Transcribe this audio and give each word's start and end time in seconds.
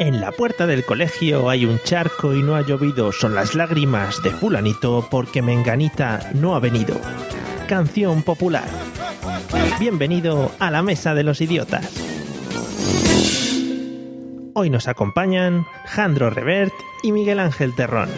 En 0.00 0.20
la 0.20 0.32
puerta 0.32 0.66
del 0.66 0.84
colegio 0.84 1.48
hay 1.48 1.64
un 1.64 1.78
charco 1.84 2.34
y 2.34 2.42
no 2.42 2.54
ha 2.56 2.62
llovido, 2.62 3.12
son 3.12 3.34
las 3.34 3.54
lágrimas 3.54 4.22
de 4.22 4.30
fulanito 4.30 5.06
porque 5.10 5.42
Menganita 5.42 6.30
no 6.34 6.54
ha 6.54 6.60
venido. 6.60 7.00
Canción 7.68 8.22
popular. 8.22 8.68
Bienvenido 9.78 10.52
a 10.58 10.70
la 10.70 10.82
Mesa 10.82 11.14
de 11.14 11.22
los 11.22 11.40
Idiotas. 11.40 11.88
Hoy 14.54 14.70
nos 14.70 14.88
acompañan 14.88 15.64
Jandro 15.86 16.30
Revert 16.30 16.74
y 17.02 17.12
Miguel 17.12 17.38
Ángel 17.38 17.74
Terrón. 17.76 18.08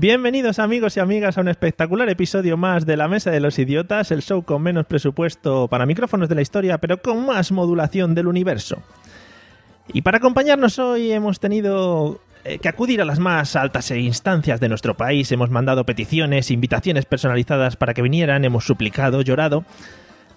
Bienvenidos 0.00 0.58
amigos 0.58 0.96
y 0.96 1.00
amigas 1.00 1.36
a 1.36 1.42
un 1.42 1.48
espectacular 1.48 2.08
episodio 2.08 2.56
más 2.56 2.86
de 2.86 2.96
La 2.96 3.06
Mesa 3.06 3.30
de 3.30 3.38
los 3.38 3.58
Idiotas, 3.58 4.10
el 4.10 4.22
show 4.22 4.42
con 4.42 4.62
menos 4.62 4.86
presupuesto 4.86 5.68
para 5.68 5.84
micrófonos 5.84 6.30
de 6.30 6.36
la 6.36 6.40
historia, 6.40 6.78
pero 6.78 7.02
con 7.02 7.26
más 7.26 7.52
modulación 7.52 8.14
del 8.14 8.26
universo. 8.26 8.82
Y 9.92 10.00
para 10.00 10.16
acompañarnos 10.16 10.78
hoy 10.78 11.12
hemos 11.12 11.38
tenido 11.38 12.18
eh, 12.44 12.58
que 12.60 12.70
acudir 12.70 13.02
a 13.02 13.04
las 13.04 13.18
más 13.18 13.56
altas 13.56 13.90
instancias 13.90 14.58
de 14.58 14.70
nuestro 14.70 14.96
país, 14.96 15.30
hemos 15.32 15.50
mandado 15.50 15.84
peticiones, 15.84 16.50
invitaciones 16.50 17.04
personalizadas 17.04 17.76
para 17.76 17.92
que 17.92 18.00
vinieran, 18.00 18.46
hemos 18.46 18.64
suplicado, 18.64 19.20
llorado 19.20 19.66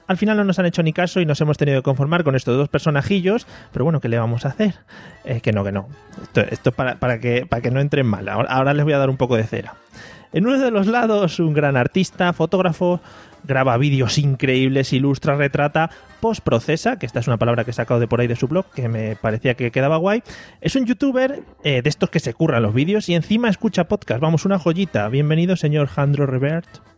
al 0.07 0.17
final 0.17 0.37
no 0.37 0.43
nos 0.43 0.59
han 0.59 0.65
hecho 0.65 0.83
ni 0.83 0.93
caso 0.93 1.19
y 1.19 1.25
nos 1.25 1.39
hemos 1.41 1.57
tenido 1.57 1.81
que 1.81 1.83
conformar 1.83 2.23
con 2.23 2.35
estos 2.35 2.57
dos 2.57 2.69
personajillos, 2.69 3.47
pero 3.71 3.85
bueno, 3.85 3.99
¿qué 3.99 4.09
le 4.09 4.17
vamos 4.17 4.45
a 4.45 4.49
hacer? 4.49 4.75
Eh, 5.23 5.41
que 5.41 5.51
no, 5.51 5.63
que 5.63 5.71
no. 5.71 5.87
Esto, 6.49 6.69
es 6.69 6.75
para, 6.75 6.95
para, 6.95 7.19
que, 7.19 7.45
para 7.45 7.61
que 7.61 7.71
no 7.71 7.79
entren 7.79 8.05
mal. 8.05 8.27
Ahora, 8.29 8.73
les 8.73 8.83
voy 8.83 8.93
a 8.93 8.97
dar 8.97 9.09
un 9.09 9.17
poco 9.17 9.35
de 9.35 9.43
cera. 9.43 9.75
En 10.33 10.47
uno 10.47 10.57
de 10.59 10.71
los 10.71 10.87
lados, 10.87 11.39
un 11.39 11.53
gran 11.53 11.77
artista, 11.77 12.33
fotógrafo, 12.33 12.99
graba 13.43 13.77
vídeos 13.77 14.17
increíbles, 14.17 14.91
ilustra, 14.91 15.35
retrata, 15.35 15.91
postprocesa, 16.21 16.97
que 16.97 17.05
esta 17.05 17.19
es 17.19 17.27
una 17.27 17.37
palabra 17.37 17.63
que 17.63 17.71
he 17.71 17.73
sacado 17.73 17.99
de 17.99 18.07
por 18.07 18.19
ahí 18.19 18.27
de 18.27 18.35
su 18.35 18.47
blog, 18.47 18.65
que 18.73 18.89
me 18.89 19.15
parecía 19.15 19.53
que 19.53 19.71
quedaba 19.71 19.97
guay. 19.97 20.23
Es 20.59 20.75
un 20.75 20.85
youtuber 20.85 21.43
eh, 21.63 21.81
de 21.83 21.89
estos 21.89 22.09
que 22.09 22.19
se 22.19 22.33
curran 22.33 22.63
los 22.63 22.73
vídeos 22.73 23.09
y 23.09 23.15
encima 23.15 23.49
escucha 23.49 23.83
podcast. 23.83 24.21
Vamos, 24.21 24.45
una 24.45 24.57
joyita. 24.57 25.07
Bienvenido, 25.09 25.55
señor 25.55 25.87
Jandro 25.87 26.25
Revert. 26.25 26.92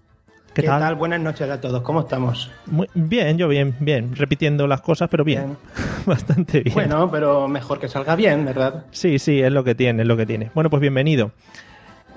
¿Qué, 0.55 0.63
tal? 0.63 0.95
Buenas 0.95 1.19
noches 1.19 1.49
a 1.49 1.59
todos. 1.59 1.81
¿Cómo 1.81 1.99
estamos? 1.99 2.49
Muy 2.67 2.89
bien, 2.93 3.37
yo 3.37 3.49
bien, 3.49 3.75
bien. 3.81 4.15
Repitiendo 4.15 4.67
las 4.67 4.79
cosas, 4.79 5.09
pero 5.09 5.25
bien. 5.25 5.57
Bastante 6.05 6.61
bien. 6.61 6.73
Bueno, 6.73 7.11
pero 7.11 7.49
mejor 7.49 7.77
que 7.77 7.89
salga 7.89 8.15
bien, 8.15 8.45
¿verdad? 8.45 8.85
Sí, 8.91 9.19
sí, 9.19 9.41
es 9.41 9.51
lo 9.51 9.65
que 9.65 9.75
tiene, 9.75 10.03
es 10.03 10.07
lo 10.07 10.15
que 10.15 10.25
tiene. 10.25 10.51
Bueno, 10.53 10.69
pues 10.69 10.79
bienvenido. 10.79 11.31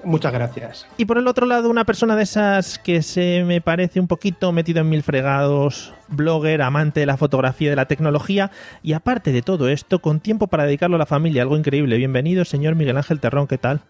Muchas 0.04 0.32
gracias. 0.32 0.86
Y 0.96 1.06
por 1.06 1.18
el 1.18 1.26
otro 1.26 1.46
lado, 1.46 1.68
una 1.68 1.84
persona 1.84 2.14
de 2.14 2.22
esas 2.22 2.78
que 2.78 3.02
se 3.02 3.42
me 3.44 3.60
parece 3.60 3.98
un 3.98 4.06
poquito 4.06 4.52
metido 4.52 4.82
en 4.82 4.88
mil 4.88 5.02
fregados, 5.02 5.92
blogger, 6.06 6.62
amante 6.62 7.00
de 7.00 7.06
la 7.06 7.16
fotografía 7.16 7.66
y 7.66 7.70
de 7.70 7.76
la 7.76 7.86
tecnología, 7.86 8.52
y 8.84 8.92
aparte 8.92 9.32
de 9.32 9.42
todo 9.42 9.68
esto, 9.68 9.98
con 9.98 10.20
tiempo 10.20 10.46
para 10.46 10.64
dedicarlo 10.64 10.94
a 10.94 11.00
la 11.00 11.06
familia, 11.06 11.42
algo 11.42 11.58
increíble. 11.58 11.96
Bienvenido, 11.96 12.44
señor 12.44 12.76
Miguel 12.76 12.98
Ángel 12.98 13.18
Terrón, 13.18 13.48
¿qué 13.48 13.58
tal? 13.58 13.80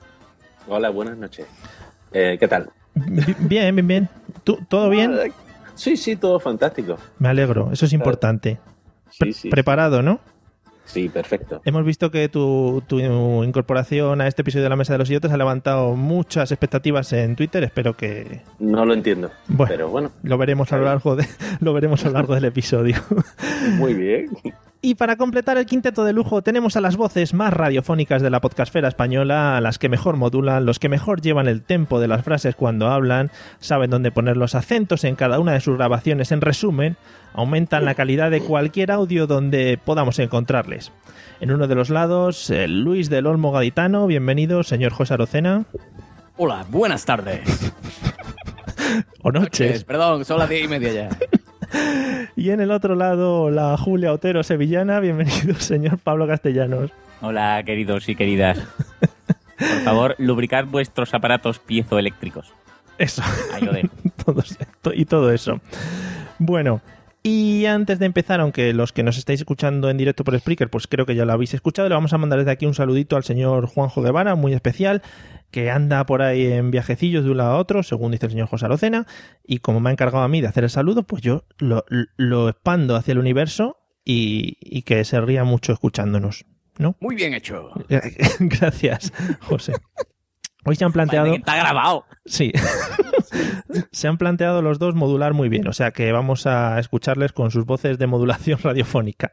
Hola, 0.66 0.88
buenas 0.88 1.18
noches. 1.18 1.46
Eh, 2.12 2.38
¿Qué 2.40 2.48
tal? 2.48 2.70
Bien, 2.94 3.74
bien, 3.74 3.86
bien. 3.86 4.08
¿Todo 4.56 4.90
bien? 4.90 5.16
Sí, 5.74 5.96
sí, 5.96 6.16
todo 6.16 6.40
fantástico. 6.40 6.96
Me 7.18 7.28
alegro, 7.28 7.70
eso 7.72 7.86
es 7.86 7.92
importante. 7.92 8.58
preparado, 9.50 10.02
¿no? 10.02 10.20
Sí, 10.88 11.10
perfecto. 11.10 11.60
Hemos 11.66 11.84
visto 11.84 12.10
que 12.10 12.30
tu, 12.30 12.82
incorporación 13.44 14.22
a 14.22 14.26
este 14.26 14.40
episodio 14.40 14.64
de 14.64 14.70
la 14.70 14.76
Mesa 14.76 14.94
de 14.94 14.98
los 14.98 15.08
Idiotas 15.10 15.30
ha 15.30 15.36
levantado 15.36 15.94
muchas 15.94 16.50
expectativas 16.50 17.12
en 17.12 17.36
Twitter. 17.36 17.62
Espero 17.62 17.94
que. 17.94 18.40
No 18.58 18.86
lo 18.86 18.94
entiendo. 18.94 19.30
pero 19.68 19.90
bueno. 19.90 20.10
Lo 20.22 20.38
veremos 20.38 20.72
a 20.72 20.78
lo 20.78 20.84
largo 20.84 21.14
de, 21.14 21.26
lo 21.60 21.74
veremos 21.74 22.04
a 22.04 22.08
lo 22.08 22.14
largo 22.14 22.34
del 22.34 22.46
episodio. 22.46 22.96
Muy 23.76 23.92
bien. 23.92 24.30
Y 24.80 24.94
para 24.94 25.16
completar 25.16 25.58
el 25.58 25.66
quinteto 25.66 26.04
de 26.04 26.12
lujo 26.12 26.42
tenemos 26.42 26.76
a 26.76 26.80
las 26.80 26.96
voces 26.96 27.34
más 27.34 27.52
radiofónicas 27.52 28.22
de 28.22 28.30
la 28.30 28.40
podcastfera 28.40 28.86
española, 28.86 29.56
a 29.56 29.60
las 29.60 29.76
que 29.76 29.88
mejor 29.88 30.16
modulan, 30.16 30.66
los 30.66 30.78
que 30.78 30.88
mejor 30.88 31.20
llevan 31.20 31.48
el 31.48 31.62
tempo 31.62 31.98
de 31.98 32.06
las 32.06 32.22
frases 32.24 32.54
cuando 32.54 32.86
hablan, 32.86 33.32
saben 33.58 33.90
dónde 33.90 34.12
poner 34.12 34.36
los 34.36 34.54
acentos 34.54 35.02
en 35.02 35.16
cada 35.16 35.40
una 35.40 35.52
de 35.52 35.60
sus 35.60 35.76
grabaciones, 35.76 36.30
en 36.30 36.42
resumen, 36.42 36.96
aumentan 37.34 37.84
la 37.84 37.96
calidad 37.96 38.30
de 38.30 38.40
cualquier 38.40 38.92
audio 38.92 39.26
donde 39.26 39.80
podamos 39.84 40.20
encontrarles. 40.20 40.92
En 41.40 41.50
uno 41.50 41.66
de 41.66 41.74
los 41.74 41.90
lados, 41.90 42.52
Luis 42.68 43.10
del 43.10 43.26
Olmo 43.26 43.50
Gaditano, 43.50 44.06
bienvenido, 44.06 44.62
señor 44.62 44.92
José 44.92 45.14
Arocena. 45.14 45.64
Hola, 46.36 46.64
buenas 46.70 47.04
tardes. 47.04 47.72
o 49.22 49.32
noches. 49.32 49.82
Perdón, 49.82 50.24
son 50.24 50.38
las 50.38 50.48
diez 50.48 50.66
y 50.66 50.68
media 50.68 50.92
ya. 50.92 51.08
Y 52.36 52.50
en 52.50 52.60
el 52.60 52.70
otro 52.70 52.94
lado, 52.94 53.50
la 53.50 53.76
Julia 53.76 54.12
Otero 54.12 54.42
sevillana. 54.42 55.00
Bienvenido, 55.00 55.54
señor 55.58 55.98
Pablo 55.98 56.26
Castellanos. 56.26 56.92
Hola, 57.20 57.62
queridos 57.64 58.08
y 58.08 58.14
queridas. 58.14 58.58
Por 59.58 59.80
favor, 59.84 60.14
lubricad 60.18 60.64
vuestros 60.66 61.14
aparatos 61.14 61.58
piezoeléctricos. 61.58 62.52
Eso. 62.96 63.22
y 64.94 65.04
todo 65.04 65.32
eso. 65.32 65.60
Bueno, 66.38 66.80
y 67.22 67.66
antes 67.66 67.98
de 67.98 68.06
empezar, 68.06 68.40
aunque 68.40 68.72
los 68.72 68.92
que 68.92 69.02
nos 69.02 69.18
estáis 69.18 69.40
escuchando 69.40 69.90
en 69.90 69.96
directo 69.96 70.24
por 70.24 70.38
Spreaker, 70.38 70.70
pues 70.70 70.86
creo 70.86 71.06
que 71.06 71.14
ya 71.14 71.24
lo 71.24 71.32
habéis 71.32 71.54
escuchado, 71.54 71.88
le 71.88 71.94
vamos 71.94 72.12
a 72.12 72.18
mandar 72.18 72.38
desde 72.38 72.52
aquí 72.52 72.66
un 72.66 72.74
saludito 72.74 73.16
al 73.16 73.24
señor 73.24 73.66
Juanjo 73.66 74.02
Guevara, 74.02 74.34
muy 74.34 74.54
especial, 74.54 75.02
que 75.50 75.70
anda 75.70 76.04
por 76.06 76.22
ahí 76.22 76.46
en 76.46 76.70
viajecillos 76.70 77.24
de 77.24 77.30
un 77.30 77.38
lado 77.38 77.52
a 77.52 77.58
otro, 77.58 77.82
según 77.82 78.12
dice 78.12 78.26
el 78.26 78.32
señor 78.32 78.48
José 78.48 78.66
Arocena, 78.66 79.06
y 79.44 79.58
como 79.58 79.80
me 79.80 79.90
ha 79.90 79.92
encargado 79.92 80.24
a 80.24 80.28
mí 80.28 80.40
de 80.40 80.46
hacer 80.46 80.64
el 80.64 80.70
saludo, 80.70 81.02
pues 81.02 81.22
yo 81.22 81.44
lo, 81.58 81.84
lo 81.88 82.48
expando 82.48 82.96
hacia 82.96 83.12
el 83.12 83.18
universo 83.18 83.78
y, 84.04 84.56
y 84.60 84.82
que 84.82 85.04
se 85.04 85.20
ría 85.20 85.44
mucho 85.44 85.72
escuchándonos. 85.72 86.46
¿No? 86.78 86.94
Muy 87.00 87.16
bien 87.16 87.34
hecho. 87.34 87.72
Gracias, 88.38 89.12
José. 89.40 89.72
Hoy 90.68 90.76
se 90.76 90.84
han 90.84 90.92
planteado. 90.92 91.32
Está 91.32 91.56
grabado. 91.56 92.04
Sí. 92.26 92.52
se 93.90 94.06
han 94.06 94.18
planteado 94.18 94.60
los 94.60 94.78
dos 94.78 94.94
modular 94.94 95.32
muy 95.32 95.48
bien, 95.48 95.66
o 95.66 95.72
sea 95.72 95.92
que 95.92 96.12
vamos 96.12 96.46
a 96.46 96.78
escucharles 96.78 97.32
con 97.32 97.50
sus 97.50 97.64
voces 97.64 97.98
de 97.98 98.06
modulación 98.06 98.58
radiofónica. 98.62 99.32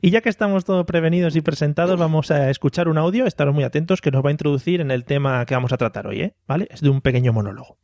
Y 0.00 0.10
ya 0.10 0.22
que 0.22 0.28
estamos 0.28 0.64
todos 0.64 0.84
prevenidos 0.84 1.36
y 1.36 1.40
presentados, 1.40 1.98
vamos 2.00 2.32
a 2.32 2.50
escuchar 2.50 2.88
un 2.88 2.98
audio, 2.98 3.26
estaros 3.26 3.54
muy 3.54 3.62
atentos, 3.62 4.00
que 4.00 4.10
nos 4.10 4.24
va 4.24 4.30
a 4.30 4.32
introducir 4.32 4.80
en 4.80 4.90
el 4.90 5.04
tema 5.04 5.46
que 5.46 5.54
vamos 5.54 5.72
a 5.72 5.76
tratar 5.76 6.08
hoy, 6.08 6.20
¿eh? 6.20 6.34
¿Vale? 6.48 6.66
Es 6.70 6.80
de 6.80 6.90
un 6.90 7.00
pequeño 7.00 7.32
monólogo. 7.32 7.78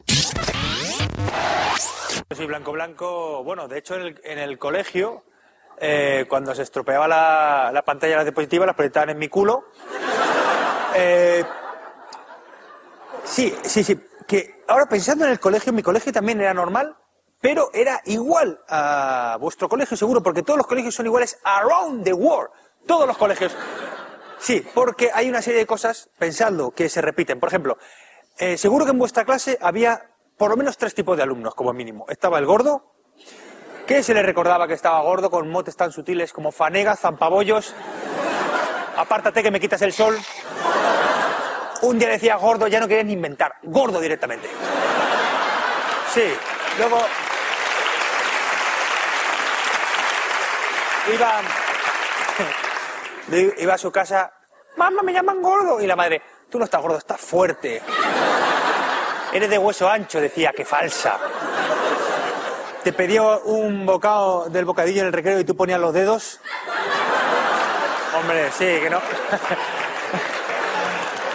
soy 2.34 2.46
Blanco 2.46 2.72
Blanco, 2.72 3.44
bueno, 3.44 3.68
de 3.68 3.78
hecho 3.78 3.94
en 3.96 4.38
el, 4.38 4.58
colegio, 4.58 5.24
eh, 5.80 6.26
cuando 6.28 6.52
se 6.54 6.62
estropeaba 6.62 7.06
la, 7.06 7.70
la 7.72 7.82
pantalla 7.82 8.14
de 8.14 8.16
la 8.18 8.24
diapositiva, 8.24 8.66
las 8.66 8.74
proyectaban 8.74 9.10
en 9.10 9.18
mi 9.18 9.28
culo. 9.28 9.66
Eh, 10.94 11.44
Sí, 13.24 13.54
sí, 13.62 13.84
sí. 13.84 14.00
Que 14.26 14.62
ahora 14.68 14.86
pensando 14.86 15.24
en 15.24 15.32
el 15.32 15.40
colegio, 15.40 15.72
mi 15.72 15.82
colegio 15.82 16.12
también 16.12 16.40
era 16.40 16.54
normal, 16.54 16.96
pero 17.40 17.70
era 17.74 18.00
igual 18.04 18.60
a 18.68 19.36
vuestro 19.40 19.68
colegio 19.68 19.96
seguro, 19.96 20.22
porque 20.22 20.42
todos 20.42 20.58
los 20.58 20.66
colegios 20.66 20.94
son 20.94 21.06
iguales 21.06 21.38
around 21.44 22.04
the 22.04 22.12
world. 22.12 22.50
Todos 22.86 23.06
los 23.06 23.16
colegios. 23.16 23.54
Sí, 24.38 24.66
porque 24.74 25.10
hay 25.14 25.28
una 25.28 25.42
serie 25.42 25.60
de 25.60 25.66
cosas, 25.66 26.10
pensando, 26.18 26.72
que 26.72 26.88
se 26.88 27.00
repiten. 27.00 27.38
Por 27.38 27.48
ejemplo, 27.48 27.78
eh, 28.38 28.56
seguro 28.58 28.84
que 28.84 28.90
en 28.90 28.98
vuestra 28.98 29.24
clase 29.24 29.58
había 29.60 30.10
por 30.36 30.50
lo 30.50 30.56
menos 30.56 30.76
tres 30.76 30.94
tipos 30.94 31.16
de 31.16 31.22
alumnos, 31.22 31.54
como 31.54 31.72
mínimo. 31.72 32.06
Estaba 32.08 32.38
el 32.38 32.46
gordo, 32.46 32.94
que 33.86 34.02
se 34.02 34.14
le 34.14 34.22
recordaba 34.22 34.66
que 34.66 34.74
estaba 34.74 35.00
gordo, 35.02 35.30
con 35.30 35.48
motes 35.48 35.76
tan 35.76 35.92
sutiles 35.92 36.32
como 36.32 36.50
fanega, 36.50 36.96
zampabollos, 36.96 37.74
apártate 38.96 39.42
que 39.42 39.50
me 39.50 39.60
quitas 39.60 39.82
el 39.82 39.92
sol. 39.92 40.16
Un 41.82 41.98
día 41.98 42.08
decía 42.08 42.36
gordo, 42.36 42.66
ya 42.68 42.80
no 42.80 42.88
querías 42.88 43.06
ni 43.06 43.12
inventar. 43.12 43.54
Gordo 43.62 44.00
directamente. 44.00 44.48
Sí. 46.12 46.34
Luego. 46.78 46.98
Iba. 51.12 51.40
Iba 53.58 53.74
a 53.74 53.78
su 53.78 53.90
casa. 53.90 54.32
Mamá, 54.76 55.02
me 55.02 55.12
llaman 55.12 55.42
gordo. 55.42 55.80
Y 55.80 55.86
la 55.86 55.96
madre, 55.96 56.22
tú 56.48 56.58
no 56.58 56.64
estás 56.64 56.80
gordo, 56.80 56.98
estás 56.98 57.20
fuerte. 57.20 57.82
Eres 59.32 59.50
de 59.50 59.58
hueso 59.58 59.88
ancho, 59.88 60.20
decía, 60.20 60.52
que 60.52 60.64
falsa. 60.64 61.18
Te 62.84 62.92
pedía 62.92 63.22
un 63.22 63.86
bocado 63.86 64.46
del 64.50 64.64
bocadillo 64.64 65.00
en 65.00 65.06
el 65.08 65.12
recreo 65.12 65.40
y 65.40 65.44
tú 65.44 65.56
ponías 65.56 65.80
los 65.80 65.92
dedos. 65.92 66.40
Hombre, 68.14 68.50
sí, 68.52 68.78
que 68.80 68.90
no. 68.90 69.00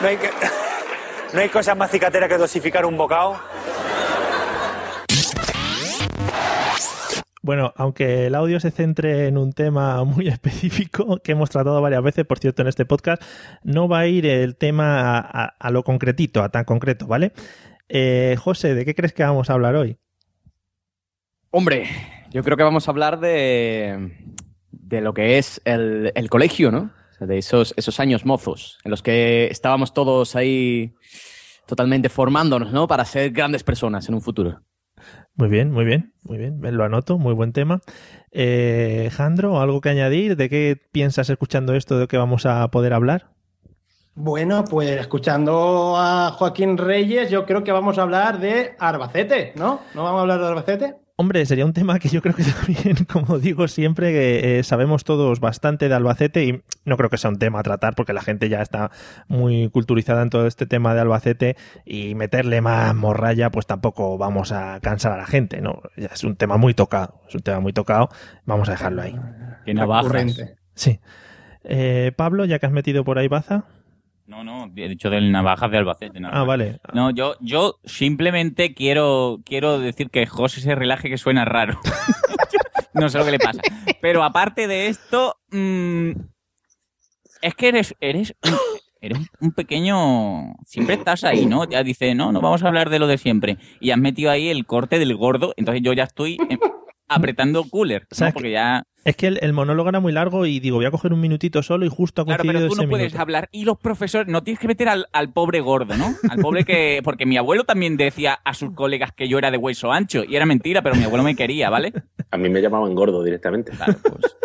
No 0.02 0.08
hay, 0.08 0.18
que... 0.18 0.30
no 1.34 1.40
hay 1.40 1.50
cosa 1.50 1.74
más 1.76 1.92
cicatera 1.92 2.28
que 2.28 2.38
dosificar 2.38 2.86
un 2.86 2.98
bocado. 2.98 3.40
Bueno, 7.42 7.72
aunque 7.78 8.28
el 8.28 8.36
audio 8.36 8.60
se 8.60 8.72
centre 8.72 9.28
en 9.28 9.38
un 9.38 9.54
tema 9.54 10.04
muy 10.04 10.28
específico 10.28 11.18
que 11.24 11.32
hemos 11.32 11.50
tratado 11.50 11.82
varias 11.82 12.04
veces, 12.04 12.26
por 12.26 12.40
cierto, 12.40 12.62
en 12.62 12.68
este 12.68 12.86
podcast, 12.86 13.24
no 13.64 13.88
va 13.88 14.00
a 14.00 14.08
ir 14.08 14.26
el 14.26 14.56
tema 14.56 15.20
a, 15.20 15.72
lo 15.72 15.84
concretito, 15.84 16.44
a 16.44 16.50
tan 16.50 16.66
concreto, 16.66 17.08
¿vale? 17.08 17.32
Eh, 17.90 18.36
José, 18.38 18.76
¿de 18.76 18.86
qué 18.86 18.94
crees 18.94 19.14
que 19.14 19.24
vamos 19.24 19.50
a 19.50 19.54
hablar 19.54 19.76
hoy? 19.76 19.98
Hombre, 21.50 21.88
yo 22.32 22.44
creo 22.44 22.58
que 22.58 22.64
vamos 22.64 22.88
a 22.88 22.92
hablar 22.92 23.20
de, 23.20 24.12
de 24.72 25.02
lo 25.02 25.14
que 25.14 25.38
es 25.38 25.62
el, 25.64 26.12
el 26.16 26.30
colegio, 26.30 26.70
¿no? 26.70 26.97
De 27.20 27.38
esos, 27.38 27.74
esos 27.78 28.00
años 28.00 28.26
mozos 28.26 28.78
en 28.84 28.92
los 28.92 29.02
que 29.02 29.48
estábamos 29.48 29.94
todos 29.94 30.36
ahí 30.36 30.94
totalmente 31.66 32.10
formándonos, 32.10 32.72
¿no? 32.72 32.88
Para 32.88 33.06
ser 33.06 33.32
grandes 33.32 33.64
personas 33.64 34.08
en 34.08 34.16
un 34.16 34.22
futuro. 34.22 34.62
Muy 35.36 35.50
bien, 35.50 35.72
muy 35.72 35.86
bien, 35.86 36.14
muy 36.24 36.38
bien. 36.38 36.60
Lo 36.62 36.84
anoto, 36.84 37.20
muy 37.20 37.34
buen 37.34 37.54
tema. 37.54 37.80
Eh, 38.32 39.10
Jandro, 39.14 39.62
¿algo 39.62 39.82
que 39.82 39.90
añadir? 39.90 40.36
¿De 40.36 40.50
qué 40.50 40.78
piensas 40.92 41.30
escuchando 41.30 41.76
esto 41.76 42.00
de 42.00 42.08
que 42.08 42.18
vamos 42.18 42.46
a 42.46 42.70
poder 42.72 42.94
hablar? 42.94 43.30
Bueno, 44.16 44.66
pues 44.66 45.00
escuchando 45.00 45.94
a 45.96 46.32
Joaquín 46.32 46.76
Reyes, 46.76 47.30
yo 47.30 47.46
creo 47.46 47.64
que 47.64 47.72
vamos 47.72 48.00
a 48.00 48.02
hablar 48.02 48.40
de 48.40 48.76
Arbacete, 48.80 49.54
¿no? 49.56 49.82
¿No 49.94 50.04
vamos 50.04 50.18
a 50.18 50.22
hablar 50.22 50.40
de 50.40 50.48
Arbacete? 50.48 51.07
Hombre, 51.20 51.44
sería 51.48 51.66
un 51.66 51.74
tema 51.74 51.98
que 51.98 52.10
yo 52.10 52.22
creo 52.22 52.36
que 52.36 52.44
también, 52.44 52.96
como 53.12 53.40
digo 53.40 53.68
siempre, 53.68 54.12
que 54.12 54.60
eh, 54.60 54.64
sabemos 54.64 55.04
todos 55.04 55.40
bastante 55.40 55.90
de 55.90 55.96
Albacete 55.96 56.46
y 56.46 56.62
no 56.86 56.96
creo 56.96 57.10
que 57.10 57.18
sea 57.18 57.32
un 57.32 57.40
tema 57.40 57.60
a 57.60 57.64
tratar 57.64 57.96
porque 57.96 58.14
la 58.14 58.22
gente 58.22 58.50
ya 58.50 58.62
está 58.62 58.92
muy 59.28 59.68
culturizada 59.72 60.22
en 60.22 60.30
todo 60.30 60.46
este 60.46 60.68
tema 60.68 60.94
de 60.94 61.02
Albacete 61.02 61.58
y 61.86 62.14
meterle 62.14 62.62
más 62.62 62.94
morralla 62.94 63.50
pues 63.50 63.66
tampoco 63.66 64.20
vamos 64.20 64.52
a 64.52 64.80
cansar 64.80 65.12
a 65.12 65.18
la 65.18 65.26
gente, 65.26 65.60
¿no? 65.60 65.82
Ya 65.96 66.12
es 66.14 66.24
un 66.24 66.36
tema 66.36 66.58
muy 66.58 66.76
tocado, 66.76 67.20
es 67.28 67.34
un 67.34 67.42
tema 67.42 67.62
muy 67.62 67.74
tocado, 67.74 68.10
vamos 68.46 68.70
a 68.70 68.74
dejarlo 68.74 69.02
ahí. 69.02 69.16
Que 69.66 69.74
no 69.74 69.88
Sí. 70.76 71.00
Eh, 71.64 72.12
Pablo, 72.16 72.46
ya 72.46 72.60
que 72.60 72.68
has 72.68 72.72
metido 72.72 73.04
por 73.04 73.18
ahí 73.18 73.28
baza. 73.28 73.66
No, 74.28 74.44
no, 74.44 74.70
he 74.76 74.90
dicho 74.90 75.10
del 75.10 75.32
navajas 75.32 75.72
de 75.72 75.78
Albacete. 75.78 76.20
Ah, 76.30 76.44
vale. 76.44 76.82
No, 76.94 77.12
yo, 77.12 77.36
yo 77.40 77.80
simplemente 77.86 78.74
quiero, 78.74 79.40
quiero 79.46 79.80
decir 79.80 80.10
que 80.10 80.26
José 80.26 80.60
se 80.60 80.76
relaje 80.76 81.10
que 81.10 81.18
suena 81.18 81.46
raro. 81.46 81.80
no 82.94 83.08
sé 83.08 83.20
lo 83.20 83.26
que 83.26 83.32
le 83.32 83.40
pasa. 83.40 83.62
Pero 84.02 84.24
aparte 84.24 84.68
de 84.68 84.88
esto, 84.88 85.38
mm, 85.52 86.12
es 87.42 87.56
que 87.56 87.70
eres, 87.70 87.96
eres, 88.02 88.36
un, 88.44 88.58
eres 89.00 89.20
un 89.40 89.54
pequeño... 89.54 90.56
Siempre 90.66 90.96
estás 90.96 91.24
ahí, 91.24 91.46
¿no? 91.46 91.64
Ya 91.64 91.82
dice, 91.84 92.14
no, 92.14 92.34
no 92.34 92.42
vamos 92.42 92.64
a 92.64 92.68
hablar 92.68 92.90
de 92.90 93.00
lo 93.00 93.08
de 93.08 93.18
siempre. 93.18 93.58
Y 93.80 93.92
has 93.92 93.98
metido 93.98 94.30
ahí 94.30 94.50
el 94.50 94.66
corte 94.66 95.00
del 95.00 95.16
gordo, 95.16 95.54
entonces 95.56 95.82
yo 95.82 95.94
ya 95.94 96.04
estoy 96.04 96.38
apretando 97.08 97.64
cooler, 97.66 98.08
¿no? 98.20 98.32
Porque 98.34 98.52
ya... 98.52 98.84
Es 99.06 99.16
que 99.16 99.28
el, 99.28 99.54
monólogo 99.54 99.88
era 99.88 100.02
muy 100.02 100.12
largo 100.12 100.46
y 100.46 100.60
digo, 100.60 100.78
voy 100.78 100.86
a 100.86 100.92
coger 100.92 101.14
un 101.14 101.22
minutito 101.22 101.64
solo 101.64 101.86
y 101.86 101.90
justo 101.90 102.24
a 102.24 102.26
Claro, 102.26 102.44
pero 102.46 102.68
tú 102.68 102.76
no 102.76 102.90
puedes 102.90 103.16
hablar. 103.16 103.48
Y 103.54 103.64
los 103.64 103.78
profesores, 103.78 104.28
no 104.28 104.44
tienes 104.44 104.60
que 104.60 104.68
meter 104.68 104.90
al, 104.90 105.34
pobre 105.34 105.62
gordo, 105.62 105.96
¿no? 105.96 106.14
Al 106.30 106.40
pobre 106.40 106.66
que. 106.66 107.00
Porque 107.06 107.26
mi 107.26 107.38
abuelo 107.38 107.64
también 107.64 107.96
decía 107.96 108.34
a 108.44 108.54
sus 108.54 108.74
colegas 108.74 109.14
que 109.14 109.30
yo 109.30 109.38
era 109.38 109.50
de 109.50 109.58
hueso 109.58 109.94
ancho. 109.94 110.26
Y 110.28 110.36
era 110.36 110.46
mentira, 110.46 110.82
pero 110.82 110.96
mi 110.96 111.06
abuelo 111.06 111.24
me 111.24 111.38
quería, 111.38 111.70
¿vale? 111.70 111.94
A 112.32 112.38
mí 112.38 112.50
me 112.50 112.62
llamaban 112.62 112.94
gordo 112.96 113.24
directamente. 113.24 113.72
Claro, 113.72 113.96
pues. 114.04 114.36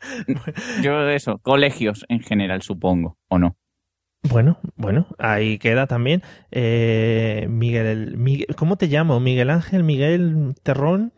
yo 0.82 1.08
eso, 1.08 1.38
colegios 1.42 2.04
en 2.08 2.20
general, 2.20 2.62
supongo, 2.62 3.18
¿o 3.28 3.40
no? 3.40 3.56
Bueno, 4.22 4.58
bueno, 4.76 5.06
ahí 5.18 5.58
queda 5.58 5.86
también. 5.86 6.22
Eh, 6.50 7.46
Miguel, 7.48 8.16
Miguel, 8.16 8.54
¿cómo 8.56 8.76
te 8.76 8.86
llamo? 8.86 9.20
Miguel 9.20 9.50
Ángel, 9.50 9.84
Miguel 9.84 10.54
Terrón. 10.62 11.12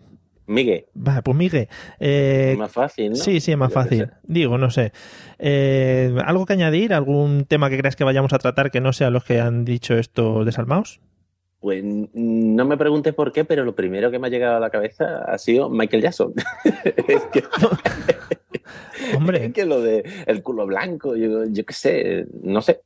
Miguel. 0.48 0.86
Va, 0.96 1.22
pues 1.22 1.36
Miguel. 1.36 1.68
Eh, 2.00 2.56
más 2.58 2.72
fácil, 2.72 3.10
¿no? 3.10 3.16
Sí, 3.16 3.40
sí, 3.40 3.52
es 3.52 3.58
más 3.58 3.72
fácil. 3.72 4.10
Digo, 4.24 4.58
no 4.58 4.70
sé. 4.70 4.92
Eh, 5.38 6.14
¿Algo 6.24 6.46
que 6.46 6.54
añadir? 6.54 6.94
¿Algún 6.94 7.44
tema 7.44 7.70
que 7.70 7.78
creas 7.78 7.96
que 7.96 8.04
vayamos 8.04 8.32
a 8.32 8.38
tratar 8.38 8.70
que 8.70 8.80
no 8.80 8.92
sea 8.92 9.10
los 9.10 9.24
que 9.24 9.40
han 9.40 9.64
dicho 9.64 9.96
estos 9.96 10.44
desalmados? 10.46 11.00
Pues 11.60 11.82
no 11.84 12.64
me 12.64 12.76
preguntes 12.76 13.14
por 13.14 13.32
qué, 13.32 13.44
pero 13.44 13.64
lo 13.64 13.74
primero 13.74 14.10
que 14.10 14.18
me 14.18 14.28
ha 14.28 14.30
llegado 14.30 14.56
a 14.56 14.60
la 14.60 14.70
cabeza 14.70 15.24
ha 15.26 15.36
sido 15.38 15.68
Michael 15.68 16.02
Jackson. 16.02 16.32
es 17.08 17.22
que, 17.32 17.44
Hombre. 19.16 19.46
Es 19.46 19.52
que 19.52 19.66
lo 19.66 19.80
de 19.80 20.04
el 20.26 20.42
culo 20.42 20.66
blanco, 20.66 21.16
yo, 21.16 21.44
yo 21.46 21.64
qué 21.66 21.74
sé, 21.74 22.26
no 22.42 22.62
sé. 22.62 22.80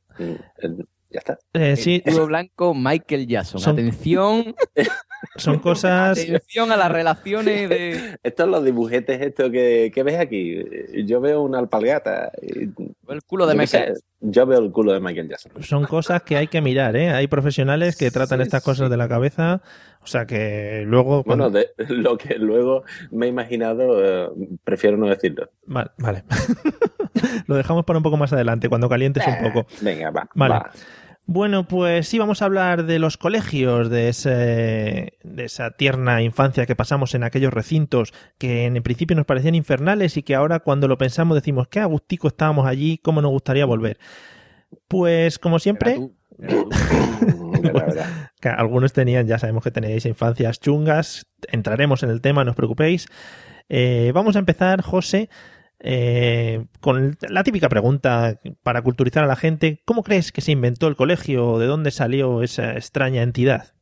Ya 1.13 1.19
está. 1.19 1.39
Eh, 1.53 1.75
sí. 1.75 2.01
El 2.05 2.19
blanco, 2.25 2.73
Michael 2.73 3.27
Jackson. 3.27 3.61
Atención. 3.65 4.55
Son 5.35 5.59
cosas. 5.59 6.19
Atención 6.19 6.71
a 6.71 6.77
las 6.77 6.91
relaciones 6.91 7.69
de. 7.69 8.17
Estos 8.23 8.43
son 8.43 8.51
los 8.51 8.65
dibujetes, 8.65 9.21
esto 9.21 9.49
que, 9.51 9.91
ves 10.03 10.19
aquí. 10.19 10.63
Yo 11.05 11.21
veo 11.21 11.41
una 11.41 11.59
alpargata. 11.59 12.31
el 12.41 12.73
culo 13.25 13.47
de 13.47 13.55
Michael 13.55 13.93
Yo 14.19 14.45
veo 14.45 14.59
el 14.59 14.71
culo 14.71 14.91
de 14.91 14.99
Michael 14.99 15.29
Jackson. 15.29 15.51
Son 15.63 15.85
cosas 15.85 16.23
que 16.23 16.35
hay 16.35 16.47
que 16.47 16.61
mirar, 16.61 16.95
¿eh? 16.95 17.11
Hay 17.11 17.27
profesionales 17.27 17.95
que 17.95 18.11
tratan 18.11 18.41
estas 18.41 18.63
cosas 18.63 18.89
de 18.89 18.97
la 18.97 19.07
cabeza. 19.07 19.61
O 20.01 20.07
sea 20.07 20.25
que 20.25 20.83
luego. 20.85 21.23
Bueno, 21.23 21.49
de, 21.49 21.69
lo 21.87 22.17
que 22.17 22.35
luego 22.35 22.83
me 23.11 23.27
he 23.27 23.29
imaginado, 23.29 24.03
eh, 24.03 24.29
prefiero 24.63 24.97
no 24.97 25.07
decirlo. 25.07 25.49
Vale, 25.65 25.91
vale. 25.97 26.23
lo 27.47 27.55
dejamos 27.55 27.85
para 27.85 27.97
un 27.97 28.03
poco 28.03 28.17
más 28.17 28.33
adelante, 28.33 28.69
cuando 28.69 28.89
calientes 28.89 29.23
un 29.25 29.51
poco. 29.51 29.67
Venga, 29.81 30.11
va. 30.11 30.27
Vale. 30.35 30.61
Bueno, 31.25 31.67
pues 31.67 32.09
sí, 32.09 32.19
vamos 32.19 32.41
a 32.41 32.45
hablar 32.45 32.85
de 32.85 32.99
los 32.99 33.17
colegios, 33.17 33.89
de, 33.89 34.09
ese, 34.09 35.13
de 35.23 35.45
esa 35.45 35.71
tierna 35.71 36.21
infancia 36.21 36.65
que 36.65 36.75
pasamos 36.75 37.15
en 37.15 37.23
aquellos 37.23 37.53
recintos 37.53 38.13
que 38.37 38.65
en 38.65 38.83
principio 38.83 39.15
nos 39.15 39.25
parecían 39.25 39.55
infernales 39.55 40.17
y 40.17 40.23
que 40.23 40.35
ahora 40.35 40.59
cuando 40.59 40.89
lo 40.89 40.97
pensamos 40.97 41.35
decimos, 41.35 41.69
qué 41.69 41.79
agustico 41.79 42.27
estábamos 42.27 42.67
allí, 42.67 42.97
cómo 42.97 43.21
nos 43.21 43.31
gustaría 43.31 43.65
volver. 43.65 43.99
Pues 44.87 45.39
como 45.39 45.59
siempre... 45.59 46.09
algunos 48.43 48.91
tenían, 48.91 49.25
ya 49.25 49.39
sabemos 49.39 49.63
que 49.63 49.71
tenéis 49.71 50.05
infancias 50.05 50.59
chungas, 50.59 51.25
entraremos 51.49 52.03
en 52.03 52.09
el 52.09 52.19
tema, 52.19 52.43
no 52.43 52.51
os 52.51 52.57
preocupéis. 52.57 53.07
Eh, 53.69 54.11
vamos 54.13 54.35
a 54.35 54.39
empezar, 54.39 54.81
José, 54.81 55.29
eh, 55.83 56.65
con 56.79 57.17
la 57.29 57.43
típica 57.43 57.67
pregunta 57.67 58.39
para 58.63 58.81
culturizar 58.81 59.23
a 59.23 59.27
la 59.27 59.35
gente, 59.35 59.81
¿cómo 59.85 60.01
crees 60.01 60.31
que 60.31 60.41
se 60.41 60.53
inventó 60.53 60.87
el 60.87 60.95
colegio? 60.95 61.59
¿De 61.59 61.67
dónde 61.67 61.91
salió 61.91 62.41
esa 62.41 62.73
extraña 62.73 63.21
entidad? 63.21 63.73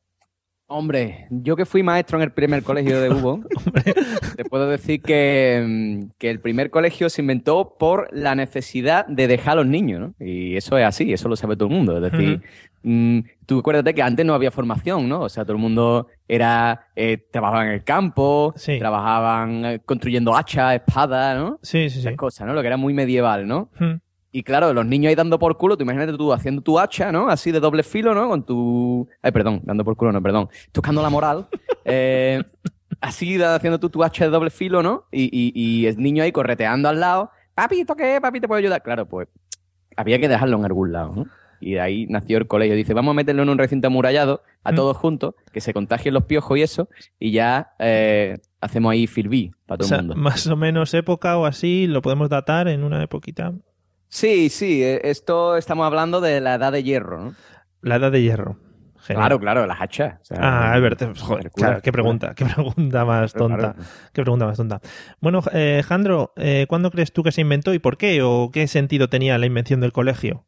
Hombre, 0.74 1.28
yo 1.30 1.56
que 1.56 1.66
fui 1.66 1.84
maestro 1.84 2.18
en 2.18 2.24
el 2.24 2.32
primer 2.32 2.64
colegio 2.64 3.02
de 3.02 3.10
Hugo, 3.10 3.42
te 4.38 4.46
puedo 4.46 4.70
decir 4.70 5.02
que, 5.02 6.08
que, 6.18 6.30
el 6.30 6.40
primer 6.40 6.70
colegio 6.70 7.10
se 7.10 7.22
inventó 7.22 7.76
por 7.78 8.08
la 8.12 8.36
necesidad 8.36 9.06
de 9.06 9.28
dejar 9.28 9.54
a 9.54 9.56
los 9.56 9.68
niños, 9.68 10.00
¿no? 10.00 10.26
Y 10.26 10.56
eso 10.56 10.78
es 10.78 10.86
así, 10.86 11.12
eso 11.12 11.28
lo 11.28 11.36
sabe 11.36 11.56
todo 11.58 11.68
el 11.68 11.76
mundo. 11.76 11.98
Es 11.98 12.12
decir, 12.12 12.42
Mm, 12.84 13.20
tú 13.46 13.60
acuérdate 13.60 13.94
que 13.94 14.02
antes 14.02 14.26
no 14.26 14.34
había 14.34 14.52
formación, 14.52 15.08
¿no? 15.08 15.22
O 15.22 15.30
sea, 15.30 15.44
todo 15.44 15.54
el 15.54 15.62
mundo 15.62 16.08
era 16.28 16.88
eh, 16.96 17.18
trabajaba 17.32 17.66
en 17.66 17.74
el 17.74 17.84
campo, 17.84 18.54
trabajaban 18.80 19.66
eh, 19.66 19.80
construyendo 19.86 20.36
hachas, 20.36 20.76
espadas, 20.76 21.38
¿no? 21.38 21.60
Sí, 21.62 21.90
sí, 21.90 22.00
Esas 22.00 22.16
cosas, 22.16 22.48
¿no? 22.48 22.54
Lo 22.54 22.62
que 22.62 22.68
era 22.68 22.78
muy 22.78 22.94
medieval, 22.94 23.48
¿no? 23.48 23.70
Y 24.32 24.44
claro, 24.44 24.74
los 24.74 24.86
niños 24.86 25.10
ahí 25.10 25.16
dando 25.16 25.38
por 25.38 25.58
culo, 25.58 25.76
tú 25.76 25.84
imagínate 25.84 26.14
tú 26.14 26.32
haciendo 26.32 26.62
tu 26.62 26.80
hacha, 26.80 27.12
¿no? 27.12 27.30
Así 27.30 27.52
de 27.52 27.60
doble 27.60 27.84
filo, 27.84 28.14
¿no? 28.14 28.30
Con 28.30 28.46
tu... 28.46 29.08
Ay, 29.22 29.32
perdón, 29.32 29.62
dando 29.64 29.84
por 29.84 29.98
culo, 29.98 30.12
no, 30.14 30.22
perdón. 30.22 30.50
Tocando 30.72 31.02
la 31.02 31.10
moral. 31.10 31.48
eh, 31.86 32.42
así 33.02 33.42
haciendo 33.42 33.80
tú 33.80 33.90
tu 33.90 34.04
hacha 34.04 34.26
de 34.26 34.32
doble 34.32 34.50
filo, 34.50 34.82
¿no? 34.82 35.06
Y, 35.12 35.24
y, 35.32 35.52
y 35.54 35.86
el 35.88 35.98
niño 35.98 36.24
ahí 36.24 36.32
correteando 36.32 36.88
al 36.88 37.00
lado. 37.00 37.32
Papi, 37.56 37.82
¿esto 37.82 37.96
qué? 37.96 38.20
Papi, 38.22 38.40
¿te 38.40 38.48
puedo 38.48 38.60
ayudar? 38.60 38.82
Claro, 38.82 39.06
pues 39.06 39.28
había 39.98 40.20
que 40.20 40.30
dejarlo 40.30 40.58
en 40.58 40.66
algún 40.66 40.92
lado, 40.94 41.14
¿no? 41.14 41.26
Y 41.60 41.74
de 41.74 41.82
ahí 41.82 42.08
nació 42.08 42.38
el 42.38 42.48
colegio. 42.48 42.76
Dice, 42.76 42.94
vamos 42.94 43.12
a 43.12 43.16
meterlo 43.16 43.44
en 43.44 43.50
un 43.50 43.58
recinto 43.58 43.88
amurallado 43.88 44.42
a 44.64 44.72
mm. 44.72 44.76
todos 44.76 44.98
juntos, 44.98 45.36
que 45.52 45.62
se 45.62 45.74
contagien 45.74 46.14
los 46.14 46.24
piojos 46.24 46.58
y 46.58 46.62
eso, 46.64 46.90
y 47.20 47.32
ya 47.32 47.74
eh, 47.80 48.40
hacemos 48.62 48.92
ahí 48.92 49.08
filbí 49.08 49.52
para 49.68 49.80
todo 49.80 49.96
el 49.96 50.02
mundo. 50.02 50.16
Más 50.16 50.48
o 50.48 50.56
menos 50.56 50.94
época 50.94 51.38
o 51.38 51.46
así, 51.46 51.86
lo 51.88 52.02
podemos 52.02 52.30
datar 52.30 52.68
en 52.68 52.84
una 52.84 53.04
época 53.04 53.30
Sí, 54.14 54.50
sí, 54.50 54.84
eh, 54.84 55.00
esto 55.06 55.56
estamos 55.56 55.86
hablando 55.86 56.20
de 56.20 56.42
la 56.42 56.56
edad 56.56 56.74
de 56.74 56.84
hierro, 56.84 57.18
¿no? 57.18 57.36
La 57.82 57.96
edad 57.96 58.12
de 58.12 58.22
hierro. 58.22 58.58
Genial. 59.00 59.22
Claro, 59.22 59.40
claro, 59.40 59.66
las 59.66 59.82
hachas. 59.82 60.20
o 60.22 60.26
sea, 60.26 60.38
Ah, 60.42 60.74
Albert, 60.74 61.18
joder, 61.18 61.50
claro, 61.50 61.82
qué 61.82 61.94
pregunta, 61.94 62.34
qué 62.36 62.46
pregunta 62.46 63.06
más 63.06 63.32
tonta. 63.34 63.58
claro. 63.58 63.76
Qué 64.14 64.22
pregunta 64.22 64.46
más 64.46 64.58
tonta. 64.58 64.82
Bueno, 65.22 65.42
eh, 65.54 65.82
Jandro, 65.88 66.34
eh, 66.36 66.66
¿cuándo 66.68 66.92
crees 66.92 67.14
tú 67.14 67.24
que 67.24 67.32
se 67.32 67.40
inventó 67.40 67.74
y 67.74 67.80
por 67.80 67.98
qué? 67.98 68.22
¿O 68.22 68.52
qué 68.52 68.68
sentido 68.68 69.08
tenía 69.08 69.38
la 69.38 69.46
invención 69.46 69.80
del 69.80 69.94
colegio? 69.94 70.46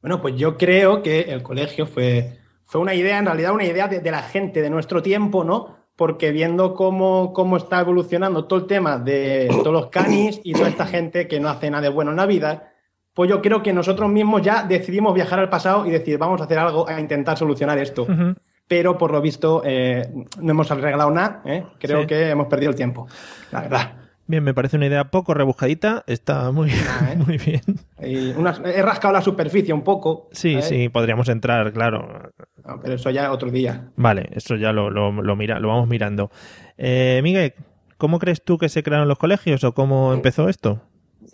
Bueno, 0.00 0.22
pues 0.22 0.34
yo 0.36 0.56
creo 0.56 1.02
que 1.02 1.20
el 1.32 1.42
colegio 1.42 1.86
fue, 1.86 2.38
fue 2.64 2.80
una 2.80 2.94
idea, 2.94 3.18
en 3.18 3.26
realidad 3.26 3.52
una 3.52 3.64
idea 3.64 3.86
de, 3.86 4.00
de 4.00 4.10
la 4.10 4.22
gente 4.22 4.62
de 4.62 4.70
nuestro 4.70 5.02
tiempo, 5.02 5.44
¿no? 5.44 5.75
Porque 5.96 6.30
viendo 6.30 6.74
cómo, 6.74 7.32
cómo 7.32 7.56
está 7.56 7.80
evolucionando 7.80 8.44
todo 8.44 8.60
el 8.60 8.66
tema 8.66 8.98
de 8.98 9.48
todos 9.62 9.72
los 9.72 9.86
canis 9.88 10.40
y 10.44 10.52
toda 10.52 10.68
esta 10.68 10.86
gente 10.86 11.26
que 11.26 11.40
no 11.40 11.48
hace 11.48 11.70
nada 11.70 11.82
de 11.82 11.88
bueno 11.88 12.10
en 12.10 12.18
la 12.18 12.26
vida, 12.26 12.72
pues 13.14 13.30
yo 13.30 13.40
creo 13.40 13.62
que 13.62 13.72
nosotros 13.72 14.10
mismos 14.10 14.42
ya 14.42 14.62
decidimos 14.62 15.14
viajar 15.14 15.38
al 15.38 15.48
pasado 15.48 15.86
y 15.86 15.90
decir, 15.90 16.18
vamos 16.18 16.40
a 16.40 16.44
hacer 16.44 16.58
algo 16.58 16.86
a 16.86 17.00
intentar 17.00 17.38
solucionar 17.38 17.78
esto. 17.78 18.02
Ujú. 18.02 18.34
Pero 18.68 18.98
por 18.98 19.10
lo 19.12 19.22
visto 19.22 19.62
eh, 19.64 20.06
no 20.40 20.50
hemos 20.50 20.70
arreglado 20.70 21.10
nada, 21.10 21.40
¿eh? 21.46 21.64
creo 21.78 22.02
Sí. 22.02 22.06
que 22.08 22.28
hemos 22.30 22.46
perdido 22.48 22.70
el 22.70 22.76
tiempo, 22.76 23.06
la 23.52 23.60
verdad. 23.62 23.92
Bien, 24.28 24.42
me 24.42 24.54
parece 24.54 24.76
una 24.76 24.86
idea 24.86 25.04
poco 25.04 25.34
rebuscadita, 25.34 26.02
está 26.08 26.50
muy, 26.50 26.70
Ah, 26.70 27.12
¿eh? 27.12 27.16
muy 27.26 27.38
bien. 27.38 27.60
Y 28.02 28.30
unas- 28.30 28.60
he 28.64 28.82
rascado 28.82 29.14
la 29.14 29.22
superficie 29.22 29.72
un 29.72 29.82
poco. 29.82 30.28
Sí, 30.32 30.60
sí, 30.62 30.88
podríamos 30.88 31.28
entrar, 31.28 31.72
claro. 31.72 32.32
No, 32.64 32.80
pero 32.82 32.94
eso 32.94 33.10
ya 33.10 33.30
otro 33.30 33.50
día. 33.50 33.90
Vale, 33.96 34.28
eso 34.32 34.56
ya 34.56 34.72
lo, 34.72 34.90
lo, 34.90 35.12
lo 35.12 35.36
mira, 35.36 35.60
lo 35.60 35.68
vamos 35.68 35.86
mirando. 35.88 36.30
Eh, 36.76 37.20
Miguel, 37.22 37.54
¿cómo 37.98 38.18
crees 38.18 38.42
tú 38.42 38.58
que 38.58 38.68
se 38.68 38.82
crearon 38.82 39.06
los 39.06 39.18
colegios 39.18 39.62
o 39.62 39.72
cómo 39.74 40.12
empezó 40.12 40.48
esto? 40.48 40.80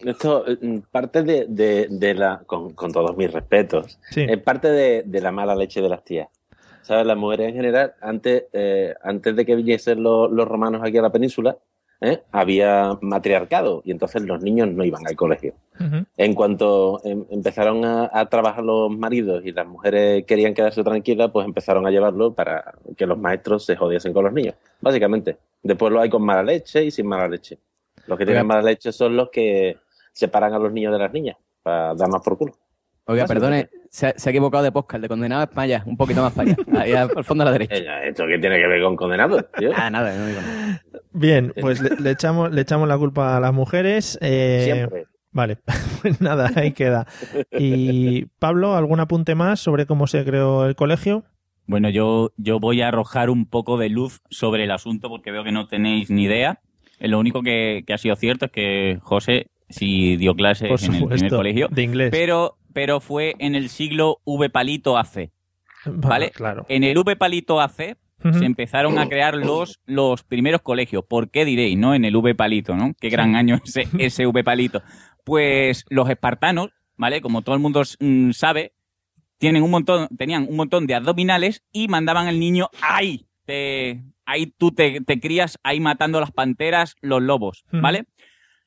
Esto 0.05 0.45
eh, 0.47 0.81
parte 0.91 1.23
de, 1.23 1.47
de- 1.49 1.87
de 1.91 2.15
la, 2.15 2.43
con, 2.47 2.75
con 2.75 2.93
todos 2.93 3.17
mis 3.17 3.33
respetos, 3.33 3.99
Sí. 4.11 4.27
es 4.29 4.39
parte 4.39 4.69
de, 4.69 5.03
de 5.07 5.21
la 5.23 5.33
mala 5.33 5.55
leche 5.55 5.81
de 5.81 5.89
las 5.89 6.05
tías. 6.05 6.29
¿Sabes? 6.83 7.07
Las 7.07 7.17
mujeres 7.17 7.49
en 7.49 7.55
general, 7.55 7.95
antes, 8.03 8.45
eh, 8.53 8.93
antes 9.03 9.35
de 9.37 9.47
que 9.47 9.55
viniesen 9.57 10.03
los, 10.03 10.31
los 10.33 10.47
romanos 10.49 10.83
aquí 10.85 10.99
a 10.99 11.03
la 11.03 11.13
península, 11.13 11.57
¿eh? 12.03 12.23
había 12.33 12.99
matriarcado 13.01 13.81
y 13.85 13.93
entonces 13.93 14.23
los 14.23 14.43
niños 14.43 14.69
no 14.69 14.85
iban 14.85 15.07
al 15.07 15.17
colegio. 15.17 15.55
En 16.17 16.35
cuanto 16.35 17.01
em- 17.05 17.25
empezaron 17.31 17.85
a, 17.85 18.09
a 18.13 18.27
trabajar 18.27 18.63
los 18.63 18.91
maridos 18.91 19.43
y 19.45 19.53
las 19.53 19.67
mujeres 19.67 20.25
querían 20.27 20.55
quedarse 20.55 20.85
tranquilas, 20.85 21.31
pues 21.33 21.47
empezaron 21.47 21.87
a 21.87 21.91
llevarlo 21.91 22.35
para 22.35 22.75
que 22.97 23.07
los 23.07 23.19
maestros 23.19 23.65
se 23.65 23.75
jodiesen 23.75 24.13
con 24.13 24.25
los 24.25 24.33
niños, 24.33 24.55
básicamente. 24.81 25.39
Después 25.63 25.93
lo 25.93 26.01
hay 26.01 26.11
con 26.11 26.23
mala 26.23 26.43
leche 26.43 26.85
y 26.85 26.91
sin 26.91 27.07
mala 27.07 27.27
leche. 27.29 27.59
Los 28.07 28.19
que 28.19 28.25
tienen 28.25 28.43
Oiga. 28.43 28.55
mala 28.55 28.63
leche 28.63 28.93
son 28.93 29.17
los 29.17 29.31
que 29.31 29.77
separan 30.13 30.53
a 30.53 30.59
los 30.59 30.73
niños 30.73 30.93
de 30.93 30.99
las 30.99 31.13
niñas 31.13 31.37
para 31.63 31.95
dar 31.95 32.09
más 32.09 32.23
por 32.23 32.37
culo. 32.37 32.53
Oiga, 33.07 33.27
perdone, 33.27 33.69
se, 33.93 34.07
ha- 34.07 34.15
se 34.17 34.29
ha 34.29 34.31
equivocado 34.31 34.65
de 34.65 34.73
podcast. 34.73 34.97
El 34.97 35.03
de 35.03 35.09
condenado 35.09 35.43
es 35.43 35.49
para 35.51 35.63
allá, 35.63 35.83
un 35.87 35.97
poquito 35.97 36.23
más 36.23 36.33
para 36.33 36.51
allá. 36.51 36.57
Ahí 36.81 36.93
al 36.95 37.25
fondo 37.25 37.43
a 37.43 37.45
la 37.45 37.53
derecha. 37.53 38.05
¿Esto 38.05 38.25
qué 38.27 38.39
tiene 38.39 38.59
que 38.59 38.67
ver 38.67 38.83
con 38.83 38.97
condenados? 38.97 39.45
tío? 39.59 39.71
Ah, 39.77 39.91
nada, 39.91 40.17
no 40.17 40.27
digo 40.27 40.41
nada. 40.41 40.83
Bien, 41.13 41.53
pues 41.61 41.81
le, 41.83 41.91
le 42.01 42.11
echamos, 42.11 42.51
le 42.53 42.63
echamos 42.63 42.89
la 42.89 42.97
culpa 42.97 43.37
a 43.37 43.41
las 43.41 43.53
mujeres. 43.53 44.19
eh, 44.23 44.63
Siempre. 44.65 45.05
Vale, 45.31 45.59
pues 46.03 46.21
nada, 46.21 46.51
ahí 46.57 46.73
queda. 46.73 47.07
Y 47.51 48.27
Pablo, 48.39 48.77
¿algún 48.77 49.01
apunte 49.01 49.35
más 49.35 49.61
sobre 49.61 49.87
cómo 49.87 50.07
se 50.07 50.25
creó 50.25 50.67
el 50.67 50.75
colegio? 50.75 51.25
Bueno, 51.67 51.89
yo, 51.91 52.33
yo 52.37 52.59
voy 52.61 52.83
a 52.83 52.89
arrojar 52.89 53.31
un 53.31 53.47
poco 53.47 53.79
de 53.79 53.89
luz 53.89 54.21
sobre 54.31 54.65
el 54.65 54.71
asunto 54.71 55.09
porque 55.09 55.31
veo 55.31 55.45
que 55.45 55.53
no 55.53 55.69
tenéis 55.69 56.11
ni 56.11 56.25
idea. 56.25 56.61
Eh, 56.99 57.09
Lo 57.09 57.19
único 57.19 57.43
que, 57.43 57.85
que 57.87 57.93
ha 57.95 57.99
sido 57.99 58.17
cierto 58.17 58.47
es 58.47 58.51
que 58.53 58.99
José 59.03 59.47
sí 59.69 60.17
dio 60.17 60.35
clases 60.35 60.69
en 60.69 60.73
el 60.73 60.79
primer 61.01 61.19
supuesto, 61.19 61.37
colegio, 61.37 61.69
de 61.71 61.83
inglés. 61.83 62.09
pero, 62.11 62.57
pero 62.73 63.01
fue 63.01 63.35
en 63.39 63.55
el 63.55 63.69
siglo 63.69 64.21
V 64.25 64.51
palito 64.51 64.99
AC. 64.99 65.31
¿vale? 65.87 66.31
Claro. 66.31 66.67
En 66.69 66.85
el 66.85 66.97
V 66.97 67.17
palito 67.17 67.61
AC 67.61 67.97
se 68.33 68.45
empezaron 68.45 68.99
a 69.01 69.09
crear 69.09 69.35
los, 69.35 69.81
los 69.85 70.23
primeros 70.23 70.63
colegios. 70.63 71.05
¿Por 71.05 71.31
qué 71.31 71.45
diréis, 71.45 71.77
no? 71.77 71.93
En 71.93 72.05
el 72.05 72.15
V 72.15 72.37
palito, 72.37 72.77
¿no? 72.77 72.95
Qué 73.01 73.09
gran 73.09 73.35
año 73.35 73.59
ese, 73.65 73.89
ese 73.99 74.27
V 74.27 74.45
palito. 74.45 74.83
Pues 75.25 75.85
los 75.89 76.09
espartanos, 76.09 76.71
¿vale? 76.97 77.21
Como 77.21 77.43
todo 77.43 77.57
el 77.57 77.61
mundo 77.61 77.83
mm, 77.99 78.31
sabe, 78.31 78.75
tienen 79.39 79.65
un 79.65 79.71
montón, 79.71 80.09
tenían 80.17 80.47
un 80.49 80.55
montón 80.55 80.87
de 80.87 80.95
abdominales 80.95 81.65
y 81.73 81.89
mandaban 81.89 82.29
al 82.29 82.39
niño 82.39 82.71
ahí. 82.81 83.27
Te, 83.45 84.05
ahí 84.25 84.47
tú 84.47 84.71
te, 84.71 85.01
te 85.01 85.19
crías 85.19 85.59
ahí 85.65 85.81
matando 85.81 86.21
las 86.21 86.31
panteras, 86.31 86.95
los 87.01 87.21
lobos. 87.21 87.65
¿vale? 87.73 88.05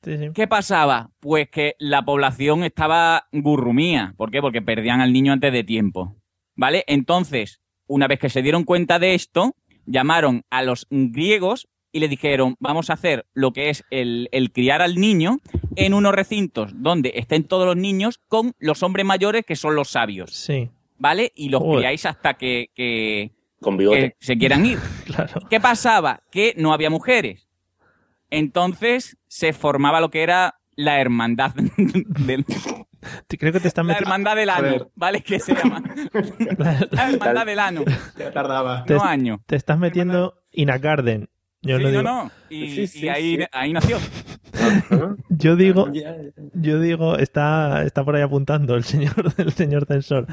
Sí, 0.06 0.16
sí. 0.18 0.30
¿Qué 0.32 0.46
pasaba? 0.46 1.10
Pues 1.18 1.48
que 1.50 1.74
la 1.80 2.04
población 2.04 2.62
estaba 2.62 3.26
gurrumía. 3.32 4.14
¿Por 4.16 4.30
qué? 4.30 4.40
Porque 4.40 4.62
perdían 4.62 5.00
al 5.00 5.12
niño 5.12 5.32
antes 5.32 5.52
de 5.52 5.64
tiempo. 5.64 6.14
¿Vale? 6.54 6.84
Entonces, 6.86 7.60
una 7.88 8.06
vez 8.06 8.20
que 8.20 8.28
se 8.30 8.40
dieron 8.40 8.62
cuenta 8.62 9.00
de 9.00 9.14
esto, 9.14 9.56
llamaron 9.84 10.44
a 10.48 10.62
los 10.62 10.86
griegos 10.90 11.66
y 11.90 11.98
le 11.98 12.06
dijeron, 12.06 12.54
vamos 12.60 12.88
a 12.88 12.92
hacer 12.92 13.26
lo 13.34 13.52
que 13.52 13.68
es 13.68 13.82
el, 13.90 14.28
el 14.30 14.52
criar 14.52 14.80
al 14.80 14.94
niño 14.94 15.38
en 15.74 15.92
unos 15.92 16.14
recintos 16.14 16.70
donde 16.76 17.12
estén 17.16 17.42
todos 17.42 17.66
los 17.66 17.76
niños 17.76 18.20
con 18.28 18.52
los 18.60 18.84
hombres 18.84 19.04
mayores 19.04 19.44
que 19.44 19.56
son 19.56 19.74
los 19.74 19.88
sabios. 19.88 20.30
Sí, 20.30 20.70
¿Vale? 20.98 21.32
Y 21.34 21.48
los 21.48 21.62
Joder. 21.62 21.78
criáis 21.78 22.06
hasta 22.06 22.34
que, 22.34 22.70
que- 22.76 23.32
Con 23.60 23.76
que 23.76 24.14
se 24.20 24.38
quieran 24.38 24.64
ir. 24.66 24.78
claro. 25.04 25.40
¿Qué 25.50 25.58
pasaba? 25.58 26.22
Que 26.30 26.54
no 26.56 26.72
había 26.72 26.90
mujeres. 26.90 27.45
Entonces 28.30 29.16
se 29.28 29.52
formaba 29.52 30.00
lo 30.00 30.10
que 30.10 30.22
era 30.22 30.56
la 30.74 31.00
hermandad 31.00 31.52
del, 31.76 32.44
Creo 33.28 33.52
que 33.52 33.60
te 33.60 33.68
están 33.68 33.86
la 33.86 33.94
metiendo. 33.94 34.08
hermandad 34.14 34.36
del 34.36 34.50
ano, 34.50 34.90
¿vale? 34.96 35.22
¿Qué 35.22 35.38
se 35.38 35.54
llama? 35.54 35.80
La 36.90 37.08
hermandad 37.10 37.46
del 37.46 37.58
ano, 37.60 37.82
Ya 38.18 38.32
tardaba. 38.32 38.84
Te- 38.84 38.94
no 38.94 39.02
año. 39.04 39.42
Te 39.46 39.54
estás 39.56 39.78
metiendo 39.78 40.42
in 40.52 40.70
a 40.70 40.78
garden. 40.78 41.28
Yo 41.62 41.78
Sí, 41.78 41.84
no 41.84 41.90
no, 41.90 41.98
digo. 41.98 42.02
no. 42.02 42.30
Y, 42.50 42.70
Sí, 42.74 42.86
sí, 42.88 43.06
y 43.06 43.08
ahí, 43.08 43.36
sí. 43.36 43.44
ahí 43.52 43.72
nació. 43.72 43.98
Yo 45.28 45.56
digo, 45.56 45.88
yo 46.54 46.80
digo, 46.80 47.16
está, 47.18 47.82
está 47.84 48.04
por 48.04 48.16
ahí 48.16 48.22
apuntando 48.22 48.74
el 48.74 48.84
señor, 48.84 49.14
el 49.38 49.52
señor 49.52 49.86
censor. 49.86 50.26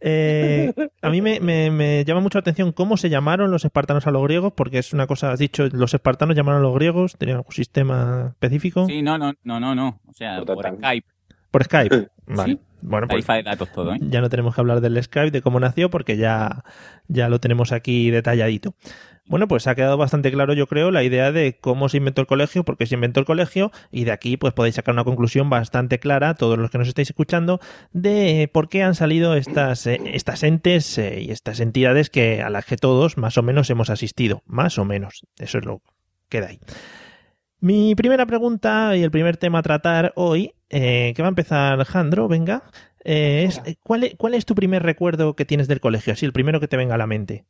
Eh, 0.00 0.72
a 1.00 1.10
mí 1.10 1.22
me, 1.22 1.40
me- 1.40 1.70
me 1.70 2.04
llama 2.04 2.20
mucho 2.20 2.38
la 2.38 2.40
atención 2.40 2.72
cómo 2.72 2.96
se 2.96 3.08
llamaron 3.08 3.50
los 3.50 3.64
espartanos 3.64 4.06
a 4.06 4.10
los 4.10 4.22
griegos, 4.24 4.52
porque 4.54 4.78
es 4.78 4.92
una 4.92 5.06
cosa, 5.06 5.30
has 5.32 5.38
dicho, 5.38 5.68
los 5.72 5.94
espartanos 5.94 6.36
llamaron 6.36 6.60
a 6.60 6.62
los 6.64 6.74
griegos, 6.74 7.16
tenían 7.18 7.38
algún 7.38 7.52
sistema 7.52 8.28
específico. 8.30 8.86
Sí, 8.86 9.02
no, 9.02 9.16
no, 9.18 9.32
no, 9.44 9.60
no, 9.60 9.74
no. 9.74 10.00
O 10.08 10.12
sea, 10.12 10.42
Por 10.44 10.56
por. 10.56 10.66
Skype. 10.76 11.06
Por 11.50 11.64
Skype. 11.64 12.08
Vale. 12.26 12.52
Sí. 12.54 12.60
Bueno, 12.84 13.06
pues 13.06 13.24
de 13.24 13.42
datos 13.44 13.70
todo, 13.70 13.94
¿eh? 13.94 13.98
ya 14.00 14.20
no 14.20 14.28
tenemos 14.28 14.56
que 14.56 14.60
hablar 14.60 14.80
del 14.80 15.00
Skype, 15.00 15.30
de 15.30 15.40
cómo 15.40 15.60
nació, 15.60 15.88
porque 15.88 16.16
ya, 16.16 16.64
ya 17.06 17.28
lo 17.28 17.38
tenemos 17.38 17.70
aquí 17.70 18.10
detalladito. 18.10 18.74
Bueno, 19.26 19.48
pues 19.48 19.66
ha 19.66 19.74
quedado 19.74 19.96
bastante 19.96 20.32
claro, 20.32 20.52
yo 20.52 20.66
creo, 20.66 20.90
la 20.90 21.04
idea 21.04 21.32
de 21.32 21.56
cómo 21.58 21.88
se 21.88 21.98
inventó 21.98 22.20
el 22.20 22.26
colegio, 22.26 22.64
por 22.64 22.76
qué 22.76 22.86
se 22.86 22.96
inventó 22.96 23.20
el 23.20 23.26
colegio, 23.26 23.70
y 23.90 24.04
de 24.04 24.12
aquí 24.12 24.36
pues 24.36 24.52
podéis 24.52 24.74
sacar 24.74 24.94
una 24.94 25.04
conclusión 25.04 25.48
bastante 25.48 25.98
clara, 25.98 26.34
todos 26.34 26.58
los 26.58 26.70
que 26.70 26.78
nos 26.78 26.88
estáis 26.88 27.10
escuchando, 27.10 27.60
de 27.92 28.50
por 28.52 28.68
qué 28.68 28.82
han 28.82 28.94
salido 28.94 29.34
estas, 29.34 29.86
eh, 29.86 30.00
estas 30.06 30.42
entes 30.42 30.98
eh, 30.98 31.22
y 31.22 31.30
estas 31.30 31.60
entidades 31.60 32.10
que 32.10 32.42
a 32.42 32.50
las 32.50 32.66
que 32.66 32.76
todos 32.76 33.16
más 33.16 33.38
o 33.38 33.42
menos 33.42 33.70
hemos 33.70 33.90
asistido. 33.90 34.42
Más 34.46 34.78
o 34.78 34.84
menos. 34.84 35.22
Eso 35.38 35.58
es 35.58 35.64
lo 35.64 35.78
que 35.78 36.38
queda 36.38 36.48
ahí. 36.48 36.58
Mi 37.62 37.94
primera 37.94 38.26
pregunta 38.26 38.96
y 38.96 39.04
el 39.04 39.12
primer 39.12 39.36
tema 39.36 39.60
a 39.60 39.62
tratar 39.62 40.12
hoy, 40.16 40.52
eh, 40.68 41.12
que 41.14 41.22
va 41.22 41.28
a 41.28 41.30
empezar 41.30 41.74
Alejandro, 41.74 42.26
venga, 42.26 42.64
eh, 43.04 43.44
es 43.46 43.62
eh, 43.64 43.76
¿cuál, 43.84 44.02
es, 44.02 44.16
¿cuál 44.16 44.34
es 44.34 44.44
tu 44.46 44.56
primer 44.56 44.82
recuerdo 44.82 45.36
que 45.36 45.44
tienes 45.44 45.68
del 45.68 45.78
colegio? 45.78 46.12
Así, 46.12 46.26
el 46.26 46.32
primero 46.32 46.58
que 46.58 46.66
te 46.66 46.76
venga 46.76 46.96
a 46.96 46.98
la 46.98 47.06
mente. 47.06 47.44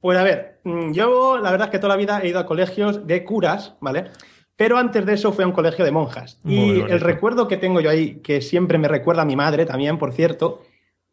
Pues 0.00 0.18
a 0.18 0.22
ver, 0.22 0.60
mm, 0.64 0.92
yo 0.92 1.38
la 1.38 1.50
verdad 1.50 1.68
es 1.68 1.72
que 1.72 1.78
toda 1.78 1.94
la 1.94 1.96
vida 1.96 2.20
he 2.22 2.28
ido 2.28 2.38
a 2.38 2.46
colegios 2.46 3.06
de 3.06 3.24
curas, 3.24 3.74
¿vale? 3.80 4.10
Pero 4.56 4.76
antes 4.76 5.06
de 5.06 5.14
eso 5.14 5.32
fue 5.32 5.44
a 5.44 5.46
un 5.46 5.52
colegio 5.52 5.84
de 5.84 5.90
monjas. 5.90 6.40
Muy 6.42 6.54
y 6.54 6.68
bonito. 6.68 6.86
el 6.88 7.00
recuerdo 7.00 7.48
que 7.48 7.56
tengo 7.56 7.80
yo 7.80 7.90
ahí, 7.90 8.16
que 8.16 8.40
siempre 8.40 8.78
me 8.78 8.88
recuerda 8.88 9.22
a 9.22 9.26
mi 9.26 9.36
madre 9.36 9.66
también, 9.66 9.98
por 9.98 10.12
cierto, 10.12 10.62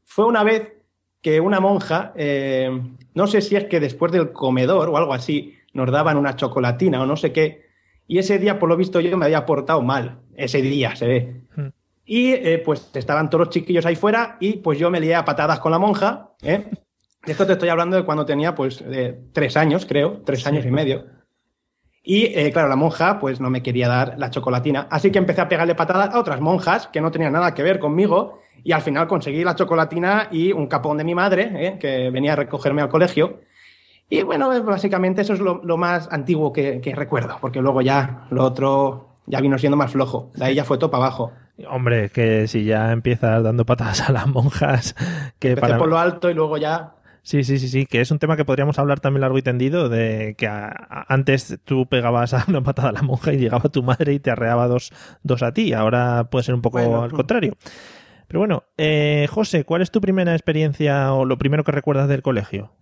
fue 0.03 0.25
una 0.25 0.43
vez 0.43 0.73
que 1.21 1.39
una 1.39 1.59
monja, 1.59 2.13
eh, 2.15 2.69
no 3.13 3.27
sé 3.27 3.41
si 3.41 3.55
es 3.55 3.65
que 3.65 3.79
después 3.79 4.11
del 4.11 4.31
comedor 4.31 4.89
o 4.89 4.97
algo 4.97 5.13
así, 5.13 5.55
nos 5.73 5.91
daban 5.91 6.17
una 6.17 6.35
chocolatina 6.35 7.01
o 7.01 7.05
no 7.05 7.17
sé 7.17 7.31
qué, 7.31 7.65
y 8.07 8.19
ese 8.19 8.37
día, 8.37 8.59
por 8.59 8.69
lo 8.69 8.77
visto, 8.77 8.99
yo 8.99 9.17
me 9.17 9.25
había 9.25 9.45
portado 9.45 9.81
mal. 9.81 10.19
Ese 10.35 10.61
día, 10.61 10.95
se 10.95 11.07
ve. 11.07 11.41
Hmm. 11.55 11.69
Y 12.05 12.33
eh, 12.33 12.61
pues 12.63 12.91
estaban 12.93 13.29
todos 13.29 13.45
los 13.45 13.53
chiquillos 13.53 13.85
ahí 13.85 13.95
fuera 13.95 14.37
y 14.39 14.57
pues 14.57 14.77
yo 14.77 14.91
me 14.91 14.99
lié 14.99 15.15
a 15.15 15.25
patadas 15.25 15.59
con 15.59 15.71
la 15.71 15.79
monja. 15.79 16.29
¿eh? 16.43 16.65
De 17.25 17.31
esto 17.31 17.45
te 17.45 17.53
estoy 17.53 17.69
hablando 17.69 17.95
de 17.97 18.03
cuando 18.03 18.25
tenía 18.25 18.53
pues 18.53 18.83
eh, 18.87 19.19
tres 19.33 19.57
años, 19.57 19.85
creo, 19.85 20.21
tres 20.25 20.41
Sí. 20.43 20.49
años 20.49 20.65
y 20.65 20.71
medio. 20.71 21.05
Y 22.03 22.25
eh, 22.25 22.51
claro, 22.51 22.67
la 22.69 22.75
monja 22.75 23.19
pues 23.19 23.39
no 23.41 23.49
me 23.49 23.63
quería 23.63 23.87
dar 23.87 24.13
la 24.17 24.29
chocolatina. 24.29 24.87
Así 24.91 25.11
que 25.11 25.17
empecé 25.17 25.41
a 25.41 25.49
pegarle 25.49 25.73
patadas 25.73 26.13
a 26.13 26.19
otras 26.19 26.39
monjas 26.39 26.87
que 26.87 27.01
no 27.01 27.09
tenían 27.09 27.33
nada 27.33 27.53
que 27.55 27.63
ver 27.63 27.79
conmigo. 27.79 28.39
Y 28.63 28.71
al 28.73 28.81
final 28.81 29.07
conseguí 29.07 29.43
la 29.43 29.55
chocolatina 29.55 30.27
y 30.31 30.51
un 30.51 30.67
capón 30.67 30.97
de 30.97 31.03
mi 31.03 31.15
madre, 31.15 31.51
¿eh? 31.55 31.77
que 31.79 32.09
venía 32.11 32.33
a 32.33 32.35
recogerme 32.35 32.81
al 32.83 32.89
colegio. 32.89 33.39
Y 34.07 34.21
bueno, 34.21 34.53
eh, 34.53 34.59
básicamente 34.59 35.23
eso 35.23 35.33
es 35.33 35.39
lo, 35.39 35.63
lo 35.63 35.77
más 35.77 36.07
antiguo 36.11 36.53
que, 36.53 36.79
que 36.79 36.93
recuerdo, 36.93 37.37
porque 37.41 37.59
luego 37.59 37.81
ya 37.81 38.27
lo 38.29 38.43
otro 38.43 39.15
ya 39.25 39.41
vino 39.41 39.57
siendo 39.57 39.75
más 39.77 39.91
flojo. 39.91 40.29
De 40.35 40.45
ahí 40.45 40.53
ya 40.55 40.63
fue 40.63 40.77
todo 40.77 40.91
para 40.91 41.05
abajo. 41.05 41.31
Hombre, 41.69 42.09
que 42.09 42.47
si 42.47 42.65
ya 42.65 42.91
empiezas 42.91 43.41
dando 43.43 43.65
patadas 43.65 44.07
a 44.07 44.11
las 44.11 44.27
monjas, 44.27 44.93
que 45.39 45.49
Empecé 45.49 45.61
para... 45.67 45.77
por 45.79 45.87
lo 45.87 45.97
alto 45.97 46.29
y 46.29 46.35
luego 46.35 46.57
ya. 46.57 46.91
Sí, 47.25 47.43
sí, 47.43 47.57
sí, 47.57 47.69
sí, 47.69 47.87
que 47.87 48.01
es 48.01 48.11
un 48.11 48.19
tema 48.19 48.37
que 48.37 48.45
podríamos 48.45 48.77
hablar 48.77 48.99
también 48.99 49.21
largo 49.21 49.39
y 49.39 49.41
tendido, 49.41 49.89
de 49.89 50.35
que 50.37 50.45
a- 50.45 50.67
a- 50.67 51.11
antes 51.11 51.57
tú 51.65 51.87
pegabas 51.87 52.35
a 52.35 52.45
una 52.47 52.61
patada 52.61 52.89
a 52.89 52.91
la 52.91 53.01
monja 53.01 53.33
y 53.33 53.37
llegaba 53.37 53.63
tu 53.69 53.81
madre 53.81 54.13
y 54.13 54.19
te 54.19 54.29
arreaba 54.29 54.67
dos, 54.67 54.91
dos 55.23 55.41
a 55.41 55.51
ti, 55.51 55.73
ahora 55.73 56.25
puede 56.29 56.43
ser 56.43 56.53
un 56.53 56.61
poco 56.61 56.77
Bueno, 56.77 57.01
al 57.01 57.11
contrario. 57.11 57.57
Pero 58.27 58.39
bueno, 58.41 58.63
eh, 58.77 59.25
José, 59.31 59.63
¿cuál 59.63 59.81
es 59.81 59.89
tu 59.89 60.01
primera 60.01 60.33
experiencia 60.33 61.13
o 61.13 61.25
lo 61.25 61.39
primero 61.39 61.63
que 61.63 61.71
recuerdas 61.71 62.07
del 62.09 62.21
colegio? 62.21 62.73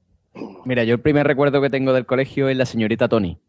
Mira, 0.66 0.84
yo 0.84 0.94
el 0.96 1.00
primer 1.02 1.26
recuerdo 1.26 1.62
que 1.62 1.70
tengo 1.70 1.94
del 1.94 2.06
colegio 2.06 2.50
es 2.50 2.58
la 2.58 2.66
señorita 2.66 3.08
Tony. 3.08 3.40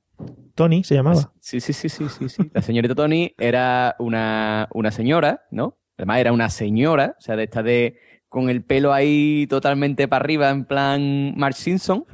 Tony 0.54 0.84
se 0.84 0.94
llamaba. 0.94 1.32
Sí, 1.40 1.58
sí, 1.60 1.72
sí, 1.72 1.88
sí, 1.88 2.08
sí, 2.08 2.28
sí. 2.28 2.50
La 2.54 2.62
señorita 2.62 2.94
Tony 2.94 3.34
era 3.36 3.96
una, 3.98 4.68
una 4.72 4.92
señora, 4.92 5.42
¿no? 5.50 5.76
Además 5.98 6.18
era 6.20 6.32
una 6.32 6.50
señora, 6.50 7.16
o 7.18 7.20
sea, 7.20 7.34
de 7.34 7.44
esta 7.44 7.64
de 7.64 7.96
con 8.34 8.50
el 8.50 8.64
pelo 8.64 8.92
ahí 8.92 9.46
totalmente 9.48 10.08
para 10.08 10.24
arriba, 10.24 10.50
en 10.50 10.64
plan 10.64 11.34
Marge 11.36 11.62
Simpson. 11.62 12.04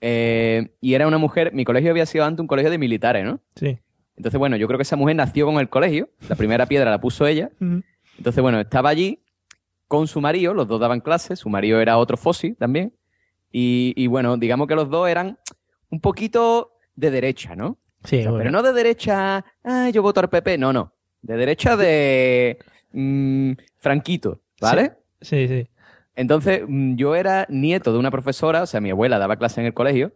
Eh, 0.00 0.68
y 0.80 0.94
era 0.94 1.08
una 1.08 1.18
mujer, 1.18 1.52
mi 1.52 1.64
colegio 1.64 1.90
había 1.90 2.06
sido 2.06 2.24
antes 2.24 2.42
un 2.42 2.46
colegio 2.46 2.70
de 2.70 2.78
militares, 2.78 3.24
¿no? 3.24 3.40
Sí. 3.56 3.76
Entonces, 4.16 4.38
bueno, 4.38 4.54
yo 4.54 4.68
creo 4.68 4.78
que 4.78 4.84
esa 4.84 4.94
mujer 4.94 5.16
nació 5.16 5.46
con 5.46 5.56
el 5.56 5.68
colegio. 5.68 6.10
La 6.28 6.36
primera 6.36 6.66
piedra 6.66 6.92
la 6.92 7.00
puso 7.00 7.26
ella. 7.26 7.50
Entonces, 7.58 8.40
bueno, 8.40 8.60
estaba 8.60 8.90
allí 8.90 9.18
con 9.88 10.06
su 10.06 10.20
marido, 10.20 10.54
los 10.54 10.68
dos 10.68 10.78
daban 10.78 11.00
clases, 11.00 11.40
su 11.40 11.48
marido 11.48 11.80
era 11.80 11.98
otro 11.98 12.16
Fossi 12.16 12.54
también. 12.54 12.94
Y, 13.50 13.94
y, 13.96 14.06
bueno, 14.06 14.36
digamos 14.36 14.68
que 14.68 14.76
los 14.76 14.90
dos 14.90 15.08
eran 15.08 15.40
un 15.90 16.00
poquito 16.00 16.78
de 16.94 17.10
derecha, 17.10 17.56
¿no? 17.56 17.78
Sí, 18.04 18.18
O 18.18 18.22
sea, 18.22 18.30
bueno. 18.30 18.44
Pero 18.44 18.50
no 18.52 18.62
de 18.62 18.72
derecha, 18.72 19.44
ah, 19.64 19.90
yo 19.90 20.02
voto 20.02 20.20
al 20.20 20.30
PP, 20.30 20.56
no, 20.56 20.72
no. 20.72 20.92
De 21.20 21.36
derecha 21.36 21.76
de 21.76 22.58
mm, 22.92 23.54
Franquito, 23.78 24.40
¿vale? 24.60 24.84
Sí, 24.84 25.01
sí. 25.22 25.66
Entonces, 26.14 26.62
mm, 26.66 26.96
yo 26.96 27.14
era 27.16 27.46
nieto 27.48 27.92
de 27.92 27.98
una 27.98 28.10
profesora, 28.10 28.62
o 28.62 28.66
sea, 28.66 28.80
mi 28.80 28.90
abuela 28.90 29.18
daba 29.18 29.36
clase 29.36 29.60
en 29.60 29.66
el 29.66 29.74
colegio 29.74 30.12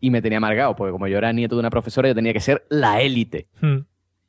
y 0.00 0.10
me 0.10 0.22
tenía 0.22 0.38
amargado, 0.38 0.74
porque 0.76 0.92
como 0.92 1.08
yo 1.08 1.18
era 1.18 1.32
nieto 1.32 1.56
de 1.56 1.60
una 1.60 1.70
profesora, 1.70 2.08
yo 2.08 2.14
tenía 2.14 2.32
que 2.32 2.40
ser 2.40 2.64
la 2.70 3.00
élite. 3.02 3.48
Mm. 3.60 3.78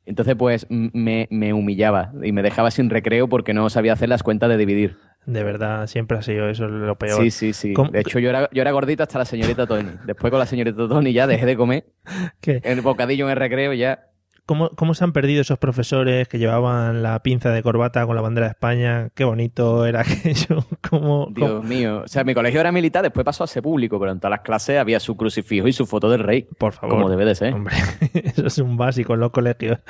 Entonces, 0.06 0.34
pues, 0.36 0.66
me, 0.70 1.28
me 1.30 1.52
humillaba 1.52 2.12
y 2.22 2.32
me 2.32 2.42
dejaba 2.42 2.70
sin 2.70 2.88
recreo 2.88 3.28
porque 3.28 3.52
no 3.52 3.68
sabía 3.68 3.92
hacer 3.92 4.08
las 4.08 4.22
cuentas 4.22 4.48
de 4.48 4.56
dividir. 4.56 4.96
De 5.26 5.44
verdad, 5.44 5.86
siempre 5.86 6.16
ha 6.16 6.22
sido 6.22 6.48
eso 6.48 6.66
lo 6.68 6.96
peor. 6.96 7.20
Sí, 7.22 7.30
sí, 7.30 7.52
sí. 7.52 7.74
¿Cómo- 7.74 7.90
De 7.90 8.00
hecho, 8.00 8.18
yo 8.18 8.30
era, 8.30 8.48
yo 8.50 8.62
era 8.62 8.70
gordito 8.70 9.02
hasta 9.02 9.18
la 9.18 9.26
señorita 9.26 9.66
Tony. 9.66 9.90
Después 10.06 10.30
con 10.30 10.38
la 10.40 10.46
señorita 10.46 10.88
Tony 10.88 11.12
ya 11.12 11.26
dejé 11.26 11.44
de 11.44 11.56
comer. 11.56 11.84
¿Qué? 12.40 12.60
El 12.64 12.80
bocadillo 12.80 13.26
en 13.26 13.32
el 13.32 13.36
recreo 13.36 13.74
ya. 13.74 14.06
¿Cómo, 14.48 14.70
¿Cómo 14.70 14.94
se 14.94 15.04
han 15.04 15.12
perdido 15.12 15.42
esos 15.42 15.58
profesores 15.58 16.26
que 16.26 16.38
llevaban 16.38 17.02
la 17.02 17.22
pinza 17.22 17.50
de 17.50 17.62
corbata 17.62 18.06
con 18.06 18.16
la 18.16 18.22
bandera 18.22 18.46
de 18.46 18.52
España? 18.52 19.10
Qué 19.14 19.24
bonito 19.24 19.84
era 19.84 20.00
aquello. 20.08 20.64
¿Cómo, 20.88 21.26
cómo- 21.26 21.28
Dios 21.34 21.64
mío. 21.64 22.00
O 22.02 22.08
sea, 22.08 22.24
mi 22.24 22.32
colegio 22.32 22.58
era 22.58 22.72
militar, 22.72 23.02
después 23.02 23.24
pasó 23.26 23.44
a 23.44 23.46
ser 23.46 23.62
público, 23.62 24.00
pero 24.00 24.10
en 24.10 24.20
todas 24.20 24.30
las 24.30 24.40
clases 24.40 24.78
había 24.78 25.00
su 25.00 25.18
crucifijo 25.18 25.68
y 25.68 25.74
su 25.74 25.84
foto 25.84 26.08
del 26.08 26.20
rey. 26.20 26.48
Por 26.58 26.72
favor. 26.72 26.96
Como 26.96 27.10
debe 27.10 27.26
de 27.26 27.34
ser. 27.34 27.52
Hombre, 27.52 27.76
eso 28.14 28.46
es 28.46 28.56
un 28.58 28.78
básico 28.78 29.12
en 29.12 29.20
los 29.20 29.32
colegios. 29.32 29.80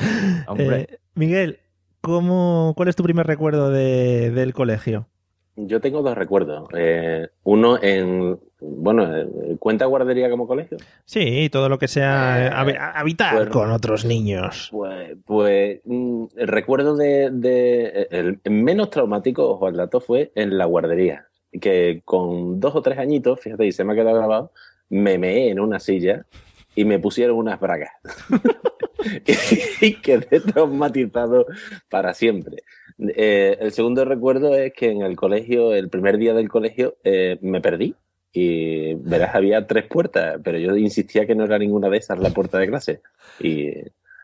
Hombre. 0.49 0.81
Eh, 0.91 0.99
Miguel, 1.15 1.61
¿cómo, 2.01 2.73
¿cuál 2.77 2.89
es 2.89 2.97
tu 2.97 3.05
primer 3.05 3.29
recuerdo 3.29 3.71
de- 3.71 4.33
del 4.33 4.53
colegio? 4.55 5.07
Yo 5.55 5.81
tengo 5.81 6.03
dos 6.03 6.19
recuerdos. 6.19 6.69
Eh, 6.77 7.29
uno 7.45 7.79
en, 7.81 8.41
bueno, 8.61 9.17
eh, 9.17 9.57
¿cuenta 9.59 9.87
guardería 9.87 10.29
como 10.31 10.47
colegio? 10.47 10.79
Sí, 11.05 11.49
todo 11.51 11.69
lo 11.69 11.79
que 11.79 11.89
sea 11.89 12.47
Eh, 12.47 12.51
habi- 12.51 12.93
habitar 12.95 13.35
bueno. 13.35 13.51
con 13.51 13.71
otros 13.71 14.05
niños. 14.05 14.69
Pues, 14.73 15.17
pues 15.25 15.81
mm, 15.85 16.25
el 16.37 16.49
recuerdo 16.49 16.97
de, 16.97 17.31
de- 17.31 18.09
el 18.11 18.41
menos 18.51 18.91
traumático, 18.91 19.49
ojo 19.49 19.67
al 19.67 19.77
dato, 19.77 20.01
fue 20.01 20.33
en 20.35 20.59
la 20.59 20.65
guardería. 20.65 21.27
Que 21.61 22.03
con 22.05 22.61
dos 22.61 22.75
o 22.75 22.83
tres 22.83 22.99
añitos, 22.99 23.41
fíjate, 23.41 23.67
y 23.67 23.73
se 23.73 23.85
me 23.85 23.93
ha 23.93 23.97
quedado 23.97 24.17
grabado, 24.19 24.53
me 24.91 25.19
meé 25.19 25.51
en 25.51 25.61
una 25.61 25.79
silla 25.81 26.27
y 26.75 26.85
me 26.85 26.99
pusieron 26.99 27.37
unas 27.37 27.59
bragas. 27.61 27.91
y 29.81 29.95
quedé 29.95 30.41
traumatizado 30.41 31.47
para 31.89 32.15
siempre. 32.15 32.59
Eh, 32.99 33.57
el 33.61 33.73
segundo 33.73 34.05
recuerdo 34.05 34.55
es 34.57 34.73
que 34.73 34.91
en 34.91 35.03
el 35.03 35.17
colegio, 35.17 35.73
el 35.75 35.89
primer 35.89 36.19
día 36.19 36.35
del 36.35 36.49
colegio, 36.49 36.97
eh, 37.05 37.39
me 37.41 37.61
perdí. 37.61 37.95
Y 38.33 38.95
verás, 38.95 39.35
había 39.35 39.67
tres 39.67 39.87
puertas, 39.87 40.39
pero 40.45 40.59
yo 40.59 40.77
insistía 40.77 41.27
que 41.27 41.35
no 41.35 41.45
era 41.45 41.59
ninguna 41.59 41.89
de 41.89 41.99
esas 41.99 42.19
la 42.19 42.31
puerta 42.31 42.59
de 42.59 42.69
clase. 42.69 43.03
Y 43.41 43.73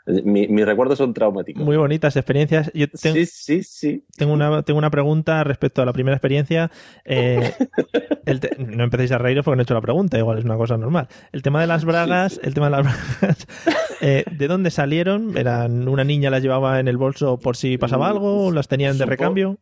mi- 0.07 0.49
mis 0.49 0.67
recuerdos 0.67 0.99
son 0.99 1.15
traumáticos. 1.15 1.63
Muy 1.65 1.77
bonitas 1.77 2.17
experiencias. 2.17 2.71
Yo 2.75 2.87
tengo, 2.89 3.17
Sí, 3.17 3.27
sí, 3.27 3.63
sí. 3.63 4.05
tengo, 4.17 4.33
una, 4.35 4.63
tengo 4.63 4.79
una 4.79 4.91
pregunta 4.91 5.43
respecto 5.45 5.81
a 5.83 5.87
la 5.87 5.93
primera 5.93 6.17
experiencia. 6.17 6.71
Eh, 7.05 7.41
el 8.27 8.41
te- 8.41 8.57
no 8.59 8.85
empecéis 8.85 9.13
a 9.13 9.19
reíros 9.19 9.45
porque 9.45 9.57
no 9.57 9.63
he 9.63 9.65
hecho 9.65 9.75
la 9.75 9.81
pregunta, 9.81 10.19
igual 10.19 10.39
es 10.39 10.45
una 10.45 10.57
cosa 10.57 10.77
normal. 10.77 11.09
El 11.33 11.43
tema 11.43 11.61
de 11.61 11.67
las 11.67 11.85
bragas, 11.85 12.39
el 12.43 12.55
tema 12.55 12.67
de 12.67 12.71
las 12.73 12.83
bragas, 12.83 13.47
eh, 14.03 14.25
¿de 14.31 14.49
dónde 14.49 14.71
salieron? 14.71 15.37
¿Eran 15.39 15.89
una 15.89 16.05
niña 16.05 16.31
las 16.31 16.43
llevaba 16.43 16.81
en 16.81 16.89
el 16.89 16.97
bolso 16.97 17.39
por 17.39 17.57
si 17.57 17.79
pasaba 17.79 18.09
algo? 18.09 18.51
¿Las 18.53 18.69
tenían 18.69 18.99
de 18.99 19.07
recambio? 19.07 19.59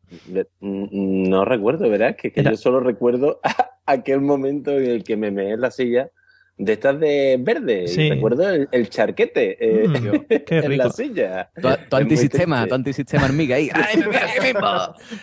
Mm, 0.60 1.28
No 1.28 1.44
recuerdo, 1.44 1.88
¿verdad? 1.88 2.16
Que, 2.16 2.32
que 2.32 2.40
Era- 2.40 2.50
yo 2.50 2.56
solo 2.56 2.80
recuerdo 2.80 3.40
aquel 3.86 4.20
momento 4.20 4.70
en 4.72 4.86
el 4.86 5.04
que 5.04 5.16
me 5.16 5.30
meé 5.30 5.52
en 5.52 5.60
la 5.60 5.70
silla 5.70 6.10
de 6.64 6.72
estas 6.74 6.98
de 7.00 7.36
verde. 7.40 7.88
Sí. 7.88 8.08
Recuerdo 8.08 8.48
el, 8.48 8.68
el 8.70 8.88
charquete 8.88 9.56
eh, 9.60 9.88
Mm, 9.88 10.18
qué 10.46 10.58
en 10.58 10.78
la 10.78 10.90
silla. 10.90 11.50
Tu, 11.88 11.96
antisistema, 11.96 12.66
tu 12.66 12.74
antisistema 12.74 13.24
hormiga 13.24 13.56
ahí. 13.56 13.68
¡Ay, 13.74 13.96
me 13.98 14.06
veo 14.08 14.20
aquí 14.20 14.40
mismo! 14.46 14.60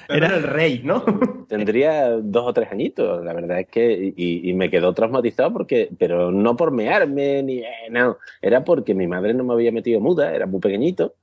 Era 0.09 0.27
Era- 0.27 0.35
el 0.37 0.43
rey, 0.43 0.81
¿no? 0.83 1.03
Tendría 1.47 2.09
dos 2.09 2.43
o 2.47 2.53
tres 2.53 2.69
añitos, 2.71 3.23
la 3.23 3.33
verdad 3.33 3.59
es 3.61 3.67
que, 3.67 4.13
y, 4.15 4.49
y 4.49 4.53
me 4.53 4.69
quedó 4.69 4.93
traumatizado 4.93 5.51
porque, 5.53 5.89
pero 5.97 6.31
no 6.31 6.55
por 6.55 6.71
mearme, 6.71 7.41
ni, 7.41 7.59
eh, 7.59 7.65
no, 7.89 8.17
era 8.41 8.63
porque 8.63 8.93
mi 8.93 9.07
madre 9.07 9.33
no 9.33 9.43
me 9.43 9.53
había 9.53 9.71
metido 9.71 9.99
muda, 9.99 10.33
era 10.35 10.45
muy 10.45 10.59
pequeñito, 10.59 11.15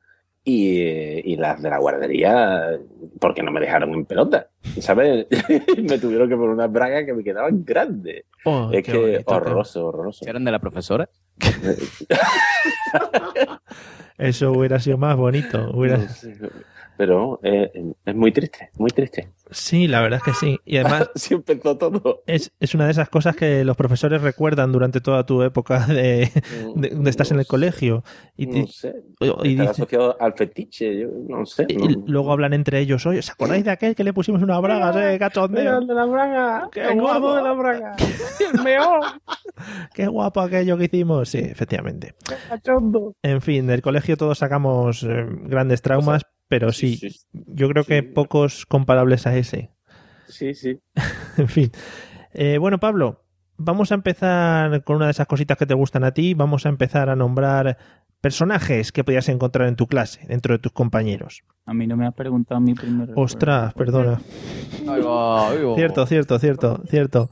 y, 0.48 1.32
y 1.32 1.36
las 1.36 1.60
de 1.60 1.68
la 1.70 1.78
guardería, 1.78 2.78
porque 3.20 3.42
no 3.42 3.50
me 3.50 3.58
dejaron 3.60 3.92
en 3.92 4.04
pelota, 4.06 4.46
¿sabes? 4.80 5.26
me 5.82 5.98
tuvieron 5.98 6.28
que 6.28 6.36
poner 6.36 6.50
unas 6.50 6.70
bragas 6.70 7.04
que 7.04 7.12
me 7.12 7.24
quedaban 7.24 7.64
grandes. 7.64 8.24
Oh, 8.44 8.70
es 8.72 8.84
que 8.84 8.96
bonito, 8.96 9.34
horroroso, 9.34 9.86
horroroso. 9.88 10.24
¿Eran 10.24 10.44
de 10.44 10.52
la 10.52 10.60
profesora? 10.60 11.08
Eso 14.18 14.52
hubiera 14.52 14.78
sido 14.78 14.98
más 14.98 15.16
bonito. 15.16 15.70
hubiera- 15.74 15.98
No 15.98 16.08
sé, 16.08 16.36
Pero 16.96 17.40
eh, 17.42 17.70
es 18.04 18.14
muy 18.14 18.32
triste, 18.32 18.70
muy 18.78 18.90
triste. 18.90 19.28
Sí, 19.50 19.86
la 19.86 20.00
verdad 20.00 20.20
es 20.26 20.32
que 20.32 20.32
sí. 20.46 20.58
Y 20.64 20.78
además 20.78 21.10
Así 21.14 21.34
empezó 21.34 21.76
todo. 21.76 22.22
es, 22.26 22.50
es 22.58 22.74
una 22.74 22.86
de 22.86 22.90
esas 22.92 23.08
cosas 23.08 23.36
que 23.36 23.64
los 23.64 23.76
profesores 23.76 24.22
recuerdan 24.22 24.72
durante 24.72 25.00
toda 25.00 25.24
tu 25.26 25.42
época 25.42 25.86
de, 25.86 26.30
de, 26.74 26.88
de 26.90 27.10
estás 27.10 27.30
en 27.30 27.38
el 27.38 27.46
colegio. 27.46 28.02
Y, 28.36 28.46
No 28.46 28.66
sé. 28.66 28.94
y 29.20 29.26
Estará 29.26 29.42
dice- 29.44 29.62
asociado 29.82 30.16
al 30.20 30.32
fetiche, 30.34 30.98
yo 31.00 31.08
no 31.28 31.44
sé. 31.46 31.66
y 31.68 31.76
no- 31.76 32.04
luego 32.06 32.32
hablan 32.32 32.54
entre 32.54 32.80
ellos, 32.80 33.04
oye, 33.06 33.18
¿os 33.20 33.30
acordáis 33.30 33.64
de 33.64 33.70
aquel 33.70 33.94
que 33.94 34.02
le 34.04 34.12
pusimos 34.12 34.42
unas 34.42 34.60
bragas, 34.60 34.96
eh, 34.96 35.18
cachondeo? 35.18 35.80
de 35.80 35.94
la 35.94 36.04
braga. 36.06 36.68
Qué 36.72 36.94
guapo. 36.94 37.56
braga. 37.56 37.94
Qué 39.94 40.06
guapo 40.06 40.40
aquello 40.40 40.76
que 40.76 40.84
hicimos. 40.84 41.28
Sí, 41.28 41.38
efectivamente. 41.38 42.14
Cachondo. 42.48 43.14
En 43.22 43.40
fin, 43.40 43.66
del 43.66 43.82
colegio 43.82 44.16
todos 44.16 44.38
sacamos 44.38 45.02
eh, 45.02 45.26
grandes 45.44 45.82
traumas, 45.82 46.22
pero 46.48 46.72
sí, 46.72 46.96
sí, 46.96 47.10
sí, 47.10 47.26
yo 47.32 47.68
creo 47.68 47.84
que 47.84 48.00
sí. 48.00 48.02
pocos 48.02 48.66
comparables 48.66 49.26
a 49.26 49.36
ese. 49.36 49.70
sí, 50.28 50.54
sí. 50.54 50.80
En 51.36 51.48
fin. 51.48 51.70
Eh, 52.32 52.58
bueno, 52.58 52.78
Pablo, 52.78 53.24
vamos 53.56 53.92
a 53.92 53.94
empezar 53.94 54.84
con 54.84 54.96
una 54.96 55.06
de 55.06 55.12
esas 55.12 55.26
cositas 55.26 55.56
que 55.56 55.66
te 55.66 55.74
gustan 55.74 56.04
a 56.04 56.12
ti. 56.12 56.34
Vamos 56.34 56.66
a 56.66 56.68
empezar 56.68 57.08
a 57.08 57.16
nombrar 57.16 57.78
personajes 58.20 58.92
que 58.92 59.04
podías 59.04 59.28
encontrar 59.28 59.68
en 59.68 59.76
tu 59.76 59.86
clase, 59.86 60.26
dentro 60.26 60.54
de 60.54 60.58
tus 60.58 60.72
compañeros. 60.72 61.44
A 61.64 61.74
mí 61.74 61.86
no 61.86 61.96
me 61.96 62.06
has 62.06 62.14
preguntado 62.14 62.60
mi 62.60 62.74
primer 62.74 63.08
recuerdo. 63.08 63.22
Ostras, 63.22 63.74
perdona. 63.74 64.20
Ahí 64.88 65.00
va, 65.00 65.50
ahí 65.50 65.62
va. 65.62 65.74
Cierto, 65.76 66.06
cierto, 66.06 66.38
cierto, 66.38 66.82
cierto. 66.88 67.30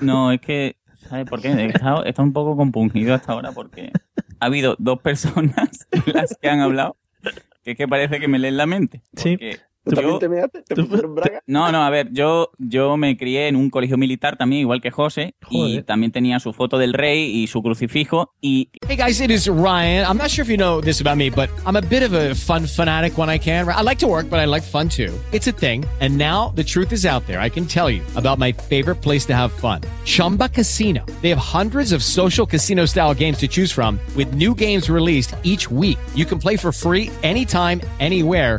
No, 0.00 0.32
es 0.32 0.40
que, 0.40 0.76
¿sabes 1.08 1.28
por 1.28 1.40
qué? 1.40 1.48
He 1.48 1.66
estado, 1.66 2.04
he 2.04 2.10
estado 2.10 2.26
un 2.26 2.32
poco 2.32 2.56
compungido 2.56 3.14
hasta 3.14 3.32
ahora 3.32 3.52
porque 3.52 3.92
ha 4.38 4.46
habido 4.46 4.76
dos 4.78 5.00
personas 5.00 5.86
las 6.06 6.36
que 6.40 6.48
han 6.48 6.60
hablado 6.60 6.96
que 7.62 7.72
es 7.72 7.76
que 7.76 7.88
parece 7.88 8.20
que 8.20 8.28
me 8.28 8.38
leen 8.38 8.56
la 8.56 8.66
mente. 8.66 9.02
Sí. 9.14 9.38
Porque 9.90 10.00
¿Tú 10.00 10.00
también 10.00 10.12
yo- 10.14 10.18
te 10.18 10.28
measte? 10.28 10.62
¿Te 10.62 10.74
tú- 10.74 10.88
pusieron 10.88 11.14
braga? 11.14 11.42
No, 11.46 11.70
no, 11.72 11.82
a 11.84 11.90
ver, 11.90 12.08
yo, 12.12 12.50
yo 12.58 12.96
me 12.96 13.16
crié 13.16 13.48
en 13.48 13.56
un 13.56 13.70
colegio 13.70 13.96
militar 13.96 14.36
también, 14.36 14.60
igual 14.62 14.80
que 14.80 14.90
José, 14.90 15.34
y 15.50 15.82
también 15.82 16.12
tenía 16.12 16.40
su 16.40 16.52
foto 16.52 16.78
del 16.78 16.92
rey 16.92 17.42
y 17.42 17.46
su 17.46 17.62
crucifijo, 17.62 18.32
y 18.40 18.68
Hey 18.88 18.96
guys, 18.96 19.20
it 19.20 19.30
is 19.30 19.46
Ryan. 19.48 20.04
I'm 20.08 20.16
not 20.16 20.28
sure 20.30 20.42
if 20.44 20.48
you 20.50 20.56
know 20.56 20.80
this 20.80 21.00
about 21.00 21.16
me, 21.16 21.30
but 21.30 21.48
I'm 21.66 21.76
a 21.76 21.80
bit 21.82 22.02
of 22.02 22.12
a 22.14 22.34
fun 22.34 22.66
fanatic 22.66 23.16
when 23.18 23.28
I 23.28 23.38
can. 23.38 23.68
I 23.68 23.82
like 23.82 23.98
to 24.00 24.06
work, 24.08 24.28
but 24.30 24.38
I 24.40 24.46
like 24.46 24.62
fun 24.62 24.88
too. 24.88 25.12
It's 25.32 25.46
a 25.46 25.52
thing. 25.52 25.84
And 26.00 26.16
now 26.18 26.52
the 26.56 26.64
truth 26.64 26.92
is 26.92 27.04
out 27.06 27.26
there. 27.26 27.40
I 27.40 27.48
can 27.50 27.66
tell 27.66 27.88
you 27.90 28.02
about 28.16 28.38
my 28.38 28.52
favorite 28.52 28.96
place 29.02 29.26
to 29.26 29.34
have 29.34 29.52
fun 29.52 29.80
Chumba 30.04 30.48
Casino. 30.48 31.04
They 31.22 31.28
have 31.30 31.38
hundreds 31.38 31.92
of 31.92 32.02
social 32.02 32.46
casino 32.46 32.86
style 32.86 33.14
games 33.14 33.38
to 33.38 33.48
choose 33.48 33.70
from, 33.72 33.98
with 34.16 34.34
new 34.34 34.54
games 34.54 34.88
released 34.90 35.34
each 35.44 35.70
week. 35.70 35.98
You 36.14 36.24
can 36.24 36.38
play 36.38 36.56
for 36.56 36.72
free 36.72 37.10
anytime, 37.22 37.80
anywhere. 38.00 38.58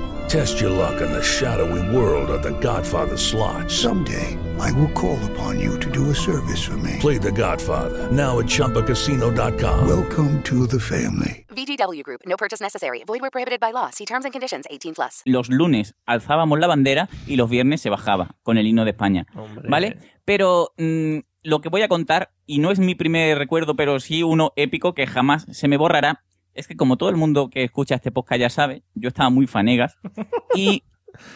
Test 0.31 0.61
your 0.61 0.69
luck 0.69 1.01
in 1.01 1.11
the 1.11 1.21
shadowy 1.21 1.83
world 1.93 2.29
of 2.29 2.41
The 2.41 2.57
Godfather 2.61 3.17
slot. 3.17 3.69
Someday, 3.69 4.37
I 4.61 4.71
will 4.71 4.87
call 4.93 5.19
upon 5.25 5.59
you 5.59 5.77
to 5.79 5.91
do 5.91 6.09
a 6.09 6.15
service 6.15 6.63
for 6.63 6.77
me. 6.77 6.99
Play 7.01 7.17
The 7.17 7.33
Godfather 7.33 8.09
now 8.13 8.39
at 8.39 8.45
ChumbaCasino.com. 8.45 9.85
Welcome 9.85 10.41
to 10.43 10.67
the 10.67 10.79
family. 10.79 11.45
VGW 11.49 12.01
Group. 12.03 12.21
No 12.25 12.37
purchase 12.37 12.61
necessary. 12.61 13.03
Void 13.05 13.19
where 13.19 13.29
prohibited 13.29 13.59
by 13.59 13.73
law. 13.73 13.89
See 13.89 14.05
terms 14.05 14.23
and 14.23 14.31
conditions. 14.31 14.67
18 14.69 14.93
plus. 14.93 15.21
Los 15.25 15.49
lunes 15.49 15.95
alzábamos 16.05 16.59
la 16.59 16.67
bandera 16.67 17.09
y 17.27 17.35
los 17.35 17.49
viernes 17.49 17.81
se 17.81 17.89
bajaba 17.89 18.37
con 18.41 18.57
el 18.57 18.65
himno 18.65 18.85
de 18.85 18.91
España. 18.91 19.25
Hombre. 19.35 19.67
¿Vale? 19.67 19.97
Pero 20.23 20.71
mm, 20.77 21.17
lo 21.43 21.59
que 21.59 21.67
voy 21.67 21.81
a 21.81 21.89
contar, 21.89 22.31
y 22.45 22.59
no 22.59 22.71
es 22.71 22.79
mi 22.79 22.95
primer 22.95 23.37
recuerdo, 23.37 23.75
pero 23.75 23.99
sí 23.99 24.23
uno 24.23 24.53
épico 24.55 24.93
que 24.93 25.07
jamás 25.07 25.45
se 25.51 25.67
me 25.67 25.75
borrará, 25.75 26.23
es 26.53 26.67
que 26.67 26.75
como 26.75 26.97
todo 26.97 27.09
el 27.09 27.17
mundo 27.17 27.49
que 27.49 27.63
escucha 27.63 27.95
este 27.95 28.11
podcast 28.11 28.39
ya 28.39 28.49
sabe, 28.49 28.83
yo 28.95 29.07
estaba 29.09 29.29
muy 29.29 29.47
fanegas 29.47 29.97
y 30.55 30.83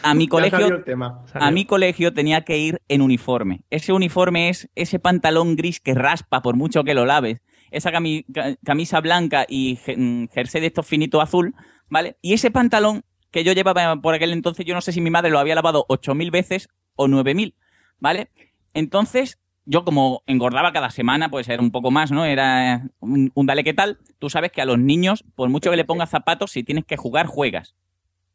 a 0.02 0.14
mi 0.14 0.26
colegio 0.28 0.82
tema. 0.84 1.22
a 1.34 1.50
mi 1.50 1.64
colegio 1.66 2.12
tenía 2.14 2.40
que 2.42 2.58
ir 2.58 2.80
en 2.88 3.02
uniforme. 3.02 3.60
Ese 3.70 3.92
uniforme 3.92 4.48
es 4.48 4.68
ese 4.74 4.98
pantalón 4.98 5.54
gris 5.56 5.80
que 5.80 5.94
raspa 5.94 6.40
por 6.42 6.56
mucho 6.56 6.82
que 6.84 6.94
lo 6.94 7.04
laves, 7.04 7.40
esa 7.70 7.92
cami- 7.92 8.24
ca- 8.32 8.56
camisa 8.64 9.00
blanca 9.00 9.44
y 9.48 9.78
mm, 9.96 10.26
jersey 10.32 10.60
de 10.60 10.68
estos 10.68 10.86
finito 10.86 11.20
azul, 11.20 11.54
¿vale? 11.88 12.16
Y 12.22 12.32
ese 12.32 12.50
pantalón 12.50 13.02
que 13.30 13.44
yo 13.44 13.52
llevaba 13.52 13.96
por 14.00 14.14
aquel 14.14 14.32
entonces, 14.32 14.64
yo 14.64 14.74
no 14.74 14.80
sé 14.80 14.92
si 14.92 15.00
mi 15.02 15.10
madre 15.10 15.30
lo 15.30 15.38
había 15.38 15.54
lavado 15.54 15.84
8.000 15.88 16.30
veces 16.30 16.68
o 16.94 17.06
9.000, 17.06 17.54
¿vale? 17.98 18.30
Entonces, 18.72 19.38
yo 19.66 19.84
como 19.84 20.22
engordaba 20.26 20.72
cada 20.72 20.90
semana, 20.90 21.28
pues 21.28 21.48
era 21.48 21.60
un 21.62 21.70
poco 21.72 21.90
más, 21.90 22.10
¿no? 22.12 22.24
Era 22.24 22.88
un, 23.00 23.30
un 23.34 23.46
dale 23.46 23.64
qué 23.64 23.74
tal. 23.74 23.98
Tú 24.18 24.30
sabes 24.30 24.52
que 24.52 24.62
a 24.62 24.64
los 24.64 24.78
niños, 24.78 25.24
por 25.34 25.48
mucho 25.48 25.70
que 25.70 25.76
le 25.76 25.84
pongas 25.84 26.10
zapatos, 26.10 26.52
si 26.52 26.62
tienes 26.62 26.84
que 26.84 26.96
jugar, 26.96 27.26
juegas. 27.26 27.74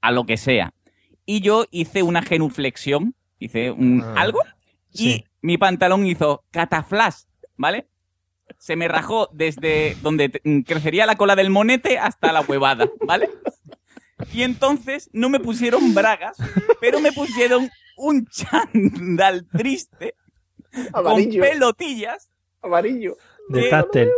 A 0.01 0.11
lo 0.11 0.25
que 0.25 0.37
sea. 0.37 0.73
Y 1.25 1.41
yo 1.41 1.65
hice 1.71 2.03
una 2.03 2.21
genuflexión, 2.21 3.15
hice 3.39 3.71
un 3.71 4.01
Ah, 4.03 4.15
algo, 4.17 4.39
sí. 4.93 5.09
y 5.09 5.25
mi 5.41 5.57
pantalón 5.57 6.05
hizo 6.05 6.43
cataflash, 6.51 7.23
¿vale? 7.55 7.87
Se 8.57 8.75
me 8.75 8.87
rajó 8.87 9.29
desde 9.31 9.95
donde 10.01 10.41
mm, 10.43 10.61
crecería 10.61 11.05
la 11.05 11.15
cola 11.15 11.35
del 11.35 11.49
monete 11.49 11.97
hasta 11.97 12.33
la 12.33 12.41
huevada, 12.41 12.89
¿vale? 13.07 13.29
Y 14.33 14.43
entonces 14.43 15.09
no 15.13 15.29
me 15.29 15.39
pusieron 15.39 15.93
bragas, 15.93 16.37
pero 16.81 16.99
me 16.99 17.11
pusieron 17.11 17.69
un 17.97 18.25
chándal 18.27 19.47
triste 19.55 20.15
Amarillo. 20.93 21.41
con 21.41 21.49
pelotillas 21.49 22.29
Amarillo. 22.61 23.17
De 23.49 23.61
¿Qué? 23.63 23.69
táctel. 23.69 24.09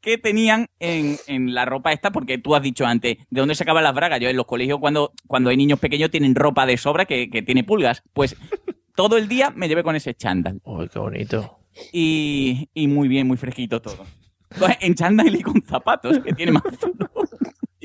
que 0.00 0.18
tenían 0.18 0.68
en, 0.78 1.16
en 1.26 1.54
la 1.54 1.64
ropa 1.64 1.92
esta, 1.92 2.10
porque 2.10 2.38
tú 2.38 2.54
has 2.54 2.62
dicho 2.62 2.86
antes, 2.86 3.18
¿de 3.28 3.40
dónde 3.40 3.54
sacaban 3.54 3.84
las 3.84 3.94
bragas? 3.94 4.20
Yo 4.20 4.28
en 4.28 4.36
los 4.36 4.46
colegios 4.46 4.78
cuando, 4.78 5.12
cuando 5.26 5.50
hay 5.50 5.56
niños 5.56 5.78
pequeños 5.78 6.10
tienen 6.10 6.34
ropa 6.34 6.64
de 6.66 6.76
sobra 6.76 7.04
que, 7.04 7.28
que 7.28 7.42
tiene 7.42 7.64
pulgas. 7.64 8.02
Pues 8.12 8.36
todo 8.94 9.16
el 9.16 9.28
día 9.28 9.50
me 9.54 9.68
llevé 9.68 9.82
con 9.82 9.96
ese 9.96 10.14
chándal. 10.14 10.60
Uy, 10.64 10.88
qué 10.88 10.98
bonito. 10.98 11.58
Y, 11.92 12.70
y 12.72 12.88
muy 12.88 13.08
bien, 13.08 13.26
muy 13.26 13.36
fresquito 13.36 13.82
todo. 13.82 14.06
En 14.80 14.94
chándal 14.94 15.34
y 15.34 15.42
con 15.42 15.62
zapatos, 15.62 16.18
que 16.20 16.32
tiene 16.32 16.52
más 16.52 16.62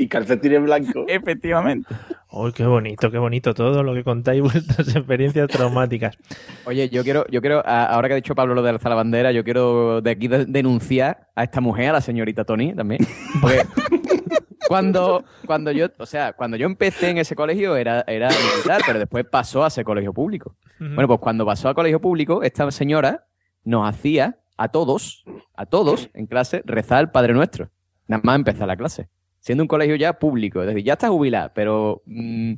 Y 0.01 0.07
calcetines 0.07 0.61
blancos. 0.63 1.05
efectivamente. 1.07 1.93
Uy, 2.31 2.53
qué 2.53 2.65
bonito, 2.65 3.11
qué 3.11 3.17
bonito 3.17 3.53
todo 3.53 3.83
lo 3.83 3.93
que 3.93 4.03
contáis 4.03 4.41
vuestras 4.53 4.87
experiencias 4.95 5.47
traumáticas. 5.49 6.17
Oye, 6.65 6.89
yo 6.89 7.03
quiero, 7.03 7.25
yo 7.29 7.41
quiero, 7.41 7.61
ahora 7.65 8.07
que 8.07 8.13
ha 8.13 8.15
dicho 8.15 8.33
Pablo 8.35 8.55
lo 8.55 8.61
de 8.63 8.69
alzar 8.69 8.89
la 8.89 8.95
bandera, 8.95 9.31
yo 9.31 9.43
quiero 9.43 10.01
de 10.01 10.11
aquí 10.11 10.27
de- 10.27 10.45
denunciar 10.45 11.27
a 11.35 11.43
esta 11.43 11.61
mujer, 11.61 11.89
a 11.89 11.93
la 11.93 12.01
señorita 12.01 12.43
Tony 12.45 12.73
también. 12.73 13.05
Porque 13.41 13.61
cuando, 14.67 15.23
cuando 15.45 15.71
yo, 15.71 15.87
o 15.97 16.05
sea, 16.05 16.33
cuando 16.33 16.57
yo 16.57 16.65
empecé 16.65 17.09
en 17.09 17.17
ese 17.17 17.35
colegio 17.35 17.75
era, 17.75 18.03
era 18.07 18.29
militar, 18.29 18.81
pero 18.85 18.99
después 18.99 19.25
pasó 19.25 19.63
a 19.63 19.69
ser 19.69 19.83
colegio 19.83 20.13
público. 20.13 20.55
Bueno, 20.79 21.07
pues 21.07 21.19
cuando 21.19 21.45
pasó 21.45 21.69
a 21.69 21.75
colegio 21.75 21.99
público, 22.01 22.41
esta 22.41 22.69
señora 22.71 23.27
nos 23.63 23.87
hacía 23.87 24.39
a 24.57 24.69
todos, 24.69 25.23
a 25.53 25.65
todos 25.67 26.09
en 26.13 26.25
clase, 26.25 26.63
rezar 26.65 27.01
el 27.01 27.09
Padre 27.11 27.33
Nuestro. 27.33 27.69
Nada 28.07 28.21
más 28.23 28.35
empezar 28.35 28.67
la 28.67 28.75
clase. 28.77 29.07
Siendo 29.41 29.63
un 29.63 29.67
colegio 29.67 29.95
ya 29.95 30.13
público. 30.13 30.61
Es 30.61 30.67
decir, 30.67 30.83
ya 30.83 30.93
está 30.93 31.09
jubilada, 31.09 31.53
pero 31.53 32.01
mm, 32.05 32.53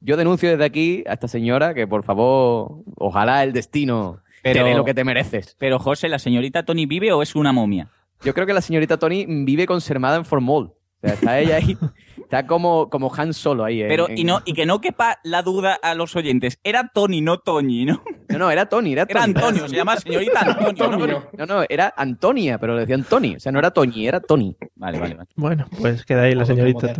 yo 0.00 0.16
denuncio 0.16 0.50
desde 0.50 0.64
aquí 0.64 1.04
a 1.06 1.12
esta 1.14 1.28
señora 1.28 1.72
que, 1.74 1.86
por 1.86 2.02
favor, 2.02 2.82
ojalá 2.96 3.44
el 3.44 3.52
destino 3.52 4.20
Pero- 4.42 4.64
te 4.64 4.68
dé 4.70 4.74
lo 4.74 4.84
que 4.84 4.94
te 4.94 5.04
mereces. 5.04 5.54
Pero 5.58 5.78
José, 5.78 6.08
¿la 6.08 6.18
señorita 6.18 6.64
Tony 6.64 6.86
vive 6.86 7.12
o 7.12 7.22
es 7.22 7.34
una 7.36 7.52
momia? 7.52 7.88
Yo 8.22 8.34
creo 8.34 8.46
que 8.46 8.52
la 8.54 8.60
señorita 8.60 8.98
Tony 8.98 9.24
vive 9.28 9.66
conservada 9.66 10.16
en 10.16 10.24
Formol. 10.24 10.66
O 11.02 11.06
sea, 11.06 11.12
está 11.14 11.38
ella 11.38 11.56
ahí, 11.56 11.76
está 12.38 12.46
como, 12.46 12.88
como 12.90 13.12
Han 13.14 13.32
Solo 13.34 13.64
ahí. 13.64 13.82
en- 13.82 13.88
Pero, 13.88 14.08
en- 14.08 14.18
y, 14.18 14.24
no, 14.24 14.40
y 14.44 14.52
que 14.52 14.66
no 14.66 14.80
quepa 14.80 15.18
la 15.24 15.42
duda 15.42 15.78
a 15.82 15.94
los 15.94 16.14
oyentes. 16.16 16.58
Era 16.64 16.90
Tony, 16.92 17.20
no 17.20 17.38
Toñi, 17.38 17.84
¿no? 17.84 18.02
No, 18.28 18.38
no, 18.38 18.50
era 18.50 18.66
Tony, 18.66 18.92
era 18.92 19.06
Tony. 19.06 19.12
Era 19.16 19.24
Antonio, 19.24 19.68
se 19.68 19.76
llama 19.76 19.96
señorita 19.96 20.40
Antonio. 20.40 21.06
¿no? 21.36 21.46
No, 21.46 21.46
no, 21.46 21.64
era 21.68 21.92
Antonia, 21.96 22.58
pero 22.58 22.74
le 22.74 22.80
decían 22.80 23.04
Tony. 23.04 23.36
O 23.36 23.40
sea, 23.40 23.52
no 23.52 23.58
era 23.58 23.70
Toñi, 23.70 24.06
era 24.08 24.20
Tony. 24.20 24.56
Vale, 24.76 24.98
vale, 24.98 25.14
vale. 25.14 25.28
Bueno, 25.36 25.66
pues 25.80 26.04
queda 26.04 26.22
ahí 26.22 26.34
la 26.34 26.44
señorita, 26.44 26.92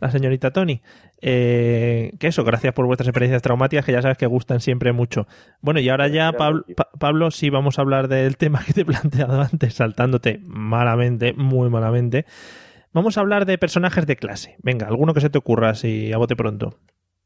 la 0.00 0.10
señorita 0.10 0.50
Tony. 0.52 0.80
Eh, 1.26 2.12
que 2.18 2.26
eso, 2.26 2.44
gracias 2.44 2.74
por 2.74 2.84
vuestras 2.86 3.08
experiencias 3.08 3.40
traumáticas 3.40 3.84
que 3.86 3.92
ya 3.92 4.02
sabes 4.02 4.18
que 4.18 4.26
gustan 4.26 4.60
siempre 4.60 4.92
mucho. 4.92 5.26
Bueno, 5.62 5.80
y 5.80 5.88
ahora 5.88 6.08
ya, 6.08 6.32
Pablo, 6.32 6.64
Pa- 6.76 6.90
Pablo, 6.98 7.30
sí 7.30 7.48
vamos 7.50 7.78
a 7.78 7.82
hablar 7.82 8.08
del 8.08 8.36
tema 8.36 8.62
que 8.66 8.72
te 8.74 8.80
he 8.82 8.84
planteado 8.84 9.40
antes, 9.40 9.74
saltándote 9.74 10.40
malamente, 10.44 11.32
muy 11.32 11.70
malamente. 11.70 12.26
Vamos 12.94 13.18
a 13.18 13.22
hablar 13.22 13.44
de 13.44 13.58
personajes 13.58 14.06
de 14.06 14.14
clase. 14.14 14.54
Venga, 14.62 14.86
alguno 14.86 15.14
que 15.14 15.20
se 15.20 15.28
te 15.28 15.36
ocurra 15.36 15.70
así 15.70 16.12
a 16.12 16.16
bote 16.16 16.36
pronto. 16.36 16.78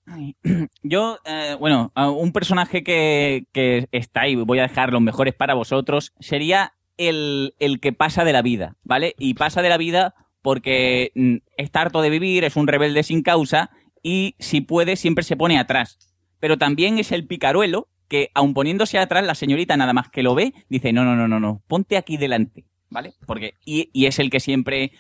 Yo, 0.83 1.19
eh, 1.27 1.57
bueno, 1.61 1.93
un 1.95 2.33
personaje 2.33 2.83
que, 2.83 3.45
que 3.53 3.87
está 3.93 4.23
ahí, 4.23 4.35
voy 4.35 4.61
a 4.61 4.63
dejar 4.63 4.95
los 4.95 5.03
mejores 5.03 5.35
para 5.35 5.53
vosotros, 5.53 6.15
sería 6.21 6.73
el, 6.97 7.55
el 7.59 7.81
que 7.81 7.93
pasa 7.93 8.25
de 8.25 8.33
la 8.33 8.41
vida, 8.41 8.77
¿vale? 8.83 9.15
Y 9.19 9.35
pasa 9.35 9.61
de 9.61 9.69
la 9.69 9.77
vida 9.77 10.15
porque 10.41 11.13
mm, 11.15 11.37
está 11.59 11.83
harto 11.83 12.01
de 12.01 12.09
vivir, 12.09 12.45
es 12.45 12.57
un 12.57 12.67
rebelde 12.67 13.03
sin 13.03 13.23
causa 13.23 13.69
y 14.03 14.37
si 14.39 14.63
puede 14.63 14.97
siempre 14.97 15.23
se 15.23 15.37
pone 15.37 15.59
atrás. 15.59 15.99
Pero 16.41 16.57
también 16.57 16.97
es 16.97 17.13
el 17.13 17.27
picaruelo 17.27 17.89
que, 18.09 18.31
aun 18.33 18.55
poniéndose 18.55 18.99
atrás, 18.99 19.23
la 19.23 19.35
señorita 19.35 19.77
nada 19.77 19.93
más 19.93 20.09
que 20.09 20.23
lo 20.23 20.35
ve, 20.35 20.55
dice, 20.71 20.95
no, 20.95 21.05
no, 21.05 21.15
no, 21.15 21.29
no, 21.29 21.39
no, 21.41 21.63
ponte 21.69 21.99
aquí 21.99 22.17
delante, 22.17 22.65
¿vale? 22.89 23.13
Porque, 23.27 23.53
y, 23.67 23.91
y 23.93 24.07
es 24.07 24.19
el 24.19 24.31
que 24.31 24.41
siempre 24.41 24.93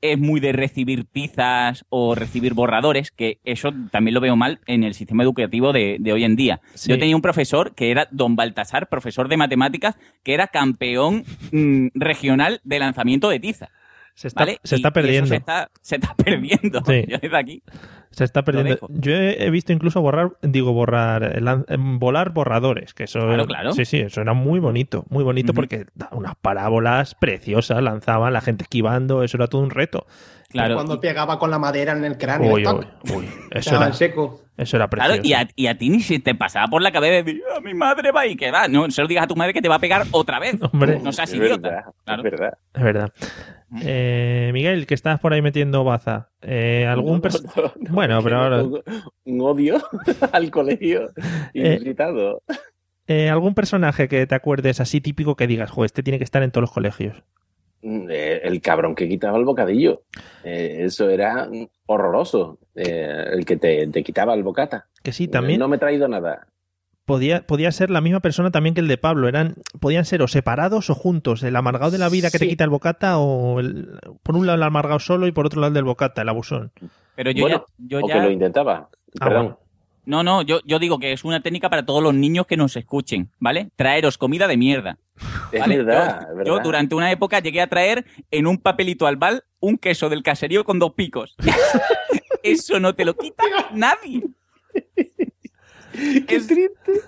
es 0.00 0.18
muy 0.18 0.40
de 0.40 0.52
recibir 0.52 1.04
tizas 1.04 1.84
o 1.88 2.14
recibir 2.14 2.54
borradores, 2.54 3.10
que 3.10 3.40
eso 3.44 3.72
también 3.90 4.14
lo 4.14 4.20
veo 4.20 4.36
mal 4.36 4.60
en 4.66 4.84
el 4.84 4.94
sistema 4.94 5.22
educativo 5.22 5.72
de, 5.72 5.96
de 5.98 6.12
hoy 6.12 6.24
en 6.24 6.36
día. 6.36 6.60
Sí. 6.74 6.90
Yo 6.90 6.98
tenía 6.98 7.16
un 7.16 7.22
profesor 7.22 7.74
que 7.74 7.90
era 7.90 8.06
don 8.10 8.36
Baltasar, 8.36 8.88
profesor 8.88 9.28
de 9.28 9.36
matemáticas, 9.36 9.96
que 10.22 10.34
era 10.34 10.46
campeón 10.48 11.24
mm, 11.52 11.88
regional 11.94 12.60
de 12.64 12.78
lanzamiento 12.78 13.28
de 13.28 13.40
tiza. 13.40 13.70
Se 14.14 14.28
está, 14.28 14.40
¿vale? 14.40 14.58
se 14.64 14.76
Y- 14.76 14.78
está 14.78 14.88
y 14.88 14.90
eso 14.90 14.94
perdiendo. 14.94 15.28
se, 15.28 15.36
está, 15.36 15.70
se 15.80 15.94
está 15.96 16.14
perdiendo. 16.24 16.82
Sí. 16.86 17.04
Yo 17.08 17.18
desde 17.18 17.36
aquí. 17.36 17.62
Se 18.10 18.24
está 18.24 18.42
perdiendo. 18.44 18.78
Yo 18.88 19.12
he, 19.12 19.50
visto 19.50 19.72
incluso 19.72 20.00
borrar, 20.00 20.32
digo, 20.42 20.72
borrar, 20.72 21.22
eh, 21.22 21.64
em, 21.68 21.98
volar 21.98 22.32
borradores, 22.32 22.94
que 22.94 23.04
eso, 23.04 23.20
Claro, 23.20 23.46
claro. 23.46 23.72
sí, 23.72 23.84
sí, 23.84 23.98
eso 23.98 24.20
era 24.20 24.32
muy 24.34 24.60
bonito, 24.60 25.04
muy 25.10 25.24
bonito 25.24 25.54
porque 25.54 25.86
unas 26.12 26.34
parábolas 26.36 27.14
preciosas, 27.14 27.82
lanzaban 27.82 28.32
la 28.32 28.40
gente 28.40 28.64
esquivando, 28.64 29.22
eso 29.22 29.36
era 29.36 29.46
todo 29.46 29.62
un 29.62 29.70
reto. 29.70 30.06
Claro. 30.50 30.76
Cuando 30.76 30.98
pegaba 31.00 31.38
con 31.38 31.50
la 31.50 31.58
madera 31.58 31.92
en 31.92 32.04
el 32.04 32.16
cráneo. 32.16 32.54
Uy, 32.54 32.66
uy, 32.66 32.86
uy, 33.14 33.28
eso 33.50 33.76
era, 33.76 33.86
en 33.88 33.94
seco. 33.94 34.40
Eso 34.56 34.76
era 34.76 34.88
Claro, 34.88 35.12
precioso. 35.14 35.28
y 35.28 35.32
a, 35.34 35.48
y 35.54 35.66
a 35.66 35.76
ti 35.78 35.90
ni 35.90 36.00
se 36.00 36.18
te 36.20 36.34
pasaba 36.34 36.66
por 36.68 36.80
la 36.82 36.90
cabeza 36.90 37.12
de 37.16 37.22
decir, 37.22 37.42
"Ah, 37.54 37.60
mi 37.60 37.74
madre 37.74 38.10
va 38.12 38.26
y 38.26 38.34
que 38.34 38.50
va. 38.50 38.66
No, 38.66 38.90
se 38.90 39.02
lo 39.02 39.08
digas 39.08 39.24
a 39.24 39.28
tu 39.28 39.36
madre 39.36 39.52
que 39.52 39.60
te 39.62 39.68
va 39.68 39.74
a 39.76 39.78
pegar 39.78 40.04
otra 40.10 40.38
vez. 40.40 40.56
Hombre. 40.72 40.98
No 41.00 41.12
seas 41.12 41.28
Es 41.30 41.36
idiota. 41.36 41.68
verdad, 41.68 41.84
Claro. 42.04 42.22
es 42.24 42.30
verdad. 42.30 42.58
Es 42.74 42.82
verdad. 42.82 43.12
Eh, 43.82 44.50
Miguel, 44.54 44.86
que 44.86 44.94
estás 44.94 45.20
por 45.20 45.34
ahí 45.34 45.42
metiendo 45.42 45.84
baza. 45.84 46.30
Eh, 46.40 46.86
¿Algún 46.88 47.20
Bueno, 47.90 48.20
pero 48.22 48.38
ahora... 48.38 48.62
Un, 48.62 49.40
odio 49.42 49.82
al 50.32 50.50
colegio 50.50 51.10
Eh, 51.52 51.74
inusitado. 51.74 52.42
eh, 53.06 53.28
¿Algún 53.28 53.54
personaje 53.54 54.08
que 54.08 54.26
te 54.26 54.34
acuerdes 54.34 54.80
así 54.80 55.02
típico 55.02 55.36
que 55.36 55.46
digas, 55.46 55.70
jo, 55.70 55.84
este 55.84 56.02
tiene 56.02 56.16
que 56.16 56.24
estar 56.24 56.42
en 56.42 56.50
todos 56.50 56.62
los 56.62 56.72
colegios? 56.72 57.22
Eh, 57.82 58.40
el 58.44 58.60
cabrón 58.60 58.94
que 58.94 59.08
quitaba 59.08 59.38
el 59.38 59.44
bocadillo. 59.44 60.02
Eh, 60.44 60.78
eso 60.80 61.08
era 61.10 61.48
horroroso. 61.86 62.58
Eh, 62.74 63.24
el 63.32 63.44
que 63.44 63.56
te, 63.56 63.86
te 63.88 64.02
quitaba 64.02 64.34
el 64.34 64.42
bocata. 64.42 64.86
Que 65.02 65.12
sí, 65.12 65.28
también 65.28 65.60
No 65.60 65.68
me 65.68 65.76
he 65.76 65.78
traído 65.78 66.08
nada. 66.08 66.48
podía, 67.04 67.46
podía 67.46 67.70
ser 67.72 67.90
la 67.90 68.00
misma 68.00 68.20
persona 68.20 68.50
también 68.50 68.74
que 68.74 68.80
el 68.80 68.88
de 68.88 68.98
Pablo. 68.98 69.28
Eran, 69.28 69.54
podían 69.80 70.04
ser 70.04 70.22
o 70.22 70.28
separados 70.28 70.90
o 70.90 70.94
juntos. 70.94 71.42
El 71.42 71.56
amargado 71.56 71.90
de 71.92 71.98
la 71.98 72.08
vida 72.08 72.30
que 72.30 72.38
te 72.38 72.48
quita 72.48 72.64
el 72.64 72.70
bocata 72.70 73.18
o 73.18 73.60
el- 73.60 73.98
por 74.22 74.36
un 74.36 74.46
lado 74.46 74.56
el 74.56 74.62
amargado 74.62 74.98
solo 74.98 75.26
y 75.26 75.32
por 75.32 75.46
otro 75.46 75.60
lado 75.60 75.68
el 75.68 75.74
del 75.74 75.84
bocata, 75.84 76.22
el 76.22 76.28
abusón. 76.28 76.72
Pero 77.14 77.30
yo 77.30 77.42
Bueno, 77.42 77.64
ya. 77.78 77.86
Yo 77.88 77.98
o 78.04 78.08
ya... 78.08 78.14
que 78.14 78.20
lo 78.22 78.30
intentaba. 78.30 78.88
Ah, 79.20 79.24
Perdón. 79.24 79.42
bueno. 79.44 79.58
No, 80.08 80.22
no, 80.22 80.40
yo, 80.40 80.60
yo 80.64 80.78
digo 80.78 80.98
que 80.98 81.12
es 81.12 81.22
una 81.22 81.42
técnica 81.42 81.68
para 81.68 81.84
todos 81.84 82.02
los 82.02 82.14
niños 82.14 82.46
que 82.46 82.56
nos 82.56 82.74
escuchen, 82.76 83.30
¿vale? 83.38 83.68
Traeros 83.76 84.16
comida 84.16 84.48
de 84.48 84.56
mierda. 84.56 84.98
Es 85.52 85.60
¿vale? 85.60 85.76
verdad, 85.78 86.20
yo, 86.22 86.30
es 86.30 86.36
verdad. 86.36 86.44
yo 86.46 86.58
durante 86.60 86.94
una 86.94 87.10
época 87.10 87.40
llegué 87.40 87.60
a 87.60 87.66
traer 87.68 88.06
en 88.30 88.46
un 88.46 88.56
papelito 88.58 89.06
albal 89.06 89.44
un 89.60 89.76
queso 89.76 90.08
del 90.08 90.22
caserío 90.22 90.64
con 90.64 90.78
dos 90.78 90.94
picos. 90.94 91.36
Eso 92.42 92.80
no 92.80 92.94
te 92.94 93.04
lo 93.04 93.16
quita 93.16 93.44
nadie. 93.74 94.22
Qué 95.92 96.40
triste. 96.40 97.02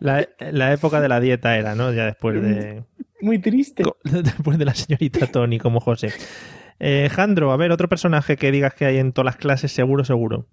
La, 0.00 0.28
la 0.38 0.72
época 0.72 1.00
de 1.00 1.08
la 1.08 1.18
dieta 1.18 1.56
era, 1.56 1.74
¿no? 1.74 1.92
Ya 1.92 2.06
después 2.06 2.40
de, 2.40 2.84
Muy 3.20 3.40
triste. 3.40 3.82
después 4.04 4.58
de 4.58 4.64
la 4.64 4.74
señorita 4.74 5.26
Tony 5.26 5.58
como 5.58 5.80
José. 5.80 6.12
Eh, 6.80 7.08
Jandro, 7.10 7.52
a 7.52 7.56
ver, 7.56 7.70
otro 7.72 7.88
personaje 7.88 8.36
que 8.36 8.50
digas 8.50 8.74
que 8.74 8.84
hay 8.86 8.98
en 8.98 9.12
todas 9.12 9.26
las 9.26 9.36
clases, 9.36 9.72
seguro, 9.72 10.04
seguro. 10.04 10.46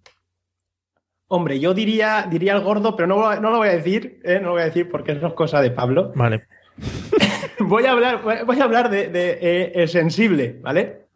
Hombre, 1.28 1.60
yo 1.60 1.74
diría, 1.74 2.28
diría 2.30 2.54
el 2.56 2.62
gordo, 2.62 2.96
pero 2.96 3.08
no, 3.08 3.18
lo- 3.18 3.40
no 3.40 3.52
lo 3.52 3.58
voy 3.58 3.68
a 3.68 3.74
decir, 3.74 4.20
¿eh? 4.24 4.40
no 4.40 4.48
lo 4.48 4.52
voy 4.54 4.62
a 4.64 4.66
decir 4.66 4.90
porque 4.90 5.12
eso 5.12 5.28
es 5.28 5.34
cosa 5.34 5.62
de 5.62 5.72
Pablo. 5.72 6.12
Vale. 6.16 6.44
Voy 7.60 7.84
a 7.86 7.92
hablar, 7.92 8.22
voy 8.24 8.36
voy 8.46 8.58
a 8.60 8.64
hablar 8.64 8.90
de, 8.90 9.10
de, 9.10 9.38
eh, 9.42 9.72
el 9.76 9.90
sensible, 9.90 10.60
¿vale? 10.62 11.08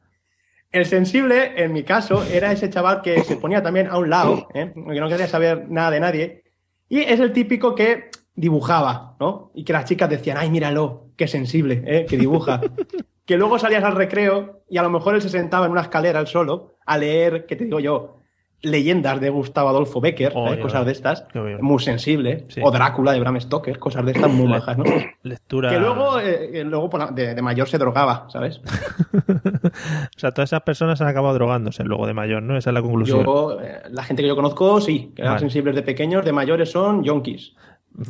El 0.74 0.86
sensible, 0.86 1.54
en 1.64 1.72
mi 1.72 1.84
caso, 1.84 2.22
era 2.26 2.52
ese 2.52 2.70
chaval 2.70 3.02
que 3.02 3.24
se 3.24 3.38
ponía 3.38 3.64
también 3.64 3.88
a 3.88 3.98
un 3.98 4.10
lado, 4.10 4.50
¿eh? 4.54 4.74
que 4.74 5.00
no 5.00 5.08
quería 5.08 5.28
saber 5.28 5.70
nada 5.70 5.92
de 5.92 6.00
nadie. 6.02 6.44
Y 6.90 7.00
es 7.00 7.20
el 7.22 7.32
típico 7.32 7.76
que 7.76 8.10
dibujaba, 8.36 9.16
¿no? 9.22 9.52
Y 9.56 9.64
que 9.64 9.72
las 9.72 9.86
chicas 9.86 10.10
decían, 10.10 10.36
ay, 10.38 10.50
míralo, 10.50 11.08
qué 11.16 11.30
sensible, 11.30 11.82
¿eh? 11.86 12.06
que 12.10 12.18
dibuja. 12.18 12.60
que 13.26 13.38
luego 13.38 13.60
salías 13.60 13.84
al 13.84 13.96
recreo 13.96 14.64
y 14.70 14.78
a 14.78 14.84
lo 14.84 14.90
mejor 14.90 15.16
él 15.16 15.22
se 15.22 15.30
sentaba 15.30 15.66
en 15.66 15.72
una 15.72 15.82
escalera 15.82 16.20
él 16.20 16.28
solo 16.28 16.76
a 16.86 16.98
leer, 16.98 17.46
¿qué 17.46 17.56
te 17.56 17.66
digo 17.66 17.80
yo? 17.80 18.20
Leyendas 18.62 19.20
de 19.20 19.30
Gustavo 19.30 19.68
Adolfo 19.68 20.00
Becker, 20.00 20.32
¿eh? 20.34 20.60
Cosas 20.62 20.86
de 20.86 20.94
estas. 20.94 21.26
Muy 21.60 21.84
sensible. 21.84 22.46
Sí. 22.48 22.62
O 22.64 22.72
Drácula 22.72 23.12
de 23.12 23.20
Bram 23.20 23.38
Stoker, 23.40 23.78
cosas 23.78 24.06
de 24.06 24.14
estas 24.14 24.32
muy 24.32 24.48
majas, 24.48 24.78
¿no? 24.78 24.86
Lectura. 25.24 25.70
Que 25.70 25.80
luego, 25.80 26.18
eh, 26.18 26.62
eh, 26.62 26.64
luego 26.64 26.90
de, 27.12 27.36
de 27.36 27.42
mayor 27.42 27.68
se 27.68 27.78
drogaba, 27.78 28.28
¿sabes? 28.30 28.62
O 29.74 30.20
sea, 30.20 30.32
todas 30.32 30.50
esas 30.50 30.62
personas 30.62 31.02
han 31.02 31.08
acabado 31.08 31.34
drogándose 31.34 31.84
luego 31.84 32.08
de 32.08 32.14
mayor, 32.14 32.42
¿no? 32.44 32.58
Esa 32.58 32.70
es 32.70 32.74
la 32.74 32.82
conclusión. 32.82 33.26
Yo, 33.26 33.58
la 33.90 34.04
gente 34.04 34.22
que 34.22 34.28
yo 34.28 34.36
conozco, 34.36 34.80
sí, 34.80 35.12
que 35.16 35.24
eran 35.24 35.34
Vale. 35.34 35.40
sensibles 35.42 35.76
de 35.76 35.82
pequeños, 35.82 36.24
de 36.24 36.32
mayores 36.32 36.72
son 36.72 37.04
yonkis. 37.04 37.54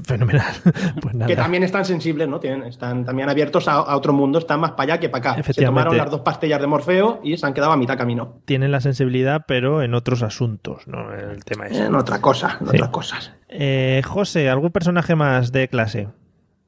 Fenomenal. 0.06 0.46
Pues 1.02 1.13
nada. 1.15 1.28
Que 1.28 1.36
también 1.36 1.63
están 1.63 1.84
sensibles, 1.86 2.28
¿no? 2.30 2.39
Tienen, 2.39 2.63
están 2.63 3.04
también 3.06 3.30
abiertos 3.30 3.67
a, 3.67 3.74
a 3.74 3.98
otro 3.98 4.13
mundo, 4.13 4.39
están 4.39 4.60
más 4.62 4.72
para 4.72 4.93
allá 4.93 5.00
que 5.00 5.10
para 5.10 5.32
acá. 5.34 5.43
Se 5.54 5.63
tomaron 5.65 5.98
las 5.98 6.10
dos 6.10 6.22
pastillas 6.22 6.62
de 6.62 6.67
Morfeo 6.67 7.19
y 7.24 7.36
se 7.38 7.46
han 7.46 7.54
quedado 7.54 7.72
a 7.74 7.78
mitad 7.78 7.98
camino. 7.98 8.39
Tienen 8.46 8.72
la 8.72 8.80
sensibilidad, 8.82 9.43
pero 9.48 9.82
en 9.84 9.93
otros 9.93 10.24
asuntos, 10.24 10.88
¿no? 10.88 11.13
El 11.13 11.43
tema 11.43 11.67
es. 11.67 11.78
En 11.78 11.96
otra 11.96 12.22
cosa, 12.22 12.58
en 12.62 12.67
Sí. 12.67 12.76
otras 12.78 12.89
cosas. 12.89 13.34
Eh, 13.50 14.02
José, 14.06 14.50
¿algún 14.50 14.72
personaje 14.72 15.15
más 15.15 15.52
de 15.52 15.67
clase? 15.67 16.08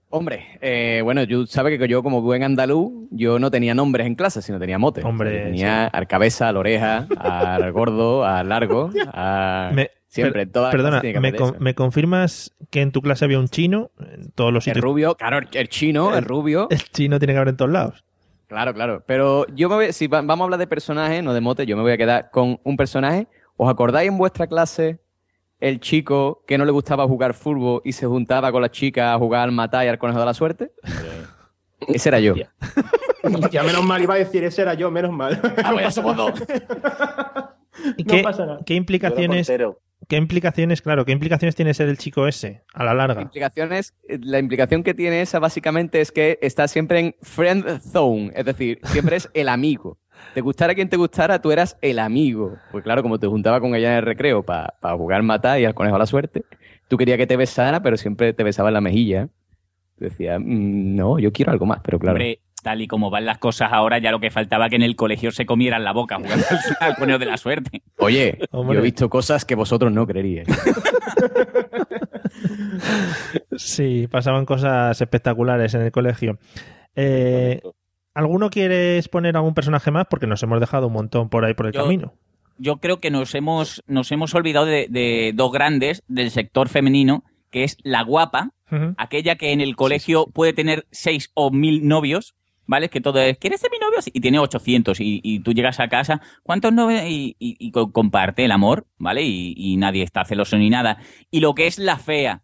Hombre, 0.09 0.45
eh, 0.61 1.01
bueno, 1.03 1.27
tú 1.27 1.45
sabes 1.45 1.77
que 1.77 1.87
yo 1.87 2.01
como 2.01 2.21
buen 2.21 2.43
andaluz, 2.43 2.91
yo 3.11 3.37
no 3.39 3.51
tenía 3.51 3.73
nombres 3.73 4.07
en 4.07 4.15
clase, 4.15 4.41
sino 4.41 4.59
tenía 4.59 4.77
motes. 4.77 5.03
Hombre, 5.03 5.29
O 5.29 5.31
sea, 5.33 5.39
yo 5.41 5.45
tenía 5.47 5.87
al 5.87 6.07
cabeza, 6.07 6.47
al 6.49 6.57
oreja, 6.57 7.07
al 7.19 7.71
gordo, 7.73 8.23
al 8.23 8.47
largo, 8.47 8.91
a... 9.13 9.71
Me- 9.73 9.91
Siempre, 10.15 10.41
en 10.43 10.51
todas 10.51 10.67
las 10.67 10.71
Perdona, 10.71 11.01
clases 11.01 11.13
tiene 11.13 11.31
que 11.31 11.31
¿me, 11.31 11.37
con-. 11.51 11.63
¿me 11.63 11.75
confirmas 11.75 12.53
que 12.69 12.81
en 12.81 12.91
tu 12.91 13.01
clase 13.01 13.25
había 13.25 13.39
un 13.39 13.47
chino? 13.47 13.91
En 13.99 14.31
todos 14.31 14.51
los 14.53 14.65
El 14.67 14.73
sitios. 14.75 14.83
rubio, 14.83 15.15
claro, 15.15 15.37
el- 15.39 15.47
el 15.53 15.69
chino, 15.69 16.15
el 16.15 16.25
rubio. 16.25 16.67
El 16.71 16.79
chino 16.91 17.19
tiene 17.19 17.33
que 17.33 17.37
haber 17.37 17.49
en 17.49 17.57
todos 17.57 17.71
lados. 17.71 18.03
Claro, 18.47 18.73
claro. 18.73 19.03
Pero 19.07 19.45
yo 19.55 19.69
me 19.69 19.75
voy, 19.75 19.93
si 19.93 20.07
va- 20.07 20.21
vamos 20.21 20.41
a 20.41 20.43
hablar 20.45 20.59
de 20.59 20.67
personajes, 20.67 21.23
no 21.23 21.33
de 21.33 21.41
motes, 21.41 21.65
yo 21.67 21.75
me 21.75 21.81
voy 21.83 21.91
a 21.93 21.97
quedar 21.97 22.29
con 22.31 22.59
un 22.63 22.77
personaje. 22.77 23.27
¿Os 23.57 23.69
acordáis 23.69 24.07
en 24.09 24.17
vuestra 24.17 24.47
clase 24.47 24.99
el 25.59 25.79
chico 25.79 26.43
que 26.45 26.57
no 26.57 26.65
le 26.65 26.71
gustaba 26.71 27.05
jugar 27.07 27.33
fútbol 27.33 27.81
y 27.83 27.93
se 27.93 28.05
juntaba 28.05 28.51
con 28.51 28.61
las 28.61 28.71
chicas 28.71 29.15
a 29.15 29.17
jugar 29.17 29.41
al 29.43 29.51
matar 29.51 29.85
y 29.85 29.87
al 29.89 29.97
conejo 29.97 30.19
de 30.19 30.25
la 30.25 30.33
suerte? 30.33 30.71
Ese 31.87 32.09
era 32.09 32.19
yo. 32.19 32.35
Ya 33.51 33.63
menos 33.63 33.83
mal 33.83 34.03
iba 34.03 34.13
a 34.13 34.17
decir, 34.17 34.43
ese 34.43 34.61
era 34.61 34.75
yo, 34.75 34.91
menos 34.91 35.11
mal. 35.11 35.39
Ah, 35.63 35.71
pues 35.71 35.85
ya 35.85 35.89
somos 35.89 36.15
dos. 36.17 36.43
¿Y 37.97 38.03
No 38.03 38.13
qué, 38.13 38.21
pasa 38.21 38.45
nada. 38.45 38.59
qué 38.65 38.75
implicaciones, 38.75 39.51
qué 40.07 40.15
implicaciones, 40.17 40.81
claro, 40.83 41.05
qué 41.05 41.11
implicaciones 41.11 41.55
tiene 41.55 41.73
ser 41.73 41.89
el 41.89 41.97
chico 41.97 42.27
ese 42.27 42.61
a 42.73 42.83
la 42.83 42.93
larga? 42.93 43.23
Implicaciones, 43.23 43.95
eh, 44.07 44.19
la 44.21 44.37
implicación 44.37 44.83
que 44.83 44.93
tiene 44.93 45.21
esa 45.21 45.39
básicamente 45.39 46.01
es 46.01 46.11
que 46.11 46.37
está 46.43 46.67
siempre 46.67 46.99
en 46.99 47.15
friend 47.23 47.81
zone, 47.81 48.31
es 48.35 48.45
decir, 48.45 48.79
siempre 48.83 49.15
es 49.15 49.27
el 49.33 49.49
amigo. 49.49 49.97
Te 50.35 50.41
gustara 50.41 50.75
quien 50.75 50.87
te 50.89 50.95
gustara, 50.97 51.41
tú 51.41 51.51
eras 51.51 51.77
el 51.81 51.97
amigo. 51.97 52.57
Pues 52.71 52.83
claro, 52.83 53.01
como 53.01 53.19
te 53.19 53.25
juntaba 53.25 53.59
con 53.59 53.73
ella 53.73 53.93
en 53.93 53.97
el 53.97 54.05
recreo 54.05 54.43
para 54.43 54.71
jugar 54.95 55.23
matar 55.23 55.59
y 55.59 55.65
al 55.65 55.73
conejo 55.73 55.95
a 55.95 55.99
la 55.99 56.05
suerte, 56.05 56.45
tú 56.87 56.95
querías 56.95 57.17
que 57.17 57.25
te 57.27 57.37
besara, 57.37 57.81
pero 57.81 57.97
siempre 57.97 58.33
te 58.33 58.43
besaba 58.43 58.69
en 58.69 58.73
la 58.75 58.81
mejilla. 58.81 59.29
Tú 59.97 60.05
decías, 60.05 60.39
"Mm, 60.39 60.95
no, 60.95 61.19
yo 61.19 61.31
quiero 61.31 61.51
algo 61.51 61.65
más, 61.65 61.79
pero 61.83 61.97
claro. 61.99 62.15
Hombre, 62.15 62.39
tal 62.63 62.81
y 62.81 62.87
como 62.87 63.09
van 63.09 63.25
las 63.25 63.37
cosas 63.37 63.69
ahora, 63.71 63.97
ya 63.99 64.11
lo 64.11 64.19
que 64.19 64.31
faltaba 64.31 64.69
que 64.69 64.75
en 64.75 64.81
el 64.83 64.95
colegio 64.95 65.31
se 65.31 65.45
comieran 65.45 65.83
la 65.83 65.93
boca 65.93 66.17
jugando 66.17 66.45
al, 67.13 67.19
de 67.19 67.25
la 67.25 67.37
suerte. 67.37 67.81
Oye, 67.99 68.39
Hombre. 68.51 68.75
yo 68.75 68.79
he 68.81 68.83
visto 68.83 69.09
cosas 69.09 69.45
que 69.45 69.55
vosotros 69.55 69.91
no 69.91 70.05
creeríais. 70.07 70.47
Sí, 73.57 74.07
pasaban 74.09 74.45
cosas 74.45 74.99
espectaculares 75.01 75.73
en 75.73 75.81
el 75.81 75.91
colegio. 75.91 76.37
Eh, 76.95 77.61
¿Alguno 78.13 78.49
quiere 78.49 78.97
exponer 78.97 79.35
algún 79.35 79.53
personaje 79.53 79.91
más? 79.91 80.07
Porque 80.09 80.27
nos 80.27 80.41
hemos 80.43 80.59
dejado 80.59 80.87
un 80.87 80.93
montón 80.93 81.29
por 81.29 81.45
ahí 81.45 81.53
por 81.53 81.67
el 81.67 81.73
Yo- 81.73 81.83
camino. 81.83 82.13
Yo 82.57 82.77
creo 82.77 83.01
que 83.01 83.11
nos 83.11 83.35
hemos, 83.35 83.83
nos 83.87 84.11
hemos 84.13 84.33
olvidado 84.33 84.65
de, 84.65 84.87
de 84.89 85.33
dos 85.35 85.51
grandes 85.51 86.03
del 86.07 86.31
sector 86.31 86.69
femenino, 86.69 87.25
que 87.51 87.65
es 87.65 87.77
la 87.83 88.01
guapa, 88.03 88.51
Aquella 88.97 89.35
que 89.35 89.51
en 89.51 89.61
el 89.61 89.75
colegio 89.75 90.27
puede 90.27 90.53
tener 90.53 90.85
seis 90.91 91.31
o 91.33 91.51
mil 91.51 91.87
novios, 91.87 92.35
¿vale? 92.65 92.89
Que 92.89 92.99
todo 93.01 93.19
es, 93.21 93.37
¿quieres 93.37 93.61
ser 93.61 93.69
mi 93.71 93.77
novio? 93.77 93.99
Y 94.11 94.19
tiene 94.21 94.39
800 94.39 94.99
y, 94.99 95.21
y 95.23 95.39
tú 95.39 95.53
llegas 95.53 95.79
a 95.79 95.87
casa, 95.87 96.21
¿cuántos 96.43 96.73
novios? 96.73 97.03
Y, 97.03 97.35
y- 97.39 97.55
y 97.59 97.71
co- 97.71 97.91
comparte 97.91 98.43
el 98.43 98.51
amor, 98.51 98.87
¿vale? 98.97 99.21
Y, 99.23 99.77
nadie 99.77 100.01
está 100.03 100.25
celoso 100.25 100.57
ni 100.57 100.69
nada. 100.69 100.97
Y 101.29 101.39
lo 101.41 101.53
que 101.53 101.67
es 101.67 101.77
la 101.77 101.97
fea, 101.97 102.41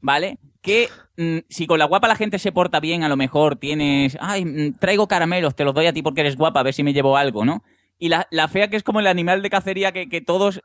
¿vale? 0.00 0.38
Que 0.62 0.88
mm, 1.16 1.38
si 1.48 1.66
con 1.66 1.78
la 1.78 1.84
guapa 1.86 2.08
la 2.08 2.16
gente 2.16 2.38
se 2.38 2.52
porta 2.52 2.80
bien, 2.80 3.02
a 3.02 3.08
lo 3.08 3.16
mejor 3.16 3.56
tienes, 3.56 4.16
ay, 4.20 4.44
mm, 4.44 4.74
traigo 4.78 5.08
caramelos, 5.08 5.54
te 5.54 5.64
los 5.64 5.74
doy 5.74 5.86
a 5.86 5.92
ti 5.92 6.02
porque 6.02 6.22
eres 6.22 6.36
guapa, 6.36 6.60
a 6.60 6.62
ver 6.64 6.74
si 6.74 6.82
me 6.82 6.92
llevo 6.92 7.16
algo, 7.16 7.44
¿no? 7.44 7.62
Y 7.98 8.08
la, 8.08 8.26
la 8.30 8.48
fea 8.48 8.68
que 8.70 8.76
es 8.76 8.82
como 8.82 9.00
el 9.00 9.06
animal 9.06 9.42
de 9.42 9.50
cacería 9.50 9.92
que, 9.92 10.08
que 10.08 10.22
todos 10.22 10.62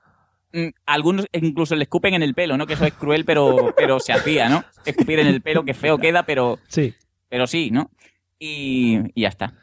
algunos 0.86 1.26
incluso 1.34 1.76
le 1.76 1.84
escupen 1.84 2.14
en 2.14 2.24
el 2.24 2.34
pelo, 2.34 2.58
¿no? 2.58 2.66
Que 2.66 2.74
eso 2.74 2.86
es 2.86 2.94
cruel, 2.94 3.26
pero, 3.26 3.74
pero 3.76 4.00
se 4.00 4.14
hacía, 4.14 4.48
¿no? 4.50 4.64
Escupir 4.86 5.20
en 5.20 5.28
el 5.28 5.42
pelo, 5.42 5.66
que 5.66 5.74
feo 5.74 5.98
queda, 5.98 6.24
pero, 6.26 6.60
Sí. 6.68 6.94
pero 7.30 7.46
sí, 7.48 7.72
¿no? 7.72 7.92
Y, 8.40 9.00
y 9.14 9.22
ya 9.22 9.30
está. 9.30 9.54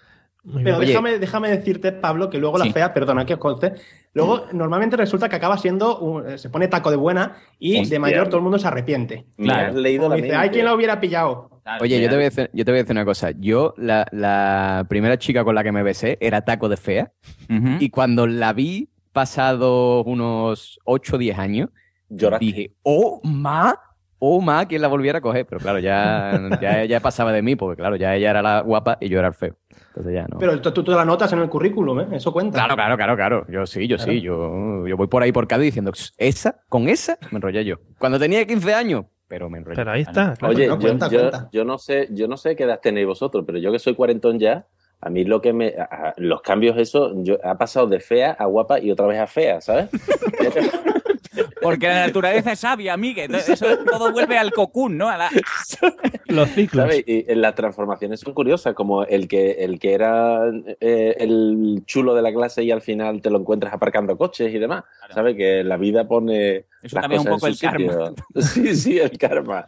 Muy 0.44 0.64
Pero 0.64 0.80
déjame, 0.80 1.18
déjame 1.20 1.48
decirte, 1.50 1.92
Pablo, 1.92 2.28
que 2.28 2.38
luego 2.38 2.58
la 2.58 2.64
Sí. 2.64 2.72
fea, 2.72 2.92
perdona 2.92 3.24
que 3.24 3.34
os 3.34 3.38
conste, 3.38 3.74
luego 4.12 4.46
normalmente 4.52 4.96
resulta 4.96 5.28
que 5.28 5.36
acaba 5.36 5.56
siendo, 5.56 6.00
un- 6.00 6.36
se 6.36 6.50
pone 6.50 6.66
taco 6.66 6.90
de 6.90 6.96
buena 6.96 7.36
y 7.60 7.80
Hostia. 7.80 7.94
de 7.94 7.98
mayor 8.00 8.26
todo 8.26 8.38
el 8.38 8.42
mundo 8.42 8.58
se 8.58 8.66
arrepiente. 8.66 9.26
Has 9.48 9.72
leído 9.74 10.08
la 10.08 10.16
dice, 10.16 10.28
mente. 10.36 10.50
quien 10.50 10.64
la 10.64 10.74
hubiera 10.74 11.00
pillado. 11.00 11.60
Claro. 11.62 11.84
Oye, 11.84 12.00
yo 12.02 12.08
te, 12.08 12.16
voy 12.16 12.24
a 12.24 12.28
decir, 12.30 12.50
yo 12.52 12.64
te 12.64 12.72
voy 12.72 12.80
a 12.80 12.82
decir 12.82 12.96
una 12.96 13.04
cosa. 13.04 13.30
Yo, 13.38 13.72
la, 13.76 14.04
la 14.10 14.84
primera 14.88 15.16
chica 15.16 15.44
con 15.44 15.54
la 15.54 15.62
que 15.62 15.70
me 15.70 15.84
besé 15.84 16.18
era 16.20 16.40
taco 16.44 16.68
de 16.68 16.76
fea. 16.76 17.12
Ujú. 17.48 17.76
Y 17.78 17.90
cuando 17.90 18.26
la 18.26 18.52
vi, 18.52 18.88
pasado 19.12 20.02
unos 20.04 20.80
8 20.84 21.16
o 21.16 21.18
10 21.18 21.38
años, 21.38 21.70
Lloraste. 22.08 22.44
dije, 22.44 22.74
oh, 22.82 23.20
ma, 23.24 23.78
oh, 24.18 24.40
ma, 24.40 24.66
quien 24.66 24.82
la 24.82 24.88
volviera 24.88 25.18
a 25.18 25.20
coger. 25.20 25.46
Pero 25.46 25.60
claro, 25.60 25.78
ya, 25.78 26.40
ya, 26.60 26.84
ya 26.84 27.00
pasaba 27.00 27.32
de 27.32 27.42
mí, 27.42 27.56
porque 27.56 27.80
claro, 27.80 27.96
ya 27.96 28.14
ella 28.14 28.30
era 28.30 28.42
la 28.42 28.60
guapa 28.62 28.98
y 29.00 29.08
yo 29.08 29.18
era 29.18 29.28
el 29.28 29.34
feo. 29.34 29.56
Entonces 29.88 30.14
ya 30.14 30.26
no. 30.28 30.38
Pero 30.38 30.60
tú, 30.60 30.70
tú 30.72 30.82
te 30.84 30.90
la 30.92 31.04
notas 31.04 31.32
en 31.32 31.40
el 31.40 31.48
currículum, 31.48 32.00
¿eh? 32.00 32.06
Eso 32.12 32.32
cuenta. 32.32 32.58
Claro, 32.58 32.74
claro, 32.74 32.96
claro, 32.96 33.16
claro. 33.16 33.46
Yo 33.48 33.66
sí, 33.66 33.86
yo 33.86 33.98
sí. 33.98 34.20
Yo, 34.20 34.86
yo 34.86 34.96
voy 34.96 35.06
por 35.06 35.22
ahí 35.22 35.32
por 35.32 35.46
Cádiz 35.46 35.66
diciendo, 35.66 35.92
esa, 36.16 36.62
con 36.68 36.88
esa 36.88 37.18
me 37.30 37.36
enrollé 37.36 37.64
yo. 37.64 37.76
Cuando 37.98 38.18
tenía 38.18 38.46
15 38.46 38.74
años, 38.74 39.04
pero 39.28 39.48
me 39.50 39.58
enrollé. 39.58 39.76
Pero 39.76 39.90
ahí 39.92 40.02
está. 40.02 40.34
claro. 40.34 40.54
Oye, 40.54 40.66
no, 40.66 40.74
yo, 40.74 40.80
cuenta, 40.80 41.08
yo- 41.08 41.18
cuenta. 41.20 41.48
yo 41.52 41.64
no 41.64 41.78
sé, 41.78 42.08
yo 42.10 42.28
no 42.28 42.36
sé 42.36 42.54
qué 42.56 42.64
edad 42.64 42.80
tenéis 42.82 43.06
vosotros, 43.06 43.44
pero 43.46 43.58
yo 43.58 43.72
que 43.72 43.78
soy 43.78 43.94
cuarentón 43.94 44.38
ya, 44.38 44.66
a 45.04 45.10
mí 45.10 45.24
lo 45.24 45.40
que 45.42 45.52
me, 45.52 45.74
a- 45.78 45.82
a- 46.08 46.14
los 46.16 46.40
cambios 46.42 46.78
eso, 46.78 47.12
yo 47.22 47.36
ha 47.44 47.58
pasado 47.58 47.86
de 47.88 48.00
fea 48.00 48.30
a 48.38 48.46
guapa 48.46 48.78
y 48.80 48.90
otra 48.90 49.06
vez 49.06 49.18
a 49.20 49.26
fea, 49.26 49.60
¿sabes? 49.60 49.88
Porque 51.62 51.86
la 51.86 52.06
naturaleza 52.06 52.52
es 52.52 52.58
sabia, 52.60 52.92
amigue. 52.92 53.24
Eso 53.24 53.66
todo 53.90 54.12
vuelve 54.12 54.36
al 54.36 54.52
cocún, 54.52 54.98
¿no? 54.98 55.08
A 55.08 55.16
la- 55.16 55.30
Los 56.26 56.48
ciclos. 56.50 56.82
¿Sabes? 56.84 57.04
Y 57.06 57.24
eh, 57.30 57.36
las 57.36 57.54
transformaciones 57.54 58.20
son 58.20 58.34
curiosas, 58.34 58.74
como 58.74 59.04
el 59.04 59.28
que, 59.28 59.52
el 59.64 59.78
que 59.78 59.92
era 59.94 60.40
eh, 60.80 61.16
el 61.18 61.82
chulo 61.86 62.14
de 62.14 62.22
la 62.22 62.32
clase 62.32 62.64
y 62.64 62.70
al 62.70 62.82
final 62.82 63.20
te 63.22 63.30
lo 63.30 63.38
encuentras 63.38 63.72
aparcando 63.72 64.16
coches 64.16 64.52
y 64.52 64.58
demás. 64.58 64.84
¿Sabes? 65.14 65.36
Que 65.36 65.62
la 65.64 65.76
vida 65.76 66.06
pone. 66.06 66.66
Eso 66.82 66.96
las 66.96 67.02
también 67.02 67.20
es 67.20 67.26
un 67.26 67.32
cosas 67.32 67.40
poco 67.40 67.46
en 67.46 67.52
el 67.52 67.56
su 67.56 67.66
karma. 67.66 68.14
Sí, 68.42 68.74
sí, 68.76 68.98
el 68.98 69.16
karma. 69.18 69.66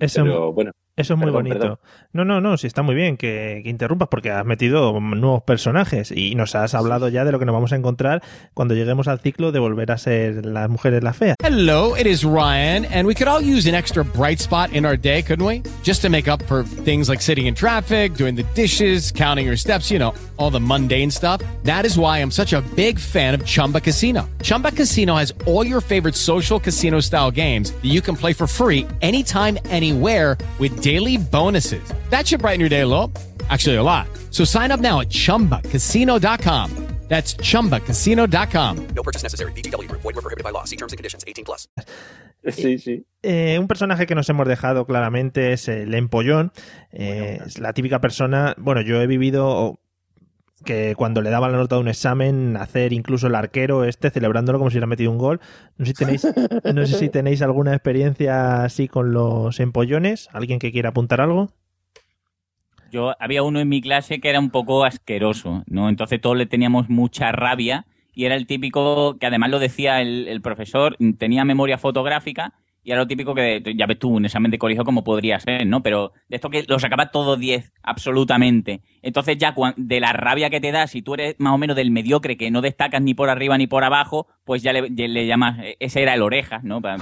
Eso, 0.00 0.22
Pero 0.22 0.52
bueno. 0.52 0.72
Eso 0.98 1.14
es 1.14 1.18
muy 1.18 1.26
perdón, 1.26 1.42
bonito. 1.44 1.58
perdón. 1.58 1.78
No, 2.12 2.24
no, 2.24 2.40
no, 2.40 2.56
sí 2.56 2.66
está 2.66 2.82
muy 2.82 2.94
bien 2.94 3.16
que, 3.16 3.60
que 3.64 3.70
interrumpas 3.70 4.08
porque 4.08 4.30
has 4.30 4.44
metido 4.44 4.98
nuevos 5.00 5.42
personajes 5.42 6.10
y 6.10 6.34
nos 6.34 6.54
has 6.54 6.74
hablado 6.74 7.08
ya 7.08 7.24
de 7.24 7.32
lo 7.32 7.38
que 7.38 7.44
nos 7.44 7.54
vamos 7.54 7.72
a 7.72 7.76
encontrar 7.76 8.22
cuando 8.54 8.74
lleguemos 8.74 9.08
al 9.08 9.20
ciclo 9.20 9.52
de 9.52 9.58
volver 9.58 9.92
a 9.92 9.98
ser 9.98 10.44
las 10.44 10.68
mujeres 10.68 11.02
las 11.02 11.16
feas. 11.16 11.36
Hello, 11.42 11.94
it 11.96 12.06
is 12.06 12.24
Ryan, 12.24 12.84
and 12.86 13.06
we 13.06 13.14
could 13.14 13.28
all 13.28 13.40
use 13.40 13.68
an 13.68 13.74
extra 13.74 14.04
bright 14.04 14.40
spot 14.40 14.72
in 14.72 14.84
our 14.84 14.96
day, 14.96 15.22
couldn't 15.22 15.46
we? 15.46 15.62
Just 15.82 16.02
to 16.02 16.10
make 16.10 16.28
up 16.28 16.42
for 16.44 16.64
things 16.64 17.08
like 17.08 17.22
sitting 17.22 17.46
in 17.46 17.54
traffic, 17.54 18.14
doing 18.14 18.34
the 18.34 18.44
dishes, 18.54 19.12
counting 19.12 19.46
your 19.46 19.56
steps, 19.56 19.90
you 19.90 19.98
know, 19.98 20.12
all 20.36 20.50
the 20.50 20.60
mundane 20.60 21.10
stuff. 21.10 21.40
That 21.62 21.84
is 21.86 21.96
why 21.98 22.18
I'm 22.18 22.30
such 22.30 22.52
a 22.52 22.60
big 22.74 22.98
fan 22.98 23.34
of 23.34 23.44
Chumba 23.44 23.80
Casino. 23.80 24.28
Chumba 24.42 24.72
Casino 24.72 25.14
has 25.14 25.32
all 25.46 25.64
your 25.64 25.80
favorite 25.80 26.14
social 26.16 26.58
casino 26.58 27.00
style 27.00 27.30
games 27.30 27.70
that 27.70 27.84
you 27.86 28.00
can 28.00 28.16
play 28.16 28.32
for 28.32 28.46
free 28.48 28.86
anytime, 29.00 29.58
anywhere 29.66 30.36
with 30.58 30.80
daily 30.88 31.18
bonuses. 31.18 31.86
That 32.08 32.26
should 32.26 32.40
brighten 32.40 32.60
your 32.60 32.70
day 32.70 32.80
a 32.80 32.86
little. 32.86 33.12
Actually, 33.50 33.76
a 33.76 33.82
lot. 33.82 34.06
So 34.30 34.44
sign 34.44 34.70
up 34.70 34.80
now 34.80 35.00
at 35.00 35.10
chumbacasino.com. 35.10 36.70
That's 37.08 37.36
chumbacasino.com. 37.36 38.86
No 38.94 39.02
purchase 39.02 39.22
necessary. 39.22 39.52
VGW 39.52 39.88
Group. 39.88 40.02
Void 40.02 40.16
were 40.16 40.22
prohibited 40.22 40.44
by 40.44 40.50
law. 40.50 40.64
See 40.64 40.76
terms 40.76 40.92
and 40.92 40.98
conditions. 40.98 41.24
18 41.26 41.44
plus. 41.44 41.68
Sí, 42.44 42.78
sí. 42.78 43.04
Eh, 43.22 43.58
un 43.58 43.66
personaje 43.66 44.06
que 44.06 44.14
nos 44.14 44.28
hemos 44.30 44.46
dejado 44.46 44.86
claramente 44.86 45.52
es 45.52 45.68
el 45.68 45.92
empollón. 45.92 46.52
Eh, 46.92 47.40
es 47.44 47.58
la 47.58 47.72
típica 47.72 48.00
persona. 48.00 48.54
Bueno, 48.58 48.80
yo 48.80 49.02
he 49.02 49.06
vivido 49.08 49.80
que 50.68 50.94
cuando 50.96 51.22
le 51.22 51.30
daban 51.30 51.50
la 51.52 51.56
nota 51.56 51.76
de 51.76 51.80
un 51.80 51.88
examen, 51.88 52.58
hacer 52.58 52.92
incluso 52.92 53.26
el 53.26 53.34
arquero 53.34 53.84
este 53.84 54.10
celebrándolo 54.10 54.58
como 54.58 54.68
si 54.68 54.74
hubiera 54.74 54.86
metido 54.86 55.10
un 55.10 55.16
gol. 55.16 55.40
No 55.78 55.86
sé 55.86 55.92
si 55.92 55.94
tenéis, 55.94 56.26
no 56.74 56.86
sé 56.86 56.98
si 56.98 57.08
tenéis 57.08 57.40
alguna 57.40 57.72
experiencia 57.72 58.64
así 58.64 58.86
con 58.86 59.14
los 59.14 59.60
empollones. 59.60 60.28
¿Alguien 60.30 60.58
que 60.58 60.70
quiera 60.70 60.90
apuntar 60.90 61.22
algo? 61.22 61.48
Yo 62.92 63.14
había 63.18 63.42
uno 63.42 63.60
en 63.60 63.68
mi 63.70 63.80
clase 63.80 64.20
que 64.20 64.28
era 64.28 64.40
un 64.40 64.50
poco 64.50 64.84
asqueroso, 64.84 65.64
¿no? 65.68 65.88
Entonces 65.88 66.20
todos 66.20 66.36
le 66.36 66.44
teníamos 66.44 66.90
mucha 66.90 67.32
rabia 67.32 67.86
y 68.12 68.26
era 68.26 68.34
el 68.34 68.46
típico 68.46 69.16
que 69.18 69.24
además 69.24 69.48
lo 69.48 69.60
decía 69.60 70.02
el, 70.02 70.28
el 70.28 70.42
profesor, 70.42 70.98
tenía 71.16 71.46
memoria 71.46 71.78
fotográfica 71.78 72.52
y 72.88 72.90
era 72.90 73.02
lo 73.02 73.06
típico 73.06 73.34
que 73.34 73.62
ya 73.76 73.84
ves 73.84 73.98
tú 73.98 74.08
un 74.08 74.24
examen 74.24 74.50
de 74.50 74.56
colegio 74.56 74.82
como 74.82 75.04
podría 75.04 75.38
ser, 75.38 75.66
¿no? 75.66 75.82
Pero 75.82 76.14
de 76.26 76.36
esto 76.36 76.48
que 76.48 76.62
lo 76.66 76.78
sacaba 76.78 77.10
todo 77.10 77.36
10, 77.36 77.74
absolutamente. 77.82 78.80
Entonces 79.02 79.36
ya 79.36 79.54
de 79.76 80.00
la 80.00 80.14
rabia 80.14 80.48
que 80.48 80.58
te 80.58 80.72
da, 80.72 80.86
si 80.86 81.02
tú 81.02 81.12
eres 81.12 81.36
más 81.36 81.52
o 81.52 81.58
menos 81.58 81.76
del 81.76 81.90
mediocre 81.90 82.38
que 82.38 82.50
no 82.50 82.62
destacas 82.62 83.02
ni 83.02 83.12
por 83.12 83.28
arriba 83.28 83.58
ni 83.58 83.66
por 83.66 83.84
abajo, 83.84 84.26
pues 84.46 84.62
ya 84.62 84.72
le, 84.72 84.88
le 84.88 85.26
llamas, 85.26 85.58
eh, 85.62 85.76
ese 85.80 86.00
era 86.00 86.14
el 86.14 86.22
orejas, 86.22 86.64
¿no? 86.64 86.80
Para, 86.80 86.96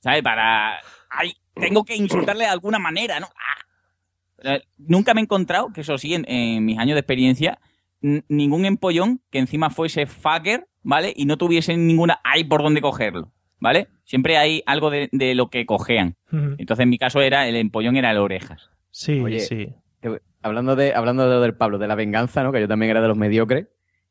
¿Sabes? 0.00 0.24
Para... 0.24 0.80
¡Ay! 1.08 1.34
Tengo 1.54 1.84
que 1.84 1.94
insultarle 1.94 2.42
de 2.42 2.50
alguna 2.50 2.80
manera, 2.80 3.20
¿no? 3.20 3.28
¡Ah! 3.36 4.58
Nunca 4.76 5.14
me 5.14 5.20
he 5.20 5.22
encontrado, 5.22 5.72
que 5.72 5.82
eso 5.82 5.98
sí, 5.98 6.14
en, 6.14 6.64
mis 6.64 6.78
años 6.80 6.96
de 6.96 7.00
experiencia, 7.00 7.60
ningún 8.00 8.64
empollón 8.64 9.22
que 9.30 9.38
encima 9.38 9.70
fuese 9.70 10.06
fucker, 10.06 10.66
¿vale? 10.82 11.12
Y 11.14 11.26
no 11.26 11.38
tuviese 11.38 11.76
ninguna 11.76 12.20
hay 12.24 12.42
por 12.42 12.60
dónde 12.60 12.80
cogerlo, 12.80 13.30
¿vale? 13.60 13.88
Siempre 14.04 14.36
hay 14.38 14.62
algo 14.66 14.90
de, 14.90 15.08
de 15.12 15.34
lo 15.34 15.50
que 15.50 15.66
cojean. 15.66 16.16
Entonces, 16.30 16.82
en 16.82 16.88
mi 16.90 16.98
caso, 16.98 17.20
era 17.20 17.46
el 17.48 17.56
empollón 17.56 17.96
era 17.96 18.10
el 18.10 18.18
orejas. 18.18 18.70
Sí, 18.90 19.20
Oye, 19.20 19.40
sí. 19.40 19.68
hablando 20.42 20.76
de, 20.76 20.94
hablando 20.94 21.24
de 21.28 21.34
lo 21.36 21.40
del 21.40 21.54
Pablo, 21.54 21.78
de 21.78 21.88
la 21.88 21.94
venganza, 21.94 22.42
¿no? 22.42 22.52
Que 22.52 22.60
yo 22.60 22.68
también 22.68 22.90
era 22.90 23.00
de 23.00 23.08
los 23.08 23.16
mediocres. 23.16 23.66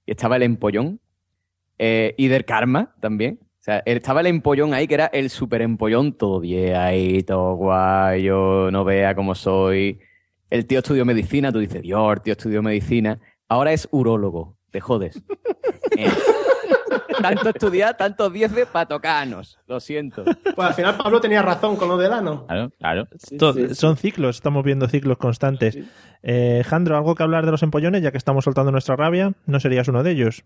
Y 0.05 0.11
estaba 0.11 0.35
el 0.37 0.43
empollón. 0.43 0.99
eh, 1.79 2.13
y 2.17 2.27
del 2.27 2.45
karma 2.45 2.95
también. 3.01 3.39
O 3.41 3.63
sea, 3.67 3.83
estaba 3.85 4.21
el 4.21 4.27
empollón 4.27 4.73
ahí, 4.73 4.87
que 4.87 4.93
era 4.93 5.07
el 5.07 5.29
super 5.29 5.61
empollón, 5.61 6.13
todo 6.13 6.39
bien 6.39 6.75
ahí, 6.75 7.21
todo 7.23 7.55
guay, 7.55 8.23
yo 8.23 8.69
no 8.71 8.85
vea 8.85 9.13
cómo 9.15 9.35
soy. 9.35 9.99
El 10.49 10.65
tío 10.65 10.79
estudió 10.79 11.03
medicina, 11.03 11.51
tú 11.51 11.59
dices, 11.59 11.81
Dios, 11.81 12.13
el 12.13 12.21
tío 12.21 12.31
estudió 12.31 12.61
medicina. 12.63 13.17
Ahora 13.49 13.73
es 13.73 13.89
urólogo, 13.91 14.57
te 14.71 14.79
jodes. 14.79 15.21
Eh, 15.97 16.09
tanto 17.21 17.49
estudiar, 17.49 17.97
tantos 17.97 18.31
dieces 18.33 18.65
para 18.67 18.85
tocarnos, 18.87 19.59
lo 19.67 19.79
siento. 19.79 20.23
Pues 20.23 20.67
al 20.67 20.73
final 20.73 20.97
Pablo 20.97 21.19
tenía 21.21 21.41
razón 21.41 21.75
con 21.75 21.87
lo 21.89 21.97
del 21.97 22.13
ano. 22.13 22.45
Claro, 22.47 22.71
claro. 22.79 23.07
Son 23.73 23.97
ciclos, 23.97 24.37
estamos 24.37 24.63
viendo 24.63 24.87
ciclos 24.87 25.17
constantes. 25.17 25.77
Eh, 26.23 26.63
Jandro, 26.65 26.97
¿algo 26.97 27.15
que 27.15 27.23
hablar 27.23 27.45
de 27.45 27.51
los 27.51 27.63
empollones? 27.63 28.01
Ya 28.01 28.11
que 28.11 28.17
estamos 28.17 28.43
soltando 28.43 28.71
nuestra 28.71 28.95
rabia, 28.95 29.33
¿no 29.45 29.59
serías 29.59 29.87
uno 29.87 30.03
de 30.03 30.11
ellos? 30.11 30.43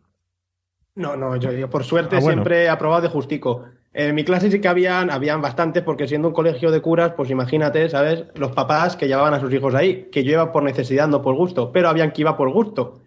No, 0.95 1.15
no, 1.15 1.35
yo, 1.37 1.51
yo 1.53 1.69
por 1.69 1.83
suerte 1.85 2.17
Ah, 2.17 2.19
bueno. 2.19 2.33
siempre 2.41 2.63
he 2.65 2.69
aprobado 2.69 3.01
de 3.01 3.07
justico. 3.07 3.63
En 3.93 4.15
mi 4.15 4.23
clase 4.23 4.49
sí 4.51 4.59
que 4.61 4.67
habían, 4.67 5.09
habían 5.09 5.41
bastantes, 5.41 5.83
porque 5.83 6.07
siendo 6.07 6.29
un 6.29 6.33
colegio 6.33 6.71
de 6.71 6.81
curas, 6.81 7.13
pues 7.15 7.29
imagínate, 7.29 7.89
¿sabes? 7.89 8.25
Los 8.35 8.51
papás 8.53 8.95
que 8.95 9.07
llevaban 9.07 9.33
a 9.33 9.39
sus 9.39 9.53
hijos 9.53 9.73
ahí, 9.75 10.09
que 10.11 10.23
yo 10.23 10.31
iba 10.33 10.51
por 10.51 10.63
necesidad, 10.63 11.07
no 11.07 11.21
por 11.21 11.35
gusto, 11.35 11.71
pero 11.71 11.89
habían 11.89 12.11
que 12.11 12.21
iba 12.21 12.37
por 12.37 12.51
gusto. 12.51 13.01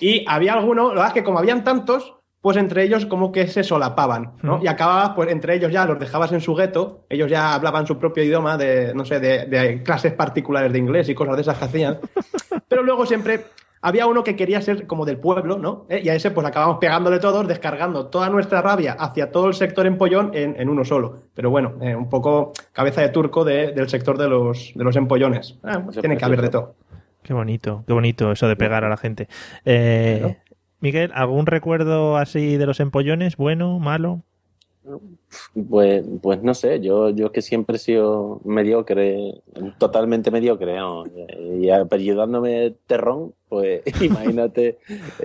Y 0.00 0.24
había 0.28 0.54
algunos, 0.54 0.88
la 0.88 0.94
verdad 0.94 1.06
es 1.08 1.12
que 1.14 1.24
como 1.24 1.38
habían 1.38 1.62
tantos, 1.64 2.16
pues 2.46 2.58
entre 2.58 2.84
ellos 2.84 3.06
como 3.06 3.32
que 3.32 3.48
se 3.48 3.64
solapaban, 3.64 4.34
¿no? 4.40 4.60
Y 4.62 4.68
acababas, 4.68 5.10
pues 5.16 5.32
entre 5.32 5.56
ellos 5.56 5.72
ya 5.72 5.84
los 5.84 5.98
dejabas 5.98 6.30
en 6.30 6.40
su 6.40 6.54
gueto, 6.54 7.04
ellos 7.08 7.28
ya 7.28 7.54
hablaban 7.54 7.88
su 7.88 7.98
propio 7.98 8.22
idioma 8.22 8.56
de, 8.56 8.94
no 8.94 9.04
sé, 9.04 9.18
de, 9.18 9.46
de 9.46 9.82
clases 9.82 10.12
particulares 10.12 10.72
de 10.72 10.78
inglés 10.78 11.08
y 11.08 11.14
cosas 11.16 11.34
de 11.34 11.42
esas 11.42 11.58
que 11.58 11.64
hacían. 11.64 11.98
Pero 12.68 12.84
luego 12.84 13.04
siempre 13.04 13.46
había 13.82 14.06
uno 14.06 14.22
que 14.22 14.36
quería 14.36 14.62
ser 14.62 14.86
como 14.86 15.04
del 15.04 15.18
pueblo, 15.18 15.58
¿no? 15.58 15.86
¿Eh? 15.88 16.02
Y 16.04 16.08
a 16.08 16.14
ese 16.14 16.30
pues 16.30 16.46
acabamos 16.46 16.78
pegándole 16.78 17.18
todos, 17.18 17.48
descargando 17.48 18.06
toda 18.06 18.30
nuestra 18.30 18.62
rabia 18.62 18.92
hacia 18.92 19.32
todo 19.32 19.48
el 19.48 19.54
sector 19.54 19.84
empollón 19.84 20.30
en, 20.32 20.54
en 20.56 20.68
uno 20.68 20.84
solo. 20.84 21.22
Pero 21.34 21.50
bueno, 21.50 21.72
eh, 21.80 21.96
un 21.96 22.08
poco 22.08 22.52
cabeza 22.72 23.00
de 23.00 23.08
turco 23.08 23.44
de- 23.44 23.72
del 23.72 23.88
sector 23.88 24.18
de 24.18 24.28
los, 24.28 24.70
de 24.72 24.84
los 24.84 24.94
empollones. 24.94 25.58
Eso 25.90 26.00
tiene 26.00 26.16
que 26.16 26.24
haber 26.24 26.42
de 26.42 26.50
todo. 26.50 26.76
Qué 27.24 27.34
bonito, 27.34 27.82
qué 27.88 27.92
bonito 27.92 28.30
eso 28.30 28.46
de 28.46 28.54
pegar 28.54 28.84
a 28.84 28.88
la 28.88 28.96
gente. 28.96 29.26
Eh, 29.64 30.36
Miguel, 30.80 31.10
¿algún 31.14 31.46
recuerdo 31.46 32.16
así 32.16 32.56
de 32.56 32.66
los 32.66 32.80
empollones? 32.80 33.36
¿Bueno, 33.36 33.78
malo? 33.78 34.22
Pues, 35.68 36.04
pues 36.22 36.42
no 36.44 36.54
sé, 36.54 36.78
yo, 36.80 37.10
yo 37.10 37.32
que 37.32 37.42
siempre 37.42 37.74
he 37.76 37.78
sido 37.80 38.40
mediocre, 38.44 39.42
totalmente 39.78 40.30
mediocre, 40.30 40.76
¿no? 40.76 41.04
y 41.60 41.70
apellidándome 41.70 42.74
terrón, 42.86 43.32
pues 43.48 43.82
imagínate, 44.00 44.78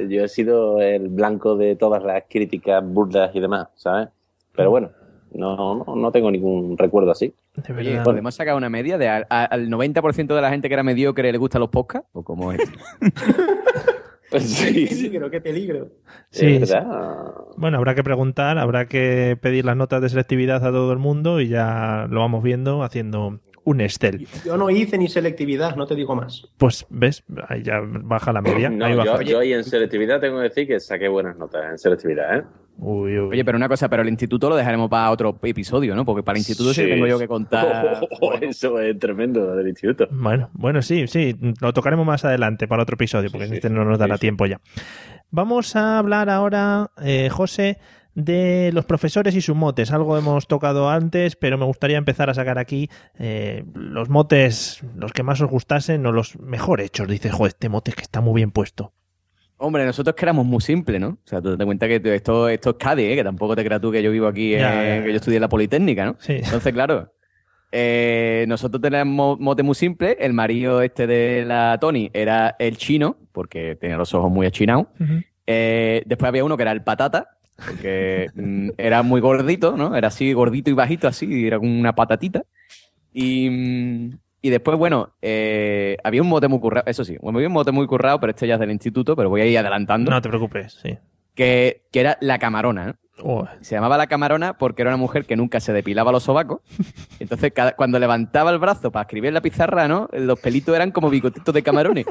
yo 0.10 0.24
he 0.24 0.28
sido 0.30 0.82
el 0.82 1.10
blanco 1.10 1.56
de 1.58 1.76
todas 1.76 2.04
las 2.04 2.24
críticas 2.28 2.84
burdas 2.84 3.36
y 3.36 3.40
demás, 3.40 3.68
¿sabes? 3.76 4.10
Pero 4.56 4.72
bueno, 4.72 4.90
no, 5.34 5.84
no, 5.86 5.96
no 5.96 6.12
tengo 6.12 6.32
ningún 6.32 6.76
recuerdo 6.78 7.12
así. 7.12 7.32
De 7.56 7.72
verdad. 7.74 8.04
¿podemos 8.04 8.34
sacar 8.34 8.56
una 8.56 8.70
media 8.70 8.98
de 8.98 9.10
al, 9.10 9.28
a- 9.30 9.46
al 9.46 9.70
90% 9.70 10.34
de 10.34 10.42
la 10.42 10.50
gente 10.50 10.70
que 10.70 10.74
era 10.74 10.82
mediocre 10.84 11.32
le 11.32 11.38
gustan 11.38 11.60
los 11.62 11.70
podcasts? 11.70 12.10
¿O 12.14 12.24
cómo 12.24 12.52
es? 12.52 12.62
Sí, 14.40 14.88
Qué 14.88 14.96
sí, 14.96 15.10
peligro, 15.10 15.30
qué 15.30 15.42
peligro. 15.42 15.92
Sí, 16.30 16.66
sí. 16.66 16.80
verdad. 16.80 17.34
Bueno, 17.58 17.78
habrá 17.78 17.96
que 17.96 18.04
preguntar, 18.04 18.58
habrá 18.58 18.88
que 18.88 19.38
pedir 19.42 19.66
las 19.66 19.76
notas 19.76 20.02
de 20.02 20.10
selectividad 20.10 20.66
a 20.66 20.72
todo 20.72 20.92
el 20.94 21.00
mundo 21.00 21.42
y 21.42 21.50
ya 21.50 22.08
lo 22.10 22.22
vamos 22.22 22.42
viendo 22.44 22.84
haciendo 22.84 23.40
un 23.64 23.82
Excel. 23.82 24.28
Yo 24.46 24.58
no 24.58 24.70
hice 24.70 24.98
ni 24.98 25.08
selectividad, 25.08 25.76
no 25.76 25.86
te 25.86 25.96
digo 25.96 26.16
más. 26.16 26.48
Pues, 26.58 26.86
¿ves? 26.90 27.24
Ahí 27.48 27.64
ya 27.64 27.80
baja 27.84 28.32
la 28.34 28.42
media. 28.42 28.70
No, 28.70 28.86
ahí 28.86 28.96
baja. 28.96 29.18
yo, 29.22 29.30
yo 29.32 29.40
ahí 29.40 29.54
en 29.54 29.64
selectividad 29.64 30.20
tengo 30.20 30.38
que 30.38 30.44
decir 30.44 30.68
que 30.68 30.80
saqué 30.80 31.08
buenas 31.08 31.38
notas 31.38 31.64
en 31.72 31.78
selectividad, 31.78 32.38
¿eh? 32.40 32.44
Uy, 32.78 33.20
uy. 33.20 33.30
Oye, 33.32 33.46
pero 33.46 33.58
una 33.58 33.68
cosa, 33.68 33.90
pero 33.90 34.02
el 34.02 34.10
instituto 34.10 34.50
lo 34.50 34.56
dejaremos 34.56 34.90
para 34.90 35.12
otro 35.12 35.38
episodio, 35.44 35.94
¿no? 35.96 36.04
Porque 36.06 36.24
para 36.24 36.38
el 36.38 36.40
instituto 36.40 36.74
sí, 36.74 36.82
Sí. 36.84 36.88
tengo 36.90 37.06
yo 37.06 37.20
que 37.20 37.28
contar. 37.28 38.00
Eso 38.42 38.80
es 38.80 38.98
tremendo 38.98 39.56
del 39.56 39.68
instituto. 39.68 40.08
Bueno, 40.10 40.50
bueno, 40.54 40.82
sí, 40.82 41.06
sí, 41.08 41.36
lo 41.62 41.74
tocaremos 41.74 42.06
más 42.08 42.26
adelante 42.26 42.68
para 42.68 42.82
otro 42.82 42.96
episodio, 42.96 43.30
porque 43.30 43.46
Sí, 43.46 43.52
sí. 43.52 43.56
este 43.58 43.70
no 43.70 43.86
nos 43.86 44.00
dará 44.00 44.18
tiempo 44.18 44.46
ya. 44.48 44.60
Vamos 45.30 45.76
a 45.76 46.00
hablar 46.00 46.30
ahora, 46.30 46.92
eh, 47.04 47.30
José, 47.30 47.78
de 48.16 48.72
los 48.74 48.86
profesores 48.86 49.36
y 49.36 49.42
sus 49.42 49.56
motes. 49.56 49.92
Algo 49.92 50.18
hemos 50.18 50.48
tocado 50.48 50.90
antes, 50.90 51.36
pero 51.36 51.58
me 51.58 51.66
gustaría 51.66 51.98
empezar 51.98 52.30
a 52.30 52.34
sacar 52.34 52.58
aquí 52.60 52.90
eh, 53.18 53.64
los 53.74 54.10
motes, 54.10 54.82
los 54.96 55.14
que 55.14 55.24
más 55.24 55.42
os 55.42 55.50
gustasen 55.50 56.06
o 56.06 56.12
los 56.12 56.38
mejor 56.40 56.82
hechos. 56.82 57.08
Dices, 57.08 57.32
joder, 57.32 57.50
este 57.50 57.70
mote 57.70 57.92
es 57.92 57.96
que 57.96 58.04
está 58.04 58.22
muy 58.22 58.36
bien 58.36 58.52
puesto. 58.52 58.94
Hombre, 59.58 59.86
nosotros 59.86 60.16
que 60.16 60.26
éramos 60.26 60.46
muy 60.46 60.60
simples, 60.62 61.00
¿no? 61.00 61.10
O 61.10 61.20
sea, 61.24 61.40
tú 61.40 61.52
te 61.52 61.58
das 61.58 61.66
cuenta 61.66 61.88
que 61.88 62.02
esto, 62.16 62.50
esto 62.50 62.72
es 62.72 62.76
Cádiz, 62.78 63.12
¿eh? 63.12 63.16
que 63.16 63.24
tampoco 63.24 63.56
te 63.56 63.64
creas 63.64 63.80
tú 63.80 63.92
que 63.92 64.02
yo 64.02 64.12
vivo 64.12 64.28
aquí, 64.28 64.56
eh, 64.56 64.60
ya, 64.60 64.74
ya. 64.74 65.04
que 65.04 65.12
yo 65.12 65.18
estudié 65.18 65.38
en 65.38 65.42
la 65.42 65.50
Politécnica, 65.50 66.04
¿no? 66.04 66.16
Sí. 66.18 66.34
Entonces, 66.34 66.74
claro, 66.74 67.14
eh, 67.72 68.46
nosotros 68.48 68.82
tenemos 68.82 69.40
mote 69.40 69.62
muy 69.62 69.76
simple. 69.76 70.18
El 70.20 70.34
marido 70.34 70.82
este 70.82 71.06
de 71.06 71.46
la 71.46 71.78
Tony 71.80 72.10
era 72.12 72.56
el 72.58 72.78
chino, 72.78 73.18
porque 73.32 73.76
tenía 73.76 73.98
los 73.98 74.12
ojos 74.16 74.32
muy 74.32 74.48
achinados. 74.48 74.88
Después 75.46 76.24
había 76.28 76.44
uno 76.44 76.58
que 76.58 76.64
era 76.64 76.72
el 76.72 76.82
patata, 76.84 77.38
porque 77.66 78.28
mm, 78.36 78.70
era 78.78 79.04
muy 79.04 79.22
gordito, 79.22 79.76
¿no? 79.78 79.96
Era 79.96 80.08
así 80.10 80.34
gordito 80.34 80.70
y 80.70 80.74
bajito, 80.74 81.08
así, 81.08 81.46
era 81.48 81.58
como 81.60 81.78
una 81.80 81.94
patatita. 81.96 82.44
Y, 83.14 83.50
mm, 83.50 84.18
y 84.42 84.50
después, 84.50 84.78
bueno, 84.78 85.14
eh, 85.22 85.98
había 86.04 86.22
un 86.22 86.30
mote 86.30 86.48
muy 86.48 86.60
currado, 86.60 86.86
eso 86.88 87.04
sí, 87.04 87.18
había 87.24 87.48
un 87.48 87.54
mote 87.54 87.72
muy 87.72 87.86
currado, 87.88 88.20
pero 88.20 88.32
este 88.32 88.48
ya 88.48 88.56
es 88.56 88.60
del 88.60 88.72
instituto, 88.72 89.16
pero 89.16 89.30
voy 89.30 89.42
a 89.42 89.46
ir 89.46 89.58
adelantando. 89.58 90.12
No 90.12 90.22
te 90.22 90.30
preocupes, 90.30 90.74
sí. 90.82 90.98
Que, 91.36 91.84
que 91.92 92.00
era 92.02 92.18
la 92.22 92.40
camarona. 92.40 92.96
Oh, 93.24 93.46
Se 93.62 93.76
llamaba 93.76 93.98
la 93.98 94.08
camarona 94.08 94.58
porque 94.58 94.82
era 94.82 94.90
una 94.90 94.98
mujer 94.98 95.26
que 95.26 95.36
nunca 95.36 95.60
se 95.60 95.74
depilaba 95.74 96.12
los 96.12 96.24
sobacos. 96.24 96.62
Entonces, 97.20 97.52
cada- 97.54 97.74
cuando 97.76 98.00
levantaba 98.00 98.50
el 98.50 98.58
brazo 98.58 98.92
para 98.92 99.04
escribir 99.04 99.28
en 99.28 99.36
la 99.36 99.42
pizarra, 99.42 99.88
¿no? 99.88 100.10
Los 100.12 100.40
pelitos 100.40 100.76
eran 100.76 100.90
como 100.92 101.10
bigotitos 101.12 101.54
de 101.54 101.62
camarones. 101.62 102.06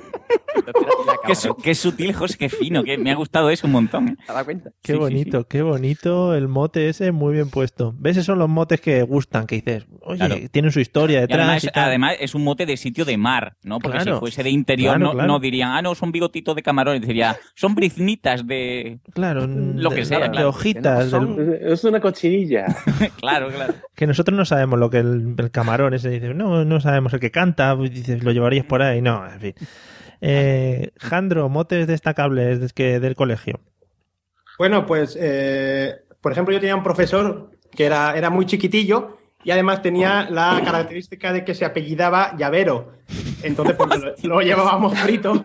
Qué, 1.26 1.34
su- 1.34 1.54
qué 1.56 1.74
sutil, 1.74 2.12
José, 2.12 2.36
qué 2.38 2.48
fino. 2.48 2.82
Que 2.82 2.96
me 2.98 3.10
ha 3.10 3.14
gustado 3.14 3.50
eso 3.50 3.66
un 3.66 3.72
montón. 3.72 4.08
¿eh? 4.08 4.16
¿Te 4.26 4.32
das 4.32 4.44
cuenta? 4.44 4.70
Qué 4.82 4.92
Sí, 4.92 4.92
sí, 4.92 4.98
bonito, 4.98 5.46
qué 5.48 5.62
bonito 5.62 6.34
el 6.34 6.48
mote 6.48 6.88
ese, 6.88 7.12
muy 7.12 7.34
bien 7.34 7.50
puesto. 7.50 7.94
¿Ves? 7.98 8.16
Esos 8.16 8.26
son 8.26 8.38
los 8.38 8.48
motes 8.48 8.80
que 8.80 9.02
gustan, 9.02 9.46
que 9.46 9.56
dices, 9.56 9.86
oye, 10.02 10.18
Claro. 10.18 10.36
tienen 10.50 10.72
su 10.72 10.80
historia 10.80 11.18
Y 11.18 11.20
detrás. 11.22 11.40
además, 11.40 11.64
y 11.64 11.68
tal. 11.68 11.84
además 11.84 12.14
es 12.20 12.34
un 12.34 12.44
mote 12.44 12.66
de 12.66 12.76
sitio 12.76 13.04
de 13.04 13.16
mar, 13.16 13.56
¿no? 13.62 13.78
Porque 13.78 13.98
Claro. 13.98 14.14
si 14.16 14.20
fuese 14.20 14.42
de 14.42 14.50
interior 14.50 14.94
Claro, 14.96 15.04
no, 15.06 15.12
claro. 15.12 15.28
no 15.28 15.38
dirían, 15.40 15.70
ah, 15.72 15.82
no, 15.82 15.94
son 15.94 16.12
bigotitos 16.12 16.54
de 16.56 16.62
camarones. 16.62 17.06
Diría, 17.06 17.36
son 17.54 17.74
briznitas 17.74 18.46
de... 18.46 19.00
Claro, 19.14 19.46
Lo 19.46 19.90
de- 19.90 19.96
que 19.96 20.04
sea, 20.04 20.28
de 20.28 20.44
hojitas. 20.44 21.10
del- 21.10 21.58
Es 21.62 21.84
una 21.84 22.00
cochinilla. 22.00 22.66
claro, 23.20 23.48
claro. 23.48 23.74
Que 23.94 24.06
nosotros 24.06 24.36
no 24.36 24.44
sabemos 24.44 24.78
lo 24.78 24.90
que 24.90 24.98
el, 24.98 25.34
el 25.36 25.50
camarón 25.50 25.94
ese 25.94 26.08
dice, 26.10 26.32
no, 26.34 26.64
no 26.64 26.80
sabemos 26.80 27.12
el 27.12 27.20
que 27.20 27.30
canta, 27.30 27.76
dices, 27.76 28.22
lo 28.24 28.32
llevarías 28.32 28.64
por 28.64 28.82
ahí, 28.82 29.02
no, 29.02 29.26
en 29.30 29.40
fin. 29.40 29.54
Eh, 30.20 30.90
Jandro, 30.98 31.48
motes 31.48 31.86
destacables 31.86 32.60
de- 32.60 32.68
que, 32.68 33.00
del 33.00 33.16
colegio. 33.16 33.60
Bueno, 34.58 34.84
pues, 34.84 35.16
eh, 35.18 36.02
por 36.20 36.32
ejemplo, 36.32 36.52
yo 36.52 36.60
tenía 36.60 36.76
un 36.76 36.82
profesor 36.82 37.50
que 37.74 37.86
era, 37.86 38.30
muy 38.30 38.46
chiquitillo 38.46 39.16
y 39.42 39.50
además 39.50 39.80
tenía 39.80 40.28
la 40.30 40.60
característica 40.64 41.32
de 41.32 41.44
que 41.44 41.54
se 41.54 41.64
apellidaba 41.64 42.36
Llavero. 42.36 42.92
Entonces, 43.42 43.76
pues, 43.76 44.24
lo, 44.24 44.40
llevábamos 44.42 44.98
frito. 44.98 45.44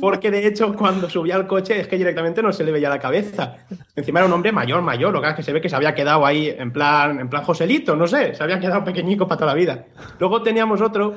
Porque 0.00 0.30
de 0.30 0.46
hecho, 0.46 0.74
cuando 0.76 1.10
subía 1.10 1.34
al 1.34 1.48
coche, 1.48 1.80
es 1.80 1.88
que 1.88 1.98
directamente 1.98 2.42
no 2.42 2.52
se 2.52 2.62
le 2.62 2.70
veía 2.70 2.88
la 2.88 3.00
cabeza. 3.00 3.56
Encima 3.96 4.20
era 4.20 4.28
un 4.28 4.32
hombre 4.32 4.52
mayor, 4.52 4.80
mayor. 4.82 5.12
Lo 5.12 5.20
que 5.20 5.34
que 5.34 5.42
se 5.42 5.52
ve 5.52 5.60
que 5.60 5.68
se 5.68 5.74
había 5.74 5.94
quedado 5.94 6.24
ahí 6.24 6.54
en 6.56 6.72
plan, 6.72 7.18
en 7.18 7.28
plan 7.28 7.42
Joselito, 7.42 7.96
no 7.96 8.06
sé, 8.06 8.34
se 8.34 8.42
había 8.44 8.60
quedado 8.60 8.84
pequeñico 8.84 9.26
para 9.26 9.40
toda 9.40 9.52
la 9.52 9.58
vida. 9.58 9.86
Luego 10.20 10.42
teníamos 10.42 10.80
otro 10.80 11.14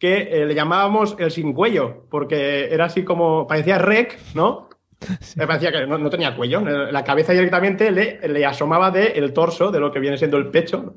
que 0.00 0.22
eh, 0.42 0.46
le 0.46 0.54
llamábamos 0.56 1.14
el 1.20 1.30
sin 1.30 1.52
cuello, 1.52 2.06
porque 2.10 2.64
era 2.74 2.86
así 2.86 3.04
como, 3.04 3.46
parecía 3.46 3.78
rec, 3.78 4.18
¿no? 4.34 4.68
Me 5.36 5.46
parecía 5.46 5.70
que 5.70 5.86
no, 5.86 5.96
no 5.98 6.10
tenía 6.10 6.34
cuello. 6.34 6.60
La 6.62 7.04
cabeza 7.04 7.32
directamente 7.32 7.90
le, 7.92 8.26
le 8.28 8.44
asomaba 8.44 8.90
del 8.90 9.32
torso, 9.32 9.70
de 9.70 9.78
lo 9.78 9.92
que 9.92 10.00
viene 10.00 10.18
siendo 10.18 10.36
el 10.38 10.48
pecho. 10.50 10.96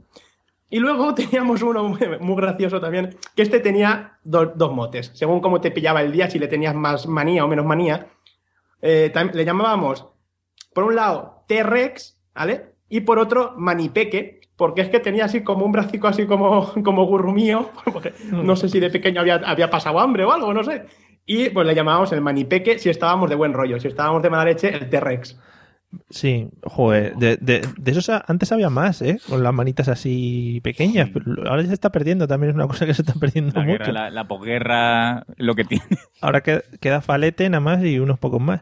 Y 0.70 0.80
luego 0.80 1.14
teníamos 1.16 1.62
uno 1.62 1.84
muy, 1.84 2.00
muy 2.20 2.36
gracioso 2.36 2.80
también, 2.82 3.16
que 3.36 3.44
este 3.44 3.60
tenía 3.60 4.18
do- 4.24 4.54
dos 4.56 4.72
motes. 4.74 5.12
Según 5.14 5.40
cómo 5.42 5.62
te 5.62 5.70
pillaba 5.72 6.02
el 6.02 6.12
día, 6.12 6.30
si 6.30 6.40
le 6.40 6.48
tenías 6.48 6.74
más 6.74 7.06
manía 7.06 7.46
o 7.46 7.48
menos 7.48 7.66
manía, 7.66 8.08
eh, 8.82 9.14
le 9.34 9.46
llamábamos, 9.46 10.08
por 10.74 10.86
un 10.86 10.96
lado, 10.96 11.44
T-Rex, 11.48 12.18
¿vale? 12.34 12.74
Y 12.90 13.02
por 13.02 13.20
otro, 13.20 13.54
Manipeque, 13.58 14.42
porque 14.56 14.82
es 14.82 14.90
que 14.90 15.00
tenía 15.00 15.26
así 15.26 15.42
como 15.44 15.66
un 15.66 15.72
bracico 15.72 16.08
así 16.08 16.26
como, 16.26 16.72
como 16.84 17.06
gurrumío, 17.06 17.70
porque 17.94 18.14
no 18.32 18.56
sé 18.56 18.70
si 18.70 18.80
de 18.80 18.90
pequeño 18.90 19.22
había, 19.22 19.36
había 19.36 19.70
pasado 19.70 20.00
hambre 20.00 20.24
o 20.24 20.32
algo, 20.32 20.54
no 20.54 20.64
sé. 20.64 20.84
Y 21.26 21.50
pues 21.50 21.66
le 21.66 21.74
llamábamos 21.76 22.12
el 22.12 22.22
Manipeque 22.22 22.80
si 22.80 22.90
estábamos 22.90 23.30
de 23.30 23.36
buen 23.36 23.54
rollo, 23.54 23.80
si 23.80 23.88
estábamos 23.88 24.22
de 24.22 24.30
mala 24.30 24.46
leche, 24.46 24.76
el 24.76 24.90
T-Rex. 24.90 25.40
Sí, 26.10 26.50
joder, 26.64 27.16
de, 27.18 27.38
de, 27.38 27.62
de 27.78 27.92
esos 27.92 28.10
a- 28.10 28.26
antes 28.28 28.52
había 28.52 28.72
más, 28.72 29.02
¿eh? 29.04 29.20
Con 29.30 29.44
las 29.44 29.54
manitas 29.54 29.88
así 29.90 30.60
pequeñas, 30.64 31.10
pero 31.14 31.48
ahora 31.48 31.62
ya 31.62 31.68
se 31.68 31.76
está 31.76 31.92
perdiendo, 31.92 32.28
también 32.28 32.50
es 32.50 32.56
una 32.56 32.68
cosa 32.68 32.88
que 32.88 32.96
se 32.96 33.04
está 33.04 33.14
perdiendo 33.14 33.54
La, 33.60 33.64
mucho. 33.64 33.78
guerra, 33.78 33.92
la, 33.94 34.10
la 34.10 34.28
posguerra, 34.28 35.24
lo 35.38 35.54
que 35.54 35.66
tiene. 35.66 35.86
Ahora 36.20 36.42
que- 36.42 36.64
queda 36.82 37.02
Falete 37.02 37.48
nada 37.50 37.62
más 37.62 37.84
y 37.84 38.00
unos 38.00 38.18
pocos 38.18 38.42
más. 38.42 38.62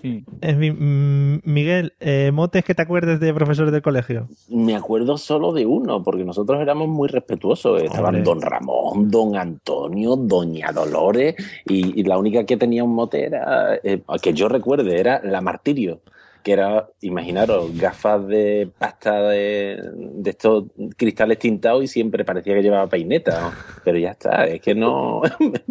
Sí. 0.00 0.24
En 0.40 0.58
fin, 0.58 0.76
mm, 0.78 1.40
Miguel, 1.44 1.92
eh, 2.00 2.30
motes 2.32 2.64
que 2.64 2.74
te 2.74 2.82
acuerdes 2.82 3.20
de 3.20 3.34
profesores 3.34 3.72
del 3.72 3.82
colegio. 3.82 4.28
Me 4.48 4.74
acuerdo 4.74 5.18
solo 5.18 5.52
de 5.52 5.66
uno, 5.66 6.02
porque 6.02 6.24
nosotros 6.24 6.60
éramos 6.60 6.88
muy 6.88 7.08
respetuosos. 7.08 7.82
Estaban 7.82 8.16
Hombre. 8.16 8.22
Don 8.22 8.40
Ramón, 8.40 9.10
Don 9.10 9.36
Antonio, 9.36 10.16
Doña 10.16 10.72
Dolores, 10.72 11.34
y, 11.66 12.00
y 12.00 12.04
la 12.04 12.18
única 12.18 12.44
que 12.44 12.56
tenía 12.56 12.84
un 12.84 12.94
mote 12.94 13.24
era, 13.24 13.76
eh, 13.82 14.02
que 14.22 14.32
yo 14.32 14.48
recuerde, 14.48 14.98
era 14.98 15.20
la 15.22 15.40
Martirio, 15.40 16.00
que 16.42 16.52
era, 16.52 16.88
imaginaros, 17.00 17.76
gafas 17.78 18.26
de 18.26 18.70
pasta 18.78 19.20
de, 19.28 19.80
de 19.94 20.30
estos 20.30 20.64
cristales 20.96 21.38
tintados 21.38 21.82
y 21.84 21.86
siempre 21.88 22.24
parecía 22.24 22.54
que 22.54 22.62
llevaba 22.62 22.86
peineta. 22.88 23.40
¿no? 23.40 23.52
Pero 23.84 23.98
ya 23.98 24.10
está, 24.12 24.46
es 24.46 24.60
que 24.60 24.74
no. 24.74 25.22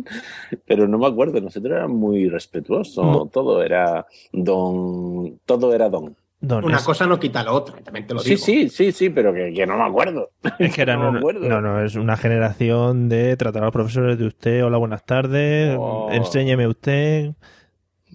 Pero 0.66 0.88
no 0.88 0.98
me 0.98 1.08
acuerdo, 1.08 1.40
nosotros 1.42 1.74
éramos 1.74 1.98
muy 1.98 2.30
respetuosos. 2.30 3.32
Todo 3.32 3.64
era 3.64 4.06
Don. 4.32 5.40
Todo 5.46 5.74
era 5.74 5.90
Don. 5.90 6.16
Don, 6.42 6.64
Una 6.64 6.78
es- 6.78 6.84
cosa 6.84 7.06
no 7.06 7.20
quita 7.20 7.44
la 7.44 7.52
otra, 7.52 7.82
también 7.82 8.08
te 8.08 8.14
lo 8.14 8.22
Sí, 8.22 8.30
digo. 8.36 8.42
sí, 8.46 8.70
sí, 8.70 8.92
sí, 8.94 9.10
pero 9.10 9.34
que, 9.34 9.52
que 9.54 9.68
no 9.68 9.76
me 9.78 9.84
acuerdo. 9.84 10.30
Es 10.58 10.74
que 10.74 10.84
eran 10.84 11.00
No 11.02 11.04
me 11.06 11.10
una- 11.10 11.20
acuerdo. 11.20 11.50
no, 11.50 11.60
no, 11.60 11.84
es 11.84 11.96
una 11.96 12.16
generación 12.16 13.10
de 13.10 13.36
tratar 13.36 13.62
a 13.64 13.66
los 13.66 13.74
profesores 13.74 14.18
de 14.18 14.26
usted, 14.28 14.64
hola, 14.64 14.78
buenas 14.78 15.06
tardes, 15.06 15.76
Oh. 15.78 16.08
enséñeme 16.10 16.66
usted, 16.66 17.32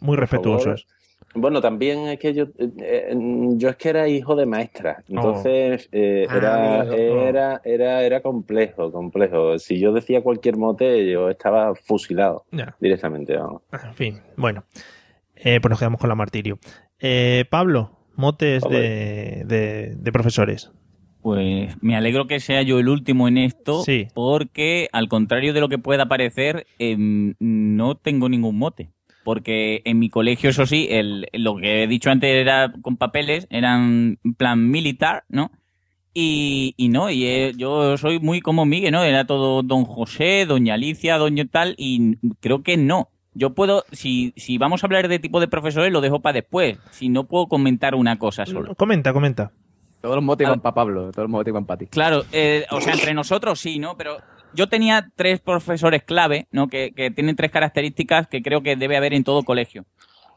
muy 0.01 0.17
Por 0.17 0.21
respetuosos. 0.21 0.87
Bueno, 1.35 1.61
también 1.61 2.07
es 2.09 2.19
que 2.19 2.33
yo, 2.33 2.45
eh, 2.59 2.71
eh, 2.79 3.15
yo 3.57 3.69
es 3.69 3.77
que 3.77 3.89
era 3.89 4.07
hijo 4.09 4.37
de 4.37 4.47
maestra, 4.47 5.03
entonces 5.09 5.89
eh, 5.93 6.27
Ah, 6.31 6.37
era, 6.37 6.81
amigo. 6.83 6.95
era, 6.97 7.61
era, 7.65 8.03
era 8.05 8.21
complejo, 8.23 8.93
complejo. 8.93 9.59
Si 9.59 9.79
yo 9.81 9.93
decía 9.93 10.23
cualquier 10.23 10.57
mote, 10.57 11.11
yo 11.11 11.29
estaba 11.31 11.75
fusilado 11.75 12.45
Ya, 12.53 12.77
directamente. 12.81 13.37
vamos. 13.37 13.63
en 13.85 13.95
fin, 13.95 14.21
bueno, 14.37 14.65
eh, 15.37 15.61
pues 15.61 15.71
nos 15.71 15.79
quedamos 15.79 16.01
con 16.01 16.09
la 16.09 16.15
martirio. 16.15 16.59
Eh, 17.01 17.45
Pablo, 17.51 17.99
motes 18.15 18.63
de, 18.63 19.43
de- 19.45 19.95
de 19.97 20.13
profesores. 20.13 20.71
Pues 21.21 21.75
me 21.83 21.97
alegro 21.97 22.27
que 22.27 22.39
sea 22.39 22.61
yo 22.63 22.79
el 22.79 22.89
último 22.89 23.29
en 23.29 23.39
esto, 23.39 23.83
Sí. 23.83 24.09
porque 24.15 24.89
al 24.93 25.09
contrario 25.09 25.53
de 25.55 25.61
lo 25.61 25.69
que 25.71 25.79
pueda 25.79 26.07
parecer, 26.07 26.67
em, 26.79 27.35
no 27.41 27.97
tengo 27.97 28.29
ningún 28.29 28.59
mote. 28.59 28.91
Porque 29.25 29.83
en 29.85 29.99
mi 29.99 30.11
colegio, 30.11 30.51
eso 30.51 30.67
sí, 30.67 30.87
el, 30.91 31.27
lo 31.33 31.57
que 31.57 31.83
he 31.83 31.87
dicho 31.89 32.11
antes 32.11 32.31
era 32.31 32.73
con 32.83 32.97
papeles, 32.97 33.47
eran 33.51 34.19
en 34.23 34.35
plan 34.35 34.71
militar, 34.71 35.25
¿no? 35.29 35.51
Y, 36.13 36.75
y 36.77 36.91
no, 36.91 37.11
y 37.11 37.25
eh, 37.27 37.53
yo 37.57 37.97
soy 37.97 38.21
muy 38.21 38.41
como 38.41 38.65
Miguel, 38.67 38.93
¿no? 38.93 39.03
Era 39.03 39.27
todo 39.27 39.63
don 39.65 39.85
José, 39.85 40.47
doña 40.47 40.75
Alicia, 40.75 41.19
doña 41.19 41.45
tal, 41.47 41.75
y 41.77 42.17
creo 42.41 42.63
que 42.63 42.77
no. 42.77 43.09
Yo 43.33 43.55
puedo, 43.55 43.85
si, 43.91 44.33
si 44.37 44.59
vamos 44.59 44.85
a 44.85 44.87
hablar 44.87 45.09
de 45.09 45.19
tipo 45.19 45.41
de 45.41 45.49
profesores, 45.49 45.91
lo 45.93 46.01
dejo 46.01 46.21
para 46.21 46.35
después. 46.35 46.79
Si 46.93 47.09
no 47.09 47.25
puedo 47.25 47.49
comentar 47.49 47.97
una 47.97 48.17
cosa 48.17 48.47
solo. 48.47 48.77
Comenta, 48.77 49.13
comenta. 49.13 49.51
Todos 50.01 50.23
los 50.23 50.39
Ah. 50.39 50.43
iban 50.43 50.61
para 50.61 50.75
Pablo, 50.75 51.11
todos 51.11 51.25
los 51.25 51.31
motes 51.31 51.51
iban 51.51 51.65
para 51.65 51.79
ti. 51.79 51.87
Claro, 51.87 52.25
eh, 52.31 52.65
o 52.71 52.81
sea, 52.81 52.93
entre 52.93 53.15
nosotros 53.15 53.59
sí, 53.59 53.79
¿no? 53.81 53.97
Pero 53.97 54.19
yo 54.55 54.69
tenía 54.69 55.11
tres 55.17 55.41
profesores 55.41 56.03
clave, 56.05 56.47
¿no? 56.51 56.69
Que, 56.69 56.93
que 56.95 57.11
tienen 57.11 57.37
tres 57.37 57.51
características 57.51 58.29
que 58.29 58.43
creo 58.43 58.63
que 58.63 58.77
debe 58.77 58.97
haber 58.97 59.15
en 59.15 59.25
todo 59.25 59.43
colegio. 59.43 59.85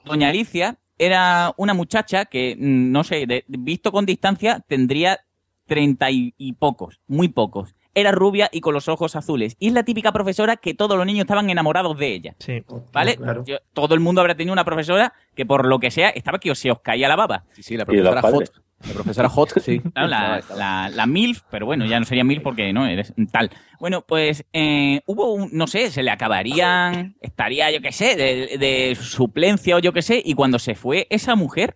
Doña 0.06 0.30
Alicia 0.30 0.78
era 0.98 1.54
una 1.58 1.74
muchacha 1.74 2.26
que, 2.26 2.56
mm, 2.58 2.92
no 2.92 3.04
sé, 3.04 3.26
de- 3.28 3.46
visto 3.48 3.92
con 3.92 4.06
distancia, 4.06 4.64
tendría 4.68 5.20
treinta 5.66 6.10
y, 6.12 6.34
y 6.38 6.54
pocos, 6.54 7.02
muy 7.08 7.28
pocos. 7.28 7.76
Era 7.94 8.12
rubia 8.12 8.48
y 8.52 8.62
con 8.62 8.74
los 8.76 8.88
ojos 8.90 9.16
azules. 9.16 9.56
Y 9.60 9.68
es 9.68 9.74
la 9.74 9.82
típica 9.84 10.12
profesora 10.12 10.56
que 10.56 10.76
todos 10.76 10.96
los 10.98 11.06
niños 11.06 11.22
estaban 11.22 11.50
enamorados 11.50 11.98
de 11.98 12.14
ella. 12.14 12.36
Sí. 12.40 12.64
¿Vale? 12.94 13.18
Claro. 13.18 13.44
Yo- 13.46 13.58
todo 13.74 13.96
el 13.96 14.00
mundo 14.00 14.22
habrá 14.22 14.36
tenido 14.36 14.54
una 14.54 14.64
profesora 14.66 15.14
que 15.36 15.46
por 15.48 15.66
lo 15.66 15.80
que 15.80 15.90
sea 15.90 16.10
estaba 16.10 16.40
que 16.40 16.52
os- 16.52 16.60
se 16.60 16.70
os 16.72 16.80
caía 16.82 17.08
la 17.08 17.16
baba. 17.16 17.44
Sí, 17.54 17.64
sí, 17.64 17.76
la 17.76 17.86
Y 17.90 17.96
los 17.98 18.06
profesora 18.06 18.22
padres. 18.22 18.52
Hot. 18.56 18.64
La 18.86 18.94
profesora 18.94 19.30
Hot, 19.30 19.60
sí. 19.60 19.80
Claro, 19.94 20.08
la, 20.08 20.44
la, 20.56 20.90
la 20.90 21.06
MILF, 21.06 21.42
pero 21.50 21.66
bueno, 21.66 21.86
ya 21.86 22.00
no 22.00 22.06
sería 22.06 22.24
MILF 22.24 22.44
porque 22.44 22.72
no, 22.74 22.86
eres 22.86 23.14
tal. 23.32 23.50
Bueno, 23.80 24.02
pues 24.02 24.46
eh, 24.54 25.02
hubo 25.06 25.34
un, 25.34 25.50
no 25.52 25.68
sé, 25.68 25.90
se 25.90 26.04
le 26.04 26.12
acabarían, 26.12 27.16
estaría, 27.22 27.72
yo 27.72 27.82
qué 27.82 27.92
sé, 27.92 28.16
de, 28.16 28.58
de 28.58 28.96
suplencia 29.00 29.76
o 29.76 29.80
yo 29.80 29.94
qué 29.94 30.02
sé, 30.02 30.22
y 30.24 30.34
cuando 30.36 30.60
se 30.60 30.76
fue 30.76 31.08
esa 31.10 31.36
mujer, 31.36 31.76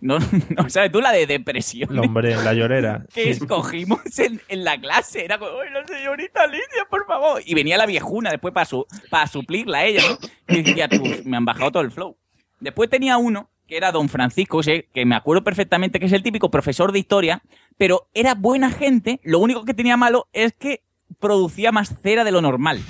No, 0.00 0.18
no 0.56 0.68
sabes 0.68 0.90
tú 0.90 1.00
la 1.00 1.12
de 1.12 1.26
depresión. 1.28 1.88
El 1.92 2.00
hombre, 2.00 2.34
la 2.34 2.52
llorera. 2.54 3.06
que 3.14 3.30
escogimos 3.30 4.00
en, 4.18 4.40
en 4.48 4.64
la 4.64 4.76
clase. 4.76 5.24
Era 5.24 5.38
como, 5.38 5.62
la 5.62 5.86
señorita 5.86 6.44
Lidia, 6.48 6.86
por 6.90 7.06
favor. 7.06 7.40
Y 7.46 7.54
venía 7.54 7.76
la 7.78 7.86
viejuna 7.86 8.30
después 8.30 8.52
para 8.52 8.66
su, 8.66 8.84
para 9.10 9.28
suplirla 9.28 9.78
a 9.78 9.84
ella, 9.84 10.02
¿no? 10.08 10.18
Y 10.48 10.62
decía, 10.62 10.88
tú, 10.88 11.04
me 11.24 11.36
han 11.36 11.44
bajado 11.44 11.70
todo 11.70 11.82
el 11.84 11.92
flow. 11.92 12.16
Después 12.58 12.90
tenía 12.90 13.16
uno 13.16 13.48
que 13.66 13.76
era 13.76 13.92
don 13.92 14.08
Francisco, 14.08 14.60
que 14.60 15.04
me 15.04 15.14
acuerdo 15.14 15.44
perfectamente 15.44 16.00
que 16.00 16.06
es 16.06 16.12
el 16.12 16.22
típico 16.22 16.50
profesor 16.50 16.92
de 16.92 16.98
historia, 16.98 17.42
pero 17.76 18.08
era 18.14 18.34
buena 18.34 18.70
gente. 18.70 19.20
Lo 19.22 19.38
único 19.38 19.64
que 19.64 19.74
tenía 19.74 19.96
malo 19.96 20.28
es 20.32 20.52
que 20.52 20.82
producía 21.20 21.72
más 21.72 21.94
cera 22.02 22.24
de 22.24 22.32
lo 22.32 22.40
normal 22.40 22.80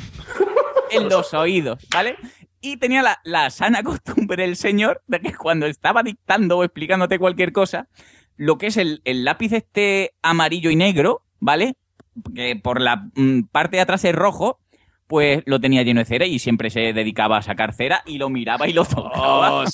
en 0.90 1.08
los 1.08 1.34
oídos, 1.34 1.86
¿vale? 1.92 2.16
Y 2.60 2.76
tenía 2.76 3.02
la, 3.02 3.20
la 3.24 3.50
sana 3.50 3.82
costumbre 3.82 4.44
el 4.44 4.56
señor 4.56 5.02
de 5.06 5.20
que 5.20 5.34
cuando 5.34 5.66
estaba 5.66 6.02
dictando 6.02 6.58
o 6.58 6.64
explicándote 6.64 7.18
cualquier 7.18 7.52
cosa, 7.52 7.88
lo 8.36 8.58
que 8.58 8.68
es 8.68 8.76
el, 8.76 9.02
el 9.04 9.24
lápiz 9.24 9.52
este 9.52 10.14
amarillo 10.22 10.70
y 10.70 10.76
negro, 10.76 11.22
¿vale? 11.40 11.76
Que 12.34 12.56
por 12.56 12.80
la 12.80 13.08
mm, 13.14 13.42
parte 13.50 13.76
de 13.76 13.82
atrás 13.82 14.04
es 14.04 14.14
rojo, 14.14 14.60
pues 15.06 15.42
lo 15.46 15.60
tenía 15.60 15.82
lleno 15.82 16.00
de 16.00 16.06
cera 16.06 16.26
y 16.26 16.38
siempre 16.38 16.70
se 16.70 16.92
dedicaba 16.92 17.38
a 17.38 17.42
sacar 17.42 17.74
cera 17.74 18.02
y 18.06 18.18
lo 18.18 18.30
miraba 18.30 18.68
y 18.68 18.72
lo 18.72 18.84
tocaba. 18.84 19.64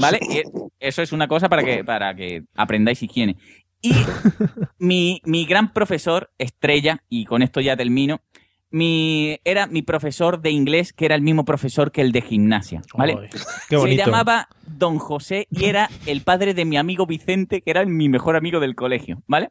¿Vale? 0.00 0.18
Y 0.28 0.42
eso 0.78 1.02
es 1.02 1.12
una 1.12 1.28
cosa 1.28 1.48
para 1.48 1.62
que, 1.62 1.84
para 1.84 2.14
que 2.14 2.44
aprendáis 2.54 3.02
higiene. 3.02 3.36
Y 3.80 3.92
mi, 4.78 5.20
mi 5.24 5.44
gran 5.46 5.72
profesor, 5.72 6.30
estrella, 6.38 7.02
y 7.08 7.24
con 7.24 7.42
esto 7.42 7.60
ya 7.60 7.76
termino, 7.76 8.22
mi, 8.70 9.38
era 9.44 9.68
mi 9.68 9.82
profesor 9.82 10.40
de 10.40 10.50
inglés, 10.50 10.92
que 10.92 11.04
era 11.04 11.14
el 11.14 11.22
mismo 11.22 11.44
profesor 11.44 11.92
que 11.92 12.00
el 12.00 12.10
de 12.10 12.22
gimnasia, 12.22 12.82
¿vale? 12.94 13.30
Qué 13.68 13.78
Se 13.78 13.96
llamaba 13.96 14.48
Don 14.66 14.98
José 14.98 15.46
y 15.48 15.66
era 15.66 15.88
el 16.06 16.22
padre 16.22 16.54
de 16.54 16.64
mi 16.64 16.76
amigo 16.76 17.06
Vicente, 17.06 17.62
que 17.62 17.70
era 17.70 17.84
mi 17.84 18.08
mejor 18.08 18.34
amigo 18.34 18.58
del 18.58 18.74
colegio, 18.74 19.22
¿vale? 19.28 19.50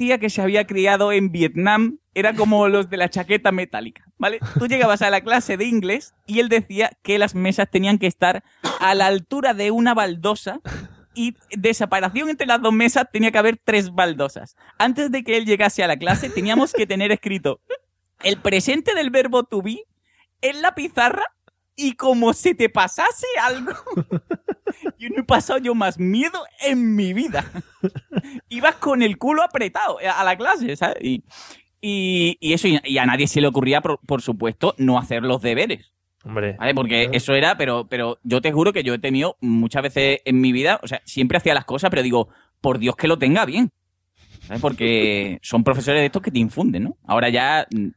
Que 0.00 0.30
se 0.30 0.40
había 0.40 0.66
criado 0.66 1.12
en 1.12 1.30
Vietnam 1.30 1.98
era 2.14 2.34
como 2.34 2.68
los 2.68 2.88
de 2.88 2.96
la 2.96 3.10
chaqueta 3.10 3.52
metálica, 3.52 4.04
¿vale? 4.18 4.40
Tú 4.58 4.66
llegabas 4.66 5.02
a 5.02 5.10
la 5.10 5.20
clase 5.20 5.56
de 5.56 5.66
inglés 5.66 6.14
y 6.26 6.40
él 6.40 6.48
decía 6.48 6.92
que 7.02 7.18
las 7.18 7.34
mesas 7.34 7.68
tenían 7.70 7.98
que 7.98 8.06
estar 8.06 8.42
a 8.80 8.94
la 8.94 9.06
altura 9.06 9.52
de 9.52 9.70
una 9.70 9.92
baldosa 9.92 10.60
y 11.14 11.36
de 11.56 11.74
separación 11.74 12.30
entre 12.30 12.46
las 12.46 12.62
dos 12.62 12.72
mesas 12.72 13.08
tenía 13.12 13.30
que 13.30 13.38
haber 13.38 13.60
tres 13.62 13.92
baldosas. 13.92 14.56
Antes 14.78 15.10
de 15.10 15.22
que 15.22 15.36
él 15.36 15.44
llegase 15.44 15.84
a 15.84 15.86
la 15.86 15.98
clase 15.98 16.30
teníamos 16.30 16.72
que 16.72 16.86
tener 16.86 17.12
escrito 17.12 17.60
el 18.22 18.38
presente 18.38 18.94
del 18.94 19.10
verbo 19.10 19.44
to 19.44 19.60
be 19.60 19.84
en 20.40 20.62
la 20.62 20.74
pizarra 20.74 21.24
y 21.80 21.92
como 21.94 22.32
si 22.32 22.54
te 22.54 22.68
pasase 22.68 23.26
algo. 23.42 23.72
Yo 24.98 25.08
no 25.08 25.20
he 25.20 25.24
pasado 25.24 25.58
yo 25.58 25.74
más 25.74 25.98
miedo 25.98 26.44
en 26.62 26.94
mi 26.94 27.12
vida. 27.12 27.50
Ibas 28.48 28.76
con 28.76 29.02
el 29.02 29.16
culo 29.18 29.42
apretado 29.42 29.98
a 29.98 30.22
la 30.24 30.36
clase, 30.36 30.76
¿sabes? 30.76 30.98
Y, 31.02 31.24
y, 31.80 32.36
y 32.40 32.52
eso, 32.52 32.68
y 32.68 32.98
a 32.98 33.06
nadie 33.06 33.26
se 33.26 33.40
le 33.40 33.46
ocurría, 33.46 33.80
por, 33.80 33.98
por 34.06 34.20
supuesto, 34.20 34.74
no 34.78 34.98
hacer 34.98 35.22
los 35.22 35.40
deberes. 35.40 35.92
Hombre. 36.24 36.56
¿Vale? 36.58 36.74
Porque 36.74 37.08
eso 37.12 37.34
era, 37.34 37.56
pero, 37.56 37.88
pero 37.88 38.18
yo 38.22 38.42
te 38.42 38.52
juro 38.52 38.72
que 38.72 38.82
yo 38.82 38.92
he 38.94 38.98
tenido 38.98 39.36
muchas 39.40 39.82
veces 39.82 40.20
en 40.24 40.40
mi 40.40 40.52
vida, 40.52 40.78
o 40.82 40.86
sea, 40.86 41.00
siempre 41.04 41.38
hacía 41.38 41.54
las 41.54 41.64
cosas, 41.64 41.90
pero 41.90 42.02
digo, 42.02 42.28
por 42.60 42.78
Dios 42.78 42.94
que 42.96 43.08
lo 43.08 43.18
tenga 43.18 43.46
bien. 43.46 43.70
¿Sabes? 44.42 44.60
Porque 44.60 45.38
son 45.42 45.64
profesores 45.64 46.00
de 46.00 46.06
estos 46.06 46.22
que 46.22 46.30
te 46.30 46.38
infunden, 46.38 46.84
¿no? 46.84 46.96
Ahora 47.06 47.30
ya 47.30 47.66
mm, 47.70 47.88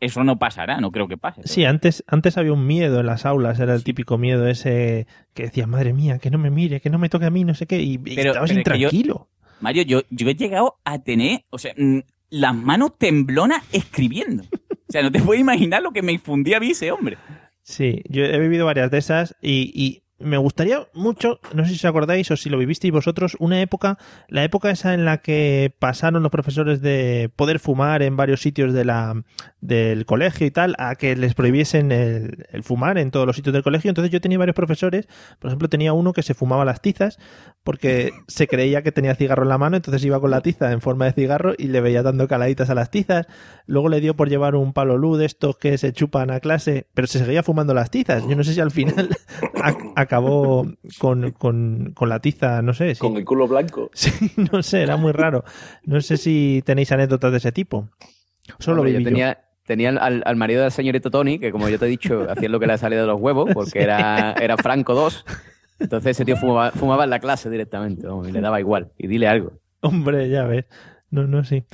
eso 0.00 0.22
no 0.24 0.38
pasará, 0.38 0.80
no 0.80 0.90
creo 0.92 1.08
que 1.08 1.16
pase. 1.16 1.42
Sí, 1.44 1.64
antes, 1.64 2.04
antes 2.06 2.36
había 2.38 2.52
un 2.52 2.66
miedo 2.66 3.00
en 3.00 3.06
las 3.06 3.26
aulas, 3.26 3.58
era 3.60 3.74
el 3.74 3.84
típico 3.84 4.18
miedo 4.18 4.46
ese 4.46 5.06
que 5.34 5.44
decías, 5.44 5.66
madre 5.68 5.92
mía, 5.92 6.18
que 6.18 6.30
no 6.30 6.38
me 6.38 6.50
mire, 6.50 6.80
que 6.80 6.90
no 6.90 6.98
me 6.98 7.08
toque 7.08 7.26
a 7.26 7.30
mí, 7.30 7.44
no 7.44 7.54
sé 7.54 7.66
qué, 7.66 7.80
y, 7.82 7.94
y 7.94 7.98
Pero- 7.98 8.30
estabas 8.30 8.50
pero 8.50 8.60
es 8.60 8.64
que 8.64 8.78
yo- 8.78 8.88
intranquilo. 8.88 9.28
Mario, 9.60 9.82
yo, 9.82 10.02
yo 10.10 10.28
he 10.28 10.34
llegado 10.36 10.76
a 10.84 11.00
tener, 11.00 11.44
o 11.50 11.58
sea, 11.58 11.72
mm, 11.76 11.98
las 12.30 12.54
manos 12.54 12.92
temblonas 12.98 13.62
escribiendo. 13.72 14.44
O 14.44 14.92
sea, 14.92 15.02
no 15.02 15.10
te 15.10 15.20
puedes 15.20 15.40
imaginar 15.40 15.82
lo 15.82 15.90
que 15.92 16.02
me 16.02 16.12
infundía 16.12 16.58
a 16.58 16.60
mí 16.60 16.70
ese 16.70 16.92
hombre. 16.92 17.18
Sí, 17.62 18.02
yo 18.08 18.24
he 18.24 18.38
vivido 18.38 18.64
varias 18.66 18.90
de 18.90 18.98
esas 18.98 19.34
y, 19.42 19.70
y 19.74 20.02
me 20.20 20.36
gustaría 20.36 20.88
mucho, 20.94 21.38
no 21.54 21.64
sé 21.64 21.70
si 21.70 21.76
os 21.76 21.84
acordáis 21.84 22.30
o 22.30 22.36
si 22.36 22.50
lo 22.50 22.58
vivisteis 22.58 22.92
vosotros, 22.92 23.36
una 23.38 23.60
época, 23.60 23.98
la 24.28 24.42
época 24.44 24.70
esa 24.70 24.92
en 24.94 25.04
la 25.04 25.18
que 25.18 25.72
pasaron 25.78 26.22
los 26.22 26.32
profesores 26.32 26.80
de 26.80 27.30
poder 27.36 27.58
fumar 27.60 28.02
en 28.02 28.16
varios 28.16 28.40
sitios 28.40 28.72
de 28.72 28.84
la, 28.84 29.22
del 29.60 30.06
colegio 30.06 30.46
y 30.46 30.50
tal, 30.50 30.74
a 30.78 30.96
que 30.96 31.14
les 31.14 31.34
prohibiesen 31.34 31.92
el, 31.92 32.46
el 32.50 32.62
fumar 32.64 32.98
en 32.98 33.10
todos 33.10 33.26
los 33.26 33.36
sitios 33.36 33.52
del 33.52 33.62
colegio. 33.62 33.90
Entonces 33.90 34.10
yo 34.10 34.20
tenía 34.20 34.38
varios 34.38 34.56
profesores, 34.56 35.06
por 35.38 35.50
ejemplo 35.50 35.68
tenía 35.68 35.92
uno 35.92 36.12
que 36.12 36.22
se 36.22 36.34
fumaba 36.34 36.64
las 36.64 36.80
tizas 36.82 37.18
porque 37.62 38.12
se 38.28 38.48
creía 38.48 38.82
que 38.82 38.92
tenía 38.92 39.14
cigarro 39.14 39.42
en 39.42 39.50
la 39.50 39.58
mano, 39.58 39.76
entonces 39.76 40.02
iba 40.04 40.20
con 40.20 40.30
la 40.30 40.40
tiza 40.40 40.72
en 40.72 40.80
forma 40.80 41.04
de 41.04 41.12
cigarro 41.12 41.52
y 41.56 41.68
le 41.68 41.80
veía 41.80 42.02
dando 42.02 42.26
caladitas 42.26 42.70
a 42.70 42.74
las 42.74 42.90
tizas. 42.90 43.26
Luego 43.66 43.88
le 43.88 44.00
dio 44.00 44.16
por 44.16 44.28
llevar 44.30 44.54
un 44.54 44.72
palo 44.72 44.96
luz 44.96 45.18
de 45.18 45.26
estos 45.26 45.58
que 45.58 45.76
se 45.78 45.92
chupan 45.92 46.30
a 46.30 46.40
clase, 46.40 46.86
pero 46.94 47.06
se 47.06 47.18
seguía 47.18 47.42
fumando 47.42 47.74
las 47.74 47.90
tizas. 47.90 48.26
Yo 48.26 48.36
no 48.36 48.42
sé 48.44 48.54
si 48.54 48.60
al 48.60 48.70
final 48.70 49.10
ac- 49.54 49.92
acabó 50.08 50.66
con, 50.98 51.32
con, 51.32 51.92
con 51.94 52.08
la 52.08 52.18
tiza, 52.20 52.62
no 52.62 52.72
sé. 52.72 52.94
Si, 52.94 53.00
Con 53.00 53.16
el 53.16 53.24
culo 53.24 53.46
blanco. 53.46 53.90
Sí, 53.94 54.10
no 54.52 54.62
sé, 54.62 54.82
era 54.82 54.96
muy 54.96 55.12
raro. 55.12 55.44
No 55.84 56.00
sé 56.00 56.16
si 56.16 56.62
tenéis 56.64 56.90
anécdotas 56.92 57.30
de 57.30 57.38
ese 57.38 57.52
tipo. 57.52 57.88
Solo 58.58 58.80
Hombre, 58.80 58.92
viví 58.92 59.04
yo 59.04 59.10
yo. 59.10 59.14
tenía, 59.14 59.38
tenía 59.66 59.90
al, 59.90 60.22
al 60.24 60.36
marido 60.36 60.62
del 60.62 60.72
señorito 60.72 61.10
Tony, 61.10 61.38
que 61.38 61.52
como 61.52 61.68
yo 61.68 61.78
te 61.78 61.84
he 61.84 61.88
dicho, 61.88 62.26
hacía 62.30 62.48
lo 62.48 62.58
que 62.58 62.66
le 62.66 62.78
salía 62.78 63.00
de 63.00 63.06
los 63.06 63.20
huevos, 63.20 63.50
porque 63.52 63.82
era, 63.82 64.32
era 64.32 64.56
Franco 64.56 64.94
2. 64.94 65.24
Entonces 65.80 66.10
ese 66.12 66.24
tío 66.24 66.36
fumaba, 66.36 66.70
fumaba 66.72 67.04
en 67.04 67.10
la 67.10 67.20
clase 67.20 67.50
directamente, 67.50 68.08
y 68.26 68.32
le 68.32 68.40
daba 68.40 68.58
igual. 68.58 68.90
Y 68.98 69.06
dile 69.06 69.28
algo. 69.28 69.52
Hombre, 69.80 70.28
ya 70.28 70.44
ves. 70.44 70.64
No, 71.10 71.26
no, 71.26 71.44
sí. 71.44 71.64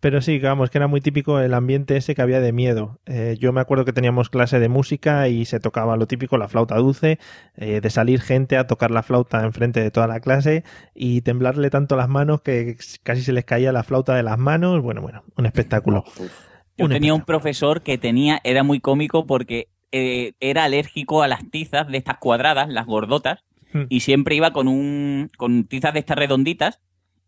Pero 0.00 0.22
sí, 0.22 0.38
vamos, 0.38 0.70
que 0.70 0.78
era 0.78 0.86
muy 0.86 1.00
típico 1.00 1.40
el 1.40 1.54
ambiente 1.54 1.96
ese 1.96 2.14
que 2.14 2.22
había 2.22 2.40
de 2.40 2.52
miedo. 2.52 3.00
Eh, 3.06 3.36
yo 3.40 3.52
me 3.52 3.60
acuerdo 3.60 3.84
que 3.84 3.92
teníamos 3.92 4.30
clase 4.30 4.60
de 4.60 4.68
música 4.68 5.28
y 5.28 5.44
se 5.44 5.58
tocaba 5.58 5.96
lo 5.96 6.06
típico, 6.06 6.38
la 6.38 6.46
flauta 6.46 6.76
dulce, 6.76 7.18
eh, 7.56 7.80
de 7.80 7.90
salir 7.90 8.20
gente 8.20 8.56
a 8.56 8.68
tocar 8.68 8.92
la 8.92 9.02
flauta 9.02 9.42
enfrente 9.44 9.80
de 9.80 9.90
toda 9.90 10.06
la 10.06 10.20
clase 10.20 10.62
y 10.94 11.22
temblarle 11.22 11.68
tanto 11.70 11.96
las 11.96 12.08
manos 12.08 12.42
que 12.42 12.76
casi 13.02 13.22
se 13.22 13.32
les 13.32 13.44
caía 13.44 13.72
la 13.72 13.82
flauta 13.82 14.14
de 14.14 14.22
las 14.22 14.38
manos. 14.38 14.82
Bueno, 14.82 15.02
bueno, 15.02 15.24
un 15.36 15.46
espectáculo. 15.46 16.04
Yo 16.76 16.84
Un 16.84 16.92
tenía 16.92 17.12
un 17.12 17.24
profesor 17.24 17.82
que 17.82 17.98
tenía, 17.98 18.40
era 18.44 18.62
muy 18.62 18.78
cómico 18.78 19.26
porque 19.26 19.68
eh, 19.90 20.34
era 20.38 20.64
alérgico 20.64 21.24
a 21.24 21.28
las 21.28 21.50
tizas 21.50 21.88
de 21.88 21.98
estas 21.98 22.18
cuadradas, 22.18 22.68
las 22.68 22.86
gordotas, 22.86 23.42
Hmm. 23.72 23.82
y 23.88 24.00
siempre 24.00 24.34
iba 24.34 24.52
con 24.52 24.66
un 24.66 25.30
con 25.36 25.64
tizas 25.64 25.92
de 25.92 26.00
estas 26.00 26.16
redonditas 26.16 26.80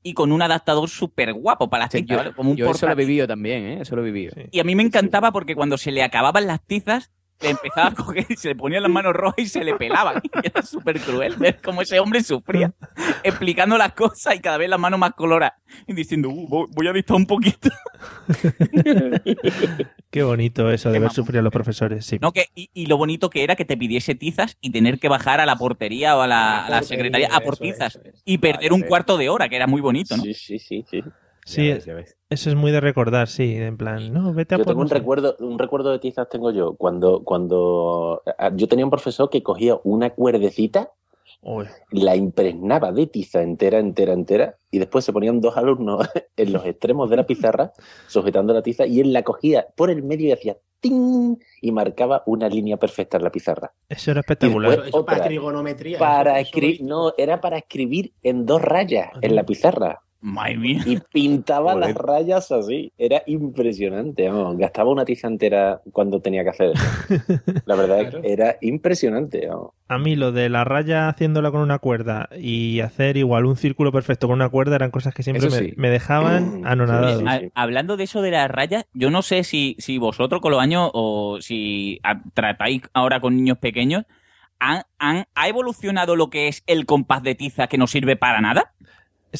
y 0.03 0.15
con 0.15 0.33
un 0.33 0.43
adaptador 0.43 0.89
súper 0.89 1.33
guapo 1.33 1.69
para 1.69 1.85
las 1.85 1.93
Sí, 1.93 2.03
tizas, 2.03 2.11
yo 2.11 2.17
¿vale? 2.17 2.33
Como 2.35 2.51
un 2.53 2.57
yo 2.57 2.71
eso 2.71 2.87
lo 2.87 2.93
he 2.93 2.97
vivido 2.97 3.27
también, 3.27 3.65
¿eh? 3.65 3.79
Eso 3.83 3.97
lo 3.97 4.03
he 4.03 4.11
vivido. 4.11 4.35
Y 4.51 4.61
a 4.61 4.65
mí 4.65 4.75
me 4.75 4.83
encantaba 4.83 5.33
porque 5.33 5.55
cuando 5.55 5.77
se 5.79 5.91
le 5.93 6.03
acababan 6.03 6.47
las 6.47 6.65
tizas, 6.65 7.11
le 7.43 7.51
empezaba 7.51 7.89
a 7.89 7.95
coger 7.95 8.27
y 8.29 8.37
se 8.37 8.49
le 8.49 8.55
ponían 8.57 8.83
las 8.83 8.91
manos 8.93 9.13
rojas 9.15 9.39
y 9.39 9.47
se 9.47 9.65
le 9.65 9.75
pelaban. 9.75 10.21
Y 10.23 10.31
era 10.47 10.63
súper 10.63 11.01
cruel 11.01 11.37
ver 11.37 11.61
cómo 11.63 11.83
ese 11.83 11.99
hombre 12.01 12.23
sufría, 12.23 12.73
explicando 13.23 13.77
las 13.79 13.93
cosas 13.93 14.35
y 14.37 14.41
cada 14.41 14.59
vez 14.59 14.69
las 14.69 14.79
manos 14.81 14.99
más 15.01 15.13
coloradas. 15.15 15.55
Y 15.87 15.95
diciendo, 15.95 16.29
"Uh, 16.29 16.49
voy- 16.49 16.67
voy 16.71 16.89
a 16.89 16.93
dictar 16.93 17.17
un 17.17 17.27
poquito. 17.27 17.71
Qué 20.11 20.23
bonito 20.25 20.71
eso 20.71 20.91
de 20.91 20.99
ver 20.99 21.13
sufrir 21.13 21.39
a 21.39 21.43
los 21.43 21.53
profesores, 21.53 22.05
sí. 22.05 22.19
No, 22.21 22.33
que, 22.33 22.47
y, 22.55 22.69
y 22.75 22.87
lo 22.87 22.97
bonito 22.97 23.31
que 23.31 23.45
era 23.45 23.55
que 23.57 23.65
te 23.65 23.77
pidiese 23.77 24.15
tizas 24.15 24.57
y 24.61 24.71
tener 24.71 24.99
que 24.99 25.09
bajar 25.09 25.41
a 25.41 25.47
la 25.47 25.57
portería 25.57 26.17
o 26.17 26.23
a 26.23 26.27
la, 26.27 26.67
a 26.67 26.71
la 26.71 26.83
secretaría 26.83 27.29
a 27.29 27.41
por 27.41 27.57
tizas 27.57 28.01
y 28.25 28.39
perder 28.39 28.73
un 28.73 28.83
cuarto 28.83 29.17
de 29.17 29.29
hora, 29.29 29.49
que 29.49 29.57
era 29.57 29.67
muy 29.67 29.81
bonito, 29.81 30.17
¿no? 30.17 30.25
Sí, 30.25 30.35
sí, 30.35 30.59
sí, 30.59 30.85
sí. 30.91 31.05
Sí, 31.45 31.69
eso 31.69 32.51
es 32.51 32.55
muy 32.55 32.71
de 32.71 32.81
recordar, 32.81 33.29
sí, 33.29 33.57
en 33.57 33.77
plan, 33.77 34.13
no, 34.13 34.33
vete 34.33 34.55
a 34.55 34.59
Yo 34.59 34.65
por 34.65 34.73
tengo 34.73 34.83
un 34.83 34.89
recuerdo, 34.91 35.37
un 35.41 35.59
recuerdo 35.59 35.91
de 35.91 35.99
tizas 35.99 36.29
tengo 36.29 36.51
yo. 36.53 36.75
Cuando, 36.77 37.25
cuando 37.25 38.23
yo 38.55 38.69
tenía 38.69 38.85
un 38.85 38.91
profesor 38.91 39.31
que 39.31 39.43
cogía 39.43 39.79
una 39.85 40.11
cuerdecita, 40.11 40.93
la 41.91 42.17
impregnaba 42.17 42.93
de 42.93 43.07
tiza 43.07 43.43
entera, 43.43 43.79
entera, 43.79 44.13
entera, 44.13 44.57
y 44.71 44.79
después 44.79 45.05
se 45.05 45.13
ponían 45.13 45.41
dos 45.41 45.57
alumnos 45.57 46.07
en 46.37 46.53
los 46.53 46.65
extremos 46.67 47.09
de 47.11 47.17
la 47.17 47.27
pizarra, 47.27 47.73
sujetando 48.09 48.53
la 48.53 48.63
tiza, 48.63 48.87
y 48.87 49.01
él 49.01 49.13
la 49.13 49.23
cogía 49.23 49.67
por 49.75 49.91
el 49.91 50.03
medio 50.03 50.29
y 50.29 50.33
hacía 50.33 50.57
¡ting! 50.81 51.37
y 51.63 51.73
marcaba 51.73 52.23
una 52.27 52.49
línea 52.49 52.77
perfecta 52.77 53.17
en 53.17 53.25
la 53.25 53.31
pizarra. 53.33 53.73
Eso 53.89 54.11
era 54.11 54.21
espectacular. 54.21 54.83
Eso 54.87 55.05
para 55.05 55.25
trigonometría. 55.25 55.99
Para 55.99 56.33
eso- 56.33 56.41
eso 56.41 56.47
escribir, 56.49 56.83
no, 56.83 57.13
era 57.17 57.41
para 57.41 57.59
escribir 57.59 58.13
en 58.23 58.47
dos 58.47 58.61
rayas 58.63 59.11
en 59.21 59.35
la 59.35 59.45
pizarra. 59.45 60.01
Madre 60.23 60.59
mía. 60.59 60.83
Y 60.85 60.99
pintaba 61.13 61.73
Joder. 61.73 61.89
las 61.89 61.97
rayas 61.97 62.53
así. 62.53 62.93
Era 62.99 63.23
impresionante. 63.27 64.29
vamos. 64.29 64.59
Gastaba 64.59 64.91
una 64.91 65.05
tiza 65.07 65.29
entera 65.29 65.81
cuando 65.93 66.21
tenía 66.21 66.43
que 66.45 66.51
hacer 66.51 66.73
eso. 66.75 66.85
La 67.65 67.75
verdad 67.75 68.01
es 68.03 68.11
que 68.15 68.33
era 68.33 68.57
impresionante. 68.61 69.47
vamos. 69.47 69.71
A 69.89 69.99
mí 69.99 70.17
lo 70.17 70.31
de 70.31 70.49
la 70.51 70.65
raya 70.65 71.09
haciéndola 71.09 71.51
con 71.51 71.63
una 71.63 71.79
cuerda 71.79 72.29
y 72.39 72.81
hacer 72.81 73.17
igual 73.17 73.47
un 73.47 73.57
círculo 73.57 73.93
perfecto 73.93 74.27
con 74.29 74.35
una 74.37 74.49
cuerda 74.51 74.77
eran 74.77 74.91
cosas 74.91 75.15
que 75.15 75.23
siempre 75.23 75.49
me, 75.77 75.91
dejaban 75.91 76.67
anonadado. 76.67 77.23
Ha- 77.27 77.41
Hablando 77.55 77.97
de 77.97 78.05
eso 78.05 78.21
de 78.23 78.31
las 78.31 78.51
rayas, 78.51 78.85
yo 78.93 79.11
no 79.11 79.23
sé 79.23 79.43
si, 79.43 79.75
si 79.79 79.99
vosotros 79.99 80.41
con 80.43 80.53
los 80.53 80.61
años 80.61 80.91
o 80.93 81.39
si 81.41 81.99
a- 82.03 82.23
tratáis 82.35 82.83
ahora 82.93 83.21
con 83.21 83.35
niños 83.37 83.59
pequeños, 83.59 84.05
¿han, 84.59 84.83
han- 84.99 85.25
¿ha 85.35 85.49
evolucionado 85.49 86.15
lo 86.15 86.29
que 86.31 86.49
es 86.49 86.63
el 86.67 86.85
compás 86.87 87.23
de 87.23 87.35
tiza 87.35 87.67
que 87.67 87.79
no 87.79 87.87
sirve 87.87 88.17
para 88.17 88.41
nada? 88.41 88.73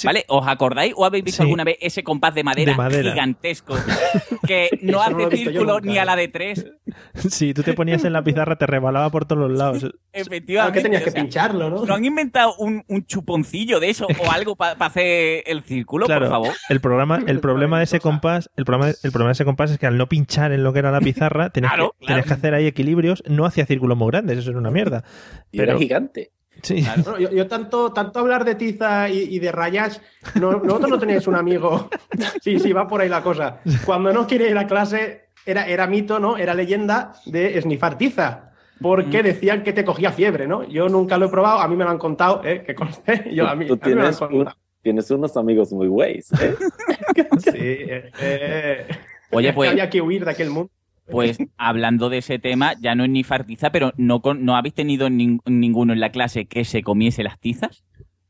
¿Vale? 0.05 0.25
¿Os 0.29 0.47
acordáis 0.47 0.93
o 0.97 1.05
habéis 1.05 1.25
visto 1.25 1.39
Sí. 1.39 1.43
alguna 1.43 1.65
vez 1.65 1.77
ese 1.81 2.05
compás 2.05 2.35
de 2.35 2.45
madera, 2.45 2.73
De 2.73 2.77
madera. 2.79 3.11
gigantesco 3.13 3.75
que 4.47 4.69
no 4.83 4.93
no 4.93 5.01
hace 5.03 5.15
yo 5.23 5.31
círculo 5.31 5.75
nunca, 5.75 5.87
ni 5.87 5.99
a 5.99 6.03
¿eh? 6.03 6.07
la 6.07 6.17
de 6.17 6.29
tres? 6.29 6.67
Sí, 7.15 7.55
tú 7.55 7.63
te 7.63 7.73
ponías 7.75 8.05
en 8.05 8.13
la 8.13 8.23
pizarra, 8.23 8.57
te 8.57 8.67
rebalaba 8.67 9.11
por 9.11 9.25
todos 9.25 9.49
los 9.49 9.59
lados. 9.59 9.87
Efectivamente. 10.13 10.53
Claro 10.55 10.73
que 10.73 10.81
tenías 10.81 11.03
o 11.03 11.05
que 11.05 11.11
sea, 11.11 11.23
pincharlo, 11.23 11.71
¿no? 11.71 11.85
¿No 11.85 11.95
han 11.95 12.05
inventado 12.05 12.55
un, 12.59 12.85
un 12.89 13.05
chuponcillo 13.07 13.81
de 13.81 13.91
eso 13.91 14.07
o 14.25 14.31
algo 14.31 14.57
para 14.57 14.73
hacer 14.87 15.43
el 15.47 15.63
círculo, 15.63 16.07
Claro, 16.07 16.27
por 16.27 16.31
favor? 16.31 16.55
el 16.69 16.81
programa, 16.81 17.21
el 17.27 17.41
problema 17.41 17.79
de 17.79 17.85
ese 17.85 18.01
compás, 18.01 18.51
el 18.57 18.65
problema, 18.65 18.93
el 19.03 19.11
problema 19.13 19.29
de 19.31 19.33
ese 19.33 19.45
compás 19.45 19.71
es 19.71 19.79
que 19.79 19.87
al 19.87 19.97
no 19.97 20.09
pinchar 20.09 20.53
en 20.53 20.63
lo 20.63 20.73
que 20.73 20.79
era 20.81 20.91
la 20.91 21.01
pizarra, 21.01 21.51
tenías, 21.51 21.73
Claro, 21.73 21.95
que, 22.01 22.07
tenías 22.07 22.27
que 22.27 22.33
hacer 22.35 22.55
ahí 22.55 22.67
equilibrios, 22.67 23.23
no 23.29 23.45
hacía 23.45 23.67
círculos 23.67 23.97
muy 23.99 24.09
grandes, 24.11 24.39
eso 24.39 24.51
era 24.51 24.59
una 24.61 24.71
mierda. 24.71 25.05
Y 25.53 25.61
era 25.61 25.77
gigante. 25.77 26.31
Sí. 26.63 26.85
Bueno, 27.05 27.19
yo, 27.19 27.31
yo 27.31 27.47
tanto, 27.47 27.93
tanto 27.93 28.19
hablar 28.19 28.45
de 28.45 28.55
tiza 28.55 29.09
y, 29.09 29.21
y 29.35 29.39
de 29.39 29.51
rayas, 29.51 30.01
no, 30.35 30.59
vosotros 30.61 30.91
no 30.91 30.99
tenéis 30.99 31.27
un 31.27 31.37
amigo. 31.37 31.89
Sí, 32.43 32.59
sí, 32.59 32.73
va 32.73 32.87
por 32.87 33.01
ahí 33.01 33.09
la 33.09 33.23
cosa. 33.23 33.61
Cuando 33.87 34.13
no 34.13 34.27
quiere 34.27 34.51
ir 34.51 34.59
a 34.59 34.67
clase, 34.67 35.29
era, 35.47 35.67
era 35.67 35.87
mito, 35.87 36.19
¿no? 36.19 36.37
Era 36.37 36.53
leyenda 36.55 37.15
de 37.27 37.57
esnifar 37.59 37.97
tiza. 37.97 38.51
Porque 38.83 39.23
decían 39.23 39.63
que 39.63 39.73
te 39.75 39.85
cogía 39.85 40.11
fiebre, 40.13 40.47
¿no? 40.47 40.65
Yo 40.65 40.89
nunca 40.89 41.19
lo 41.19 41.27
he 41.27 41.29
probado, 41.29 41.61
a 41.61 41.69
mí 41.69 41.77
me 41.77 41.85
lo 41.85 41.91
han 41.91 41.99
contado, 41.99 42.43
¿eh? 42.45 42.63
Que 42.67 42.75
conste, 42.75 43.31
yo 43.35 43.47
a 43.47 43.55
mí, 43.55 43.67
Tú 43.67 43.75
a 43.81 43.87
mí 43.87 43.95
me 43.95 44.01
lo 44.03 44.09
han 44.09 44.15
tienes, 44.17 44.21
un- 44.33 44.49
tienes 44.83 45.11
unos 45.11 45.37
amigos 45.37 45.73
muy 45.73 45.87
güeyes. 45.89 46.31
¿eh? 46.41 46.55
Sí, 47.39 47.51
eh, 47.59 48.11
eh, 48.21 48.87
Oye, 49.33 49.53
pues- 49.53 49.71
había 49.71 49.89
que 49.91 50.01
huir 50.01 50.25
de 50.25 50.31
aquel 50.31 50.51
mundo. 50.51 50.71
Pues 51.11 51.39
hablando 51.57 52.09
de 52.09 52.19
ese 52.19 52.39
tema, 52.39 52.75
ya 52.81 52.95
no 52.95 53.05
es 53.05 53.11
ni 53.11 53.25
fartiza, 53.25 53.71
pero 53.73 53.93
¿no, 53.97 54.21
con- 54.23 54.45
no 54.45 54.57
habéis 54.57 54.75
tenido 54.75 55.09
nin- 55.09 55.41
ninguno 55.47 55.93
en 55.93 56.01
la 56.01 56.11
clase 56.13 56.47
que 56.47 56.65
se 56.65 56.83
comiese 56.83 57.23
las 57.23 57.39
tizas? 57.41 57.85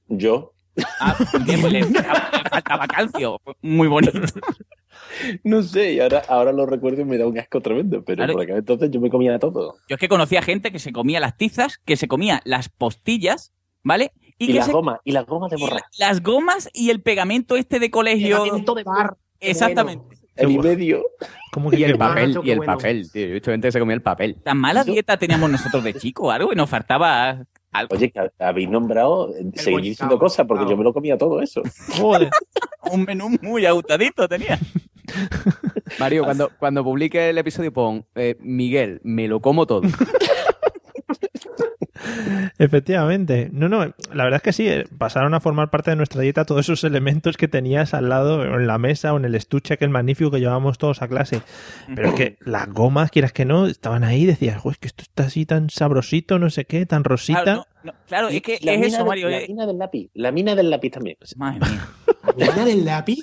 Yo. 0.08 0.54
Ah, 1.00 1.16
bien, 1.44 1.60
pues 1.60 1.72
le, 1.72 1.80
le 1.82 2.02
faltaba 2.50 2.86
calcio. 2.86 3.40
Muy 3.60 3.88
bonito. 3.88 4.18
No 5.44 5.62
sé, 5.62 5.94
y 5.94 6.00
ahora, 6.00 6.22
ahora 6.28 6.52
lo 6.52 6.66
recuerdo 6.66 7.02
y 7.02 7.04
me 7.04 7.18
da 7.18 7.26
un 7.26 7.38
asco 7.38 7.60
tremendo, 7.60 8.04
pero 8.04 8.18
Claro. 8.18 8.32
por 8.34 8.42
aquel 8.42 8.56
entonces 8.56 8.90
yo 8.90 9.00
me 9.00 9.10
comía 9.10 9.38
todo. 9.38 9.74
Yo 9.88 9.94
es 9.96 10.00
que 10.00 10.08
conocía 10.08 10.42
gente 10.42 10.72
que 10.72 10.78
se 10.78 10.92
comía 10.92 11.20
las 11.20 11.36
tizas, 11.36 11.78
que 11.84 11.96
se 11.96 12.08
comía 12.08 12.40
las 12.44 12.68
postillas, 12.68 13.52
¿vale? 13.82 14.12
Y, 14.38 14.48
que 14.48 14.54
las 14.54 14.66
se- 14.66 14.72
gomas, 14.72 15.00
y 15.04 15.12
las 15.12 15.26
gomas 15.26 15.50
de 15.50 15.56
borrar. 15.58 15.82
la- 15.98 16.08
las 16.08 16.22
gomas 16.22 16.70
y 16.72 16.90
el 16.90 17.02
pegamento 17.02 17.56
este 17.56 17.78
de 17.78 17.90
colegio. 17.90 18.42
Pegamento 18.42 18.74
de 18.74 18.84
bar. 18.84 19.16
Exactamente. 19.40 20.16
El 20.36 20.50
y 20.52 20.58
medio. 20.58 21.02
¿Cómo 21.52 21.72
Y 21.72 21.82
el 21.84 21.98
papel, 21.98 22.28
macho, 22.28 22.42
y 22.44 22.50
el 22.50 22.58
bueno. 22.58 22.72
papel, 22.76 23.10
tío. 23.10 23.22
Yo 23.22 23.30
he 23.30 23.32
visto 23.34 23.50
gente 23.50 23.68
que 23.68 23.72
se 23.72 23.78
comía 23.80 23.94
el 23.94 24.02
papel. 24.02 24.36
Tan 24.42 24.58
mala 24.58 24.80
Eso- 24.82 24.92
dieta 24.92 25.16
teníamos 25.16 25.50
nosotros 25.50 25.82
de 25.84 25.94
chico 25.94 26.30
algo 26.30 26.52
y 26.52 26.56
nos 26.56 26.70
faltaba 26.70 27.44
algo. 27.72 27.94
Oye, 27.96 28.10
que 28.10 28.20
habéis 28.38 28.68
nombrado, 28.70 29.34
eh, 29.36 29.44
seguid 29.54 29.72
buen 29.72 29.84
diciendo 29.84 30.18
cosas 30.18 30.46
porque 30.46 30.68
yo 30.68 30.76
me 30.76 30.84
lo 30.84 30.92
comía 30.92 31.18
todo 31.18 31.40
eso. 31.42 31.62
Joder. 31.98 32.30
Un 32.92 33.04
menú 33.04 33.28
muy 33.42 33.66
ajustadito 33.66 34.26
tenía. 34.28 34.58
Mario, 35.98 36.24
cuando, 36.24 36.50
cuando 36.58 36.84
publique 36.84 37.30
el 37.30 37.38
episodio 37.38 37.72
pon 37.72 38.06
eh, 38.14 38.36
Miguel, 38.40 39.00
me 39.04 39.28
lo 39.28 39.40
como 39.40 39.66
todo. 39.66 39.82
Efectivamente. 42.58 43.48
No, 43.52 43.68
no, 43.68 43.80
la 44.12 44.24
verdad 44.24 44.36
es 44.36 44.42
que 44.42 44.52
sí, 44.52 44.68
eh, 44.68 44.84
pasaron 44.98 45.34
a 45.34 45.40
formar 45.40 45.70
parte 45.70 45.90
de 45.90 45.96
nuestra 45.96 46.20
dieta 46.22 46.44
todos 46.44 46.60
esos 46.66 46.84
elementos 46.84 47.36
que 47.36 47.48
tenías 47.48 47.94
al 47.94 48.08
lado, 48.08 48.38
o 48.40 48.42
en 48.44 48.66
la 48.66 48.78
mesa 48.78 49.12
o 49.12 49.16
en 49.16 49.24
el 49.24 49.34
estuche 49.34 49.74
aquel 49.74 49.90
magnífico 49.90 50.30
que 50.30 50.40
llevábamos 50.40 50.78
todos 50.78 51.02
a 51.02 51.08
clase. 51.08 51.42
Pero 51.94 52.08
es 52.08 52.14
que 52.14 52.36
las 52.44 52.68
gomas, 52.68 53.10
quieras 53.10 53.32
que 53.32 53.44
no, 53.44 53.66
estaban 53.66 54.04
ahí 54.04 54.22
y 54.22 54.26
decías, 54.26 54.60
"Uy, 54.64 54.72
es 54.72 54.78
que 54.78 54.88
esto 54.88 55.02
está 55.02 55.24
así 55.24 55.46
tan 55.46 55.70
sabrosito, 55.70 56.38
no 56.38 56.50
sé 56.50 56.64
qué, 56.64 56.86
tan 56.86 57.04
rosita. 57.04 57.42
Claro, 57.42 57.66
no, 57.84 57.92
no, 57.92 57.98
claro, 58.06 58.28
es 58.28 58.42
que 58.42 58.58
La 58.62 58.72
es 58.72 58.78
mina 58.78 58.88
eso, 58.88 58.98
de- 58.98 59.04
Mario. 59.04 59.28
La 59.30 59.38
eh. 59.40 59.46
mina 59.48 59.66
del 59.66 59.78
lápiz. 59.78 60.10
La 60.14 60.32
mina 60.32 60.54
del 60.54 60.70
lápiz 60.70 60.90
también. 60.90 61.16
Madre 61.36 61.60
mía. 61.60 61.88
¿La 62.36 62.46
mina 62.52 62.64
del 62.64 62.84
lápiz? 62.84 63.18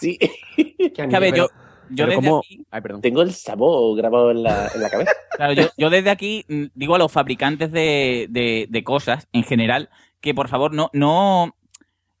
Sí. 0.00 0.18
Qué 0.56 0.92
Que, 0.92 1.16
a 1.16 1.18
ver, 1.18 1.34
yo, 1.34 1.48
yo 1.94 2.06
desde 2.06 2.16
como- 2.16 2.38
aquí, 2.38 2.64
Ay, 2.70 2.80
perdón. 2.80 3.00
Tengo 3.02 3.22
el 3.22 3.32
sabor 3.32 3.96
grabado 3.96 4.30
en 4.30 4.42
la, 4.42 4.68
en 4.74 4.80
la 4.82 4.90
cabeza. 4.90 5.12
claro, 5.36 5.52
yo, 5.52 5.64
yo 5.76 5.90
desde 5.90 6.10
aquí 6.10 6.44
mm, 6.48 6.64
digo 6.74 6.94
a 6.94 6.98
los 6.98 7.10
fabricantes 7.12 7.70
de, 7.72 8.26
de- 8.30 8.66
de 8.68 8.84
cosas 8.84 9.28
en 9.32 9.44
general 9.44 9.88
que 10.20 10.34
por 10.34 10.48
favor 10.48 10.72
no, 10.72 10.88
no, 10.92 11.54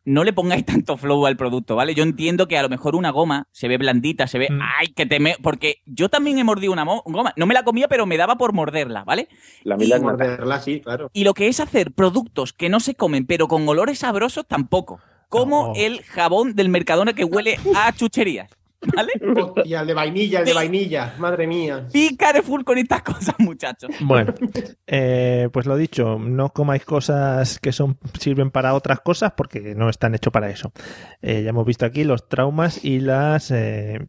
no 0.04 0.24
le 0.24 0.32
pongáis 0.32 0.64
tanto 0.66 0.96
flow 0.96 1.26
al 1.26 1.36
producto, 1.36 1.76
¿vale? 1.76 1.94
Yo 1.94 2.02
entiendo 2.02 2.48
que 2.48 2.58
a 2.58 2.62
lo 2.62 2.68
mejor 2.68 2.96
una 2.96 3.10
goma 3.10 3.46
se 3.52 3.68
ve 3.68 3.78
blandita, 3.78 4.26
se 4.26 4.38
ve, 4.38 4.48
Mm. 4.50 4.58
ay, 4.80 4.88
que 4.88 5.06
te 5.06 5.20
me... 5.20 5.36
Porque 5.40 5.76
yo 5.86 6.08
también 6.08 6.38
he 6.38 6.44
mordido 6.44 6.72
una 6.72 6.84
goma. 6.84 7.32
No 7.36 7.46
me 7.46 7.54
la 7.54 7.62
comía, 7.62 7.86
pero 7.88 8.04
me 8.06 8.16
daba 8.16 8.36
por 8.36 8.52
morderla, 8.52 9.04
¿vale? 9.04 9.28
La 9.62 9.76
del 9.76 10.00
Morderla, 10.02 10.58
sí, 10.60 10.80
claro. 10.80 11.10
Y 11.12 11.22
lo 11.24 11.34
que 11.34 11.46
es 11.48 11.60
hacer 11.60 11.92
productos 11.92 12.52
que 12.52 12.68
no 12.68 12.80
se 12.80 12.94
comen, 12.96 13.26
pero 13.26 13.46
con 13.46 13.68
olores 13.68 14.00
sabrosos 14.00 14.46
tampoco. 14.46 14.98
Como 15.28 15.68
No. 15.68 15.72
el 15.76 16.02
jabón 16.02 16.56
del 16.56 16.68
Mercadona 16.68 17.14
que 17.14 17.24
huele 17.24 17.56
a 17.74 17.90
chucherías, 17.92 18.50
¿vale? 18.94 19.12
Y 19.64 19.74
el 19.74 19.86
de 19.86 19.94
vainilla, 19.94 20.40
el 20.40 20.46
de 20.46 20.54
vainilla, 20.54 21.14
madre 21.18 21.46
mía. 21.46 21.86
Y 21.92 22.16
Carrefour 22.16 22.64
con 22.64 22.78
estas 22.78 23.02
cosas, 23.02 23.34
muchachos. 23.38 23.90
Bueno, 24.00 24.34
eh, 24.86 25.48
pues 25.52 25.66
lo 25.66 25.76
dicho, 25.76 26.18
no 26.18 26.50
comáis 26.50 26.84
cosas 26.84 27.58
que 27.58 27.72
son 27.72 27.98
sirven 28.18 28.50
para 28.50 28.74
otras 28.74 29.00
cosas 29.00 29.32
porque 29.36 29.74
no 29.74 29.88
están 29.88 30.14
hechos 30.14 30.32
para 30.32 30.50
eso. 30.50 30.72
Eh, 31.20 31.42
ya 31.42 31.50
hemos 31.50 31.66
visto 31.66 31.86
aquí 31.86 32.04
los 32.04 32.28
traumas 32.28 32.84
y 32.84 33.00
las 33.00 33.50
eh, 33.50 34.06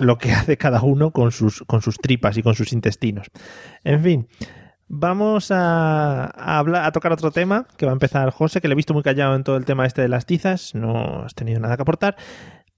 lo 0.00 0.18
que 0.18 0.32
hace 0.32 0.56
cada 0.56 0.82
uno 0.82 1.12
con 1.12 1.32
sus, 1.32 1.62
con 1.66 1.82
sus 1.82 1.96
tripas 1.98 2.36
y 2.36 2.42
con 2.42 2.54
sus 2.54 2.72
intestinos. 2.72 3.30
En 3.84 4.02
fin. 4.02 4.28
Vamos 4.92 5.52
a, 5.52 6.24
a 6.24 6.58
hablar, 6.58 6.84
a 6.84 6.90
tocar 6.90 7.12
otro 7.12 7.30
tema 7.30 7.68
que 7.76 7.86
va 7.86 7.92
a 7.92 7.94
empezar 7.94 8.28
José, 8.32 8.60
que 8.60 8.66
le 8.66 8.72
he 8.72 8.74
visto 8.74 8.92
muy 8.92 9.04
callado 9.04 9.36
en 9.36 9.44
todo 9.44 9.56
el 9.56 9.64
tema 9.64 9.86
este 9.86 10.02
de 10.02 10.08
las 10.08 10.26
tizas, 10.26 10.74
no 10.74 11.22
has 11.22 11.36
tenido 11.36 11.60
nada 11.60 11.76
que 11.76 11.82
aportar. 11.82 12.16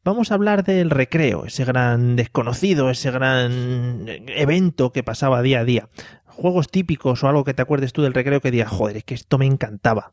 Vamos 0.04 0.32
a 0.32 0.34
hablar 0.34 0.64
del 0.64 0.90
recreo, 0.90 1.44
ese 1.44 1.64
gran 1.64 2.16
desconocido, 2.16 2.90
ese 2.90 3.10
gran 3.12 4.04
evento 4.08 4.90
que 4.92 5.04
pasaba 5.04 5.42
día 5.42 5.60
a 5.60 5.64
día. 5.64 5.88
Juegos 6.26 6.68
típicos 6.70 7.22
o 7.22 7.28
algo 7.28 7.44
que 7.44 7.54
te 7.54 7.62
acuerdes 7.62 7.92
tú 7.92 8.02
del 8.02 8.12
recreo 8.14 8.40
que 8.40 8.50
digas, 8.50 8.70
joder, 8.70 8.96
es 8.96 9.04
que 9.04 9.14
esto 9.14 9.38
me 9.38 9.46
encantaba. 9.46 10.12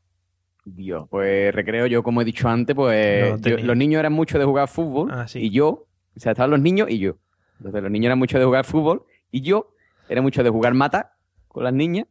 Dios, 0.64 1.08
pues 1.10 1.56
recreo, 1.56 1.88
yo 1.88 2.04
como 2.04 2.22
he 2.22 2.26
dicho 2.26 2.48
antes, 2.48 2.76
pues 2.76 3.32
No 3.32 3.36
yo- 3.38 3.42
tenía. 3.42 3.66
los 3.66 3.78
niños 3.78 4.00
eran 4.00 4.14
mucho 4.14 4.38
de 4.38 4.46
jugar 4.46 4.68
fútbol 4.68 5.10
Ah, 5.12 5.28
sí. 5.28 5.40
y 5.40 5.50
yo, 5.50 5.68
o 6.16 6.20
sea, 6.20 6.34
estaban 6.34 6.52
los 6.52 6.60
niños 6.60 6.88
y 6.92 7.00
yo. 7.00 7.16
Entonces 7.58 7.82
los 7.82 7.92
niños 7.92 8.06
eran 8.08 8.20
mucho 8.20 8.38
de 8.38 8.46
jugar 8.46 8.66
fútbol 8.66 9.06
y 9.32 9.42
yo 9.42 9.74
era 10.08 10.22
mucho 10.22 10.44
de 10.44 10.52
jugar 10.52 10.76
mata 10.76 11.14
con 11.48 11.64
las 11.64 11.74
niñas, 11.74 12.06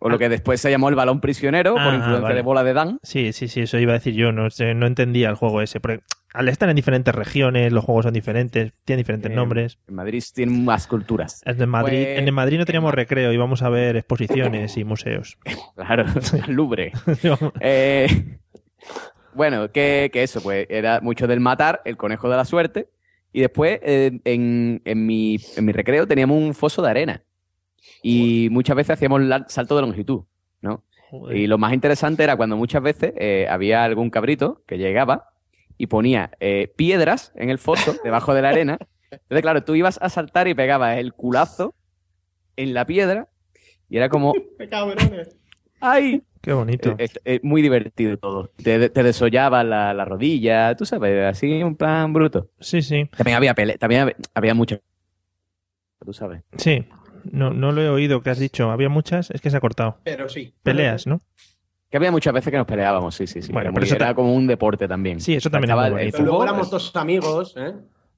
o 0.00 0.10
lo 0.10 0.18
que 0.18 0.28
después 0.28 0.60
se 0.60 0.70
llamó 0.70 0.90
el 0.90 0.94
balón 0.94 1.22
prisionero 1.22 1.76
Ah, 1.78 1.84
por 1.86 1.94
influencia 1.94 2.22
vale. 2.24 2.34
de 2.34 2.42
bola 2.42 2.64
de 2.64 2.74
Dan. 2.74 2.98
Sí, 3.02 3.32
sí, 3.32 3.48
sí, 3.48 3.62
eso 3.62 3.78
iba 3.78 3.92
a 3.92 3.94
decir 3.94 4.12
yo, 4.14 4.30
no, 4.32 4.48
no 4.74 4.86
entendía 4.86 5.30
el 5.30 5.36
juego 5.36 5.62
ese. 5.62 5.80
Porque 5.80 6.02
al 6.34 6.48
estar 6.48 6.68
en 6.68 6.76
diferentes 6.76 7.14
regiones, 7.14 7.72
los 7.72 7.84
juegos 7.84 8.04
son 8.04 8.12
diferentes, 8.12 8.72
tienen 8.84 9.00
diferentes 9.00 9.30
Eh, 9.30 9.34
nombres. 9.34 9.78
En 9.88 9.94
Madrid 9.94 10.22
tienen 10.34 10.64
más 10.64 10.86
culturas. 10.86 11.40
En 11.46 11.68
Madrid, 11.68 12.02
Pues- 12.04 12.18
en 12.18 12.24
el 12.26 12.32
Madrid 12.32 12.58
no 12.58 12.66
teníamos 12.66 12.92
recreo, 12.92 13.32
íbamos 13.32 13.62
a 13.62 13.68
ver 13.70 13.96
exposiciones 13.96 14.76
y 14.76 14.84
museos. 14.84 15.38
Claro, 15.76 16.04
Louvre. 16.48 16.92
Eh, 17.60 18.38
bueno, 19.34 19.70
que, 19.72 20.10
que 20.12 20.22
eso, 20.22 20.40
pues 20.42 20.66
era 20.70 21.00
mucho 21.00 21.26
del 21.26 21.40
matar, 21.40 21.80
el 21.84 21.96
conejo 21.96 22.28
de 22.28 22.36
la 22.36 22.44
suerte. 22.44 22.88
Y 23.32 23.40
después, 23.40 23.80
eh, 23.82 24.20
en, 24.24 24.80
en 24.84 25.06
mi, 25.06 25.38
en 25.56 25.64
mi 25.64 25.72
recreo, 25.72 26.06
teníamos 26.06 26.36
un 26.40 26.54
foso 26.54 26.82
de 26.82 26.90
arena. 26.90 27.22
Y 28.02 28.48
muchas 28.50 28.76
veces 28.76 28.90
hacíamos 28.92 29.22
la- 29.22 29.46
salto 29.48 29.74
de 29.76 29.82
longitud, 29.82 30.24
¿no? 30.60 30.84
Y 31.32 31.46
lo 31.46 31.58
más 31.58 31.72
interesante 31.72 32.22
era 32.24 32.36
cuando 32.36 32.56
muchas 32.56 32.82
veces 32.82 33.12
eh, 33.16 33.46
había 33.48 33.84
algún 33.84 34.10
cabrito 34.10 34.62
que 34.66 34.78
llegaba 34.78 35.30
y 35.78 35.86
ponía 35.86 36.30
eh, 36.40 36.72
piedras 36.76 37.32
en 37.36 37.50
el 37.50 37.58
foso, 37.58 37.94
debajo 38.04 38.34
de 38.34 38.42
la 38.42 38.50
arena. 38.50 38.78
Entonces, 39.10 39.42
claro, 39.42 39.62
tú 39.64 39.74
ibas 39.74 39.98
a 40.02 40.08
saltar 40.08 40.48
y 40.48 40.54
pegabas 40.54 40.98
el 40.98 41.12
culazo 41.12 41.74
en 42.56 42.74
la 42.74 42.84
piedra 42.86 43.28
y 43.88 43.96
era 43.96 44.08
como, 44.08 44.32
¡Qué 44.58 44.68
cabrones! 44.68 45.36
¡Ay! 45.80 46.22
Qué 46.40 46.52
bonito. 46.52 46.90
eh, 46.90 46.96
Es, 46.98 47.20
es 47.24 47.42
muy 47.42 47.62
divertido 47.62 48.18
todo. 48.18 48.50
Te, 48.62 48.90
te 48.90 49.02
desollaba 49.02 49.64
la, 49.64 49.94
la 49.94 50.04
rodilla, 50.04 50.74
tú 50.76 50.84
sabes, 50.84 51.24
así 51.24 51.62
un 51.62 51.74
plan 51.76 52.12
bruto. 52.12 52.50
Sí, 52.60 52.82
sí. 52.82 53.08
También 53.16 53.36
había 53.36 53.54
pele, 53.54 53.78
también 53.78 54.02
había, 54.02 54.16
había 54.34 54.54
mucho. 54.54 54.80
Tú 56.04 56.12
sabes. 56.12 56.42
Sí, 56.58 56.86
no, 57.24 57.50
no 57.50 57.72
lo 57.72 57.80
he 57.80 57.88
oído 57.88 58.22
que 58.22 58.28
has 58.30 58.38
dicho. 58.38 58.70
Había 58.70 58.90
muchas, 58.90 59.30
es 59.30 59.40
que 59.40 59.48
se 59.50 59.56
ha 59.56 59.60
cortado. 59.60 59.98
Pero 60.04 60.28
sí. 60.28 60.54
Peleas, 60.62 61.06
¿no? 61.06 61.20
Que 61.90 61.96
había 61.98 62.10
muchas 62.10 62.32
veces 62.34 62.50
que 62.50 62.56
nos 62.56 62.66
peleábamos, 62.66 63.14
sí, 63.14 63.26
sí, 63.26 63.40
sí. 63.40 63.52
Bueno, 63.52 63.68
Era, 63.68 63.74
pero 63.74 63.86
eso 63.86 63.94
era 63.96 64.14
como 64.14 64.34
un 64.34 64.46
deporte 64.46 64.88
también. 64.88 65.20
Sí, 65.20 65.34
eso 65.34 65.48
también 65.48 65.70
es 65.70 65.74
Estaba 65.74 65.82
muy 65.82 65.88
el 65.88 65.94
bonito. 65.98 66.18
Pero 66.18 66.24
luego 66.28 66.42
éramos 66.44 66.70
todos 66.70 66.96
amigos, 66.96 67.54
¿eh? 67.56 67.74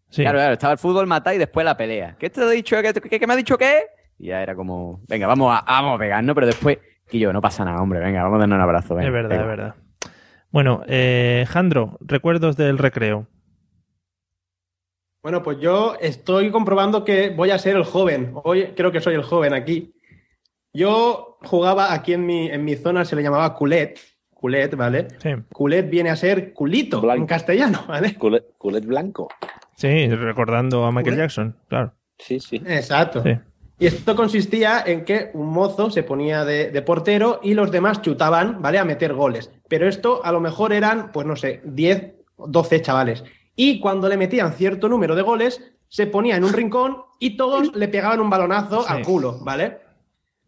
Sí. 0.09 0.23
Claro, 0.23 0.39
claro, 0.39 0.53
estaba 0.55 0.73
el 0.73 0.79
fútbol 0.79 1.07
matar 1.07 1.35
y 1.35 1.39
después 1.39 1.65
la 1.65 1.77
pelea. 1.77 2.17
¿Qué 2.19 2.31
te 2.31 2.41
he 2.43 2.51
dicho? 2.51 2.77
¿Qué, 2.81 2.95
qué- 2.95 3.19
qué 3.21 3.27
me 3.27 3.33
ha 3.35 3.37
dicho 3.37 3.59
qué? 3.59 3.83
Y 4.19 4.29
ya 4.29 4.43
era 4.43 4.55
como, 4.55 5.01
venga, 5.09 5.27
vamos 5.27 5.53
a, 5.55 5.63
vamos 5.67 5.97
a 5.97 5.99
pegarnos, 5.99 6.35
pero 6.35 6.47
después, 6.47 6.79
que 7.09 7.19
yo, 7.19 7.33
no 7.33 7.41
pasa 7.43 7.65
nada, 7.65 7.83
hombre, 7.83 7.99
venga, 8.01 8.23
vamos 8.23 8.37
a 8.37 8.41
darnos 8.41 8.57
un 8.57 8.63
abrazo. 8.63 8.95
venga, 8.95 9.09
es 9.09 9.13
verdad, 9.13 9.29
venga. 9.31 9.43
es 9.43 9.49
verdad. 9.49 9.75
Bueno, 10.51 10.83
eh, 10.87 11.45
Jandro, 11.49 11.99
recuerdos 12.01 12.57
del 12.57 12.79
recreo. 12.79 13.27
Bueno, 15.23 15.43
pues 15.43 15.59
yo 15.59 15.97
estoy 16.01 16.51
comprobando 16.51 17.05
que 17.05 17.31
voy 17.31 17.51
a 17.51 17.59
ser 17.59 17.77
el 17.77 17.85
joven. 17.85 18.31
Hoy 18.45 18.73
creo 18.77 18.93
que 18.93 19.01
soy 19.01 19.15
el 19.17 19.23
joven 19.25 19.53
aquí. 19.55 19.93
Yo 20.77 21.39
jugaba 21.43 21.93
aquí 21.95 22.13
en 22.13 22.27
mi, 22.27 22.49
en 22.51 22.65
mi 22.65 22.77
zona, 22.77 23.05
se 23.05 23.17
le 23.17 23.23
llamaba 23.23 23.55
culet. 23.55 23.99
Culet, 24.35 24.77
¿vale? 24.77 25.09
Sí. 25.23 25.31
Culet 25.53 25.89
viene 25.89 26.11
a 26.11 26.17
ser 26.17 26.53
culito 26.53 27.01
Blanco. 27.01 27.21
en 27.23 27.27
castellano, 27.27 27.85
¿vale? 27.89 28.15
Culet, 28.17 28.45
culet 28.59 28.85
blanco. 28.85 29.29
Sí, 29.75 30.09
recordando 30.09 30.85
a 30.85 30.93
Michael. 30.93 31.17
Jackson, 31.17 31.57
claro. 31.69 31.95
Sí, 32.19 32.39
sí. 32.41 32.63
Exacto. 32.67 33.23
Sí. 33.23 33.31
Y 33.79 33.87
esto 33.87 34.15
consistía 34.17 34.83
en 34.87 35.05
que 35.05 35.31
un 35.35 35.49
mozo 35.49 35.91
se 35.91 36.03
ponía 36.03 36.45
de, 36.45 36.71
de 36.71 36.83
portero 36.83 37.41
y 37.43 37.55
los 37.55 37.71
demás 37.71 38.01
chutaban, 38.03 38.61
¿vale? 38.63 38.79
A 38.79 38.85
meter 38.85 39.15
goles. 39.15 39.51
Pero 39.69 39.89
esto 39.89 40.21
a 40.25 40.33
lo 40.33 40.41
mejor 40.41 40.73
eran, 40.73 41.13
pues 41.13 41.27
no 41.27 41.37
sé, 41.37 41.61
10, 41.65 42.15
12 42.39 42.83
chavales. 42.83 43.25
Y 43.55 43.81
cuando 43.81 44.09
le 44.09 44.17
metían 44.19 44.53
cierto 44.53 44.89
número 44.89 45.15
de 45.15 45.23
goles, 45.23 45.63
se 45.89 46.07
ponía 46.07 46.37
en 46.37 46.45
un 46.45 46.53
rincón 46.53 46.99
y 47.21 47.37
todos 47.37 47.75
le 47.75 47.89
pegaban 47.89 48.21
un 48.21 48.29
balonazo 48.31 48.83
Sí. 48.83 48.87
al 48.93 49.03
culo, 49.03 49.39
¿vale? 49.43 49.79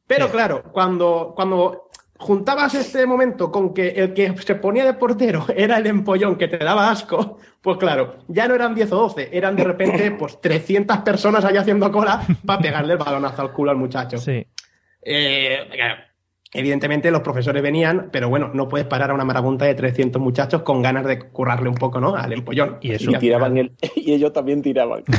Pero 0.09 0.27
Sí. 0.27 0.33
claro, 0.33 0.65
cuando, 0.73 1.33
cuando 1.37 1.89
juntabas 2.19 2.75
este 2.75 3.07
momento 3.07 3.53
con 3.53 3.73
que 3.73 3.91
el 3.91 4.13
que 4.13 4.37
se 4.39 4.57
ponía 4.57 4.85
de 4.85 4.95
portero 4.95 5.47
era 5.57 5.77
el 5.79 5.87
empollón 5.87 6.37
que 6.37 6.49
te 6.49 6.59
daba 6.59 6.91
asco, 6.91 7.39
pues 7.63 7.77
claro, 7.79 8.17
ya 8.27 8.49
no 8.49 8.57
eran 8.57 8.75
10 8.75 8.91
o 8.91 8.97
12, 8.97 9.29
eran 9.33 9.55
de 9.55 9.63
repente 9.63 10.11
pues 10.19 10.41
300 10.41 10.99
personas 10.99 11.45
ahí 11.45 11.57
haciendo 11.57 11.93
cola 11.93 12.23
para 12.45 12.59
pegarle 12.63 12.95
el 12.95 12.99
balonazo 12.99 13.43
al 13.43 13.53
culo 13.53 13.71
al 13.71 13.77
muchacho. 13.77 14.19
Sí. 14.19 14.45
Eh, 15.03 15.69
claro, 15.71 16.03
evidentemente 16.55 17.11
los 17.11 17.21
profesores 17.21 17.63
venían, 17.63 18.09
pero 18.11 18.29
bueno, 18.29 18.51
no 18.55 18.69
puedes 18.69 18.87
parar 18.87 19.11
a 19.11 19.15
una 19.15 19.25
marabunta 19.25 19.65
de 19.67 19.75
300 19.75 20.21
muchachos 20.21 20.63
con 20.63 20.81
ganas 20.83 21.05
de 21.07 21.19
currarle 21.19 21.69
un 21.69 21.75
poco, 21.75 22.01
¿no? 22.01 22.17
Al 22.17 22.33
empollón. 22.33 22.79
Y 22.81 22.93
eso. 22.93 23.11
Y 23.11 23.15
tiraban 23.17 23.57
el, 23.59 23.73
y 23.97 24.13
ellos 24.13 24.33
también 24.33 24.63
tiraban. 24.63 25.03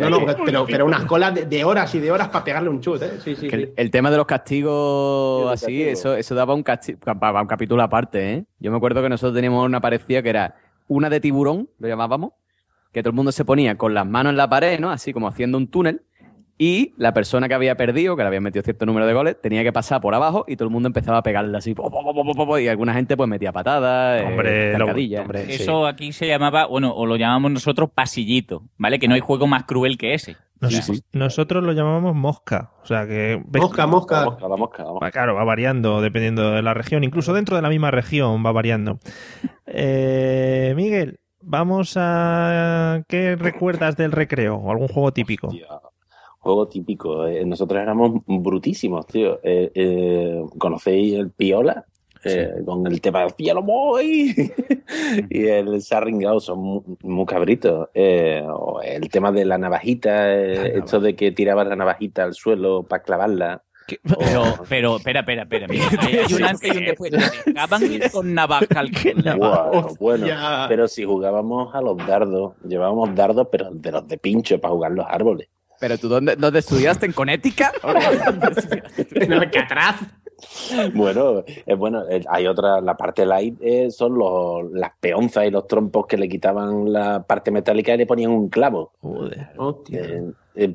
No, 0.00 0.08
no, 0.08 0.20
pero, 0.44 0.64
pero 0.66 0.86
unas 0.86 1.04
colas 1.04 1.34
de, 1.34 1.44
de 1.44 1.64
horas 1.64 1.94
y 1.94 2.00
de 2.00 2.10
horas 2.10 2.28
para 2.28 2.44
pegarle 2.44 2.70
un 2.70 2.80
chute, 2.80 3.04
¿eh? 3.04 3.10
Sí, 3.22 3.36
sí, 3.36 3.46
Que 3.48 3.56
sí. 3.56 3.62
el, 3.62 3.72
el 3.76 3.90
tema 3.90 4.10
de 4.10 4.16
los 4.16 4.26
castigos 4.26 5.60
Sí, 5.60 5.64
así, 5.66 5.82
eso, 5.82 6.16
eso 6.16 6.34
daba 6.34 6.54
un, 6.54 6.64
casti- 6.64 6.96
para 6.96 7.40
un 7.40 7.46
capítulo 7.46 7.82
aparte, 7.82 8.32
¿eh? 8.32 8.44
Yo 8.58 8.70
me 8.70 8.78
acuerdo 8.78 9.02
que 9.02 9.08
nosotros 9.08 9.34
teníamos 9.34 9.64
una 9.66 9.80
parecida 9.80 10.22
que 10.22 10.30
era 10.30 10.56
una 10.88 11.10
de 11.10 11.20
tiburón, 11.20 11.68
lo 11.78 11.88
llamábamos, 11.88 12.32
que 12.92 13.02
todo 13.02 13.10
el 13.10 13.16
mundo 13.16 13.32
se 13.32 13.44
ponía 13.44 13.76
con 13.76 13.94
las 13.94 14.06
manos 14.06 14.30
en 14.30 14.36
la 14.38 14.48
pared, 14.48 14.80
¿no? 14.80 14.90
Así 14.90 15.12
como 15.12 15.28
haciendo 15.28 15.58
un 15.58 15.68
túnel. 15.68 16.02
Y 16.64 16.94
la 16.96 17.12
persona 17.12 17.48
que 17.48 17.54
había 17.54 17.76
perdido, 17.76 18.14
que 18.14 18.22
le 18.22 18.28
había 18.28 18.40
metido 18.40 18.62
cierto 18.62 18.86
número 18.86 19.04
de 19.04 19.12
goles, 19.14 19.36
tenía 19.42 19.64
que 19.64 19.72
pasar 19.72 20.00
por 20.00 20.14
abajo 20.14 20.44
y 20.46 20.54
todo 20.54 20.68
el 20.68 20.72
mundo 20.72 20.86
empezaba 20.86 21.18
a 21.18 21.22
pegarle 21.24 21.58
así. 21.58 21.74
po, 21.74 21.90
po, 21.90 22.04
po, 22.04 22.14
po, 22.14 22.34
po, 22.34 22.46
po, 22.46 22.58
y 22.58 22.68
alguna 22.68 22.94
gente 22.94 23.16
pues 23.16 23.28
metía 23.28 23.50
patadas, 23.50 24.20
eh, 24.22 24.24
Hombre, 24.24 24.78
lo- 24.78 24.86
hombre, 25.22 25.46
sí. 25.46 25.62
Eso 25.64 25.88
aquí 25.88 26.12
se 26.12 26.28
llamaba, 26.28 26.66
bueno, 26.66 26.92
o 26.94 27.04
lo 27.04 27.16
llamamos 27.16 27.50
nosotros 27.50 27.90
pasillito, 27.92 28.62
¿vale? 28.78 29.00
Que 29.00 29.08
no 29.08 29.14
hay 29.14 29.20
juego 29.20 29.48
más 29.48 29.64
cruel 29.64 29.98
que 29.98 30.14
ese. 30.14 30.36
Nos- 30.60 30.72
Sí, 30.72 30.82
sí. 30.82 31.02
Nosotros 31.12 31.64
lo 31.64 31.72
llamábamos 31.72 32.14
mosca. 32.14 32.70
O 32.84 32.86
sea 32.86 33.08
que. 33.08 33.42
Mosca, 33.58 33.88
mosca. 33.88 34.20
La 34.20 34.24
mosca, 34.26 34.48
la 34.48 34.56
mosca, 34.56 34.82
la 34.84 34.90
mosca. 34.92 35.04
Va, 35.06 35.10
Claro, 35.10 35.34
va 35.34 35.42
variando 35.42 36.00
dependiendo 36.00 36.52
de 36.52 36.62
la 36.62 36.74
región. 36.74 37.02
Incluso 37.02 37.32
dentro 37.32 37.56
de 37.56 37.62
la 37.62 37.70
misma 37.70 37.90
región 37.90 38.44
va 38.46 38.52
variando. 38.52 39.00
Eh, 39.66 40.74
Miguel, 40.76 41.18
vamos 41.40 41.94
a. 41.96 43.02
¿Qué 43.08 43.34
recuerdas 43.36 43.96
del 43.96 44.12
recreo? 44.12 44.56
¿O 44.56 44.70
algún 44.70 44.86
juego 44.88 45.12
típico? 45.12 45.48
Hostia, 45.48 45.66
Juego 46.42 46.66
típico. 46.66 47.24
eh, 47.28 47.44
nosotros 47.46 47.80
éramos 47.80 48.20
brutísimos, 48.26 49.06
tío. 49.06 49.38
Eh, 49.44 49.70
eh, 49.74 50.42
¿Conocéis 50.58 51.14
el 51.14 51.30
Piola? 51.30 51.86
Eh, 52.24 52.62
Con 52.64 52.86
el 52.86 53.00
tema 53.00 53.24
de 53.24 53.30
Cielo 53.30 53.62
Boy 53.62 54.32
y 55.30 55.46
el 55.46 55.82
Sarringao 55.82 56.40
son 56.40 56.58
muy, 56.58 56.80
muy 57.02 57.26
cabritos. 57.26 57.88
Eh, 57.94 58.44
o 58.48 58.80
el 58.82 59.08
tema 59.08 59.30
de 59.30 59.44
la 59.44 59.56
navajita, 59.56 60.32
eh, 60.34 60.78
esto 60.78 60.98
de 60.98 61.14
que 61.14 61.30
tirabas 61.30 61.68
la 61.68 61.76
navajita 61.76 62.24
al 62.24 62.34
suelo 62.34 62.82
para 62.82 63.02
clavarla. 63.04 63.62
Pero, 64.02 64.42
pero, 64.68 64.96
espera, 64.96 65.20
espera, 65.20 65.42
espera. 65.42 65.66
mira, 65.68 65.84
hay, 66.00 66.34
un 66.34 66.44
antes 66.44 66.74
y 66.74 66.78
un 66.78 66.84
después. 66.84 67.12
Ir 67.90 68.10
con 68.10 68.32
navaja 68.32 68.66
al 68.76 68.90
culo. 68.90 69.96
Bueno, 69.98 70.26
pero 70.68 70.86
si 70.88 71.04
jugábamos 71.04 71.74
a 71.74 71.80
los 71.82 71.96
dardos, 71.98 72.54
llevábamos 72.66 73.14
dardos, 73.14 73.48
pero 73.50 73.70
de 73.72 73.92
los 73.92 74.06
de 74.06 74.18
pincho 74.18 74.60
para 74.60 74.72
jugar 74.72 74.92
los 74.92 75.04
árboles. 75.08 75.48
Pero 75.82 75.98
tú, 75.98 76.08
¿dónde, 76.08 76.36
dónde 76.36 76.60
estudiaste? 76.60 77.06
¿En 77.06 77.12
Connecticut? 77.12 77.66
En 79.16 79.32
Alcatraz. 79.32 79.96
Bueno, 80.94 81.42
eh, 81.46 81.74
bueno, 81.74 82.04
eh, 82.08 82.22
hay 82.28 82.46
otra, 82.46 82.80
la 82.80 82.96
parte 82.96 83.26
light 83.26 83.56
eh, 83.60 83.90
son 83.90 84.16
los, 84.16 84.70
las 84.72 84.92
peonzas 85.00 85.44
y 85.46 85.50
los 85.50 85.66
trompos 85.66 86.06
que 86.06 86.16
le 86.16 86.28
quitaban 86.28 86.92
la 86.92 87.22
parte 87.24 87.50
metálica 87.50 87.94
y 87.94 87.98
le 87.98 88.06
ponían 88.06 88.30
un 88.30 88.48
clavo 88.48 88.92
Joder. 89.00 89.48
Hostia. 89.56 90.02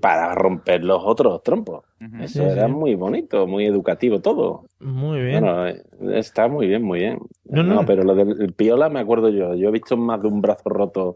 para 0.01 0.36
romper 0.36 0.84
los 0.84 1.01
otros 1.05 1.41
trompos. 1.41 1.86
Eso 2.20 2.43
Sí, 2.43 2.49
era 2.49 2.66
sí. 2.68 2.72
muy 2.74 2.95
bonito, 2.95 3.47
muy 3.47 3.66
educativo 3.66 4.20
todo. 4.20 4.66
Muy 4.82 5.22
bien. 5.22 5.39
Bueno, 5.41 5.68
está 6.14 6.49
muy 6.49 6.68
bien, 6.68 6.84
muy 6.84 6.99
bien. 6.99 7.20
No, 7.45 7.64
No, 7.64 7.76
no. 7.76 7.86
pero 7.86 8.03
lo 8.03 8.14
del 8.14 8.41
el 8.41 8.51
piola 8.53 8.89
me 8.89 8.99
acuerdo 8.99 9.30
yo. 9.30 9.53
Yo 9.55 9.70
he 9.70 9.72
visto 9.72 9.95
más 9.95 10.22
de 10.22 10.28
un 10.28 10.41
brazo 10.41 10.68
roto 10.70 11.16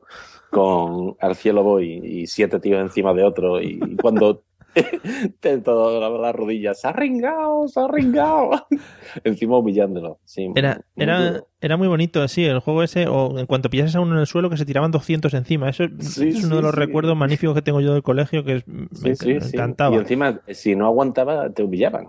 con 0.52 1.16
Al 1.20 1.36
cielo 1.36 1.64
voy 1.64 2.00
y 2.04 2.28
siete 2.28 2.60
tíos 2.60 2.80
encima 2.82 3.14
de 3.14 3.24
otro 3.24 3.62
y 3.62 3.96
cuando 4.02 4.44
te 5.40 5.58
todo 5.58 6.00
la, 6.00 6.10
la 6.10 6.32
rodilla 6.32 6.74
se 6.74 6.88
ha 6.88 6.94
ringado, 6.94 7.68
se 7.68 7.80
ha 7.80 7.88
ringado. 7.88 8.52
encima 9.24 9.58
humillándolo. 9.58 10.20
Sí, 10.24 10.48
Era, 10.56 10.82
muy 10.96 11.04
era, 11.04 11.44
era 11.60 11.78
muy 11.78 11.88
bonito, 11.88 12.26
sí, 12.28 12.46
el 12.46 12.60
juego 12.60 12.84
ese, 12.84 13.08
o 13.08 13.38
en 13.38 13.46
cuanto 13.48 13.70
pillases 13.70 13.96
a 13.96 14.00
uno 14.02 14.14
en 14.14 14.20
el 14.22 14.28
suelo, 14.28 14.50
que 14.50 14.58
se 14.58 14.66
tiraban 14.66 14.92
200 14.92 15.34
encima. 15.34 15.70
Eso 15.70 15.86
Sí, 16.00 16.30
es 16.30 16.44
uno 16.44 16.50
sí, 16.50 16.56
de 16.56 16.62
los 16.62 16.76
recuerdos 16.76 17.18
magníficos 17.18 17.56
que 17.56 17.62
tengo 17.62 17.82
yo 17.82 17.94
del 17.94 18.04
colegio, 18.04 18.44
que 18.46 18.58
es- 18.58 18.68
me, 18.68 19.12
encantaba. 19.12 19.96
Y 19.96 20.00
encima, 20.00 20.40
si 20.50 20.76
no 20.76 20.86
aguantaba, 20.86 21.50
te 21.50 21.64
humillaban. 21.64 22.08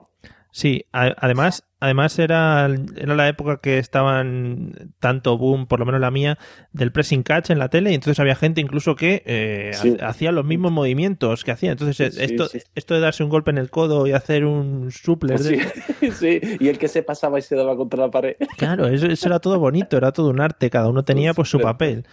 Sí, 0.55 0.85
a- 0.93 1.15
además, 1.17 1.65
además 1.81 2.19
era, 2.19 2.69
era 2.97 3.15
la 3.17 3.27
época 3.27 3.57
que 3.63 3.79
estaban 3.79 4.93
tanto 5.01 5.39
boom, 5.39 5.67
por 5.67 5.79
lo 5.81 5.87
menos 5.87 5.99
la 6.01 6.11
mía, 6.11 6.39
del 6.73 6.93
pressing 6.93 7.23
catch 7.23 7.49
en 7.49 7.59
la 7.59 7.71
tele, 7.71 7.91
y 7.91 7.95
entonces 7.95 8.21
había 8.21 8.35
gente 8.35 8.61
incluso 8.61 8.95
que 8.95 9.23
eh, 9.25 9.71
Sí. 9.75 9.97
hacía 10.03 10.31
los 10.31 10.45
mismos 10.45 10.71
movimientos 10.71 11.43
que 11.45 11.53
hacía. 11.53 11.73
Entonces, 11.73 12.15
Sí, 12.15 12.23
esto, 12.23 12.49
sí. 12.49 12.59
esto 12.75 12.93
de 12.95 13.01
darse 13.01 13.25
un 13.25 13.31
golpe 13.31 13.51
en 13.51 13.57
el 13.57 13.71
codo 13.71 14.07
y 14.07 14.13
hacer 14.13 14.45
un 14.45 14.91
supler, 14.91 15.39
Sí, 15.39 15.57
sí. 16.13 16.41
Y 16.61 16.69
el 16.69 16.77
que 16.79 16.89
se 16.89 17.03
pasaba 17.03 17.39
y 17.39 17.43
se 17.43 17.57
daba 17.57 17.75
contra 17.75 18.05
la 18.05 18.11
pared. 18.11 18.37
claro, 18.59 18.87
eso, 18.89 19.07
eso 19.07 19.27
era 19.29 19.39
todo 19.41 19.59
bonito, 19.59 19.97
era 19.97 20.13
todo 20.13 20.29
un 20.29 20.41
arte, 20.43 20.69
cada 20.69 20.89
uno 20.89 21.03
tenía 21.03 21.33
pues 21.33 21.49
su 21.49 21.59
papel. 21.61 22.07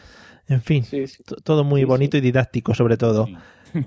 En 0.47 0.61
fin, 0.61 0.83
Sí, 0.85 1.07
sí. 1.07 1.23
to- 1.23 1.35
todo 1.43 1.65
muy 1.65 1.81
Sí, 1.81 1.85
bonito 1.85 2.15
y 2.17 2.21
didáctico 2.21 2.73
sobre 2.73 2.95
todo. 2.95 3.27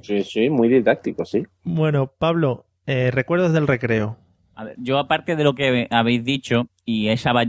Sí, 0.03 0.23
sí, 0.25 0.51
muy 0.51 0.69
didáctico, 0.69 1.25
sí. 1.25 1.43
Bueno, 1.65 2.13
Pablo, 2.19 2.67
eh, 2.87 3.11
recuerdos 3.11 3.53
del 3.53 3.67
recreo. 3.67 4.19
A 4.55 4.65
ver, 4.65 4.75
yo 4.79 4.99
aparte 4.99 5.35
de 5.35 5.45
lo 5.45 5.55
que 5.55 5.87
habéis 5.91 6.25
dicho, 6.25 6.69
y 6.85 7.09
esa, 7.09 7.33
va- 7.33 7.45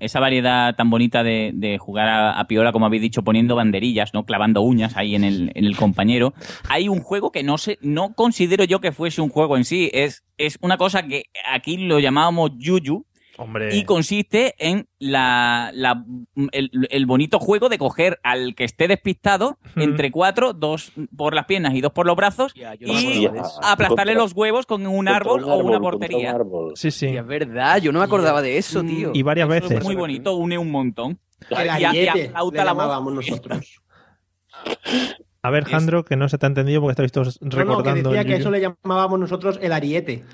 esa 0.00 0.20
variedad 0.20 0.74
tan 0.76 0.90
bonita 0.90 1.22
de, 1.22 1.52
de 1.54 1.78
jugar 1.78 2.08
a, 2.08 2.32
a 2.38 2.46
piola, 2.46 2.72
como 2.72 2.86
habéis 2.86 3.02
dicho, 3.02 3.22
poniendo 3.22 3.56
banderillas, 3.56 4.12
¿no? 4.12 4.24
Clavando 4.24 4.60
uñas 4.62 4.96
ahí 4.96 5.14
en 5.14 5.24
el, 5.24 5.52
en 5.54 5.64
el 5.64 5.76
compañero. 5.76 6.34
Hay 6.68 6.88
un 6.88 7.00
juego 7.00 7.32
que 7.32 7.42
no 7.42 7.56
sé, 7.56 7.78
no 7.80 8.12
considero 8.14 8.64
yo 8.64 8.80
que 8.80 8.92
fuese 8.92 9.22
un 9.22 9.30
juego 9.30 9.56
en 9.56 9.64
sí. 9.64 9.90
Es, 9.94 10.22
es 10.38 10.58
una 10.60 10.76
cosa 10.76 11.04
que 11.06 11.24
aquí 11.50 11.76
lo 11.78 11.98
llamábamos 11.98 12.50
yuyu. 12.58 13.06
Hombre. 13.42 13.74
Y 13.76 13.84
consiste 13.84 14.54
en 14.58 14.88
la, 14.98 15.70
la- 15.74 16.04
el, 16.52 16.70
el 16.90 17.06
bonito 17.06 17.38
juego 17.38 17.68
de 17.68 17.78
coger 17.78 18.20
al 18.22 18.54
que 18.54 18.64
esté 18.64 18.88
despistado 18.88 19.58
entre 19.76 20.10
cuatro, 20.10 20.52
dos 20.52 20.92
por 21.16 21.34
las 21.34 21.46
piernas 21.46 21.74
y 21.74 21.80
dos 21.80 21.92
por 21.92 22.06
los 22.06 22.14
brazos, 22.16 22.54
no 22.56 22.62
y 22.92 23.26
aplastarle 23.26 23.86
Contra- 23.88 24.14
los 24.14 24.32
huevos 24.34 24.66
con 24.66 24.86
un 24.86 25.08
árbol 25.08 25.44
un 25.44 25.50
o 25.50 25.56
una 25.56 25.76
árbol, 25.76 25.90
portería. 25.92 26.36
Sí, 26.74 26.90
sí. 26.90 27.06
Es 27.06 27.26
verdad, 27.26 27.78
yo 27.80 27.92
no 27.92 27.98
me 27.98 28.04
acordaba 28.04 28.42
de 28.42 28.58
eso, 28.58 28.82
tío. 28.82 29.10
Y 29.14 29.22
varias 29.22 29.46
Eso 29.48 29.60
veces. 29.60 29.78
Es 29.78 29.84
muy 29.84 29.94
bonito, 29.96 30.34
une 30.36 30.56
un 30.58 30.70
montón. 30.70 31.18
El 31.50 31.66
Y 31.66 31.82
y 31.82 31.84
ariete, 31.84 32.28
aplauta 32.28 32.58
le 32.58 32.64
la 32.64 32.72
voz. 32.72 32.82
llamábamos 32.82 33.12
nosotros. 33.14 33.80
A 35.44 35.50
ver, 35.50 35.64
Jandro, 35.64 36.04
que 36.04 36.16
no 36.16 36.28
se 36.28 36.38
te 36.38 36.46
ha 36.46 36.48
entendido 36.48 36.80
porque 36.80 36.92
estáis 36.92 37.10
todos 37.12 37.40
No, 37.42 37.46
no, 37.46 37.50
que 37.50 37.56
recordando. 37.64 38.10
decía 38.10 38.24
que 38.24 38.36
eso 38.36 38.50
le 38.50 38.60
llamábamos 38.60 39.18
nosotros 39.18 39.58
el 39.60 39.72
ariete. 39.72 40.24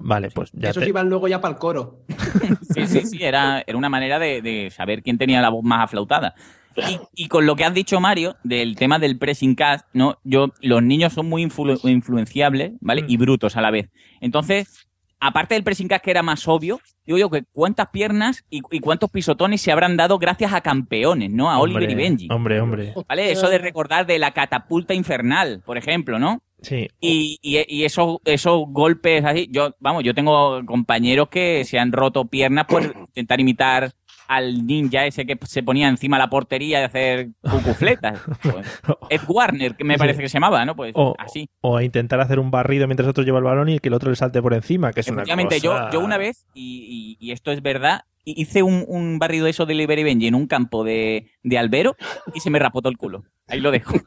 Vale, 0.00 0.30
pues 0.30 0.50
ya 0.52 0.70
Esos 0.70 0.82
te- 0.82 0.88
iban 0.90 1.08
luego 1.08 1.26
ya 1.28 1.40
para 1.40 1.54
el 1.54 1.58
coro. 1.58 2.00
Sí, 2.74 2.86
sí, 2.86 3.00
sí, 3.06 3.18
era, 3.22 3.62
era 3.66 3.76
una 3.78 3.88
manera 3.88 4.18
de, 4.18 4.42
de 4.42 4.70
saber 4.70 5.02
quién 5.02 5.16
tenía 5.18 5.40
la 5.40 5.48
voz 5.50 5.62
más 5.64 5.84
aflautada. 5.84 6.34
Y, 6.76 6.98
y 7.24 7.28
con 7.28 7.44
lo 7.44 7.54
que 7.56 7.64
has 7.64 7.74
dicho, 7.74 8.00
Mario, 8.00 8.36
del 8.44 8.76
tema 8.76 8.98
del 8.98 9.18
pressing 9.18 9.54
cast, 9.54 9.86
¿no? 9.92 10.18
Yo, 10.24 10.52
los 10.62 10.82
niños 10.82 11.12
son 11.12 11.28
muy 11.28 11.44
influ- 11.44 11.78
influenciables, 11.90 12.72
¿vale? 12.80 13.04
Y 13.08 13.18
brutos 13.18 13.56
a 13.56 13.60
la 13.60 13.70
vez. 13.70 13.90
Entonces, 14.22 14.86
aparte 15.22 15.54
del 15.54 15.64
pressing 15.64 15.88
que 15.88 16.10
era 16.10 16.22
más 16.22 16.46
obvio, 16.48 16.80
digo 17.06 17.18
yo 17.18 17.30
que 17.30 17.44
cuántas 17.52 17.88
piernas 17.88 18.44
y, 18.50 18.60
y 18.70 18.80
cuántos 18.80 19.10
pisotones 19.10 19.60
se 19.60 19.70
habrán 19.72 19.96
dado 19.96 20.18
gracias 20.18 20.52
a 20.52 20.60
campeones, 20.60 21.30
¿no? 21.30 21.50
A 21.50 21.58
Oliver 21.58 21.90
y 21.90 21.94
Benji. 21.94 22.28
Hombre, 22.30 22.60
hombre. 22.60 22.92
¿Vale? 23.08 23.30
Eso 23.32 23.48
de 23.48 23.58
recordar 23.58 24.06
de 24.06 24.18
la 24.18 24.32
catapulta 24.32 24.94
infernal, 24.94 25.62
por 25.64 25.78
ejemplo, 25.78 26.18
¿no? 26.18 26.42
Sí. 26.60 26.88
Y, 27.00 27.38
y- 27.42 27.64
y 27.68 27.84
esos, 27.84 28.18
esos 28.24 28.62
golpes 28.68 29.24
así, 29.24 29.48
yo, 29.50 29.74
vamos, 29.80 30.04
yo 30.04 30.14
tengo 30.14 30.64
compañeros 30.64 31.28
que 31.28 31.64
se 31.64 31.78
han 31.78 31.90
roto 31.92 32.24
piernas 32.26 32.66
por 32.66 32.82
intentar 33.08 33.40
imitar 33.40 33.92
al 34.28 34.66
ninja 34.66 35.04
ese 35.06 35.26
que 35.26 35.38
se 35.46 35.62
ponía 35.62 35.88
encima 35.88 36.16
de 36.16 36.22
la 36.24 36.30
portería 36.30 36.80
y 36.80 36.84
hacer 36.84 37.28
cucufletas. 37.42 38.20
Pues, 38.42 38.82
Ed 39.10 39.20
Warner, 39.28 39.74
que 39.76 39.84
me 39.84 39.96
parece 39.98 40.20
que 40.22 40.28
se 40.28 40.34
llamaba, 40.34 40.64
¿no? 40.64 40.74
Pues 40.76 40.92
O, 40.96 41.14
así. 41.18 41.48
o 41.60 41.80
intentar 41.80 42.20
hacer 42.20 42.38
un 42.38 42.50
barrido 42.50 42.86
mientras 42.86 43.08
otro 43.08 43.24
lleva 43.24 43.38
el 43.38 43.44
balón 43.44 43.68
y 43.68 43.78
que 43.78 43.88
el 43.88 43.94
otro 43.94 44.10
le 44.10 44.16
salte 44.16 44.40
por 44.42 44.54
encima, 44.54 44.92
que 44.92 45.00
es 45.00 45.08
una 45.08 45.22
cosa... 45.22 45.56
yo, 45.58 45.90
yo 45.92 46.00
una 46.00 46.16
vez, 46.18 46.46
y, 46.54 47.16
y- 47.20 47.26
y 47.28 47.32
esto 47.32 47.52
es 47.52 47.62
verdad, 47.62 48.02
hi- 48.24 48.34
hice 48.36 48.62
un, 48.62 48.84
un 48.88 49.18
barrido 49.18 49.44
de 49.44 49.50
eso 49.50 49.66
de 49.66 49.74
Oliver 49.74 49.98
y 49.98 50.02
Benji 50.04 50.26
en 50.26 50.34
un 50.34 50.46
campo 50.46 50.82
de, 50.84 51.30
de 51.42 51.58
albero 51.58 51.96
y 52.34 52.40
se 52.40 52.50
me 52.50 52.58
rapó 52.58 52.80
todo 52.82 52.90
el 52.90 52.96
culo. 52.98 53.24
Ahí 53.48 53.60
lo 53.60 53.70
dejo. 53.70 53.94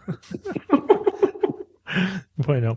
Bueno, 2.36 2.76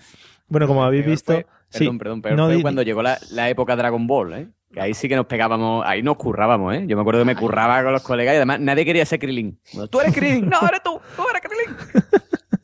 bueno, 0.48 0.66
como 0.66 0.84
habéis 0.84 1.04
visto... 1.06 1.42
sí, 1.70 1.78
Perdón, 1.80 1.98
perdón, 1.98 2.22
pero 2.22 2.36
no 2.36 2.46
fue 2.46 2.56
di- 2.56 2.62
cuando 2.62 2.82
llegó 2.82 3.02
la, 3.02 3.18
la 3.30 3.48
época 3.48 3.76
Dragon 3.76 4.06
Ball, 4.06 4.32
¿eh? 4.34 4.48
Que 4.72 4.80
ahí 4.82 4.92
sí 4.94 5.08
que 5.08 5.16
nos 5.16 5.26
pegábamos, 5.26 5.84
ahí 5.86 6.02
nos 6.02 6.16
currábamos, 6.16 6.74
¿eh? 6.74 6.84
Yo 6.86 6.96
me 6.96 7.00
acuerdo 7.02 7.20
que 7.22 7.24
me 7.26 7.36
curraba 7.36 7.82
con 7.82 7.92
los 7.92 8.02
colegas 8.02 8.34
y 8.34 8.36
además 8.36 8.60
nadie 8.60 8.84
quería 8.84 9.06
ser 9.06 9.18
Krillin. 9.18 9.58
Tú 9.90 10.00
eres 10.00 10.14
Krillin, 10.14 10.48
no, 10.48 10.58
eres 10.68 10.82
tú, 10.82 11.00
tú 11.16 11.22
eres 11.30 11.42
Krillin. 11.42 11.76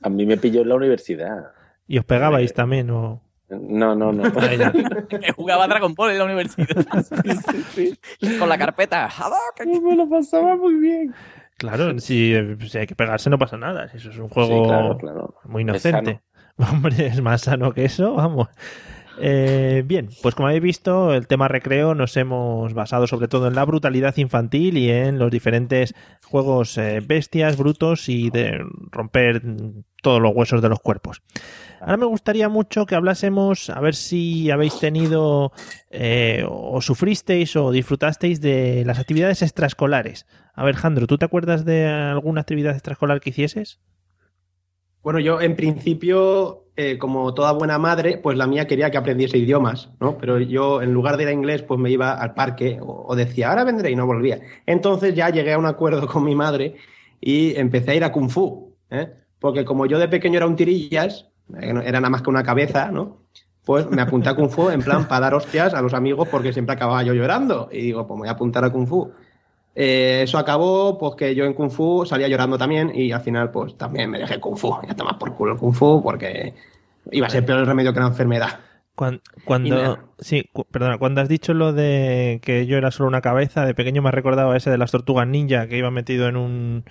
A 0.02 0.08
mí 0.10 0.26
me 0.26 0.36
pilló 0.36 0.60
en 0.62 0.68
la 0.68 0.74
universidad. 0.74 1.52
Y 1.86 1.96
os 1.98 2.04
pegabais 2.04 2.52
también, 2.52 2.90
¿o...? 2.90 3.22
No, 3.48 3.94
no, 3.94 4.10
no. 4.12 4.22
que 5.08 5.32
jugaba 5.32 5.66
Dragon 5.68 5.94
Ball 5.94 6.10
en 6.12 6.18
la 6.18 6.24
universidad. 6.24 6.66
Con 8.38 8.48
la 8.48 8.58
carpeta. 8.58 9.08
Me 9.64 9.96
lo 9.96 10.08
pasaba 10.08 10.56
muy 10.56 10.74
bien. 10.74 11.14
Claro, 11.56 11.98
si, 12.00 12.34
eh, 12.34 12.56
si 12.68 12.78
hay 12.78 12.86
que 12.86 12.94
pegarse 12.96 13.30
no 13.30 13.38
pasa 13.38 13.56
nada. 13.56 13.88
Si 13.88 13.98
eso 13.98 14.10
es 14.10 14.18
un 14.18 14.28
juego 14.28 14.64
Sí, 14.64 14.68
claro, 14.68 14.98
claro. 14.98 15.34
muy 15.44 15.62
Es 15.62 15.68
inocente. 15.68 16.20
Hombre, 16.56 17.06
es 17.06 17.20
más 17.20 17.42
sano 17.42 17.72
que 17.72 17.84
eso, 17.84 18.14
vamos. 18.14 18.48
Eh, 19.18 19.82
bien, 19.86 20.08
pues 20.22 20.34
como 20.34 20.48
habéis 20.48 20.62
visto, 20.62 21.14
el 21.14 21.26
tema 21.26 21.48
recreo 21.48 21.94
nos 21.94 22.16
hemos 22.16 22.74
basado 22.74 23.06
sobre 23.06 23.28
todo 23.28 23.46
en 23.46 23.54
la 23.54 23.64
brutalidad 23.64 24.16
infantil 24.16 24.76
y 24.76 24.90
en 24.90 25.18
los 25.18 25.30
diferentes 25.30 25.94
juegos 26.24 26.76
eh, 26.78 27.00
bestias, 27.04 27.56
brutos 27.56 28.08
y 28.08 28.30
de 28.30 28.60
romper 28.90 29.42
todos 30.02 30.20
los 30.20 30.34
huesos 30.34 30.62
de 30.62 30.68
los 30.68 30.80
cuerpos. 30.80 31.22
Ahora 31.80 31.96
me 31.96 32.06
gustaría 32.06 32.48
mucho 32.48 32.86
que 32.86 32.94
hablásemos, 32.94 33.70
a 33.70 33.80
ver 33.80 33.94
si 33.94 34.50
habéis 34.50 34.78
tenido 34.78 35.52
eh, 35.90 36.44
o 36.48 36.80
sufristeis 36.80 37.56
o 37.56 37.70
disfrutasteis 37.70 38.40
de 38.40 38.84
las 38.86 38.98
actividades 38.98 39.42
extraescolares. 39.42 40.26
A 40.54 40.64
ver, 40.64 40.76
Jandro, 40.76 41.06
¿tú 41.06 41.18
te 41.18 41.24
acuerdas 41.24 41.64
de 41.64 41.86
alguna 41.86 42.40
actividad 42.40 42.74
extraescolar 42.74 43.20
que 43.20 43.30
hicieses? 43.30 43.80
Bueno, 45.04 45.20
yo 45.20 45.38
en 45.42 45.54
principio, 45.54 46.64
eh, 46.76 46.96
como 46.96 47.34
toda 47.34 47.52
buena 47.52 47.78
madre, 47.78 48.16
pues 48.16 48.38
la 48.38 48.46
mía 48.46 48.66
quería 48.66 48.90
que 48.90 48.96
aprendiese 48.96 49.36
idiomas, 49.36 49.90
¿no? 50.00 50.16
Pero 50.16 50.40
yo, 50.40 50.80
en 50.80 50.94
lugar 50.94 51.18
de 51.18 51.24
ir 51.24 51.28
a 51.28 51.32
inglés, 51.32 51.62
pues 51.62 51.78
me 51.78 51.90
iba 51.90 52.14
al 52.14 52.32
parque 52.32 52.78
o, 52.80 53.04
o 53.06 53.14
decía, 53.14 53.50
ahora 53.50 53.64
vendré 53.64 53.90
y 53.90 53.96
no 53.96 54.06
volvía. 54.06 54.40
Entonces 54.64 55.14
ya 55.14 55.28
llegué 55.28 55.52
a 55.52 55.58
un 55.58 55.66
acuerdo 55.66 56.06
con 56.08 56.24
mi 56.24 56.34
madre 56.34 56.76
y 57.20 57.54
empecé 57.56 57.92
a 57.92 57.94
ir 57.96 58.04
a 58.04 58.12
Kung 58.12 58.30
Fu, 58.30 58.74
¿eh? 58.90 59.12
Porque 59.38 59.66
como 59.66 59.84
yo 59.84 59.98
de 59.98 60.08
pequeño 60.08 60.38
era 60.38 60.46
un 60.46 60.56
tirillas, 60.56 61.28
eh, 61.60 61.74
era 61.84 62.00
nada 62.00 62.08
más 62.08 62.22
que 62.22 62.30
una 62.30 62.42
cabeza, 62.42 62.90
¿no? 62.90 63.18
Pues 63.66 63.90
me 63.90 64.00
apunté 64.00 64.30
a 64.30 64.34
Kung 64.34 64.48
Fu 64.48 64.70
en 64.70 64.82
plan 64.82 65.06
para 65.06 65.20
dar 65.20 65.34
hostias 65.34 65.74
a 65.74 65.82
los 65.82 65.92
amigos 65.92 66.28
porque 66.28 66.54
siempre 66.54 66.76
acababa 66.76 67.02
yo 67.02 67.12
llorando. 67.12 67.68
Y 67.70 67.82
digo, 67.82 68.06
pues 68.06 68.16
me 68.16 68.20
voy 68.22 68.28
a 68.28 68.32
apuntar 68.32 68.64
a 68.64 68.70
Kung 68.70 68.86
Fu. 68.86 69.12
Eh, 69.76 70.20
eso 70.22 70.38
acabó, 70.38 70.96
pues 70.98 71.14
que 71.16 71.34
yo 71.34 71.44
en 71.44 71.52
Kung 71.54 71.70
Fu 71.70 72.04
salía 72.06 72.28
llorando 72.28 72.56
también 72.56 72.92
y 72.94 73.10
al 73.12 73.20
final 73.22 73.50
pues 73.50 73.76
también 73.76 74.10
me 74.10 74.18
dejé 74.18 74.38
Kung 74.38 74.56
Fu. 74.56 74.74
Ya 74.86 74.94
tomar 74.94 75.18
por 75.18 75.34
culo 75.34 75.52
el 75.54 75.58
Kung 75.58 75.74
Fu 75.74 76.00
porque 76.02 76.54
iba 77.10 77.26
a 77.26 77.30
ser 77.30 77.44
peor 77.44 77.58
el 77.60 77.66
remedio 77.66 77.92
que 77.92 78.00
la 78.00 78.06
enfermedad. 78.06 78.60
Cuando, 79.44 79.98
sí, 80.20 80.48
cu- 80.52 80.66
perdona, 80.70 80.98
cuando 80.98 81.20
has 81.20 81.28
dicho 81.28 81.52
lo 81.52 81.72
de 81.72 82.38
que 82.44 82.66
yo 82.66 82.76
era 82.76 82.92
solo 82.92 83.08
una 83.08 83.20
cabeza, 83.20 83.66
de 83.66 83.74
pequeño 83.74 84.00
me 84.02 84.08
has 84.10 84.14
recordado 84.14 84.52
a 84.52 84.56
ese 84.56 84.70
de 84.70 84.78
las 84.78 84.92
tortugas 84.92 85.26
ninja 85.26 85.66
que 85.66 85.76
iba 85.76 85.90
metido 85.90 86.28
en 86.28 86.36
un 86.36 86.84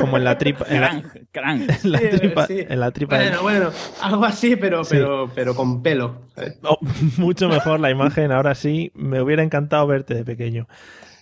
como 0.00 0.16
en 0.16 0.24
la 0.24 0.36
tripa, 0.38 0.64
en 0.68 0.80
la, 0.80 1.02
Crank, 1.30 1.70
en 1.84 1.92
la 1.92 1.98
Sí, 2.00 2.08
tripa, 2.18 2.46
sí. 2.48 2.64
en 2.68 2.80
la 2.80 2.90
tripa 2.90 3.18
del- 3.18 3.28
Bueno, 3.38 3.42
bueno, 3.42 3.70
algo 4.02 4.24
así, 4.24 4.56
pero, 4.56 4.82
Sí. 4.82 4.96
pero, 4.96 5.30
pero 5.32 5.54
con 5.54 5.80
pelo. 5.82 6.22
Oh, 6.64 6.78
mucho 7.18 7.48
mejor 7.48 7.78
la 7.78 7.90
imagen, 7.92 8.32
ahora 8.32 8.56
sí, 8.56 8.90
me 8.96 9.20
hubiera 9.20 9.44
encantado 9.44 9.86
verte 9.86 10.14
de 10.14 10.24
pequeño. 10.24 10.66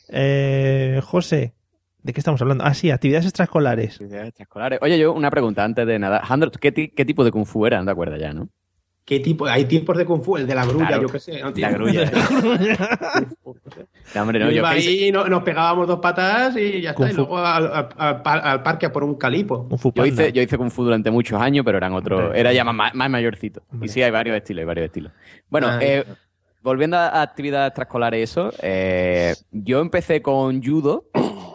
Eh, 0.09 1.01
José, 1.05 1.55
¿de 2.03 2.13
qué 2.13 2.21
estamos 2.21 2.41
hablando? 2.43 2.65
Ah, 2.65 2.75
sí, 2.75 2.91
actividades 2.91 3.27
extraescolares. 3.27 3.93
Actividades 3.95 4.29
extraescolares. 4.29 4.79
Oye, 4.83 4.99
yo 4.99 5.13
una 5.13 5.31
pregunta 5.31 5.65
antes 5.65 5.87
de 5.87 5.99
nada. 5.99 6.23
¿qué, 6.61 6.73
ti- 6.73 6.89
qué 6.89 7.05
tipo 7.05 7.25
de 7.25 7.31
Kung 7.33 7.47
Fu 7.47 7.67
era? 7.67 7.79
No 7.79 7.85
te 7.87 7.91
acuerdas 7.91 8.21
ya, 8.21 8.33
¿no? 8.33 8.49
¿Qué 9.05 9.21
tipo? 9.21 9.45
Hay 9.47 9.67
tipos 9.67 9.99
de 9.99 10.07
Kung 10.07 10.23
Fu, 10.23 10.39
el 10.39 10.47
de 10.47 10.55
la 10.55 10.65
grulla, 10.65 10.87
Claro, 10.87 11.03
yo 11.03 11.09
qué 11.11 11.21
sé. 11.21 11.43
¿no? 11.43 11.51
la 11.57 11.71
grulla. 11.73 12.11
No, 14.15 14.23
hombre, 14.23 14.39
no, 14.39 14.51
Yo 14.51 14.65
ahí, 14.67 15.11
no- 15.13 15.29
nos 15.29 15.43
pegábamos 15.43 15.87
dos 15.87 15.99
patas 16.01 16.57
y 16.57 16.81
ya 16.81 16.95
Kung 16.95 17.09
está. 17.09 17.21
Y 17.21 17.25
luego 17.25 17.39
al, 17.39 17.67
al- 17.67 17.89
al 17.97 18.23
par- 18.23 18.41
al 18.47 18.63
parque 18.63 18.87
a 18.87 18.93
por 18.93 19.05
un 19.05 19.17
calipo. 19.17 19.67
Un 19.71 19.79
fu 19.79 19.93
Yo 19.95 20.07
hice, 20.07 20.33
yo 20.33 20.41
hice 20.43 20.57
Kung 20.57 20.71
Fu 20.71 20.85
durante 20.85 21.11
muchos 21.11 21.41
años, 21.41 21.65
pero 21.67 21.77
eran 21.79 21.93
otros. 21.93 22.33
Era 22.35 22.53
ya 22.53 22.65
más, 22.65 22.95
más 22.95 23.11
mayorcito. 23.11 23.63
Hombre. 23.71 23.87
Y 23.87 23.89
sí, 23.91 24.03
hay 24.03 24.11
varios 24.11 24.37
estilos, 24.37 24.61
hay 24.61 24.67
varios 24.67 24.87
estilos. 24.87 25.13
Bueno, 25.51 25.69
Ah, 25.71 25.79
eh, 25.83 26.05
volviendo 26.65 26.97
a 26.97 27.23
actividades 27.23 27.69
extraescolares 27.69 28.19
y 28.19 28.23
eso, 28.23 28.51
eh, 28.63 29.37
yo 29.53 29.81
empecé 29.81 30.23
con 30.23 30.63
judo 30.63 31.05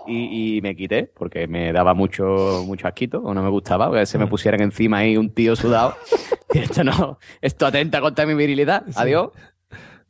y, 0.07 0.57
y 0.57 0.61
me 0.61 0.75
quité 0.75 1.03
porque 1.17 1.47
me 1.47 1.73
daba 1.73 1.93
mucho, 1.93 2.63
mucho 2.65 2.87
asquito 2.87 3.19
o 3.19 3.33
no 3.33 3.41
me 3.43 3.49
gustaba 3.49 3.91
que 3.91 4.05
se 4.05 4.17
me 4.17 4.25
Mm. 4.25 4.29
pusieran 4.29 4.61
encima 4.61 4.99
ahí 4.99 5.17
un 5.17 5.29
tío 5.33 5.55
sudado. 5.55 5.95
Y 6.53 6.57
esto 6.59 6.83
no, 6.83 7.19
esto 7.41 7.67
atenta 7.67 8.01
contra 8.01 8.25
mi 8.25 8.33
virilidad. 8.33 8.83
Adiós. 8.95 9.29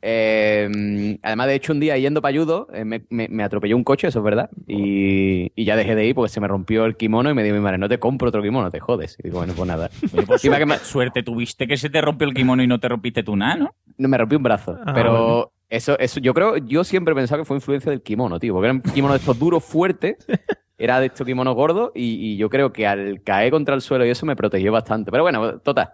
Eh, 0.02 1.18
además, 1.22 1.46
de 1.46 1.54
hecho, 1.54 1.72
un 1.72 1.80
día 1.80 1.96
yendo 1.98 2.22
para 2.22 2.36
judo, 2.38 2.68
eh, 2.72 2.84
me, 2.84 3.04
me- 3.10 3.28
me 3.28 3.42
atropelló 3.42 3.76
un 3.76 3.84
coche, 3.84 4.08
eso 4.08 4.18
es 4.20 4.24
verdad. 4.24 4.50
Y, 4.66 5.52
y 5.54 5.64
ya 5.64 5.76
dejé 5.76 5.94
de 5.94 6.06
ir 6.06 6.14
porque 6.14 6.30
se 6.32 6.40
me 6.40 6.48
rompió 6.48 6.84
el 6.86 6.96
kimono 6.96 7.30
y 7.30 7.34
me 7.34 7.42
dijo 7.42 7.54
mi 7.54 7.60
madre, 7.62 7.78
no 7.78 7.88
te 7.88 7.98
compro 7.98 8.28
otro 8.28 8.42
kimono, 8.42 8.70
te 8.70 8.80
jodes. 8.80 9.16
Y 9.20 9.24
digo, 9.24 9.38
bueno, 9.38 9.52
pues 9.54 9.68
nada. 9.68 9.90
Oye, 10.14 10.26
pues 10.26 10.42
que 10.42 10.66
me- 10.66 10.78
suerte 10.78 11.22
tuviste 11.22 11.66
que 11.66 11.76
se 11.76 11.90
te 11.90 12.00
rompió 12.00 12.26
el 12.28 12.34
kimono 12.34 12.62
y 12.62 12.66
no 12.66 12.80
te 12.80 12.88
rompiste 12.88 13.22
tú 13.22 13.36
nada, 13.36 13.56
¿no? 13.56 13.74
No, 13.98 14.08
me 14.08 14.16
rompí 14.18 14.36
un 14.36 14.42
brazo. 14.42 14.78
Ah, 14.84 14.92
pero 14.94 15.12
vale. 15.36 15.46
eso, 15.68 15.98
eso, 15.98 16.20
yo 16.20 16.32
creo, 16.34 16.56
yo 16.56 16.84
siempre 16.84 17.12
he 17.12 17.14
pensado 17.16 17.40
que 17.42 17.44
fue 17.46 17.56
influencia 17.56 17.90
del 17.90 18.02
kimono, 18.02 18.38
tío. 18.38 18.54
Porque 18.54 18.66
era 18.68 18.74
un 18.74 18.80
kimono 18.82 19.12
de 19.14 19.18
estos 19.18 19.38
duros, 19.38 19.64
fuertes. 19.64 20.16
Era 20.78 20.98
de 20.98 21.06
estos 21.08 21.26
kimonos 21.26 21.54
gordos. 21.54 21.90
Y, 21.94 22.14
y 22.32 22.36
yo 22.38 22.48
creo 22.48 22.72
que 22.72 22.86
al 22.86 23.22
caer 23.22 23.50
contra 23.50 23.74
el 23.74 23.82
suelo 23.82 24.06
y 24.06 24.08
eso 24.08 24.24
me 24.24 24.34
protegió 24.34 24.72
bastante. 24.72 25.10
Pero 25.10 25.22
bueno, 25.24 25.58
total. 25.58 25.90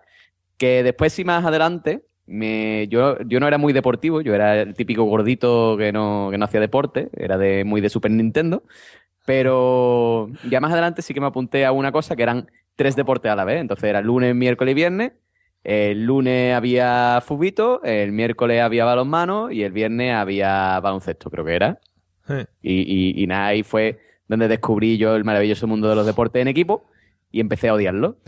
Que 0.56 0.84
después, 0.84 1.12
sí, 1.12 1.24
más 1.24 1.44
adelante, 1.44 2.04
me, 2.26 2.88
yo, 2.88 3.18
yo 3.22 3.40
no 3.40 3.48
era 3.48 3.58
muy 3.58 3.72
deportivo. 3.72 4.20
Yo 4.20 4.34
era 4.34 4.60
el 4.62 4.74
típico 4.74 5.04
gordito 5.04 5.76
que 5.78 5.92
no, 5.92 6.28
que 6.30 6.38
no 6.38 6.44
hacía 6.44 6.60
deporte. 6.60 7.08
Era 7.16 7.38
de, 7.38 7.64
muy 7.64 7.80
de 7.80 7.88
Super 7.88 8.10
Nintendo. 8.10 8.62
Pero 9.24 10.28
ya 10.48 10.60
más 10.60 10.72
adelante 10.72 11.02
sí 11.02 11.14
que 11.14 11.20
me 11.20 11.26
apunté 11.26 11.64
a 11.66 11.72
una 11.72 11.92
cosa 11.92 12.16
que 12.16 12.22
eran 12.22 12.50
tres 12.76 12.96
deportes 12.96 13.30
a 13.30 13.36
la 13.36 13.44
vez. 13.44 13.60
Entonces 13.60 13.84
era 13.88 14.00
lunes, 14.00 14.34
miércoles 14.34 14.72
y 14.72 14.74
viernes. 14.74 15.12
El 15.64 16.04
lunes 16.06 16.54
había 16.54 17.20
fubito, 17.26 17.82
el 17.82 18.12
miércoles 18.12 18.62
había 18.62 18.84
balonmano 18.84 19.50
y 19.50 19.64
el 19.64 19.72
viernes 19.72 20.14
había 20.14 20.78
baloncesto, 20.80 21.28
creo 21.28 21.44
que 21.44 21.56
era. 21.56 21.80
Y, 22.62 22.82
y- 22.82 23.22
y 23.22 23.26
nada, 23.26 23.46
ahí 23.48 23.62
fue 23.64 23.98
donde 24.28 24.48
descubrí 24.48 24.96
yo 24.98 25.16
el 25.16 25.24
maravilloso 25.24 25.66
mundo 25.66 25.88
de 25.88 25.96
los 25.96 26.06
deportes 26.06 26.42
en 26.42 26.48
equipo 26.48 26.86
y 27.32 27.40
empecé 27.40 27.68
a 27.68 27.74
odiarlo. 27.74 28.18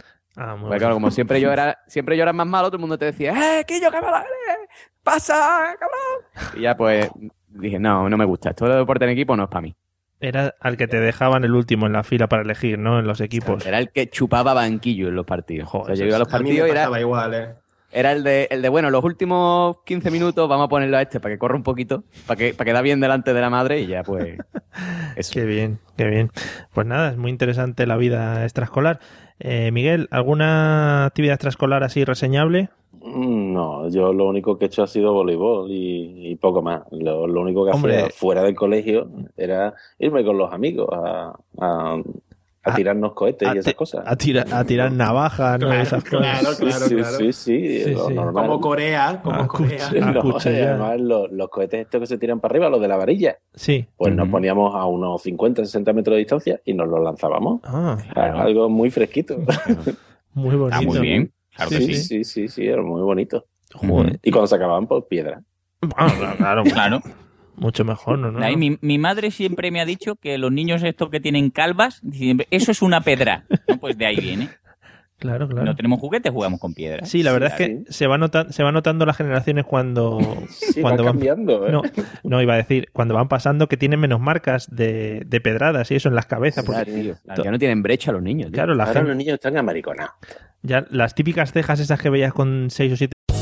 Ah, 0.41 0.55
muy 0.55 0.69
Porque 0.69 0.79
claro, 0.79 0.95
como 0.95 1.11
siempre 1.11 1.41
yo 1.41 1.53
era, 1.53 1.79
siempre 1.89 2.17
yo 2.17 2.23
era 2.23 2.33
más 2.33 2.47
malo, 2.47 2.69
todo 2.69 2.77
el 2.77 2.81
mundo 2.81 2.97
te 2.97 3.07
decía, 3.07 3.33
¡eh, 3.33 3.65
Quillo, 3.67 3.91
que 3.91 4.01
me 4.01 4.07
la 4.07 4.25
¡Pasa, 5.03 5.75
cabrón! 5.79 6.55
Y 6.55 6.63
ya 6.63 6.77
pues 6.77 7.11
dije, 7.49 7.79
no, 7.79 8.09
no 8.09 8.17
me 8.17 8.25
gusta. 8.25 8.51
Esto 8.51 8.67
de 8.67 8.77
deporte 8.77 9.05
en 9.05 9.11
equipo 9.11 9.37
no 9.37 9.45
es 9.45 9.49
para 9.49 9.63
mí. 9.63 9.75
Era 10.21 10.55
al 10.61 10.77
que 10.77 10.87
te 10.87 11.01
dejaban 11.01 11.45
el 11.45 11.55
último 11.55 11.87
en 11.87 11.93
la 11.93 12.03
fila 12.03 12.29
para 12.29 12.43
elegir, 12.43 12.79
¿no? 12.79 12.99
En 12.99 13.07
los 13.07 13.21
equipos. 13.21 13.65
Era 13.67 13.79
el 13.79 13.91
que 13.91 14.11
chupaba 14.11 14.53
banquillo 14.53 15.09
en 15.09 15.15
los 15.15 15.25
partidos. 15.25 15.69
O 15.73 15.87
sea, 15.87 15.95
yo 15.95 16.05
iba 16.05 16.17
a 16.17 16.19
los 16.19 16.29
partidos 16.29 16.69
y 16.69 16.71
era, 16.71 17.01
igual, 17.01 17.35
¿eh? 17.35 17.55
era 17.91 18.13
el 18.13 18.23
de, 18.23 18.49
el 18.51 18.61
de, 18.61 18.69
bueno, 18.69 18.91
los 18.91 19.03
últimos 19.03 19.79
15 19.87 20.11
minutos 20.11 20.49
vamos 20.49 20.67
a 20.67 20.69
ponerlo 20.69 20.99
a 20.99 21.03
este 21.03 21.21
para 21.21 21.35
que 21.35 21.39
corra 21.39 21.57
un 21.57 21.63
poquito, 21.63 22.05
para 22.27 22.37
que, 22.37 22.53
para 22.53 22.67
que 22.67 22.73
da 22.75 22.83
bien 22.83 23.01
delante 23.01 23.33
de 23.33 23.41
la 23.41 23.49
madre 23.49 23.81
y 23.81 23.87
ya 23.87 24.03
pues... 24.03 24.39
Eso. 25.17 25.33
Qué 25.33 25.45
bien, 25.45 25.81
qué 25.97 26.05
bien. 26.05 26.31
Pues 26.73 26.87
nada, 26.87 27.11
es 27.11 27.17
muy 27.17 27.31
interesante 27.31 27.87
la 27.87 27.97
vida 27.97 28.45
extraescolar. 28.45 29.01
Eh, 29.41 29.71
Miguel, 29.73 30.09
¿alguna 30.11 31.07
actividad 31.07 31.35
extraescolar 31.35 31.85
así 31.85 32.05
reseñable? 32.05 32.71
Mm, 33.01 33.53
No, 33.53 33.89
yo 33.89 34.13
lo 34.13 34.27
único 34.27 34.59
que 34.59 34.65
he 34.65 34.69
hecho 34.69 34.83
ha 34.83 34.87
sido 34.87 35.13
voleibol 35.13 35.71
y, 35.71 36.31
y 36.31 36.37
poco 36.37 36.63
más. 36.63 36.83
Lo, 36.91 37.27
lo 37.27 37.41
único 37.43 37.65
que 37.65 37.71
Hombre. 37.73 37.97
hacía 37.97 38.11
fuera 38.11 38.43
del 38.43 38.55
colegio 38.55 39.09
era 39.37 39.75
irme 39.99 40.25
con 40.25 40.37
los 40.39 40.53
amigos 40.53 40.89
a, 40.93 41.35
a- 41.61 42.03
a 42.65 42.75
tirarnos 42.75 43.13
cohetes 43.15 43.49
a 43.49 43.55
y 43.55 43.59
esas 43.59 43.75
cosas. 43.75 44.03
A, 44.07 44.17
tira- 44.17 44.45
a 44.51 44.65
tirar 44.65 44.93
navajas, 44.93 45.59
¿no? 45.61 45.67
Claro, 45.69 45.83
Esas 45.83 46.05
cosas. 46.05 46.19
claro, 46.41 46.57
claro, 46.59 46.87
sí, 46.87 46.95
claro. 46.97 47.17
sí, 47.19 47.33
sí, 47.33 47.85
Sí, 47.85 47.91
lo 47.95 48.09
sí. 48.09 48.15
normal. 48.15 48.45
Como 48.47 48.61
Corea, 48.61 49.21
como 49.23 49.41
Ah, 49.41 49.47
Corea. 49.49 49.89
No, 50.13 50.37
además 50.39 51.01
los, 51.01 51.31
los 51.33 51.49
cohetes 51.49 51.81
estos 51.81 52.01
que 52.01 52.07
se 52.07 52.19
tiran 52.19 52.41
para 52.41 52.53
arriba, 52.53 52.69
los 52.69 52.81
de 52.81 52.89
la 52.89 52.97
varilla, 52.97 53.39
Sí. 53.55 53.87
pues 53.97 54.15
nos 54.15 54.29
poníamos 54.29 54.75
a 54.75 54.85
unos 54.87 55.23
50, 55.23 55.65
60 55.65 55.93
metros 55.93 56.15
de 56.15 56.19
distancia 56.19 56.61
y 56.65 56.75
nos 56.75 56.89
los 56.89 57.01
lanzábamos. 57.03 57.61
Ah, 57.65 57.97
Algo 58.15 58.69
muy 58.69 58.91
fresquito. 58.91 59.37
muy 60.35 60.57
bonito. 60.57 60.77
Ah, 60.79 60.83
muy 60.83 60.99
bien. 61.01 61.33
Claro 61.55 61.71
que 61.71 61.77
sí, 61.79 61.95
sí. 61.95 62.03
sí, 62.03 62.25
sí, 62.25 62.49
sí, 62.49 62.67
era 62.67 62.83
muy 62.83 63.03
bonito. 63.03 63.47
Joder. 63.75 64.19
Y 64.23 64.31
cuando 64.31 64.47
se 64.47 64.55
acababan, 64.57 64.87
pues 64.87 65.05
piedra. 65.09 65.43
Ah, 65.97 66.13
claro, 66.37 66.63
Claro. 66.65 67.01
mucho 67.61 67.85
mejor, 67.85 68.19
¿no? 68.19 68.31
no, 68.33 68.57
mi, 68.57 68.79
mi 68.81 68.99
madre 68.99 69.31
siempre 69.31 69.71
me 69.71 69.81
ha 69.81 69.85
dicho 69.85 70.17
que 70.17 70.39
los 70.39 70.51
niños 70.53 70.83
estos 70.83 71.11
que 71.11 71.21
tienen 71.21 71.51
calvas, 71.51 72.01
siempre, 72.13 72.47
eso 72.51 72.71
es 72.71 72.83
una 72.83 73.01
pedra. 73.03 73.45
¿no? 73.69 73.79
Pues 73.79 73.97
de 73.99 74.07
ahí 74.07 74.17
viene. 74.17 74.49
Claro, 75.21 75.49
claro. 75.49 75.65
No 75.65 75.75
tenemos 75.75 75.99
juguetes, 75.99 76.31
jugamos 76.31 76.61
con 76.61 76.75
piedra. 76.75 77.05
Sí, 77.05 77.25
la 77.25 77.33
verdad 77.33 77.51
es 77.51 77.57
que 77.57 77.83
se 77.93 78.07
va, 78.07 78.19
nota- 78.19 78.53
se 78.53 78.63
va 78.63 78.71
notando 78.71 79.05
las 79.05 79.17
generaciones 79.17 79.65
cuando, 79.65 80.21
Sí, 80.49 80.81
cuando 80.81 81.03
va 81.03 81.11
van 81.11 81.19
cambiando. 81.19 81.67
¿eh? 81.67 81.73
No, 81.73 81.83
no, 82.23 82.41
iba 82.41 82.55
a 82.55 82.59
decir, 82.59 82.89
cuando 82.93 83.15
van 83.15 83.27
pasando 83.27 83.67
que 83.67 83.77
tienen 83.77 83.99
menos 83.99 84.21
marcas 84.21 84.69
de, 84.71 85.25
de 85.27 85.41
pedradas 85.41 85.91
y 85.91 85.97
eso 85.97 86.09
en 86.09 86.15
las 86.15 86.27
cabezas. 86.27 86.65
Ya, 86.65 86.73
Porque, 86.73 86.93
tío. 86.93 87.15
Ya 87.43 87.51
no 87.51 87.59
tienen 87.59 87.83
brecha 87.83 88.13
los 88.13 88.23
niños. 88.23 88.53
tío. 88.53 88.59
claro, 88.59 88.77
la 88.77 88.85
Ahora 88.85 88.95
gente, 89.01 89.09
los 89.09 89.17
niños 89.17 89.35
están 89.35 89.57
amariconados. 89.57 90.13
ya 90.63 90.87
las 90.89 91.17
típicas 91.17 91.51
cejas 91.53 91.81
esas 91.81 92.01
que 92.01 92.11
veías 92.11 92.33
con 92.33 92.69
6 92.71 92.93
o 92.93 92.97
7 92.97 93.13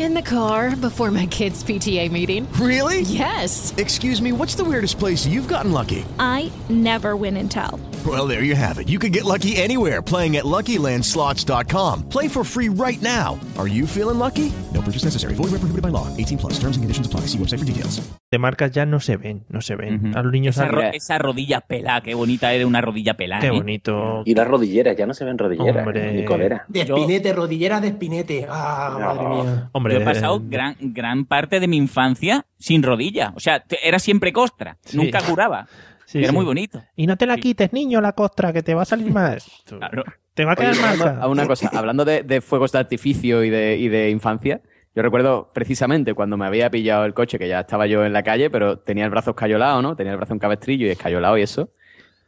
In 0.00 0.14
the 0.14 0.22
car 0.22 0.74
before 0.76 1.10
my 1.10 1.26
kids' 1.26 1.62
PTA 1.62 2.10
meeting. 2.10 2.50
Really? 2.54 3.02
Yes. 3.02 3.74
Excuse 3.76 4.22
me, 4.22 4.32
what's 4.32 4.54
the 4.54 4.64
weirdest 4.64 4.98
place 4.98 5.26
you've 5.26 5.46
gotten 5.46 5.72
lucky? 5.72 6.06
I 6.18 6.50
never 6.70 7.16
win 7.16 7.36
and 7.36 7.50
tell. 7.50 7.78
Well, 8.06 8.26
there 8.26 8.42
you 8.42 8.54
have 8.54 8.78
it. 8.78 8.88
You 8.88 8.98
can 8.98 9.12
get 9.12 9.26
lucky 9.26 9.56
anywhere 9.58 10.00
playing 10.00 10.38
at 10.38 10.44
LuckyLandSlots.com. 10.46 12.08
Play 12.08 12.28
for 12.28 12.44
free 12.44 12.70
right 12.70 13.00
now. 13.02 13.38
Are 13.58 13.68
you 13.68 13.86
feeling 13.86 14.18
lucky? 14.18 14.50
No 14.72 14.80
purchase 14.80 15.04
necessary. 15.04 15.34
Void 15.34 15.50
where 15.52 15.60
prohibited 15.60 15.82
by 15.82 15.90
law. 15.90 16.08
18 16.16 16.38
plus. 16.38 16.54
Terms 16.54 16.76
and 16.78 16.82
conditions 16.82 17.06
apply. 17.06 17.26
See 17.28 17.36
website 17.36 17.58
for 17.58 17.66
details. 17.66 18.00
de 18.32 18.38
marcas 18.38 18.70
ya 18.70 18.86
no 18.86 19.00
se 19.00 19.16
ven, 19.16 19.44
no 19.48 19.60
se 19.60 19.74
ven. 19.74 20.16
A 20.16 20.22
los 20.22 20.30
niños 20.32 20.54
Esa, 20.56 20.66
ro- 20.68 20.82
esa 20.82 21.18
rodilla 21.18 21.60
pelada, 21.60 22.00
qué 22.00 22.14
bonita 22.14 22.52
era 22.52 22.64
una 22.64 22.80
rodilla 22.80 23.14
pelada. 23.14 23.40
Qué 23.40 23.48
¿eh? 23.48 23.50
bonito. 23.50 24.22
Y 24.24 24.36
las 24.36 24.46
rodilleras, 24.46 24.96
ya 24.96 25.04
no 25.04 25.14
se 25.14 25.24
ven 25.24 25.36
rodilleras, 25.36 25.84
Hombre. 25.84 26.12
ni 26.12 26.24
coleras. 26.24 26.62
De 26.68 26.84
Yo- 26.86 26.94
espinete, 26.96 27.32
rodillera 27.32 27.80
de 27.80 27.88
espinete. 27.88 28.46
Ah, 28.48 28.96
madre 29.00 29.28
mía. 29.28 29.68
Hombre, 29.72 29.89
Yo 29.90 29.98
he 30.00 30.04
pasado 30.04 30.40
gran, 30.48 30.76
gran 30.80 31.24
parte 31.24 31.60
de 31.60 31.68
mi 31.68 31.76
infancia 31.76 32.46
sin 32.58 32.82
rodilla. 32.82 33.32
O 33.36 33.40
sea, 33.40 33.64
era 33.82 33.98
siempre 33.98 34.32
costra. 34.32 34.78
Sí. 34.82 34.96
Nunca 34.96 35.20
curaba. 35.22 35.66
sí, 36.06 36.18
era 36.18 36.28
sí. 36.28 36.34
muy 36.34 36.44
bonito. 36.44 36.82
Y 36.96 37.06
no 37.06 37.16
te 37.16 37.26
la 37.26 37.36
quites, 37.36 37.72
niño, 37.72 38.00
la 38.00 38.12
costra, 38.12 38.52
que 38.52 38.62
te 38.62 38.74
va 38.74 38.82
a 38.82 38.86
salir 38.86 39.12
más. 39.12 39.50
Claro. 39.66 40.04
Te 40.34 40.44
va 40.44 40.52
a 40.52 40.56
quedar 40.56 40.76
marca. 40.76 41.18
a 41.20 41.28
una 41.28 41.46
cosa, 41.46 41.70
hablando 41.74 42.04
de, 42.04 42.22
de 42.22 42.40
fuegos 42.40 42.72
de 42.72 42.78
artificio 42.78 43.44
y 43.44 43.50
de, 43.50 43.76
y 43.76 43.88
de 43.88 44.10
infancia, 44.10 44.62
yo 44.94 45.02
recuerdo 45.02 45.50
precisamente 45.52 46.14
cuando 46.14 46.36
me 46.36 46.46
había 46.46 46.68
pillado 46.70 47.04
el 47.04 47.14
coche, 47.14 47.38
que 47.38 47.48
ya 47.48 47.60
estaba 47.60 47.86
yo 47.86 48.04
en 48.04 48.12
la 48.12 48.24
calle, 48.24 48.50
pero 48.50 48.78
tenía 48.78 49.04
el 49.04 49.10
brazo 49.10 49.30
escayolado, 49.30 49.82
¿no? 49.82 49.94
Tenía 49.94 50.12
el 50.12 50.16
brazo 50.16 50.32
en 50.32 50.40
cabestrillo 50.40 50.86
y 50.86 50.90
escayolado 50.90 51.38
y 51.38 51.42
eso. 51.42 51.70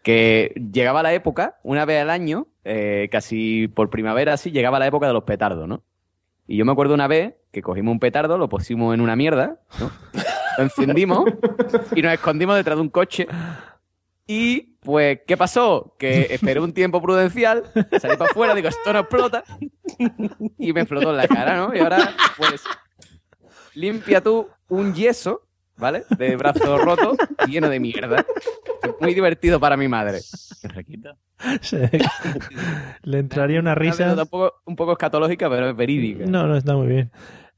Que 0.02 0.52
llegaba 0.72 1.02
la 1.02 1.12
época, 1.12 1.58
una 1.64 1.84
vez 1.84 2.02
al 2.02 2.10
año, 2.10 2.46
eh, 2.64 3.08
casi 3.10 3.66
por 3.68 3.90
primavera 3.90 4.34
así, 4.34 4.52
llegaba 4.52 4.78
la 4.78 4.86
época 4.86 5.08
de 5.08 5.12
los 5.12 5.24
petardos, 5.24 5.66
¿no? 5.66 5.82
Y 6.46 6.56
yo 6.56 6.64
me 6.64 6.72
acuerdo 6.72 6.94
una 6.94 7.08
vez 7.08 7.34
que 7.52 7.62
cogimos 7.62 7.92
un 7.92 8.00
petardo, 8.00 8.38
lo 8.38 8.48
pusimos 8.48 8.94
en 8.94 9.00
una 9.00 9.14
mierda, 9.14 9.60
¿no? 9.78 9.90
Lo 10.58 10.64
encendimos 10.64 11.24
y 11.94 12.02
nos 12.02 12.12
escondimos 12.12 12.56
detrás 12.56 12.76
de 12.76 12.82
un 12.82 12.88
coche. 12.88 13.28
Y, 14.26 14.76
pues, 14.80 15.20
¿qué 15.26 15.36
pasó? 15.36 15.94
Que 15.98 16.28
esperé 16.30 16.60
un 16.60 16.72
tiempo 16.72 17.02
prudencial, 17.02 17.64
salí 18.00 18.16
para 18.16 18.30
afuera, 18.30 18.54
digo, 18.54 18.68
esto 18.68 18.92
no 18.92 19.00
explota. 19.00 19.44
Y 20.58 20.72
me 20.72 20.80
explotó 20.80 21.10
en 21.10 21.16
la 21.18 21.28
cara, 21.28 21.56
¿no? 21.56 21.74
Y 21.74 21.78
ahora, 21.78 22.14
pues, 22.36 22.62
limpia 23.74 24.22
tú 24.22 24.48
un 24.68 24.94
yeso, 24.94 25.46
¿vale? 25.76 26.04
De 26.16 26.36
brazo 26.36 26.78
roto, 26.78 27.16
lleno 27.46 27.68
de 27.68 27.80
mierda. 27.80 28.24
Muy 29.00 29.14
divertido 29.14 29.60
para 29.60 29.76
mi 29.76 29.88
madre. 29.88 30.20
Sí. 31.60 31.76
Le 33.02 33.18
entraría 33.18 33.60
una 33.60 33.74
risa. 33.74 34.04
anécdota 34.04 34.22
Un 34.22 34.28
poco, 34.28 34.62
un 34.64 34.76
poco 34.76 34.92
escatológica, 34.92 35.50
pero 35.50 35.70
es 35.70 35.76
verídica. 35.76 36.24
No, 36.26 36.46
no, 36.46 36.56
está 36.56 36.74
muy 36.74 36.86
bien. 36.86 37.10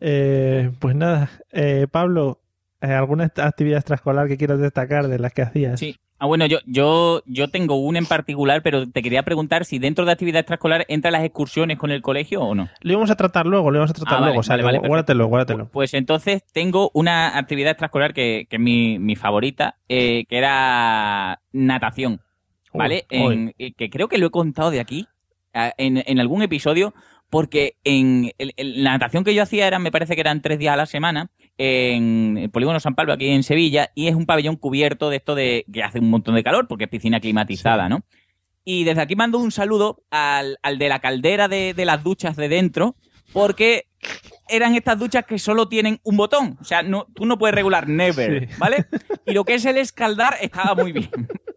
Eh, 0.07 0.71
pues 0.81 0.95
nada, 0.95 1.31
eh, 1.51 1.87
Pablo, 1.91 2.41
eh, 2.83 2.89
¿alguna 2.93 3.25
actividad 3.37 3.79
extraescolar 3.79 4.29
que 4.29 4.37
quieras 4.37 4.59
destacar 4.61 5.09
de 5.09 5.19
las 5.19 5.33
que 5.33 5.41
hacías? 5.43 5.81
Sí. 5.81 5.97
Ah, 6.19 6.27
bueno, 6.27 6.45
yo, 6.47 6.59
yo, 6.67 7.23
yo 7.27 7.49
tengo 7.49 7.77
una 7.77 7.99
en 7.99 8.07
particular, 8.07 8.63
pero 8.63 8.87
te 8.89 9.03
quería 9.03 9.23
preguntar 9.25 9.65
si 9.65 9.79
dentro 9.79 10.05
de 10.05 10.13
actividad 10.13 10.41
extraescolar 10.41 10.85
entran 10.89 11.13
las 11.13 11.25
excursiones 11.25 11.79
con 11.79 11.91
el 11.91 12.03
colegio 12.03 12.43
o 12.43 12.55
no. 12.55 12.69
Lo 12.83 12.93
íbamos 12.93 13.11
a 13.11 13.17
tratar 13.17 13.47
luego, 13.47 13.71
lo 13.71 13.79
íbamos 13.79 13.91
a 13.91 13.95
tratar 13.95 14.15
Ah, 14.15 14.21
vale, 14.21 14.27
luego. 14.29 14.41
o 14.41 14.43
sea, 14.43 14.57
vale, 14.57 14.63
vale, 14.65 14.79
gu- 14.81 14.87
guárdatelo, 14.89 15.27
guárdatelo. 15.27 15.69
Pues 15.71 15.95
entonces 15.95 16.45
tengo 16.53 16.91
una 16.95 17.37
actividad 17.39 17.71
extraescolar 17.73 18.13
que, 18.15 18.47
que 18.49 18.57
es 18.57 18.63
mi, 18.63 18.99
mi 18.99 19.17
favorita, 19.17 19.77
eh, 19.89 20.25
que 20.29 20.37
era 20.39 21.41
natación. 21.53 22.21
¿Vale? 22.73 23.07
Uy, 23.11 23.19
uy. 23.21 23.35
En- 23.35 23.55
eh, 23.59 23.73
que 23.73 23.89
creo 23.91 24.09
que 24.09 24.19
lo 24.19 24.27
he 24.27 24.31
contado 24.31 24.71
de 24.71 24.81
aquí, 24.81 25.09
en, 25.53 26.03
en 26.07 26.21
algún 26.21 26.43
episodio, 26.43 26.95
porque 27.35 27.79
en 27.83 28.31
la 28.57 28.93
natación 28.93 29.25
que 29.25 29.35
yo 29.35 29.43
hacía 29.43 29.67
era, 29.67 29.81
me 29.81 29.91
parece 29.91 30.15
que 30.15 30.21
eran 30.21 30.41
tres 30.41 30.57
días 30.57 30.73
a 30.73 30.77
la 30.77 30.87
semana, 30.87 31.33
en 31.59 32.39
el 32.39 32.49
Polígono 32.49 32.79
San 32.79 32.95
Pablo, 32.95 33.13
aquí 33.13 33.27
en 33.27 33.43
Sevilla, 33.43 33.91
y 33.97 34.07
es 34.07 34.15
un 34.15 34.25
pabellón 34.25 34.55
cubierto 34.55 35.11
de 35.11 35.17
esto 35.17 35.35
de 35.35 35.65
que 35.73 35.83
hace 35.83 35.99
un 35.99 36.11
montón 36.11 36.37
de 36.37 36.45
calor, 36.45 36.69
porque 36.69 36.85
es 36.85 36.91
piscina 36.91 37.19
climatizada, 37.19 37.89
¿no? 37.89 38.05
Y 38.65 38.85
desde 38.85 39.01
aquí 39.01 39.17
mando 39.17 39.41
un 39.41 39.51
saludo 39.51 40.05
al, 40.13 40.61
al 40.63 40.79
de 40.79 40.89
la 40.89 41.01
caldera 41.01 41.49
de, 41.49 41.75
de 41.75 41.85
las 41.85 42.05
duchas 42.05 42.37
de 42.37 42.49
dentro, 42.49 42.95
porque 43.33 43.89
eran 44.49 44.75
estas 44.75 44.99
duchas 44.99 45.25
que 45.25 45.39
solo 45.39 45.69
tienen 45.69 46.01
un 46.05 46.17
botón. 46.17 46.59
O 46.61 46.65
sea, 46.65 46.83
no, 46.83 47.07
tú 47.15 47.25
no 47.27 47.39
puedes 47.39 47.55
regular 47.55 47.89
never, 47.89 48.49
Sí. 48.49 48.55
¿vale? 48.59 48.87
Y 49.27 49.33
lo 49.33 49.45
que 49.45 49.55
es 49.55 49.65
el 49.65 49.77
escaldar 49.79 50.37
estaba 50.41 50.75
muy 50.75 50.93
bien, 50.93 51.11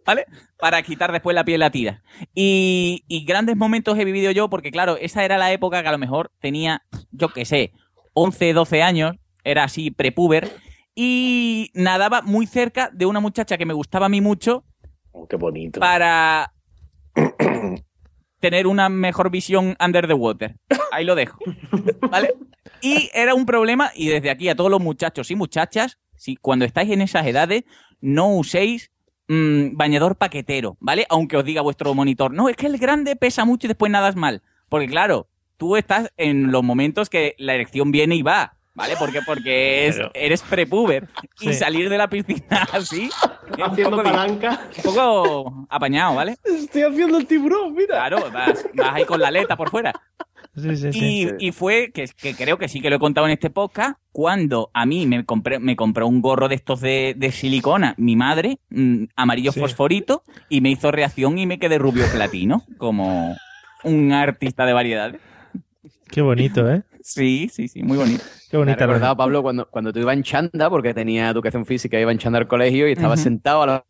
¿vale? 0.05 0.25
Para 0.57 0.81
quitar 0.83 1.11
después 1.11 1.35
la 1.35 1.43
piel 1.45 1.59
la 1.59 1.69
tira. 1.71 2.01
Y, 2.33 3.03
y 3.07 3.25
grandes 3.25 3.57
momentos 3.57 3.97
he 3.99 4.05
vivido 4.05 4.31
yo, 4.31 4.49
porque 4.49 4.71
claro, 4.71 4.97
esa 4.97 5.23
era 5.25 5.37
la 5.37 5.51
época 5.51 5.81
que 5.81 5.87
a 5.89 5.91
lo 5.91 5.97
mejor 5.97 6.31
tenía, 6.39 6.83
yo 7.11 7.29
qué 7.29 7.43
sé, 7.45 7.73
11, 8.13 8.53
12 8.53 8.81
años, 8.83 9.15
era 9.43 9.63
así 9.65 9.91
prepuber, 9.91 10.49
y 10.95 11.69
nadaba 11.73 12.21
muy 12.21 12.47
cerca 12.47 12.89
de 12.91 13.05
una 13.05 13.19
muchacha 13.19 13.57
que 13.57 13.65
me 13.65 13.73
gustaba 13.73 14.07
a 14.07 14.09
mí 14.09 14.21
mucho, 14.21 14.63
Oh, 15.11 15.27
qué 15.27 15.35
bonito. 15.35 15.79
para 15.79 16.53
tener 18.39 18.67
una 18.67 18.89
mejor 18.89 19.29
visión 19.31 19.75
under 19.83 20.07
the 20.07 20.13
water. 20.13 20.55
Ahí 20.91 21.05
lo 21.05 21.15
dejo. 21.15 21.39
¿Vale? 22.11 22.33
Y 22.81 23.09
era 23.13 23.33
un 23.33 23.45
problema, 23.45 23.91
y 23.95 24.07
desde 24.07 24.29
aquí 24.29 24.49
a 24.49 24.55
todos 24.55 24.71
los 24.71 24.81
muchachos 24.81 25.29
y 25.31 25.35
muchachas, 25.35 25.97
si 26.15 26.35
cuando 26.35 26.65
estáis 26.65 26.91
en 26.91 27.01
esas 27.01 27.25
edades, 27.27 27.63
no 28.01 28.29
uséis 28.35 28.91
mm, 29.27 29.75
bañador 29.75 30.15
paquetero, 30.15 30.77
¿vale? 30.79 31.05
Aunque 31.09 31.37
os 31.37 31.43
diga 31.45 31.61
vuestro 31.61 31.93
monitor, 31.93 32.33
no, 32.33 32.49
es 32.49 32.55
que 32.55 32.67
el 32.67 32.77
grande 32.77 33.15
pesa 33.15 33.45
mucho 33.45 33.67
y 33.67 33.69
después 33.69 33.91
nadas 33.91 34.15
mal. 34.15 34.41
Porque 34.69 34.87
claro, 34.87 35.27
tú 35.57 35.75
estás 35.75 36.11
en 36.17 36.51
los 36.51 36.63
momentos 36.63 37.09
que 37.09 37.35
la 37.37 37.53
erección 37.53 37.91
viene 37.91 38.15
y 38.15 38.21
va, 38.21 38.53
¿vale? 38.73 38.95
Porque, 38.99 39.21
porque 39.25 39.87
es- 39.87 39.95
Pero- 39.97 40.11
eres 40.13 40.41
prepuber 40.43 41.07
y 41.41 41.47
Sí. 41.47 41.53
salir 41.55 41.89
de 41.89 41.97
la 41.97 42.07
piscina 42.09 42.67
así 42.71 43.09
Haciendo 43.61 44.01
palanca. 44.03 44.67
un 44.77 44.83
poco 44.83 45.67
apañado, 45.69 46.15
¿vale? 46.15 46.37
Estoy 46.43 46.83
haciendo 46.83 47.17
el 47.17 47.25
tiburón, 47.27 47.73
mira. 47.73 47.95
Claro, 48.07 48.29
vas, 48.31 48.65
vas 48.73 48.93
ahí 48.93 49.05
con 49.05 49.19
la 49.19 49.29
aleta 49.29 49.55
por 49.57 49.69
fuera. 49.71 49.93
Sí, 50.57 50.75
sí, 50.75 50.91
sí. 50.93 51.29
Y, 51.39 51.47
y 51.47 51.51
fue, 51.51 51.91
que, 51.91 52.07
que 52.17 52.33
creo 52.33 52.57
que 52.57 52.67
sí 52.67 52.81
que 52.81 52.89
lo 52.89 52.95
he 52.95 52.99
contado 52.99 53.27
en 53.27 53.33
este 53.33 53.49
podcast, 53.51 53.99
cuando 54.11 54.71
a 54.73 54.85
mí 54.87 55.05
me 55.05 55.23
compré, 55.23 55.59
me 55.59 55.75
compró 55.75 56.07
un 56.07 56.19
gorro 56.21 56.47
de 56.49 56.55
estos 56.55 56.81
de, 56.81 57.13
de 57.15 57.31
silicona, 57.31 57.93
mi 57.97 58.15
madre, 58.15 58.57
mm, 58.71 59.03
amarillo 59.15 59.51
Sí. 59.51 59.59
fosforito, 59.59 60.23
y 60.49 60.61
me 60.61 60.71
hizo 60.71 60.91
reacción 60.91 61.37
y 61.37 61.45
me 61.45 61.59
quedé 61.59 61.77
rubio 61.77 62.05
platino, 62.11 62.63
como 62.79 63.35
un 63.83 64.11
artista 64.13 64.65
de 64.65 64.73
variedades. 64.73 65.21
Qué 66.09 66.21
bonito, 66.21 66.67
¿eh? 66.71 66.81
Sí, 67.01 67.49
sí, 67.53 67.67
sí, 67.67 67.83
muy 67.83 67.97
bonito. 67.97 68.23
Qué 68.49 68.57
bonita. 68.57 68.83
ha 68.83 68.87
recordado, 68.87 69.15
Pablo, 69.15 69.43
cuando, 69.43 69.69
cuando 69.69 69.93
tú 69.93 69.99
ibas 69.99 70.15
en 70.17 70.23
chanda, 70.23 70.69
porque 70.69 70.93
tenía 70.93 71.29
educación 71.29 71.65
física, 71.65 71.99
iba 71.99 72.11
en 72.11 72.17
chanda 72.17 72.39
al 72.39 72.47
colegio 72.47 72.87
y 72.89 72.93
estaba 72.93 73.15
sentado 73.15 73.61
a 73.61 73.67
la... 73.67 73.85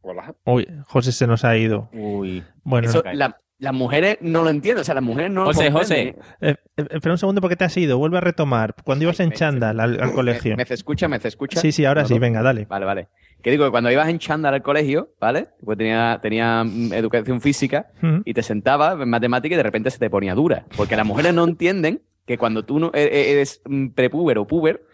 Hola. 0.00 0.34
Uy, 0.44 0.66
José 0.86 1.12
se 1.12 1.26
nos 1.26 1.44
ha 1.44 1.56
ido. 1.56 1.88
Uy. 1.92 2.44
Bueno, 2.62 2.88
Eso, 2.88 3.02
la- 3.12 3.36
las 3.58 3.72
mujeres 3.72 4.18
no 4.20 4.42
lo 4.42 4.50
entienden, 4.50 4.82
o 4.82 4.84
sea, 4.84 4.94
las 4.94 5.04
mujeres 5.04 5.30
no 5.30 5.44
José, 5.46 5.70
lo 5.70 5.78
José. 5.78 6.14
comprenden. 6.14 6.24
Eh, 6.40 6.56
eh, 6.76 6.86
espera 6.90 7.12
un 7.14 7.18
segundo 7.18 7.40
porque 7.40 7.56
te 7.56 7.64
has 7.64 7.76
ido. 7.76 7.98
Vuelve 7.98 8.18
a 8.18 8.20
retomar. 8.20 8.74
Cuando 8.84 9.04
ibas 9.04 9.20
en 9.20 9.32
chándal 9.32 9.80
al, 9.80 10.00
al 10.00 10.12
colegio. 10.12 10.56
¿Me, 10.56 10.64
escucha? 10.68 11.08
¿Me 11.08 11.16
escucha? 11.16 11.60
Sí, 11.60 11.72
sí, 11.72 11.84
ahora 11.84 12.02
No, 12.02 12.08
sí, 12.08 12.14
no. 12.14 12.20
venga, 12.20 12.42
dale. 12.42 12.66
Vale, 12.66 12.84
vale. 12.84 13.08
Que 13.42 13.50
digo 13.50 13.64
que 13.64 13.70
cuando 13.70 13.90
ibas 13.90 14.08
en 14.08 14.18
chándal 14.18 14.54
al 14.54 14.62
colegio, 14.62 15.10
¿vale? 15.20 15.48
Pues 15.64 15.78
tenía, 15.78 16.18
tenía 16.20 16.64
mm, 16.64 16.92
educación 16.94 17.40
física 17.40 17.88
y 18.24 18.34
te 18.34 18.42
sentabas 18.42 19.00
en 19.00 19.08
matemática 19.08 19.54
y 19.54 19.56
de 19.56 19.62
repente 19.62 19.90
se 19.90 19.98
te 19.98 20.10
ponía 20.10 20.34
dura. 20.34 20.66
Porque 20.76 20.96
las 20.96 21.06
mujeres 21.06 21.32
no 21.32 21.44
entienden 21.44 22.02
que 22.26 22.36
cuando 22.36 22.64
tú 22.64 22.80
no, 22.80 22.90
e- 22.92 23.04
e- 23.04 23.30
eres 23.32 23.62
mm, 23.64 23.88
prepuber 23.90 24.36
o 24.38 24.46
puber, 24.46 24.84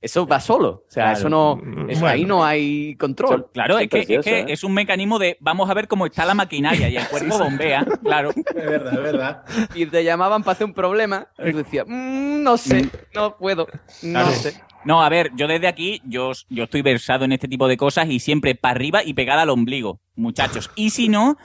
eso 0.00 0.26
va 0.26 0.38
solo. 0.40 0.68
O 0.68 0.90
sea, 0.90 1.04
Claro. 1.06 1.18
eso 1.18 1.28
no, 1.28 1.56
Mm, 1.56 1.90
eso- 1.90 2.00
bueno. 2.00 2.06
ahí 2.14 2.24
no 2.24 2.44
hay 2.44 2.94
control. 2.96 3.48
Claro, 3.52 3.78
es 3.78 3.88
que, 3.88 3.98
es 4.00 4.24
que 4.24 4.38
¿eh? 4.40 4.44
es 4.48 4.62
un 4.64 4.72
mecanismo 4.72 5.18
de 5.18 5.36
vamos 5.40 5.68
a 5.68 5.74
ver 5.74 5.88
cómo 5.88 6.06
está 6.06 6.24
la 6.24 6.34
maquinaria 6.34 6.88
y 6.88 6.96
el 6.96 7.06
cuerpo 7.08 7.38
bombea, 7.38 7.84
claro. 8.02 8.30
Es 8.30 8.54
verdad, 8.54 8.92
es 8.94 9.02
verdad. 9.02 9.42
Y 9.74 9.86
te 9.86 10.04
llamaban 10.04 10.42
para 10.42 10.52
hacer 10.52 10.66
un 10.66 10.74
problema 10.74 11.26
y 11.44 11.50
tú 11.50 11.58
decías, 11.58 11.86
"Mm, 11.88 12.42
no 12.44 12.56
sé, 12.56 12.88
no 13.14 13.36
puedo, 13.36 13.66
no 14.02 14.12
Claro. 14.12 14.30
sé. 14.30 14.54
No, 14.86 15.02
a 15.02 15.08
ver, 15.08 15.32
yo 15.34 15.48
desde 15.48 15.66
aquí, 15.66 16.00
yo, 16.04 16.30
yo 16.48 16.64
estoy 16.64 16.80
versado 16.80 17.24
en 17.24 17.32
este 17.32 17.48
tipo 17.48 17.66
de 17.66 17.76
cosas 17.76 18.08
y 18.08 18.20
siempre 18.20 18.54
para 18.54 18.76
arriba 18.76 19.02
y 19.02 19.14
pegada 19.14 19.42
al 19.42 19.50
ombligo, 19.50 20.00
muchachos. 20.14 20.70
Y 20.76 20.90
si 20.90 21.08
no, 21.08 21.36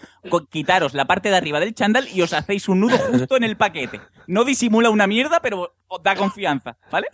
quitaros 0.52 0.94
la 0.94 1.06
parte 1.06 1.32
de 1.32 1.38
arriba 1.38 1.60
del 1.60 1.74
chándal 1.74 2.08
y 2.14 2.22
os 2.22 2.34
hacéis 2.34 2.70
un 2.70 2.82
nudo 2.82 3.00
justo 3.00 3.36
en 3.38 3.44
el 3.44 3.58
paquete. 3.58 4.00
No 4.28 4.44
disimula 4.44 4.92
una 4.92 5.08
mierda, 5.08 5.40
pero 5.42 5.74
os 5.94 6.02
da 6.02 6.16
confianza, 6.16 6.78
¿vale? 6.90 7.08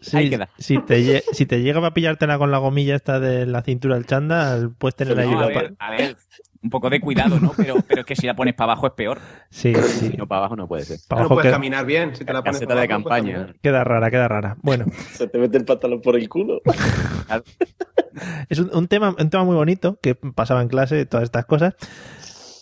Sí, 0.00 0.16
Ahí 0.16 0.30
queda. 0.30 0.48
Si 0.58 0.78
te, 0.78 1.22
si 1.32 1.44
te 1.46 1.60
llega 1.62 1.86
a 1.86 1.92
pillártela 1.94 2.38
con 2.38 2.50
la 2.50 2.58
gomilla 2.58 2.96
esta 2.96 3.20
de 3.20 3.44
la 3.46 3.62
cintura 3.62 3.94
del 3.96 4.06
chándal, 4.06 4.72
puedes 4.76 4.96
tener 4.96 5.16
No, 5.16 5.22
ayuda. 5.22 5.44
a, 5.44 5.48
ver, 5.48 5.74
a 5.78 5.90
ver, 5.90 6.16
un 6.62 6.70
poco 6.70 6.88
de 6.88 7.00
cuidado, 7.00 7.38
¿no? 7.38 7.52
Pero, 7.56 7.76
pero 7.86 8.00
es 8.00 8.06
que 8.06 8.16
si 8.16 8.26
la 8.26 8.34
pones 8.34 8.54
para 8.54 8.72
abajo 8.72 8.86
es 8.86 8.94
peor. 8.94 9.20
Sí, 9.50 9.74
sí. 9.74 10.14
No, 10.16 10.26
para 10.26 10.38
abajo 10.40 10.56
no 10.56 10.66
puede 10.66 10.84
ser. 10.84 10.98
Para 11.08 11.20
no 11.20 11.26
abajo 11.26 11.34
puedes 11.34 11.48
queda, 11.48 11.56
caminar 11.56 11.84
bien. 11.84 12.16
Si 12.16 12.24
te 12.24 12.32
la 12.32 12.42
pones 12.42 12.60
para 12.62 12.80
de 12.80 12.86
abajo, 12.86 13.04
campaña. 13.04 13.52
queda 13.62 13.84
rara, 13.84 14.10
queda 14.10 14.28
rara. 14.28 14.56
Bueno, 14.62 14.86
Se 15.12 15.28
te 15.28 15.38
mete 15.38 15.58
el 15.58 15.64
pantalón 15.66 16.00
por 16.00 16.16
el 16.16 16.28
culo. 16.28 16.62
es 18.48 18.58
un, 18.58 18.70
un 18.74 18.88
tema, 18.88 19.14
un 19.18 19.30
tema 19.30 19.44
muy 19.44 19.56
bonito 19.56 19.98
que 20.00 20.14
pasaba 20.14 20.62
en 20.62 20.68
clase, 20.68 21.04
todas 21.06 21.24
estas 21.24 21.44
cosas. 21.46 21.74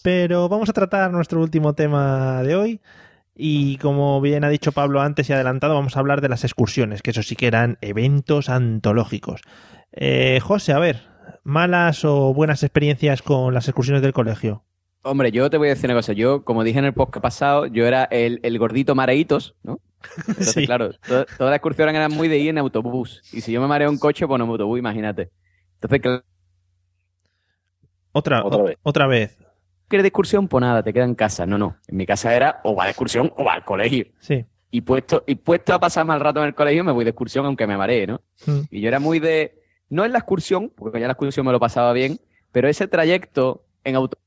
Pero 0.03 0.49
vamos 0.49 0.69
a 0.69 0.73
tratar 0.73 1.11
nuestro 1.13 1.41
último 1.41 1.75
tema 1.75 2.43
de 2.43 2.57
hoy. 2.57 2.81
Y 3.35 3.79
como 3.79 4.21
bien 4.21 4.45
ha 4.45 4.49
dicho 4.49 4.73
Pablo 4.73 5.01
antes 5.01 5.31
y 5.31 5.33
adelantado, 5.33 5.75
vamos 5.75 5.97
a 5.97 6.01
hablar 6.01 6.21
de 6.21 6.29
las 6.29 6.45
excursiones, 6.45 7.01
que 7.03 7.11
eso 7.13 7.23
sí 7.23 7.37
que 7.37 7.47
eran 7.47 7.79
eventos 7.81 8.49
antológicos. 8.49 9.41
Eh, 9.93 10.41
José, 10.43 10.73
a 10.73 10.79
ver, 10.79 11.03
malas 11.45 12.05
o 12.05 12.35
buenas 12.35 12.63
experiencias 12.63 13.23
con 13.23 13.55
las 13.55 13.67
excursiones 13.69 14.03
del 14.03 14.13
colegio. 14.13 14.65
Hombre, 15.03 15.33
yo 15.33 15.49
te 15.49 15.57
voy 15.57 15.69
a 15.69 15.71
decir 15.71 15.87
una 15.89 15.99
cosa. 15.99 16.13
Yo, 16.13 16.45
como 16.45 16.63
dije 16.65 16.79
en 16.79 16.85
el 16.85 16.93
podcast 16.93 17.23
pasado, 17.23 17.67
yo 17.67 17.87
era 17.87 18.05
el, 18.05 18.41
el 18.43 18.59
gordito 18.59 18.95
mareitos, 18.95 19.55
¿no? 19.63 19.81
Entonces, 20.29 20.53
Sí. 20.53 20.67
claro, 20.67 20.93
to- 20.93 21.25
todas 21.25 21.51
las 21.51 21.55
excursiones 21.57 21.95
eran 21.95 22.13
muy 22.13 22.29
de 22.29 22.39
ir 22.39 22.51
en 22.51 22.59
autobús. 22.59 23.23
Y 23.33 23.41
si 23.41 23.53
yo 23.53 23.61
me 23.63 23.67
mareo 23.67 23.89
en 23.89 23.99
coche, 23.99 24.27
pues 24.27 24.41
en 24.41 24.47
autobús, 24.49 24.79
imagínate. 24.79 25.31
Entonces, 25.75 26.01
claro, 26.03 26.23
Otra, 28.13 28.45
Otra 28.45 28.61
o- 28.61 28.65
vez. 28.65 28.77
otra 28.83 29.07
vez. 29.07 29.39
¿Quieres 29.91 30.05
de 30.05 30.09
excursión? 30.09 30.49
Pues 30.49 30.63
nada, 30.63 30.83
te 30.83 30.93
queda 30.93 31.05
en 31.05 31.15
casa. 31.15 31.45
No, 31.45 31.59
no. 31.59 31.77
En 31.89 31.97
mi 31.97 32.07
casa 32.07 32.35
era 32.35 32.61
o 32.63 32.75
va 32.75 32.85
de 32.85 32.91
excursión 32.91 33.33
o 33.37 33.45
va 33.45 33.55
al 33.55 33.65
colegio. 33.65 34.07
Sí. 34.21 34.47
Y 34.71 34.83
puesto, 34.83 35.25
y 35.27 35.35
puesto 35.35 35.75
a 35.75 35.81
pasar 35.81 36.07
mal 36.07 36.21
rato 36.21 36.41
en 36.41 36.47
el 36.47 36.55
colegio, 36.55 36.85
me 36.85 36.93
voy 36.93 37.05
de 37.05 37.11
excursión 37.11 37.45
aunque 37.45 37.67
me 37.67 37.77
maree, 37.77 38.07
¿no? 38.07 38.23
Mm. 38.47 38.61
Y 38.71 38.81
yo 38.81 38.89
era 38.89 39.01
muy 39.01 39.19
de, 39.19 39.61
no 39.89 40.05
en 40.05 40.13
la 40.13 40.19
excursión, 40.19 40.73
porque 40.75 41.01
ya 41.01 41.09
la 41.09 41.15
excursión 41.15 41.45
me 41.45 41.51
lo 41.51 41.59
pasaba 41.59 41.93
bien, 41.93 42.21
pero 42.53 42.69
ese 42.69 42.87
trayecto 42.87 43.65
en 43.83 43.97
autobús, 43.97 44.25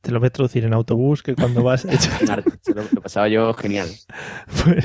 Te 0.00 0.12
lo 0.12 0.20
voy 0.20 0.28
a 0.28 0.30
traducir 0.30 0.64
en 0.64 0.72
autobús, 0.74 1.22
que 1.22 1.34
cuando 1.34 1.62
vas... 1.64 1.84
lo, 2.74 2.82
lo 2.92 3.00
pasaba 3.02 3.28
yo 3.28 3.52
genial. 3.54 3.88
Bueno, 4.64 4.82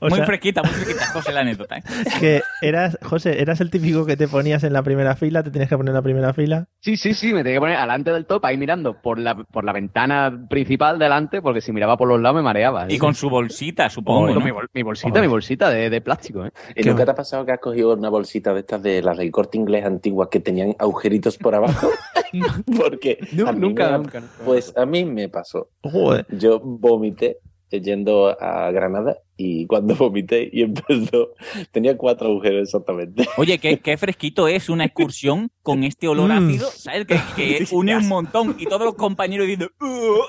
muy 0.00 0.10
sea, 0.18 0.26
fresquita, 0.26 0.62
muy 0.62 0.72
fresquita, 0.72 1.06
José, 1.12 1.32
la 1.32 1.40
anécdota. 1.40 1.78
¿eh? 1.78 1.82
que 2.20 2.42
eras, 2.60 2.98
José, 3.02 3.40
eras 3.40 3.60
el 3.60 3.70
típico 3.70 4.04
que 4.04 4.16
te 4.16 4.28
ponías 4.28 4.62
en 4.64 4.72
la 4.72 4.82
primera 4.82 5.16
fila, 5.16 5.42
te 5.42 5.50
tenías 5.50 5.68
que 5.68 5.76
poner 5.76 5.90
en 5.90 5.94
la 5.94 6.02
primera 6.02 6.32
fila. 6.34 6.68
Sí, 6.80 6.96
sí, 6.96 7.14
sí, 7.14 7.32
me 7.32 7.42
tenía 7.42 7.54
que 7.56 7.60
poner 7.60 7.76
alante 7.76 8.12
del 8.12 8.26
top 8.26 8.44
ahí 8.44 8.56
mirando 8.58 9.00
por 9.00 9.18
la, 9.18 9.34
por 9.36 9.64
la 9.64 9.72
ventana 9.72 10.46
principal 10.50 10.98
delante, 10.98 11.40
porque 11.42 11.60
si 11.60 11.72
miraba 11.72 11.96
por 11.96 12.08
los 12.08 12.20
lados 12.20 12.36
me 12.36 12.42
mareaba. 12.42 12.86
Y 12.88 12.98
con 12.98 13.14
su 13.14 13.30
bolsita, 13.30 13.88
supongo, 13.88 14.38
mi, 14.40 14.50
bol- 14.50 14.68
mi 14.74 14.82
bolsita, 14.82 15.20
mi 15.20 15.26
bolsita 15.26 15.70
de, 15.70 15.88
de 15.90 16.00
plástico, 16.00 16.44
¿eh? 16.44 16.52
¿Y 16.74 16.82
nunca 16.84 17.04
te 17.04 17.10
ha 17.12 17.14
pasado 17.14 17.44
que 17.46 17.52
has 17.52 17.60
cogido 17.60 17.94
una 17.94 18.08
bolsita 18.10 18.52
de 18.52 18.60
estas 18.60 18.82
de 18.82 19.02
las 19.02 19.16
del 19.16 19.30
corte 19.30 19.56
inglés 19.58 19.84
antiguas 19.84 20.28
que 20.30 20.40
tenían 20.40 20.74
agujeritos 20.78 21.38
por 21.38 21.54
abajo? 21.54 21.88
Porque 22.76 23.18
No, 23.32 23.48
a 23.48 23.52
mí 23.52 23.60
nunca, 23.60 23.90
me- 23.92 23.98
nunca, 23.98 24.20
nunca. 24.20 24.32
Pues 24.56 24.72
a 24.76 24.86
mí 24.86 25.04
me 25.04 25.28
pasó. 25.28 25.68
Joder. 25.82 26.26
Yo 26.30 26.60
vomité 26.60 27.38
yendo 27.70 28.28
a 28.40 28.70
Granada 28.70 29.18
y 29.36 29.66
cuando 29.66 29.94
vomité 29.96 30.48
y 30.50 30.62
empezó, 30.62 31.32
tenía 31.72 31.94
cuatro 31.98 32.28
agujeros 32.28 32.62
exactamente. 32.68 33.28
Oye, 33.36 33.58
qué, 33.58 33.78
qué 33.84 33.98
fresquito 33.98 34.48
es 34.48 34.70
una 34.70 34.84
excursión 34.86 35.50
con 35.62 35.84
este 35.84 36.08
olor 36.08 36.30
Mm. 36.30 36.46
ácido, 36.48 36.70
¿sabes? 36.70 37.06
Que, 37.06 37.18
que 37.36 37.66
une 37.74 37.96
un 37.96 38.08
montón 38.08 38.56
y 38.58 38.64
todos 38.64 38.84
los 38.86 38.94
compañeros 38.94 39.46
diciendo... 39.46 39.68
"Uh", 39.80 40.20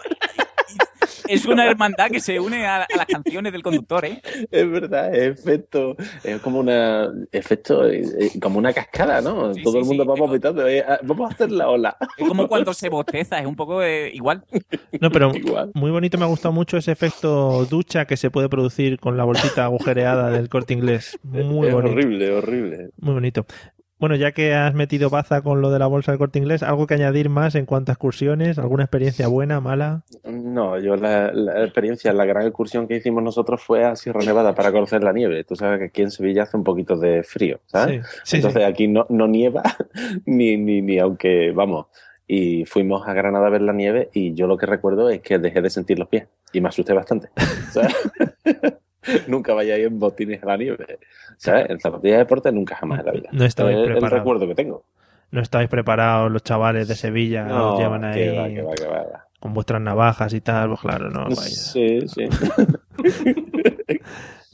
es 1.27 1.45
una 1.45 1.65
hermandad 1.65 2.09
que 2.09 2.19
se 2.19 2.39
une 2.39 2.65
a, 2.65 2.83
a 2.83 2.97
las 2.97 3.05
canciones 3.07 3.51
del 3.53 3.63
conductor, 3.63 4.05
¿eh? 4.05 4.21
Es 4.51 4.69
verdad, 4.69 5.13
es 5.15 5.39
efecto, 5.39 5.95
es 6.23 6.39
como 6.41 6.59
una 6.59 7.09
efecto, 7.31 7.87
eh, 7.89 8.03
como 8.41 8.59
una 8.59 8.73
cascada, 8.73 9.21
¿no? 9.21 9.53
Sí, 9.53 9.61
Todo 9.63 9.73
sí, 9.73 9.79
el 9.79 9.85
mundo 9.85 10.03
sí, 10.03 10.09
va 10.09 10.15
vomitando. 10.15 10.67
eh, 10.67 10.83
ah, 10.87 10.99
Vamos 11.03 11.29
a 11.31 11.33
hacer 11.33 11.51
la 11.51 11.69
ola. 11.69 11.97
Es 12.17 12.27
como 12.27 12.47
cuando 12.47 12.73
se 12.73 12.89
bosteza, 12.89 13.39
es 13.39 13.45
un 13.45 13.55
poco 13.55 13.81
eh, 13.83 14.11
igual. 14.13 14.43
No, 14.99 15.09
pero 15.11 15.31
Igual. 15.33 15.71
muy 15.73 15.91
bonito, 15.91 16.17
me 16.17 16.25
ha 16.25 16.27
gustado 16.27 16.51
mucho 16.53 16.77
ese 16.77 16.91
efecto 16.91 17.65
ducha 17.65 18.05
que 18.05 18.17
se 18.17 18.31
puede 18.31 18.49
producir 18.49 18.99
con 18.99 19.17
la 19.17 19.23
bolsita 19.23 19.65
agujereada 19.65 20.29
del 20.31 20.49
corte 20.49 20.73
inglés. 20.73 21.17
Muy 21.23 21.67
es 21.67 21.73
bonito. 21.73 21.93
horrible, 21.93 22.31
horrible. 22.31 22.89
Muy 22.97 23.13
bonito. 23.13 23.45
Bueno, 23.99 24.15
ya 24.15 24.31
que 24.31 24.53
has 24.53 24.75
metido 24.75 25.09
baza 25.09 25.41
con 25.41 25.61
lo 25.61 25.71
de 25.71 25.79
la 25.79 25.87
bolsa 25.87 26.11
del 26.11 26.19
corte 26.19 26.37
inglés, 26.37 26.61
¿algo 26.61 26.85
que 26.85 26.93
añadir 26.93 27.29
más 27.29 27.55
en 27.55 27.65
cuanto 27.65 27.91
a 27.91 27.93
excursiones? 27.93 28.59
¿Alguna 28.59 28.83
experiencia 28.83 29.27
buena, 29.27 29.59
mala? 29.59 30.03
No, 30.23 30.79
yo 30.79 30.95
la, 30.95 31.31
la 31.33 31.63
experiencia, 31.63 32.13
la 32.13 32.25
gran 32.25 32.45
excursión 32.45 32.87
que 32.87 32.97
hicimos 32.97 33.23
nosotros 33.23 33.61
fue 33.61 33.85
a 33.85 33.95
Sierra 33.95 34.21
Nevada 34.21 34.53
para 34.53 34.71
conocer 34.71 35.03
la 35.03 35.13
nieve. 35.13 35.43
Tú 35.43 35.55
sabes 35.55 35.79
que 35.79 35.85
aquí 35.85 36.01
en 36.03 36.11
Sevilla 36.11 36.43
hace 36.43 36.57
un 36.57 36.63
poquito 36.63 36.95
de 36.95 37.23
frío, 37.23 37.59
¿sabes? 37.65 38.05
Sí, 38.05 38.19
sí, 38.23 38.35
Entonces 38.37 38.63
aquí 38.65 38.87
no, 38.87 39.07
no 39.09 39.27
nieva, 39.27 39.63
ni, 40.25 40.57
ni, 40.57 40.81
ni 40.81 40.99
aunque, 40.99 41.51
vamos. 41.51 41.87
Y 42.27 42.65
fuimos 42.65 43.07
a 43.07 43.13
Granada 43.13 43.47
a 43.47 43.49
ver 43.49 43.61
la 43.61 43.73
nieve 43.73 44.09
y 44.13 44.33
yo 44.33 44.47
lo 44.47 44.57
que 44.57 44.65
recuerdo 44.65 45.09
es 45.09 45.21
que 45.21 45.39
dejé 45.39 45.61
de 45.61 45.69
sentir 45.69 45.97
los 45.97 46.09
pies 46.09 46.27
y 46.53 46.61
me 46.61 46.69
asusté 46.69 46.93
bastante. 46.93 47.29
nunca 49.27 49.53
vayáis 49.53 49.85
en 49.87 49.99
botines 49.99 50.41
a 50.43 50.45
la 50.47 50.57
nieve. 50.57 50.99
¿Sabes? 51.37 51.69
En 51.69 51.79
zapatillas 51.79 52.15
de 52.17 52.23
deporte 52.23 52.51
nunca 52.51 52.75
jamás 52.75 52.99
en 52.99 53.05
la 53.05 53.11
vida. 53.11 53.29
No 53.31 53.45
estabais 53.45 53.75
es 53.77 53.83
el 53.83 53.91
preparados. 53.91 54.19
recuerdo 54.19 54.47
que 54.47 54.55
tengo. 54.55 54.83
No 55.29 55.41
estáis 55.41 55.67
preparados 55.69 56.31
los 56.31 56.41
chavales 56.43 56.87
de 56.87 56.95
Sevilla, 56.95 57.43
No, 57.45 57.73
os 57.73 57.79
llevan 57.79 58.01
que 58.13 58.29
ahí 58.29 58.37
va, 58.37 58.47
que 58.47 58.61
va, 58.61 58.75
que 58.75 58.85
va, 58.87 59.25
con 59.39 59.53
vuestras 59.53 59.81
navajas 59.81 60.33
y 60.33 60.41
tal, 60.41 60.69
pues 60.69 60.79
claro, 60.81 61.09
no, 61.09 61.23
vaya. 61.25 61.35
Sí, 61.41 61.99
sí. 62.07 62.27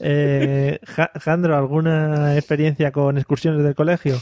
Eh, 0.00 0.78
Ja- 0.84 1.12
Jandro, 1.18 1.56
¿alguna 1.56 2.36
experiencia 2.36 2.90
con 2.92 3.16
excursiones 3.16 3.62
del 3.62 3.74
colegio? 3.74 4.16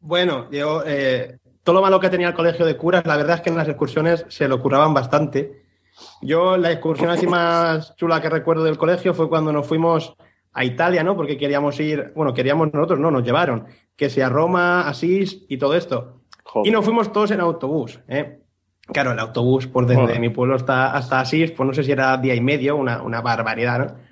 Bueno, 0.00 0.50
yo, 0.50 0.82
eh, 0.86 1.38
todo 1.62 1.76
lo 1.76 1.82
malo 1.82 2.00
que 2.00 2.08
tenía 2.08 2.28
el 2.28 2.34
colegio 2.34 2.64
de 2.64 2.76
curas, 2.76 3.06
la 3.06 3.16
verdad 3.16 3.36
es 3.36 3.42
que 3.42 3.50
en 3.50 3.56
las 3.56 3.68
excursiones 3.68 4.24
se 4.28 4.48
lo 4.48 4.60
curraban 4.60 4.94
bastante. 4.94 5.62
Yo, 6.22 6.56
la 6.56 6.72
excursión 6.72 7.10
así 7.10 7.26
más 7.26 7.94
chula 7.96 8.20
que 8.20 8.28
recuerdo 8.28 8.64
del 8.64 8.78
colegio 8.78 9.14
fue 9.14 9.28
cuando 9.28 9.52
nos 9.52 9.66
fuimos 9.66 10.14
a 10.52 10.64
Italia, 10.64 11.04
¿no? 11.04 11.16
Porque 11.16 11.36
queríamos 11.36 11.78
ir, 11.80 12.12
bueno, 12.14 12.34
queríamos 12.34 12.72
nosotros, 12.72 12.98
no, 12.98 13.10
nos 13.10 13.22
llevaron, 13.22 13.66
que 13.96 14.10
sea 14.10 14.28
Roma, 14.28 14.88
Asís 14.88 15.44
y 15.48 15.56
todo 15.58 15.74
esto. 15.74 16.22
Joder. 16.44 16.68
Y 16.68 16.70
nos 16.72 16.84
fuimos 16.84 17.12
todos 17.12 17.30
en 17.30 17.40
autobús, 17.40 18.00
¿eh? 18.08 18.40
Claro, 18.86 19.12
el 19.12 19.18
autobús 19.18 19.66
por 19.66 19.86
desde 19.86 20.00
Joder. 20.00 20.20
mi 20.20 20.30
pueblo 20.30 20.54
hasta, 20.54 20.92
hasta 20.92 21.20
Asís, 21.20 21.50
pues 21.50 21.66
no 21.66 21.74
sé 21.74 21.84
si 21.84 21.92
era 21.92 22.16
día 22.16 22.34
y 22.34 22.40
medio, 22.40 22.76
una, 22.76 23.02
una 23.02 23.20
barbaridad, 23.20 23.78
¿no? 23.78 24.08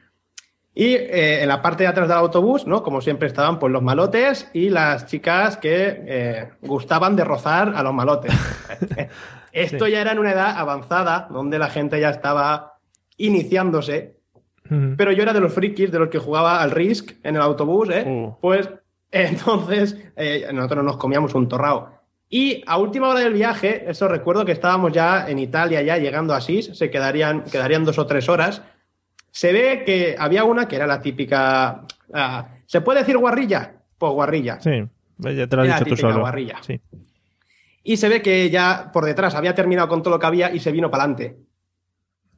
Y 0.79 0.93
eh, 0.95 1.43
en 1.43 1.49
la 1.49 1.63
parte 1.63 1.85
de 1.85 1.89
atrás 1.89 2.07
del 2.07 2.19
autobús, 2.19 2.67
¿no? 2.67 2.83
Como 2.83 3.01
siempre 3.01 3.29
estaban 3.29 3.59
pues 3.59 3.73
los 3.73 3.83
malotes 3.83 4.51
y 4.53 4.69
las 4.69 5.07
chicas 5.07 5.57
que 5.57 6.05
eh, 6.07 6.51
gustaban 6.61 7.17
de 7.17 7.25
rozar 7.25 7.73
a 7.75 7.83
los 7.83 7.95
malotes. 7.95 8.31
Esto 9.57 9.87
Sí. 9.87 9.93
ya 9.93 10.01
era 10.01 10.13
en 10.13 10.19
una 10.19 10.33
edad 10.33 10.57
avanzada, 10.59 11.29
donde 11.31 11.59
la 11.59 11.69
gente 11.69 11.99
ya 12.01 12.11
estaba 12.11 12.75
iniciándose. 13.17 14.17
Pero 14.97 15.13
yo 15.13 15.23
era 15.23 15.33
de 15.33 15.39
los 15.41 15.53
frikis, 15.53 15.93
de 15.93 15.99
los 16.01 16.09
que 16.09 16.19
jugaba 16.19 16.61
al 16.61 16.73
Risk 16.73 17.13
en 17.23 17.37
el 17.37 17.43
autobús, 17.43 17.89
¿eh? 17.91 18.05
Uh. 18.05 18.35
Pues 18.41 18.69
entonces 19.13 19.97
eh, 20.17 20.49
nosotros 20.53 20.85
nos 20.85 20.97
comíamos 20.97 21.35
un 21.35 21.49
torrao. 21.49 21.89
Y 22.29 22.65
a 22.67 22.77
última 22.77 23.09
hora 23.09 23.21
del 23.21 23.33
viaje, 23.33 23.85
eso 23.89 24.09
recuerdo 24.09 24.45
que 24.45 24.51
estábamos 24.51 24.93
ya 24.93 25.29
en 25.31 25.39
Italia, 25.39 25.83
ya 25.83 25.97
llegando 25.99 26.35
a 26.35 26.39
Asís, 26.39 26.77
se 26.77 26.91
quedarían, 26.91 27.43
quedarían 27.45 27.85
dos 27.85 27.99
o 28.01 28.07
tres 28.07 28.29
horas. 28.29 28.63
Se 29.31 29.53
ve 29.53 29.85
que 29.87 30.17
había 30.19 30.43
una 30.43 30.67
que 30.67 30.75
era 30.75 30.89
la 30.89 31.01
típica. 31.01 31.83
ah, 32.13 32.49
¿Se 32.67 32.81
puede 32.81 33.01
decir 33.01 33.17
guarrilla? 33.19 33.75
Pues 33.97 34.13
guarrilla. 34.13 34.61
Sí, 34.61 34.83
ya 35.19 35.47
te 35.47 35.57
lo 35.57 35.63
has 35.63 35.69
dicho 35.79 35.85
tú 35.91 35.97
solo. 35.97 36.19
guarrilla. 36.21 36.57
Sí. 36.63 36.81
Y 37.89 37.99
se 37.99 38.09
ve 38.09 38.21
que 38.21 38.51
ya 38.51 38.91
por 38.93 39.05
detrás 39.05 39.37
había 39.37 39.55
terminado 39.55 39.87
con 39.87 40.03
todo 40.03 40.15
lo 40.15 40.19
que 40.19 40.27
había 40.27 40.53
y 40.53 40.59
se 40.59 40.73
vino 40.73 40.91
para 40.91 41.05
adelante. 41.05 41.37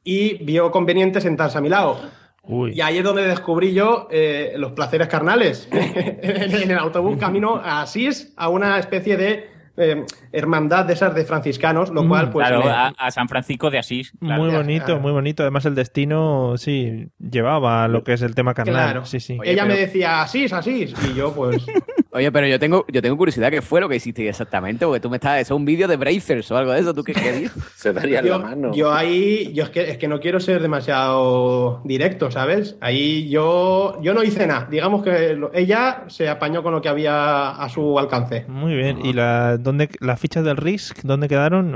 Y 0.03 0.43
vio 0.43 0.69
conveniente 0.69 1.19
sentarse 1.21 1.57
a 1.57 1.61
mi 1.61 1.69
lado. 1.69 1.99
Uy. 2.43 2.73
Y 2.75 2.81
ahí 2.81 2.99
es 2.99 3.03
donde 3.03 3.23
descubrí 3.27 3.73
yo 3.73 4.07
eh, 4.11 4.53
los 4.57 4.73
placeres 4.73 5.07
carnales. 5.07 5.67
en 5.71 6.69
el 6.69 6.77
autobús 6.77 7.17
camino 7.17 7.55
a 7.55 7.81
Asís, 7.81 8.31
a 8.37 8.47
una 8.49 8.77
especie 8.77 9.17
de 9.17 9.49
eh, 9.77 10.05
hermandad 10.31 10.85
de 10.85 10.93
esas 10.93 11.15
de 11.15 11.25
franciscanos, 11.25 11.89
lo 11.89 12.07
cual 12.07 12.29
pues... 12.29 12.47
claro, 12.47 12.63
me- 12.63 12.69
a, 12.69 12.87
a 12.89 13.09
San 13.09 13.27
Francisco 13.27 13.71
de 13.71 13.79
Asís. 13.79 14.13
claro. 14.19 14.43
muy 14.43 14.53
bonito, 14.53 14.99
muy 14.99 15.11
bonito. 15.11 15.41
Además, 15.41 15.65
el 15.65 15.73
destino, 15.73 16.57
sí, 16.57 17.07
llevaba 17.17 17.87
lo 17.87 18.03
que 18.03 18.13
es 18.13 18.21
el 18.21 18.35
tema 18.35 18.53
carnal. 18.53 18.75
Claro. 18.75 19.05
Sí, 19.05 19.19
sí. 19.19 19.39
Ella 19.43 19.65
me 19.65 19.75
decía 19.75 20.21
Asís, 20.21 20.53
Asís. 20.53 20.93
Y 21.09 21.15
yo 21.15 21.33
pues... 21.33 21.65
Oye, 22.11 22.31
pero 22.31 22.47
yo 22.47 22.57
tengo, 22.59 22.85
yo 22.91 23.03
tengo 23.03 23.15
curiosidad, 23.17 23.51
¿qué 23.51 23.61
fue 23.61 23.79
lo 23.81 23.87
que 23.87 23.95
hiciste 23.97 24.27
exactamente? 24.27 24.83
Porque 24.83 24.99
tú 24.99 25.11
me 25.11 25.17
estás, 25.17 25.39
eso 25.41 25.53
es 25.53 25.57
un 25.59 25.63
vídeo 25.65 25.87
de 25.87 25.95
Brazers 25.95 26.49
o 26.51 26.57
algo 26.57 26.71
de 26.71 26.79
eso, 26.79 26.91
¿tú 26.93 27.03
qué, 27.03 27.13
qué 27.13 27.31
dices? 27.33 27.63
Se 27.75 27.93
darían 27.93 28.25
yo, 28.25 28.39
la 28.39 28.45
mano. 28.45 28.73
yo 28.73 28.91
ahí, 28.91 29.53
yo 29.53 29.63
es 29.65 29.69
que, 29.69 29.91
es 29.91 29.97
que 29.99 30.07
no 30.07 30.19
quiero 30.19 30.39
ser 30.39 30.59
demasiado 30.59 31.81
directo, 31.83 32.31
¿sabes? 32.31 32.77
Ahí 32.81 33.29
yo, 33.29 33.97
yo 34.01 34.13
no 34.13 34.23
hice 34.23 34.47
nada. 34.47 34.67
Digamos 34.71 35.03
que 35.03 35.35
lo- 35.35 35.51
ella 35.53 36.03
se 36.07 36.27
apañó 36.29 36.63
con 36.63 36.73
lo 36.73 36.81
que 36.81 36.89
había 36.89 37.49
a 37.51 37.69
su 37.69 37.99
alcance. 37.99 38.45
Muy 38.47 38.75
bien. 38.75 39.05
¿Y 39.05 39.13
la, 39.13 39.57
dónde, 39.57 39.89
las 39.99 40.19
fichas 40.19 40.43
del 40.43 40.57
Risk, 40.57 41.01
dónde 41.03 41.27
quedaron? 41.27 41.73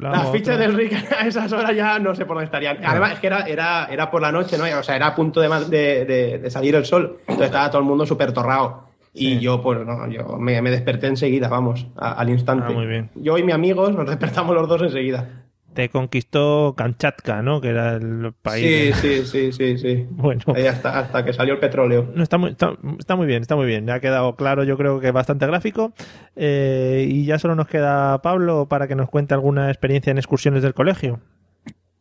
La 0.00 0.10
Las 0.10 0.20
otra. 0.26 0.32
fichas 0.32 0.58
del 0.58 0.74
Rick 0.74 0.94
a 1.18 1.26
esas 1.28 1.52
horas 1.52 1.74
ya 1.76 1.98
no 1.98 2.14
sé 2.14 2.24
por 2.26 2.36
dónde 2.36 2.46
estarían. 2.46 2.78
Además, 2.84 3.12
es 3.12 3.18
que 3.20 3.26
era, 3.28 3.42
era, 3.46 3.86
era 3.90 4.10
por 4.10 4.20
la 4.20 4.32
noche, 4.32 4.58
¿no? 4.58 4.64
O 4.78 4.82
sea, 4.82 4.96
era 4.96 5.06
a 5.08 5.14
punto 5.14 5.40
de, 5.40 5.48
ma- 5.48 5.60
de- 5.60 6.04
de- 6.04 6.38
de 6.38 6.50
salir 6.50 6.74
el 6.74 6.84
sol. 6.84 7.18
Entonces 7.20 7.46
estaba 7.46 7.70
todo 7.70 7.80
el 7.80 7.86
mundo 7.86 8.04
súper 8.04 8.32
torrado. 8.32 8.84
Y 9.18 9.38
yo, 9.40 9.62
pues, 9.62 9.84
no, 9.86 10.08
yo 10.08 10.36
me, 10.38 10.60
me 10.62 10.70
desperté 10.70 11.06
enseguida, 11.06 11.48
vamos, 11.48 11.86
a- 11.96 12.12
al 12.12 12.28
instante. 12.30 12.66
Ah, 12.68 12.72
muy 12.72 12.86
bien. 12.86 13.10
Yo 13.14 13.38
y 13.38 13.42
mi 13.42 13.52
amigo 13.52 13.90
nos 13.90 14.06
despertamos 14.06 14.54
los 14.54 14.68
dos 14.68 14.82
enseguida. 14.82 15.42
Te 15.72 15.90
conquistó 15.90 16.74
Kamchatka, 16.74 17.42
¿no? 17.42 17.60
Que 17.60 17.68
era 17.68 17.96
el 17.96 18.32
país. 18.40 18.96
Sí, 18.96 19.08
de- 19.08 19.22
sí, 19.24 19.26
sí, 19.26 19.52
sí, 19.52 19.78
sí. 19.78 20.06
Bueno. 20.10 20.40
Ahí 20.54 20.66
hasta, 20.66 20.98
hasta 20.98 21.22
que 21.24 21.32
salió 21.34 21.54
el 21.54 21.60
petróleo. 21.60 22.10
No, 22.14 22.22
está, 22.22 22.38
muy, 22.38 22.50
está, 22.52 22.72
está 22.98 23.14
muy 23.16 23.26
bien, 23.26 23.42
está 23.42 23.56
muy 23.56 23.66
bien. 23.66 23.88
Ha 23.90 24.00
quedado 24.00 24.36
claro, 24.36 24.64
yo 24.64 24.76
creo 24.78 25.00
que 25.00 25.10
bastante 25.10 25.46
gráfico. 25.46 25.92
Eh, 26.34 27.06
y 27.10 27.24
ya 27.26 27.38
solo 27.38 27.54
nos 27.54 27.68
queda 27.68 28.20
Pablo 28.22 28.66
para 28.68 28.88
que 28.88 28.94
nos 28.94 29.08
cuente 29.10 29.34
alguna 29.34 29.68
experiencia 29.70 30.10
en 30.10 30.18
excursiones 30.18 30.62
del 30.62 30.74
colegio. 30.74 31.20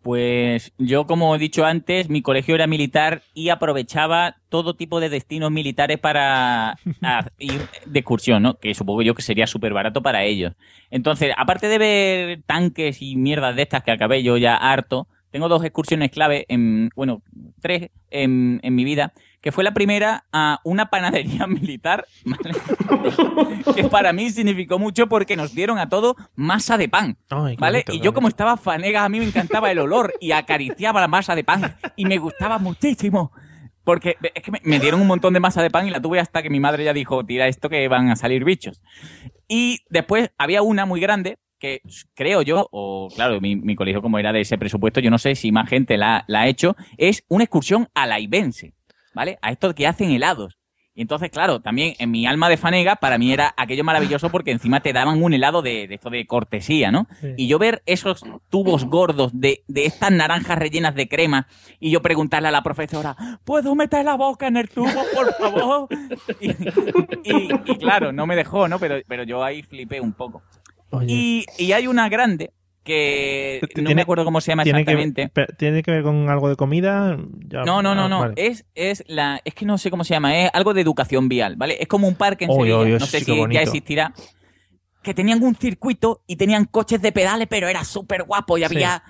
Pues 0.06 0.72
yo, 0.77 1.07
como 1.07 1.36
he 1.36 1.40
dicho 1.40 1.65
antes, 1.65 2.11
mi 2.11 2.22
colegio 2.22 2.53
era 2.53 2.68
militar 2.68 3.23
y 3.34 3.49
aprovechaba 3.49 4.36
todo 4.49 4.76
tipo 4.76 4.99
de 4.99 5.10
destinos 5.10 5.49
militares 5.49 5.98
para 5.98 6.77
ir 7.40 7.60
de 7.88 7.99
excursión, 8.02 8.44
¿no? 8.44 8.53
Que 8.60 8.76
supongo 8.76 9.02
yo 9.02 9.15
que 9.15 9.23
sería 9.23 9.48
súper 9.48 9.73
barato 9.73 10.03
para 10.03 10.23
ellos. 10.23 10.53
Entonces, 10.91 11.34
aparte 11.36 11.68
de 11.68 11.80
ver 11.80 12.44
tanques 12.45 13.02
y 13.02 13.15
mierdas 13.15 13.56
de 13.56 13.64
estas 13.64 13.82
que 13.82 13.90
acabé 13.90 14.22
yo 14.22 14.38
ya 14.38 14.56
harto, 14.56 15.07
tengo 15.32 15.49
dos 15.49 15.64
excursiones 15.64 16.11
clave, 16.11 16.45
en, 16.49 16.90
bueno, 16.95 17.23
tres 17.60 17.90
en 18.11 18.61
mi 18.61 18.84
vida, 18.84 19.11
que 19.45 19.51
fue 19.51 19.63
la 19.63 19.76
primera 19.76 20.26
a 20.34 20.59
una 20.63 20.89
panadería 20.89 21.45
militar, 21.47 22.07
¿vale? 22.26 22.55
que 23.76 23.84
para 23.84 24.11
mí 24.11 24.31
significó 24.31 24.80
mucho 24.80 25.05
porque 25.05 25.38
nos 25.38 25.53
dieron 25.53 25.77
a 25.77 25.88
todo 25.88 26.15
masa 26.34 26.80
de 26.80 26.89
pan. 26.89 27.19
Ay, 27.30 27.55
¿Vale? 27.55 27.84
bonito, 27.85 27.93
Y 27.93 27.99
yo 27.99 28.11
como 28.11 28.27
estaba 28.27 28.57
fanega, 28.57 29.05
a 29.05 29.09
mí 29.09 29.19
me 29.19 29.26
encantaba 29.26 29.69
el 29.69 29.77
olor 29.77 30.15
y 30.19 30.31
acariciaba 30.31 30.99
la 30.99 31.07
masa 31.07 31.35
de 31.35 31.43
pan 31.43 31.77
y 31.95 32.05
me 32.05 32.17
gustaba 32.17 32.57
muchísimo. 32.57 33.31
Porque 33.84 34.17
es 34.34 34.41
que 34.41 34.49
me, 34.49 34.61
me 34.63 34.80
dieron 34.80 34.99
un 34.99 35.05
montón 35.05 35.31
de 35.35 35.39
masa 35.39 35.61
de 35.61 35.69
pan 35.69 35.88
y 35.88 35.91
la 35.91 36.01
tuve 36.01 36.19
hasta 36.19 36.41
que 36.41 36.49
mi 36.49 36.59
madre 36.59 36.84
ya 36.84 36.93
dijo, 36.93 37.23
tira 37.23 37.47
esto 37.47 37.69
que 37.69 37.88
van 37.88 38.09
a 38.09 38.15
salir 38.15 38.45
bichos. 38.45 38.81
Y 39.47 39.81
después 39.91 40.31
había 40.39 40.63
una 40.63 40.88
muy 40.88 40.99
grande 40.99 41.38
que 41.59 41.81
creo 42.15 42.41
yo, 42.41 42.67
o 42.72 43.09
claro, 43.13 43.39
mi, 43.39 43.55
mi 43.55 43.76
colegio 43.76 44.01
como 44.01 44.17
era 44.17 44.34
de 44.34 44.41
ese 44.41 44.57
presupuesto, 44.57 45.01
yo 45.01 45.11
no 45.11 45.19
sé 45.19 45.35
si 45.35 45.51
más 45.51 45.69
gente 45.69 45.97
la, 45.97 46.26
la 46.27 46.41
ha 46.41 46.47
hecho, 46.47 46.76
es 46.97 47.23
una 47.27 47.43
excursión 47.43 47.89
a 47.93 48.07
la 48.07 48.19
Ibense, 48.19 48.73
¿vale? 49.15 49.39
A 49.41 49.51
esto 49.51 49.73
que 49.73 49.87
hacen 49.87 50.11
helados. 50.11 50.59
Y 50.97 51.01
entonces, 51.01 51.29
claro, 51.29 51.59
también 51.59 51.93
en 51.99 52.09
mi 52.09 52.25
alma 52.25 52.47
de 52.47 52.55
fanega, 52.55 52.95
para 52.95 53.17
mí 53.17 53.33
era 53.33 53.53
aquello 53.57 53.83
maravilloso 53.83 54.29
porque 54.29 54.51
encima 54.51 54.79
te 54.79 54.93
daban 54.93 55.21
un 55.21 55.33
helado 55.33 55.61
de, 55.61 55.87
de 55.89 55.95
esto 55.95 56.09
de 56.09 56.25
cortesía, 56.25 56.89
¿no? 56.89 57.05
Sí. 57.19 57.33
Y 57.35 57.47
yo 57.47 57.59
ver 57.59 57.83
esos 57.85 58.23
tubos 58.49 58.85
gordos 58.85 59.31
de, 59.33 59.63
de 59.67 59.85
estas 59.87 60.11
naranjas 60.11 60.57
rellenas 60.57 60.95
de 60.95 61.09
crema 61.09 61.47
y 61.81 61.91
yo 61.91 62.01
preguntarle 62.01 62.47
a 62.47 62.51
la 62.51 62.63
profesora, 62.63 63.17
¿puedo 63.43 63.75
meter 63.75 64.05
la 64.05 64.15
boca 64.15 64.47
en 64.47 64.55
el 64.55 64.69
tubo, 64.69 64.89
por 65.13 65.33
favor? 65.35 65.89
Y, 66.39 66.51
y- 66.51 67.49
y 67.65 67.75
claro, 67.77 68.13
no 68.13 68.25
me 68.25 68.37
dejó, 68.37 68.67
¿no? 68.69 68.79
Pero, 68.79 68.95
pero 69.07 69.23
yo 69.23 69.43
ahí 69.43 69.63
flipé 69.63 69.99
un 69.99 70.13
poco. 70.13 70.43
Y, 71.09 71.45
y 71.57 71.73
hay 71.73 71.87
una 71.87 72.07
grande 72.07 72.53
que 72.85 73.61
no 73.81 73.93
me 73.93 74.01
acuerdo 74.03 74.23
cómo 74.23 74.39
se 74.39 74.51
llama 74.51 74.63
¿Tiene 74.63 74.85
que, 74.85 74.91
exactamente. 74.93 75.55
¿Tiene 75.57 75.83
que 75.83 75.91
ver 75.91 76.03
con 76.03 76.29
algo 76.29 76.47
de 76.47 76.55
comida? 76.55 77.17
Ya- 77.47 77.63
No, 77.65 77.81
no, 77.81 77.93
no, 77.95 78.05
ah, 78.05 78.09
no. 78.09 78.19
vale. 78.21 78.33
Es, 78.37 78.65
es 78.75 79.03
la, 79.07 79.41
es 79.43 79.53
que 79.53 79.65
no 79.65 79.77
sé 79.77 79.89
cómo 79.91 80.03
se 80.05 80.13
llama, 80.13 80.37
es 80.39 80.49
algo 80.53 80.73
de 80.73 80.81
educación 80.81 81.27
vial, 81.27 81.55
¿vale? 81.57 81.77
Es 81.81 81.87
como 81.87 82.07
un 82.07 82.15
parque 82.15 82.45
en 82.45 82.51
Oy, 82.51 82.57
Sevilla, 82.69 82.77
oy, 82.77 82.91
no 82.93 83.05
sé 83.05 83.19
sí 83.19 83.25
si 83.25 83.45
ya 83.51 83.61
existirá. 83.61 84.13
Que 85.03 85.13
tenían 85.13 85.43
un 85.43 85.55
circuito 85.55 86.23
y 86.25 86.35
tenían 86.37 86.65
coches 86.65 87.01
de 87.01 87.11
pedales, 87.11 87.47
pero 87.49 87.67
era 87.67 87.83
súper 87.83 88.23
guapo 88.23 88.57
y 88.57 88.61
Sí. 88.61 88.65
había. 88.65 89.03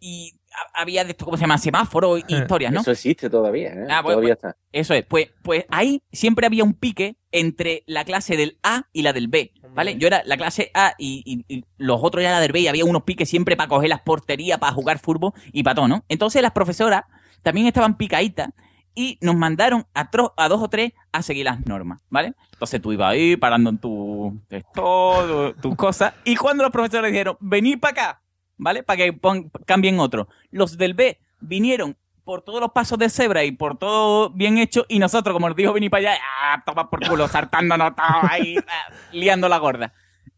Y 0.00 0.32
ha- 0.52 0.80
había 0.82 1.04
de 1.04 1.10
esto, 1.10 1.24
¿cómo 1.24 1.36
se 1.36 1.42
llama? 1.42 1.58
Semáforos 1.58 2.22
y 2.26 2.34
historias, 2.36 2.72
¿no? 2.72 2.80
Eso 2.80 2.90
existe 2.90 3.30
todavía, 3.30 3.68
¿eh? 3.72 3.86
Ah, 3.88 4.02
bueno, 4.02 4.18
todavía 4.20 4.34
pues, 4.36 4.52
está. 4.52 4.56
Eso 4.72 4.94
es. 4.94 5.04
Pues, 5.06 5.28
pues 5.42 5.64
ahí 5.68 6.02
siempre 6.10 6.46
había 6.46 6.64
un 6.64 6.74
pique 6.74 7.16
entre 7.30 7.82
la 7.86 8.04
clase 8.04 8.36
del 8.36 8.58
A 8.62 8.88
y 8.92 9.02
la 9.02 9.12
del 9.12 9.28
B, 9.28 9.52
¿vale? 9.74 9.96
Yo 9.96 10.06
era 10.06 10.22
la 10.24 10.36
clase 10.36 10.70
A 10.74 10.94
y, 10.98 11.44
los 11.78 12.00
otros 12.02 12.22
ya 12.22 12.30
la 12.30 12.40
del 12.40 12.52
B 12.52 12.60
y 12.60 12.68
había 12.68 12.84
unos 12.84 13.02
piques 13.02 13.28
siempre 13.28 13.56
para 13.56 13.68
coger 13.68 13.88
las 13.88 14.00
porterías, 14.00 14.58
para 14.58 14.72
jugar 14.72 14.98
fútbol 14.98 15.32
y 15.52 15.62
para 15.62 15.74
todo, 15.74 15.88
¿no? 15.88 16.04
Entonces 16.08 16.42
las 16.42 16.52
profesoras 16.52 17.04
también 17.42 17.66
estaban 17.66 17.96
picaditas 17.96 18.50
y 18.94 19.18
nos 19.20 19.36
mandaron 19.36 19.86
a, 19.94 20.10
a 20.36 20.48
dos 20.48 20.62
o 20.62 20.68
tres 20.68 20.92
a 21.12 21.22
seguir 21.22 21.46
las 21.46 21.64
normas, 21.66 22.00
¿vale? 22.10 22.34
Entonces 22.52 22.80
tú 22.80 22.92
ibas 22.92 23.12
ahí 23.12 23.36
parando 23.36 23.70
en 23.70 23.78
tu 23.78 24.40
todo, 24.74 25.54
tus 25.54 25.74
cosas 25.76 26.14
y 26.24 26.36
cuando 26.36 26.62
los 26.62 26.72
profesores 26.72 27.10
dijeron, 27.10 27.36
venid 27.40 27.78
para 27.80 27.90
acá, 27.90 28.22
¿vale? 28.56 28.82
Para 28.82 28.98
que 28.98 29.18
cambien 29.66 29.98
otro. 29.98 30.28
Los 30.50 30.76
del 30.76 30.94
B 30.94 31.18
vinieron 31.40 31.96
por 32.24 32.42
todos 32.42 32.60
los 32.60 32.70
pasos 32.70 32.98
de 32.98 33.08
cebra 33.08 33.44
y 33.44 33.52
por 33.52 33.76
todo 33.76 34.30
bien 34.30 34.58
hecho 34.58 34.84
y 34.88 34.98
nosotros, 34.98 35.34
como 35.34 35.48
nos 35.48 35.56
dijo 35.56 35.72
venir 35.72 35.90
para 35.90 36.12
allá, 36.12 36.22
¡ah, 36.42 36.62
toma 36.64 36.88
por 36.88 37.06
culo, 37.06 37.28
saltándonos 37.28 37.94
todos 37.96 38.30
ahí, 38.30 38.56
ah, 38.68 38.92
liando 39.12 39.48
la 39.48 39.58
gorda. 39.58 39.92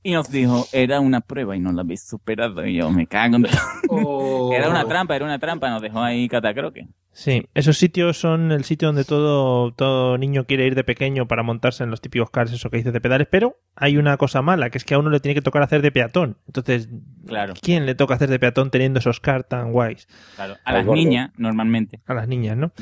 Y 0.04 0.12
nos 0.12 0.30
dijo, 0.30 0.66
era 0.72 1.00
una 1.00 1.20
prueba 1.22 1.56
y 1.56 1.60
no 1.60 1.72
la 1.72 1.80
habéis 1.80 2.02
superado. 2.06 2.64
Y 2.66 2.74
yo, 2.76 2.90
me 2.90 3.06
cago 3.06 3.36
en 3.36 3.44
todo. 3.88 4.52
Era 4.52 4.68
una 4.68 4.86
trampa, 4.86 5.16
era 5.16 5.24
una 5.24 5.38
trampa, 5.38 5.70
nos 5.70 5.82
dejó 5.82 6.00
ahí 6.02 6.28
catacroque. 6.28 6.86
Sí, 7.16 7.46
esos 7.54 7.78
sitios 7.78 8.18
son 8.18 8.50
el 8.50 8.64
sitio 8.64 8.88
donde 8.88 9.04
todo, 9.04 9.70
todo 9.72 10.18
niño 10.18 10.46
quiere 10.46 10.66
ir 10.66 10.74
de 10.74 10.82
pequeño 10.82 11.28
para 11.28 11.44
montarse 11.44 11.84
en 11.84 11.90
los 11.90 12.00
típicos 12.00 12.28
cars, 12.28 12.52
eso 12.52 12.70
que 12.70 12.78
dices 12.78 12.92
de 12.92 13.00
pedales, 13.00 13.28
pero 13.30 13.56
hay 13.76 13.96
una 13.98 14.16
cosa 14.16 14.42
mala, 14.42 14.68
que 14.68 14.78
es 14.78 14.84
que 14.84 14.94
a 14.94 14.98
uno 14.98 15.10
le 15.10 15.20
tiene 15.20 15.36
que 15.36 15.40
tocar 15.40 15.62
hacer 15.62 15.80
de 15.80 15.92
peatón. 15.92 16.38
Entonces, 16.48 16.88
Claro, 17.24 17.54
¿quién 17.62 17.86
le 17.86 17.94
toca 17.94 18.14
hacer 18.14 18.28
de 18.28 18.40
peatón 18.40 18.70
teniendo 18.72 18.98
esos 18.98 19.20
cars 19.20 19.46
tan 19.48 19.70
guays? 19.70 20.08
claro. 20.34 20.56
A 20.64 20.72
las 20.72 20.86
niñas, 20.86 21.30
normalmente. 21.36 22.00
A 22.06 22.14
las 22.14 22.26
niñas, 22.26 22.56
¿no? 22.56 22.72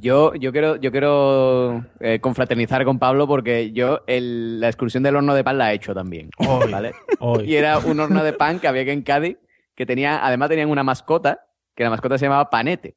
Yo, 0.00 0.34
yo 0.36 0.52
quiero, 0.52 0.76
yo 0.76 0.90
quiero 0.90 1.84
eh, 2.00 2.18
confraternizar 2.20 2.86
con 2.86 2.98
Pablo 2.98 3.26
porque 3.28 3.72
yo 3.72 4.00
el- 4.06 4.58
la 4.58 4.68
excursión 4.68 5.02
del 5.02 5.16
horno 5.16 5.34
de 5.34 5.44
pan 5.44 5.58
la 5.58 5.70
he 5.70 5.76
hecho 5.76 5.92
también. 5.94 6.30
¿Vale? 6.72 6.94
Hoy. 7.20 7.50
Y 7.50 7.56
era 7.56 7.78
un 7.78 8.00
horno 8.00 8.24
de 8.24 8.32
pan 8.32 8.58
que 8.58 8.68
había 8.68 8.84
que 8.84 8.92
en 8.92 9.02
Cádiz, 9.02 9.36
que 9.74 9.86
tenía, 9.86 10.24
además 10.24 10.48
tenían 10.48 10.70
una 10.70 10.82
mascota, 10.82 11.46
que 11.74 11.84
la 11.84 11.90
mascota 11.90 12.18
se 12.18 12.26
llamaba 12.26 12.50
Panete. 12.50 12.96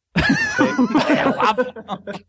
Era 1.10 1.32
guapo. 1.32 1.64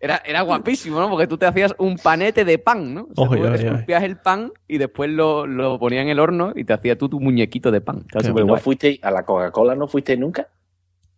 Era, 0.00 0.22
era 0.24 0.42
guapísimo, 0.42 1.00
¿no? 1.00 1.10
Porque 1.10 1.26
tú 1.26 1.38
te 1.38 1.46
hacías 1.46 1.74
un 1.78 1.96
panete 1.96 2.44
de 2.44 2.58
pan, 2.58 2.94
¿no? 2.94 3.08
O 3.10 3.14
sea, 3.14 3.28
Oy, 3.28 3.40
tú 3.40 3.46
esculpías 3.46 4.02
el 4.02 4.18
pan 4.18 4.52
y 4.68 4.78
después 4.78 5.10
lo, 5.10 5.46
lo 5.46 5.78
ponías 5.78 6.02
en 6.02 6.08
el 6.08 6.20
horno 6.20 6.52
y 6.54 6.64
te 6.64 6.72
hacías 6.72 6.98
tú 6.98 7.08
tu 7.08 7.20
muñequito 7.20 7.70
de 7.70 7.80
pan. 7.80 7.98
Estaba 8.06 8.24
¿Y 8.24 8.28
súper 8.28 8.46
no 8.46 8.56
fuiste 8.58 8.98
a 9.02 9.10
la 9.10 9.24
Coca-Cola 9.24 9.74
no 9.74 9.88
fuiste 9.88 10.16
nunca? 10.16 10.48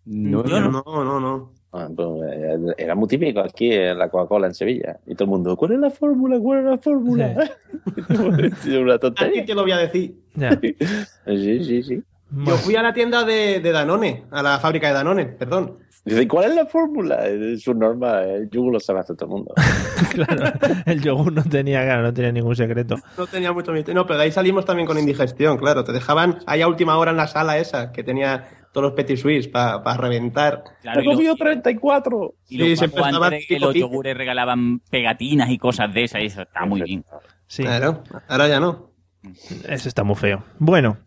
No, 0.05 0.45
Yo 0.45 0.61
no, 0.61 0.71
no, 0.71 1.21
no. 1.21 1.53
Ah, 1.71 1.87
pues, 1.95 2.09
eh, 2.33 2.59
era 2.79 2.95
muy 2.95 3.07
típico 3.09 3.41
aquí 3.41 3.71
en 3.73 3.99
la 3.99 4.09
Coca-Cola 4.09 4.47
en 4.47 4.55
Sevilla. 4.55 4.99
Y 5.07 5.15
todo 5.15 5.25
el 5.25 5.31
mundo, 5.31 5.57
¿cuál 5.57 5.73
es 5.73 5.79
la 5.79 5.91
fórmula? 5.91 6.39
¿Cuál 6.41 6.59
es 6.61 6.65
la 6.65 6.79
fórmula? 6.79 7.51
una 8.81 8.95
¿A 8.95 8.99
tontería. 8.99 9.41
ti 9.43 9.47
te 9.49 9.55
lo 9.55 9.63
voy 9.63 9.73
a 9.73 9.79
decir? 9.79 10.15
Sí, 11.27 11.65
sí, 11.65 11.83
sí. 11.83 12.03
Yo 12.31 12.57
fui 12.57 12.77
a 12.77 12.83
la 12.83 12.93
tienda 12.93 13.25
de, 13.25 13.61
de 13.61 13.73
Danone, 13.73 14.25
a 14.31 14.43
la 14.43 14.59
fábrica 14.59 14.89
de 14.89 14.95
Danone, 14.95 15.27
perdón. 15.27 15.79
Dice, 16.05 16.27
¿cuál 16.29 16.51
es 16.51 16.55
la 16.57 16.67
fórmula? 16.67 17.27
Es 17.27 17.63
su 17.63 17.75
norma, 17.75 18.23
el 18.23 18.49
yugo 18.51 18.71
lo 18.71 18.81
sabe 18.81 19.01
hacer 19.01 19.17
todo 19.17 19.27
el 19.27 19.33
mundo. 19.33 19.55
El 20.87 21.03
yogur 21.03 21.33
no 21.33 21.43
tenía, 21.45 21.83
claro, 21.85 22.03
no 22.03 22.15
tenía 22.15 22.33
ningún 22.33 22.57
secreto. 22.57 22.97
No 23.19 23.27
tenía 23.27 23.53
mucho 23.53 23.73
misterio. 23.73 24.01
No, 24.01 24.07
pero 24.07 24.19
de 24.19 24.25
ahí 24.27 24.33
salimos 24.33 24.65
también 24.65 24.87
con 24.87 24.99
indigestión, 24.99 25.59
claro. 25.59 25.85
Te 25.85 25.93
dejaban 25.93 26.39
ahí 26.47 26.63
a 26.63 26.69
última 26.69 26.97
hora 26.97 27.11
en 27.11 27.17
la 27.19 27.27
sala 27.27 27.59
esa, 27.59 27.93
que 27.93 28.03
tenía 28.03 28.49
todos 28.73 28.85
los 28.85 28.93
petit 28.93 29.19
suisse 29.19 29.49
para 29.49 29.97
reventar. 29.97 30.65
Claro, 30.83 31.03
y 31.03 31.25
lo- 31.27 31.35
34. 31.37 32.35
Y 32.49 32.59
los 32.59 32.79
Sí, 32.79 33.47
que 33.49 33.59
los 33.59 33.75
yogures 33.75 34.17
regalaban 34.17 34.81
pegatinas 34.91 35.51
y 35.51 35.59
cosas 35.59 35.93
de 35.93 36.05
esas, 36.05 36.23
y 36.23 36.27
eso 36.27 36.43
está 36.43 36.65
muy 36.65 36.83
bien. 36.83 37.05
Sí. 37.47 37.65
Claro, 37.65 38.03
ahora 38.29 38.49
ya 38.49 38.61
no. 38.61 38.93
Eso 39.69 39.89
está 39.89 40.05
muy 40.05 40.17
feo. 40.17 40.45
Bueno, 40.59 40.99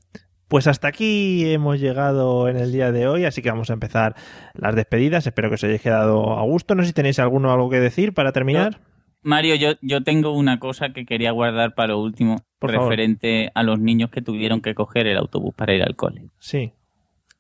pues 0.52 0.68
hasta 0.68 0.90
aquí 0.90 1.50
hemos 1.54 1.80
llegado 1.80 2.50
en 2.50 2.58
el 2.58 2.74
día 2.74 2.92
de 2.92 3.08
hoy, 3.08 3.24
así 3.24 3.42
que 3.42 3.50
vamos 3.50 3.70
a 3.70 3.74
empezar 3.74 4.16
las 4.54 4.76
despedidas. 4.76 5.26
Espero 5.26 5.48
que 5.48 5.56
os 5.56 5.64
hayáis 5.64 5.82
quedado 5.82 6.38
a 6.38 6.42
gusto. 6.42 6.76
No 6.76 6.84
sé 6.84 6.88
si 6.88 6.94
tenéis 6.94 7.20
alguno 7.20 7.54
algo 7.54 7.70
que 7.70 7.80
decir 7.80 8.14
para 8.14 8.34
terminar. 8.34 8.82
Mario, 9.24 9.56
yo, 9.56 9.70
yo 9.82 10.04
tengo 10.04 10.32
una 10.34 10.60
cosa 10.60 10.90
que 10.90 11.06
quería 11.06 11.32
guardar 11.32 11.74
para 11.74 11.94
lo 11.94 12.00
último, 12.02 12.44
Por 12.60 12.74
favor. 12.74 12.90
referente 12.90 13.50
a 13.56 13.64
los 13.64 13.80
niños 13.80 14.10
que 14.10 14.22
tuvieron 14.22 14.60
que 14.60 14.76
coger 14.76 15.08
el 15.08 15.18
autobús 15.18 15.54
para 15.56 15.74
ir 15.74 15.84
al 15.84 15.96
cole. 15.96 16.26
Sí. 16.40 16.74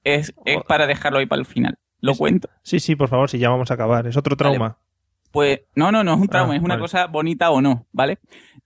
Es, 0.05 0.33
es 0.45 0.63
para 0.65 0.88
dejarlo 0.88 1.19
ahí 1.19 1.25
para 1.25 1.41
el 1.41 1.45
final. 1.45 1.75
Lo 1.99 2.15
cuento. 2.15 2.49
Sí, 2.63 2.79
sí, 2.79 2.95
por 2.95 3.09
favor, 3.09 3.29
si 3.29 3.39
ya 3.39 3.49
vamos 3.49 3.71
a 3.71 3.73
acabar. 3.73 4.07
Es 4.07 4.15
otro 4.15 4.38
trauma. 4.38 4.77
Pues 5.31 5.61
no, 5.75 5.91
no, 5.91 6.03
no 6.03 6.13
es 6.15 6.19
un 6.21 6.27
trauma, 6.27 6.53
Ah, 6.53 6.57
es 6.57 6.61
una 6.61 6.75
vale. 6.75 6.81
cosa 6.81 7.07
bonita 7.07 7.51
o 7.51 7.61
no, 7.61 7.88
¿vale? 7.91 8.19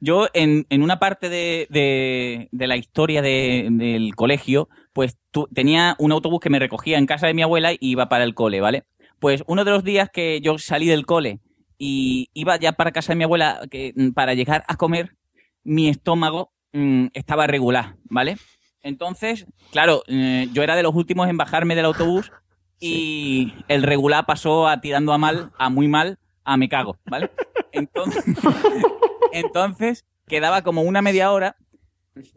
Yo 0.05 0.27
en, 0.33 0.67
en 0.69 0.83
una 0.83 0.99
parte 0.99 1.29
de, 1.29 1.65
de- 1.71 2.47
de 2.51 2.67
la 2.67 2.77
historia 2.77 3.23
de- 3.23 3.67
del 3.71 4.13
colegio, 4.15 4.69
pues 4.93 5.17
tu- 5.31 5.47
tenía 5.53 5.95
un 5.97 6.11
autobús 6.11 6.39
que 6.39 6.51
me 6.51 6.59
recogía 6.59 6.99
en 6.99 7.07
casa 7.07 7.25
de 7.25 7.33
mi 7.33 7.41
abuela 7.41 7.73
y 7.73 7.77
iba 7.79 8.07
para 8.07 8.23
el 8.23 8.35
cole, 8.35 8.61
¿vale? 8.61 8.83
Pues 9.19 9.43
uno 9.47 9.65
de 9.65 9.71
los 9.71 9.83
días 9.83 10.09
que 10.13 10.41
yo 10.41 10.59
salí 10.59 10.85
del 10.85 11.07
cole 11.07 11.39
y 11.79 12.29
iba 12.35 12.55
ya 12.57 12.73
para 12.73 12.91
casa 12.91 13.13
de 13.13 13.17
mi 13.17 13.23
abuela 13.23 13.61
que, 13.71 13.93
mm, 13.95 14.09
para 14.11 14.35
llegar 14.35 14.63
a 14.67 14.75
comer, 14.77 15.15
mi 15.63 15.89
estómago 15.89 16.51
mm, 16.73 17.07
estaba 17.13 17.47
regular, 17.47 17.95
¿vale? 18.03 18.37
Entonces, 18.83 19.47
claro, 19.71 20.03
eh, 20.07 20.47
yo 20.53 20.61
era 20.61 20.75
de 20.75 20.83
los 20.83 20.93
últimos 20.93 21.27
en 21.29 21.37
bajarme 21.37 21.73
del 21.73 21.85
autobús 21.85 22.31
y 22.79 23.53
el 23.69 23.81
regular 23.81 24.25
pasó 24.27 24.67
a 24.67 24.81
tirando 24.81 25.13
a 25.13 25.17
mal, 25.17 25.51
a 25.57 25.69
muy 25.69 25.87
mal, 25.87 26.19
a 26.43 26.57
me 26.57 26.69
cago, 26.69 26.97
¿vale? 27.05 27.31
Entonces, 27.75 28.23
entonces 29.31 30.05
quedaba 30.27 30.61
como 30.61 30.81
una 30.81 31.01
media 31.01 31.31
hora 31.31 31.57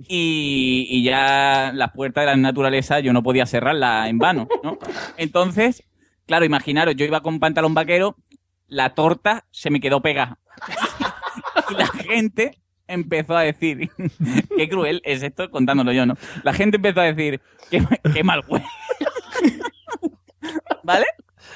y, 0.09 0.87
y 0.91 1.05
ya 1.05 1.71
la 1.73 1.93
puerta 1.93 2.21
de 2.21 2.27
la 2.27 2.37
naturaleza 2.37 3.01
yo 3.01 3.13
no 3.13 3.23
podía 3.23 3.47
cerrarla 3.47 4.09
en 4.09 4.19
vano, 4.19 4.49
¿no? 4.63 4.79
Entonces, 5.17 5.85
claro, 6.27 6.45
imaginaros, 6.45 6.97
yo 6.97 7.05
iba 7.07 7.23
con 7.23 7.39
pantalón 7.39 7.75
vaquero, 7.75 8.17
la 8.67 8.95
torta 8.95 9.47
se 9.51 9.71
me 9.71 9.81
quedó 9.81 10.03
pegada. 10.03 10.39
y 11.71 11.75
la 11.75 11.87
gente 11.87 12.59
empezó 12.89 13.37
a 13.37 13.43
decir, 13.43 13.91
qué 14.57 14.69
cruel 14.69 15.01
es 15.05 15.23
esto 15.23 15.51
contándolo 15.51 15.93
yo, 15.93 16.07
¿no? 16.07 16.17
La 16.43 16.53
gente 16.53 16.77
empezó 16.77 17.01
a 17.01 17.13
decir, 17.13 17.41
qué, 17.71 17.83
qué 18.13 18.25
mal 18.25 18.43
huele. 18.49 18.67
¿Vale? 20.83 21.07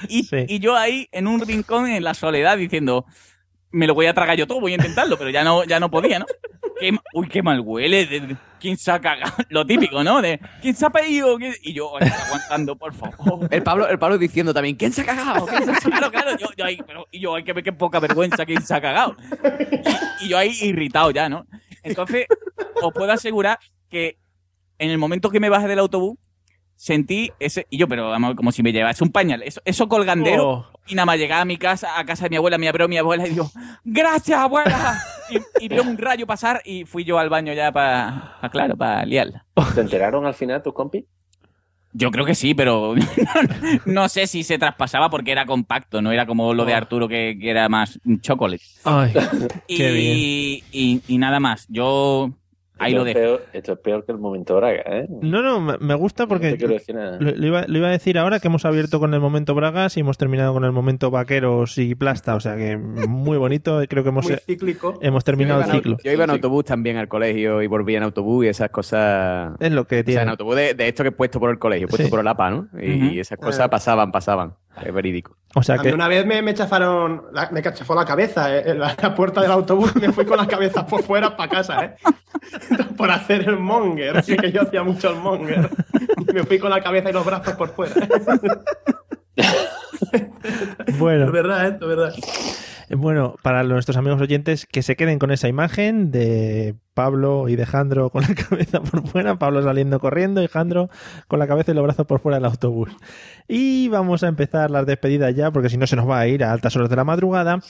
Y, 0.09 0.29
y 0.49 0.59
yo 0.59 0.77
ahí 0.77 1.09
en 1.13 1.27
un 1.27 1.41
rincón 1.41 1.89
en 1.89 2.05
la 2.05 2.15
soledad 2.15 2.59
diciendo, 2.59 3.07
me 3.73 3.87
lo 3.87 3.95
voy 3.95 4.07
a 4.07 4.15
tragar 4.15 4.37
yo 4.37 4.47
todo, 4.47 4.61
voy 4.61 4.73
a 4.73 4.77
intentarlo, 4.77 5.17
pero 5.19 5.31
ya 5.31 5.43
no, 5.45 5.65
ya 5.65 5.81
no 5.81 5.91
podía, 5.91 6.19
¿no? 6.19 6.27
Qué 6.79 6.97
uy, 7.15 7.29
qué 7.29 7.43
mal 7.43 7.61
huele. 7.61 8.07
de- 8.07 8.21
de- 8.21 8.37
¿Quién 8.61 8.77
se 8.77 8.93
ha 8.93 9.01
cagado? 9.01 9.33
Lo 9.49 9.67
típico, 9.67 10.05
¿no? 10.05 10.23
De 10.23 10.39
¿quién 10.61 10.77
se 10.77 10.87
ha 10.87 10.91
pedido? 10.91 11.37
¿Quién-?" 11.37 11.55
Y 11.63 11.73
yo 11.73 11.97
aguantando, 11.97 12.77
por 12.77 12.93
favor. 12.95 13.49
El 13.51 13.63
Pablo, 13.63 13.89
el 13.89 13.99
Pablo 13.99 14.19
diciendo 14.19 14.55
también, 14.55 14.77
¿quién 14.77 14.93
se 14.93 15.01
ha 15.03 15.05
cagado? 15.07 15.47
¿Quién 15.47 15.65
se 15.65 15.71
ha 15.73 15.75
Claro, 15.91 16.11
claro, 16.13 16.37
yo, 16.39 16.47
yo 16.57 16.65
ahí, 16.65 16.79
pero, 16.87 17.07
y 17.11 17.19
yo, 17.21 17.35
hay 17.35 17.43
que 17.45 17.53
ver 17.53 17.65
qué 17.65 17.73
poca 17.73 17.99
vergüenza 17.99 18.47
quién 18.47 18.63
se 18.63 18.75
ha 18.75 18.81
cagado. 18.81 19.17
Y, 20.21 20.27
y 20.27 20.29
yo 20.29 20.39
ahí 20.39 20.53
irritado 20.63 21.11
ya, 21.11 21.29
¿no? 21.29 21.45
Entonces, 21.83 22.27
os 22.83 22.93
puedo 22.93 23.11
asegurar 23.11 23.59
que 23.89 24.19
en 24.79 24.91
el 24.91 24.99
momento 24.99 25.31
que 25.31 25.41
me 25.41 25.49
bajé 25.49 25.67
del 25.69 25.81
autobús, 25.81 26.17
sentí 26.83 27.31
ese, 27.39 27.65
y 27.71 27.79
yo, 27.79 27.87
pero 27.87 28.11
vamos, 28.11 28.35
como 28.35 28.51
si 28.51 28.61
me 28.65 28.73
llevase 28.73 29.05
un 29.05 29.13
pañal, 29.13 29.41
eso, 29.45 29.61
eso 29.65 29.89
colgandero, 29.89 30.49
Oh. 30.49 30.67
y 30.89 30.97
nada 30.97 31.07
más 31.07 31.17
llegaba 31.17 31.43
a 31.43 31.45
mi 31.45 31.57
casa, 31.57 31.97
a 31.97 32.05
casa 32.05 32.25
de 32.25 32.31
mi 32.31 32.37
abuela, 32.37 32.59
me 32.59 32.69
abrió 32.69 32.89
mi 32.89 32.97
abuela 32.99 33.25
y 33.25 33.31
dijo, 33.31 33.49
¡gracias, 33.85 34.37
abuela! 34.41 35.01
Y, 35.31 35.65
y 35.65 35.69
vio 35.69 35.83
un 35.85 35.97
rayo 35.97 36.27
pasar 36.27 36.61
y 36.65 36.85
fui 36.85 37.05
yo 37.05 37.21
al 37.21 37.29
baño 37.29 37.53
ya 37.53 37.71
para, 37.71 38.37
claro, 38.51 38.77
para 38.77 39.05
liarla. 39.07 39.47
¿Te 39.77 39.81
enteraron 39.83 40.27
al 40.27 40.35
final 40.35 40.61
tus 40.61 40.75
compis? 40.75 41.05
Yo 41.93 42.11
creo 42.11 42.25
que 42.25 42.35
sí, 42.35 42.53
pero 42.55 42.95
no 43.85 44.09
sé 44.09 44.27
si 44.27 44.43
se 44.43 44.59
traspasaba 44.59 45.09
porque 45.09 45.31
era 45.31 45.47
compacto, 45.47 46.03
no 46.03 46.11
era 46.11 46.27
como 46.27 46.53
lo 46.55 46.65
de 46.65 46.75
Arturo 46.75 47.07
que, 47.07 47.37
que 47.41 47.51
era 47.51 47.69
más 47.69 48.01
chocolate. 48.23 48.63
Ay, 48.85 49.13
y, 49.69 49.77
qué 49.77 49.91
bien. 49.93 50.65
y- 50.73 51.03
y 51.07 51.19
nada 51.19 51.39
más. 51.39 51.67
Yo 51.69 52.31
ahí 52.79 52.93
esto 52.93 53.05
lo 53.05 53.11
es 53.11 53.15
peor- 53.17 53.43
esto 53.53 53.73
es 53.75 53.79
peor 53.79 54.05
que 54.05 54.13
el 54.13 54.19
momento 54.19 54.57
Braga, 54.57 54.83
¿eh? 54.87 55.07
No, 55.23 55.43
no, 55.43 55.61
me 55.79 55.95
gusta 55.95 56.25
No 56.25 56.29
porque 56.29 56.51
te 56.53 56.57
quiero 56.59 56.75
decir 56.75 56.95
nada. 56.95 57.19
lo, 57.21 57.31
lo 57.31 57.47
iba, 57.47 57.65
lo 57.67 57.79
iba 57.79 57.89
a 57.89 57.91
decir 57.91 58.19
ahora 58.19 58.41
que 58.41 58.49
hemos 58.49 58.65
abierto 58.65 58.99
con 59.01 59.15
el 59.15 59.21
momento 59.21 59.55
Bragas 59.55 59.97
y 59.97 60.01
hemos 60.01 60.19
terminado 60.19 60.53
con 60.53 60.65
el 60.65 60.73
momento 60.73 61.11
Vaqueros 61.11 61.79
y 61.79 61.95
Plasta. 61.95 62.35
O 62.35 62.41
sea 62.41 62.57
que 62.57 62.77
muy 62.77 63.37
bonito. 63.39 63.81
Creo 63.89 64.03
que 64.03 64.09
hemos, 64.09 64.27
Muy 64.29 64.37
cíclico. 64.39 64.99
hemos 65.03 65.25
terminado 65.25 65.61
el 65.63 65.71
ciclo. 65.71 65.97
Yo 66.03 66.13
iba 66.13 66.25
en 66.25 66.31
autobús 66.31 66.65
también 66.65 66.97
al 66.97 67.09
colegio 67.09 67.63
y 67.63 67.67
volvía 67.67 67.99
en 67.99 68.05
autobús 68.05 68.45
y 68.45 68.49
esas 68.49 68.71
cosas. 68.71 69.53
Es 69.61 69.73
lo 69.73 69.87
que 69.87 69.97
O 69.97 69.99
sea, 69.99 70.05
tiene. 70.05 70.23
en 70.23 70.29
autobús 70.31 70.57
de, 70.57 70.75
de 70.75 70.89
esto 70.89 71.03
que 71.03 71.11
he 71.11 71.13
puesto 71.13 71.39
por 71.41 71.51
el 71.51 71.59
colegio, 71.59 71.89
puesto 71.89 72.05
Sí. 72.07 72.11
por 72.11 72.21
el 72.21 72.29
APA, 72.29 72.51
¿no? 72.51 72.69
Y, 72.81 73.19
esas 73.21 73.39
cosas 73.39 73.67
Eh. 73.67 73.69
pasaban, 73.69 74.11
pasaban. 74.13 74.55
Es 74.81 74.93
verídico. 74.93 75.37
O 75.55 75.63
sea 75.63 75.75
A 75.75 75.79
mí 75.79 75.89
que 75.89 75.95
una 75.95 76.09
vez 76.09 76.25
me, 76.25 76.41
me 76.41 76.55
chafaron, 76.55 77.25
la- 77.33 77.51
me 77.51 77.63
chafó 77.63 77.95
la 77.95 78.07
cabeza 78.07 78.57
eh, 78.57 78.71
en 78.71 78.79
la, 78.81 78.97
la 79.01 79.15
puerta 79.15 79.43
del 79.43 79.51
autobús 79.51 79.93
y 79.97 80.01
me 80.01 80.13
fui 80.13 80.25
con 80.25 80.39
la 80.39 80.47
cabeza 80.47 80.87
por 80.87 81.03
fuera 81.03 81.37
para 81.37 81.51
casa, 81.51 81.85
¿eh? 81.85 81.97
por 82.97 83.11
hacer 83.11 83.49
el 83.49 83.59
monger, 83.59 84.17
así 84.17 84.35
que 84.37 84.51
yo 84.51 84.63
hacía 84.63 84.83
mucho 84.83 85.11
el 85.11 85.17
monger. 85.17 85.69
Y 86.27 86.33
me 86.33 86.43
fui 86.45 86.59
con 86.59 86.71
la 86.71 86.81
cabeza 86.81 87.11
y 87.11 87.13
los 87.13 87.25
brazos 87.27 87.55
por 87.55 87.69
fuera. 87.75 87.93
bueno. 90.99 91.27
Es 91.27 91.33
verdad, 91.33 91.69
¿eh? 91.69 91.79
Es 91.81 91.87
verdad. 91.87 92.15
Bueno, 92.95 93.37
para 93.43 93.63
nuestros 93.63 93.97
amigos 93.97 94.21
oyentes 94.21 94.67
que 94.67 94.83
se 94.83 94.97
queden 94.97 95.19
con 95.19 95.31
esa 95.31 95.49
imagen 95.49 96.11
de 96.11 96.75
Pablo 96.93 97.49
y 97.49 97.57
de 97.57 97.65
Jandro 97.65 98.11
con 98.11 98.23
la 98.23 98.35
cabeza 98.49 98.81
por 98.83 99.07
fuera, 99.09 99.37
Pablo 99.37 99.63
saliendo 99.63 99.99
corriendo 99.99 100.43
y 100.43 100.49
Jandro 100.49 100.89
con 101.27 101.39
la 101.39 101.47
cabeza 101.47 101.73
y 101.73 101.75
los 101.75 101.85
brazos 101.85 102.07
por 102.07 102.21
fuera 102.21 102.37
del 102.37 102.45
autobús. 102.45 102.91
Y 103.49 103.89
vamos 103.89 104.23
a 104.23 104.29
empezar 104.29 104.71
las 104.71 104.85
despedidas 104.85 105.35
ya, 105.35 105.51
porque 105.51 105.71
si 105.71 105.79
no 105.79 105.87
se 105.87 105.97
nos 105.97 106.09
va 106.09 106.21
a 106.21 106.27
ir 106.27 106.45
a 106.45 106.53
altas 106.53 106.77
horas 106.77 106.91
de 106.91 106.97
la 106.97 107.05
madrugada. 107.05 107.61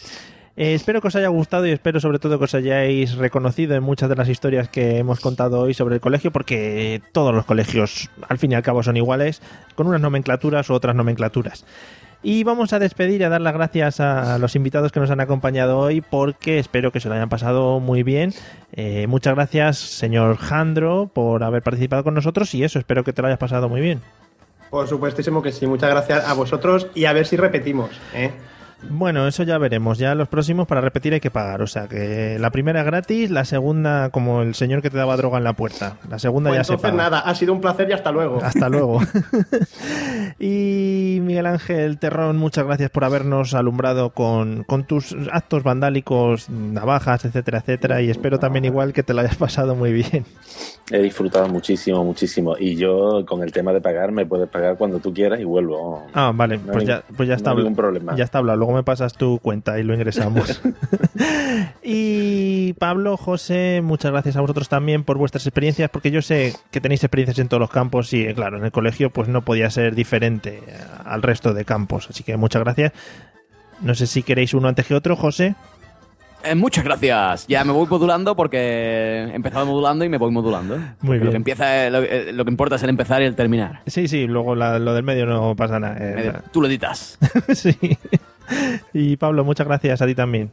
Eh, 0.54 0.74
espero 0.74 1.00
que 1.00 1.08
os 1.08 1.16
haya 1.16 1.28
gustado 1.28 1.66
y 1.66 1.70
espero 1.70 1.98
sobre 1.98 2.18
todo 2.18 2.38
que 2.38 2.44
os 2.44 2.54
hayáis 2.54 3.14
reconocido 3.14 3.74
en 3.74 3.82
muchas 3.82 4.10
de 4.10 4.16
las 4.16 4.28
historias 4.28 4.68
que 4.68 4.98
hemos 4.98 5.20
contado 5.20 5.60
hoy 5.60 5.72
sobre 5.72 5.94
el 5.94 6.00
colegio, 6.00 6.30
porque 6.30 7.00
todos 7.12 7.34
los 7.34 7.46
colegios 7.46 8.10
al 8.28 8.38
fin 8.38 8.52
y 8.52 8.54
al 8.54 8.62
cabo 8.62 8.82
son 8.82 8.96
iguales, 8.96 9.40
con 9.76 9.86
unas 9.86 10.00
nomenclaturas 10.00 10.68
u 10.68 10.74
otras 10.74 10.94
nomenclaturas. 10.94 11.64
Y 12.24 12.44
vamos 12.44 12.72
a 12.72 12.78
despedir 12.78 13.20
y 13.20 13.24
a 13.24 13.28
dar 13.28 13.40
las 13.40 13.52
gracias 13.52 13.98
a 13.98 14.38
los 14.38 14.54
invitados 14.54 14.92
que 14.92 15.00
nos 15.00 15.10
han 15.10 15.20
acompañado 15.20 15.78
hoy 15.78 16.00
porque 16.00 16.60
espero 16.60 16.92
que 16.92 17.00
se 17.00 17.08
lo 17.08 17.14
hayan 17.14 17.28
pasado 17.28 17.80
muy 17.80 18.04
bien. 18.04 18.32
Eh, 18.72 19.06
muchas 19.08 19.34
gracias, 19.34 19.78
señor 19.78 20.36
Jandro, 20.36 21.10
por 21.12 21.42
haber 21.42 21.62
participado 21.62 22.04
con 22.04 22.14
nosotros 22.14 22.54
y 22.54 22.62
eso, 22.62 22.78
espero 22.78 23.02
que 23.02 23.12
te 23.12 23.22
lo 23.22 23.28
hayas 23.28 23.40
pasado 23.40 23.68
muy 23.68 23.80
bien. 23.80 24.00
Por 24.70 24.88
supuestísimo 24.88 25.42
que 25.42 25.52
sí. 25.52 25.66
Muchas 25.66 25.90
gracias 25.90 26.26
a 26.26 26.32
vosotros 26.32 26.86
y 26.94 27.04
a 27.04 27.12
ver 27.12 27.26
si 27.26 27.36
repetimos, 27.36 27.90
¿eh? 28.14 28.30
Bueno, 28.90 29.26
eso 29.26 29.42
ya 29.42 29.58
veremos. 29.58 29.98
Ya 29.98 30.14
los 30.14 30.28
próximos 30.28 30.66
para 30.66 30.80
repetir 30.80 31.12
hay 31.14 31.20
que 31.20 31.30
pagar. 31.30 31.62
O 31.62 31.66
sea 31.66 31.88
que 31.88 32.36
la 32.38 32.50
primera 32.50 32.82
gratis, 32.82 33.30
la 33.30 33.44
segunda 33.44 34.10
como 34.10 34.42
el 34.42 34.54
señor 34.54 34.82
que 34.82 34.90
te 34.90 34.96
daba 34.96 35.16
droga 35.16 35.38
en 35.38 35.44
la 35.44 35.52
puerta. 35.54 35.96
La 36.08 36.18
segunda 36.18 36.50
Pues 36.50 36.58
ya 36.60 36.64
se 36.64 36.78
paga. 36.78 36.94
nada, 36.96 37.18
ha 37.20 37.34
sido 37.34 37.52
un 37.52 37.60
placer 37.60 37.88
y 37.88 37.92
hasta 37.92 38.10
luego. 38.12 38.40
Hasta 38.42 38.68
luego. 38.68 39.00
y 40.38 41.18
Miguel 41.22 41.46
Ángel 41.46 41.98
Terrón, 41.98 42.36
muchas 42.36 42.64
gracias 42.64 42.90
por 42.90 43.04
habernos 43.04 43.54
alumbrado 43.54 44.10
con, 44.10 44.64
con 44.64 44.84
tus 44.84 45.14
actos 45.32 45.62
vandálicos, 45.62 46.48
navajas, 46.50 47.24
etcétera, 47.24 47.58
etcétera. 47.58 48.02
Y 48.02 48.10
espero 48.10 48.38
también 48.38 48.64
igual 48.64 48.92
que 48.92 49.02
te 49.02 49.14
lo 49.14 49.20
hayas 49.20 49.36
pasado 49.36 49.74
muy 49.74 49.92
bien. 49.92 50.24
He 50.90 50.98
disfrutado 51.00 51.48
muchísimo, 51.48 52.04
muchísimo. 52.04 52.56
Y 52.58 52.76
yo, 52.76 53.24
con 53.26 53.42
el 53.42 53.52
tema 53.52 53.72
de 53.72 53.80
pagar, 53.80 54.12
me 54.12 54.26
puedes 54.26 54.48
pagar 54.48 54.76
cuando 54.76 54.98
tú 54.98 55.12
quieras 55.14 55.40
y 55.40 55.44
vuelvo. 55.44 56.04
Ah, 56.12 56.32
vale, 56.34 56.58
No 56.58 56.64
pues 56.72 56.78
hay- 56.82 56.86
ya, 56.86 57.02
pues 57.16 57.28
ya 57.28 57.34
no 57.34 57.36
está 57.36 57.54
ningún 57.54 57.76
problema. 57.76 58.14
Ya 58.16 58.24
está 58.24 58.38
hablado. 58.38 58.58
Luego 58.58 58.71
luego 58.72 58.78
me 58.78 58.84
pasas 58.84 59.12
tu 59.14 59.38
cuenta 59.38 59.78
y 59.78 59.82
lo 59.82 59.94
ingresamos. 59.94 60.60
y 61.82 62.72
Pablo, 62.74 63.16
José, 63.16 63.80
muchas 63.82 64.10
gracias 64.12 64.36
a 64.36 64.40
vosotros 64.40 64.68
también 64.68 65.04
por 65.04 65.18
vuestras 65.18 65.46
experiencias, 65.46 65.90
porque 65.90 66.10
yo 66.10 66.22
sé 66.22 66.54
que 66.70 66.80
tenéis 66.80 67.04
experiencias 67.04 67.38
en 67.38 67.48
todos 67.48 67.60
los 67.60 67.70
campos 67.70 68.12
y, 68.12 68.32
claro, 68.34 68.56
en 68.58 68.64
el 68.64 68.72
colegio 68.72 69.10
pues 69.10 69.28
no 69.28 69.42
podía 69.42 69.70
ser 69.70 69.94
diferente 69.94 70.62
al 71.04 71.22
resto 71.22 71.52
de 71.54 71.64
campos. 71.64 72.08
Así 72.10 72.24
que 72.24 72.36
muchas 72.36 72.62
gracias. 72.62 72.92
No 73.80 73.94
sé 73.94 74.06
si 74.06 74.22
queréis 74.22 74.54
uno 74.54 74.68
antes 74.68 74.86
que 74.86 74.94
otro, 74.94 75.16
José. 75.16 75.54
Eh, 76.44 76.56
muchas 76.56 76.82
gracias. 76.82 77.46
Ya 77.46 77.62
me 77.64 77.72
voy 77.72 77.86
modulando 77.86 78.34
porque 78.34 78.58
he 78.58 79.34
empezado 79.34 79.64
modulando 79.64 80.04
y 80.04 80.08
me 80.08 80.18
voy 80.18 80.32
modulando. 80.32 80.76
Muy 81.00 81.18
Lo 81.18 81.22
bien. 81.22 81.30
que, 81.30 81.36
empieza, 81.36 81.88
lo, 81.88 82.02
eh, 82.02 82.32
lo 82.32 82.44
que 82.44 82.50
importa 82.50 82.74
es 82.76 82.82
el 82.82 82.90
empezar 82.90 83.22
y 83.22 83.26
el 83.26 83.36
terminar. 83.36 83.80
Sí, 83.86 84.08
sí, 84.08 84.26
luego 84.26 84.56
la- 84.56 84.80
lo 84.80 84.92
del 84.92 85.04
medio 85.04 85.24
no 85.24 85.54
pasa 85.54 85.78
nada. 85.78 85.96
eh, 86.00 86.14
Medio- 86.16 86.42
Tú 86.52 86.60
lo 86.60 86.66
editas. 86.66 87.16
sí. 87.54 87.76
Y 88.92 89.16
Pablo, 89.16 89.44
muchas 89.44 89.66
gracias 89.66 90.02
a 90.02 90.06
ti 90.06 90.14
también. 90.14 90.50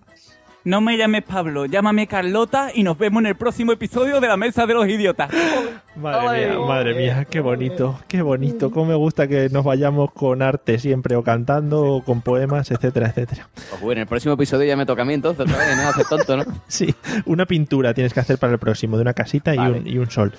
No 0.66 0.82
me 0.82 0.98
llames 0.98 1.24
Pablo, 1.24 1.66
llámame 1.66 2.06
Carlota 2.06 2.70
y 2.74 2.84
nos 2.84 2.98
vemos 2.98 3.22
en 3.22 3.28
el 3.28 3.36
próximo 3.36 3.72
episodio 3.72 4.20
de 4.20 4.28
La 4.28 4.36
Mesa 4.36 4.66
de 4.66 4.74
los 4.74 4.88
Idiotas. 4.90 5.32
Madre 5.95 6.48
mía, 6.48 6.60
madre 6.60 6.94
mía, 6.94 7.26
qué 7.30 7.41
bonito, 7.41 7.99
qué 8.07 8.22
bonito. 8.22 8.72
Cómo 8.72 8.86
me 8.86 8.95
gusta 8.95 9.28
que 9.28 9.49
nos 9.49 9.66
vayamos 9.66 10.11
con 10.14 10.41
arte 10.41 10.80
siempre, 10.80 11.16
o 11.18 11.24
cantando, 11.24 11.82
o 11.84 12.03
con 12.03 12.22
poemas, 12.22 12.72
etcétera, 12.72 13.07
etcétera. 13.07 13.49
Pues 13.70 13.82
bueno, 13.82 13.99
en 13.99 14.03
el 14.03 14.07
próximo 14.07 14.36
episodio 14.36 14.66
ya 14.66 14.78
me 14.78 14.86
toca 14.86 15.02
a 15.02 15.06
mí 15.06 15.14
entonces 15.14 15.45
otra 15.45 15.57
vez, 15.57 15.76
¿no? 15.76 15.90
Hacer 15.90 16.06
tonto, 16.06 16.38
¿no? 16.38 16.44
Sí, 16.68 16.94
una 17.26 17.45
pintura 17.45 17.94
tienes 17.94 18.14
que 18.14 18.20
hacer 18.22 18.38
para 18.38 18.53
el 18.53 18.60
próximo, 18.60 18.95
de 18.95 19.02
una 19.02 19.14
casita 19.14 19.53
y, 19.53 19.57
Vale. 19.57 19.80
un, 19.80 19.88
y 19.88 19.98
un 19.98 20.10
sol. 20.10 20.32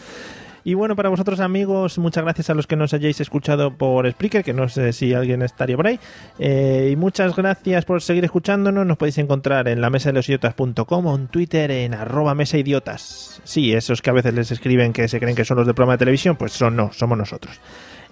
Y 0.64 0.74
bueno, 0.74 0.96
para 0.96 1.08
vosotros 1.08 1.40
amigos, 1.40 1.98
muchas 1.98 2.24
gracias 2.24 2.50
a 2.50 2.54
los 2.54 2.66
que 2.66 2.76
nos 2.76 2.92
hayáis 2.92 3.20
escuchado 3.20 3.76
por 3.76 4.10
Spreaker, 4.10 4.44
que 4.44 4.52
no 4.52 4.68
sé 4.68 4.92
si 4.92 5.14
alguien 5.14 5.42
estaría 5.42 5.76
por 5.76 5.86
ahí. 5.86 5.98
Eh, 6.38 6.90
y 6.92 6.96
muchas 6.96 7.34
gracias 7.34 7.84
por 7.84 8.02
seguir 8.02 8.24
escuchándonos. 8.24 8.86
Nos 8.86 8.96
podéis 8.96 9.18
encontrar 9.18 9.68
en 9.68 9.80
la 9.80 9.90
mesa 9.90 10.12
de 10.12 10.20
idiotas.com 10.20 11.06
o 11.06 11.16
en 11.16 11.28
Twitter 11.28 11.70
en 11.70 11.94
arroba 11.94 12.34
mesa 12.34 12.58
idiotas. 12.58 13.40
Sí, 13.44 13.72
esos 13.72 14.02
que 14.02 14.10
a 14.10 14.12
veces 14.12 14.34
les 14.34 14.50
escriben 14.50 14.92
que 14.92 15.08
se 15.08 15.18
creen 15.18 15.36
que 15.36 15.44
son 15.44 15.56
los 15.56 15.66
del 15.66 15.74
programa 15.74 15.94
de 15.94 15.98
televisión, 15.98 16.36
pues 16.36 16.52
son 16.52 16.76
no, 16.76 16.92
somos 16.92 17.16
nosotros. 17.16 17.60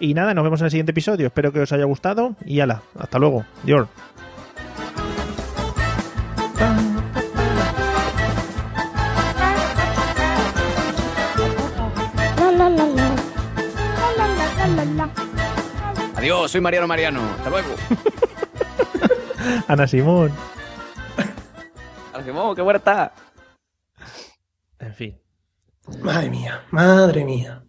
Y 0.00 0.14
nada, 0.14 0.32
nos 0.32 0.44
vemos 0.44 0.60
en 0.60 0.66
el 0.66 0.70
siguiente 0.70 0.92
episodio. 0.92 1.26
Espero 1.26 1.52
que 1.52 1.60
os 1.60 1.72
haya 1.72 1.84
gustado 1.84 2.36
y 2.46 2.60
ala, 2.60 2.82
hasta 2.98 3.18
luego. 3.18 3.44
Dior. 3.64 3.88
Adiós, 16.28 16.50
soy 16.50 16.60
Mariano 16.60 16.86
Mariano. 16.86 17.22
Hasta 17.38 17.48
luego. 17.48 17.68
Ana 19.66 19.86
Simón. 19.86 20.30
Adiós, 22.12 22.54
qué 22.54 22.60
buena 22.60 22.76
está. 22.76 23.14
En 24.78 24.92
fin. 24.92 25.18
Madre 26.02 26.28
mía, 26.28 26.66
madre 26.70 27.24
mía. 27.24 27.62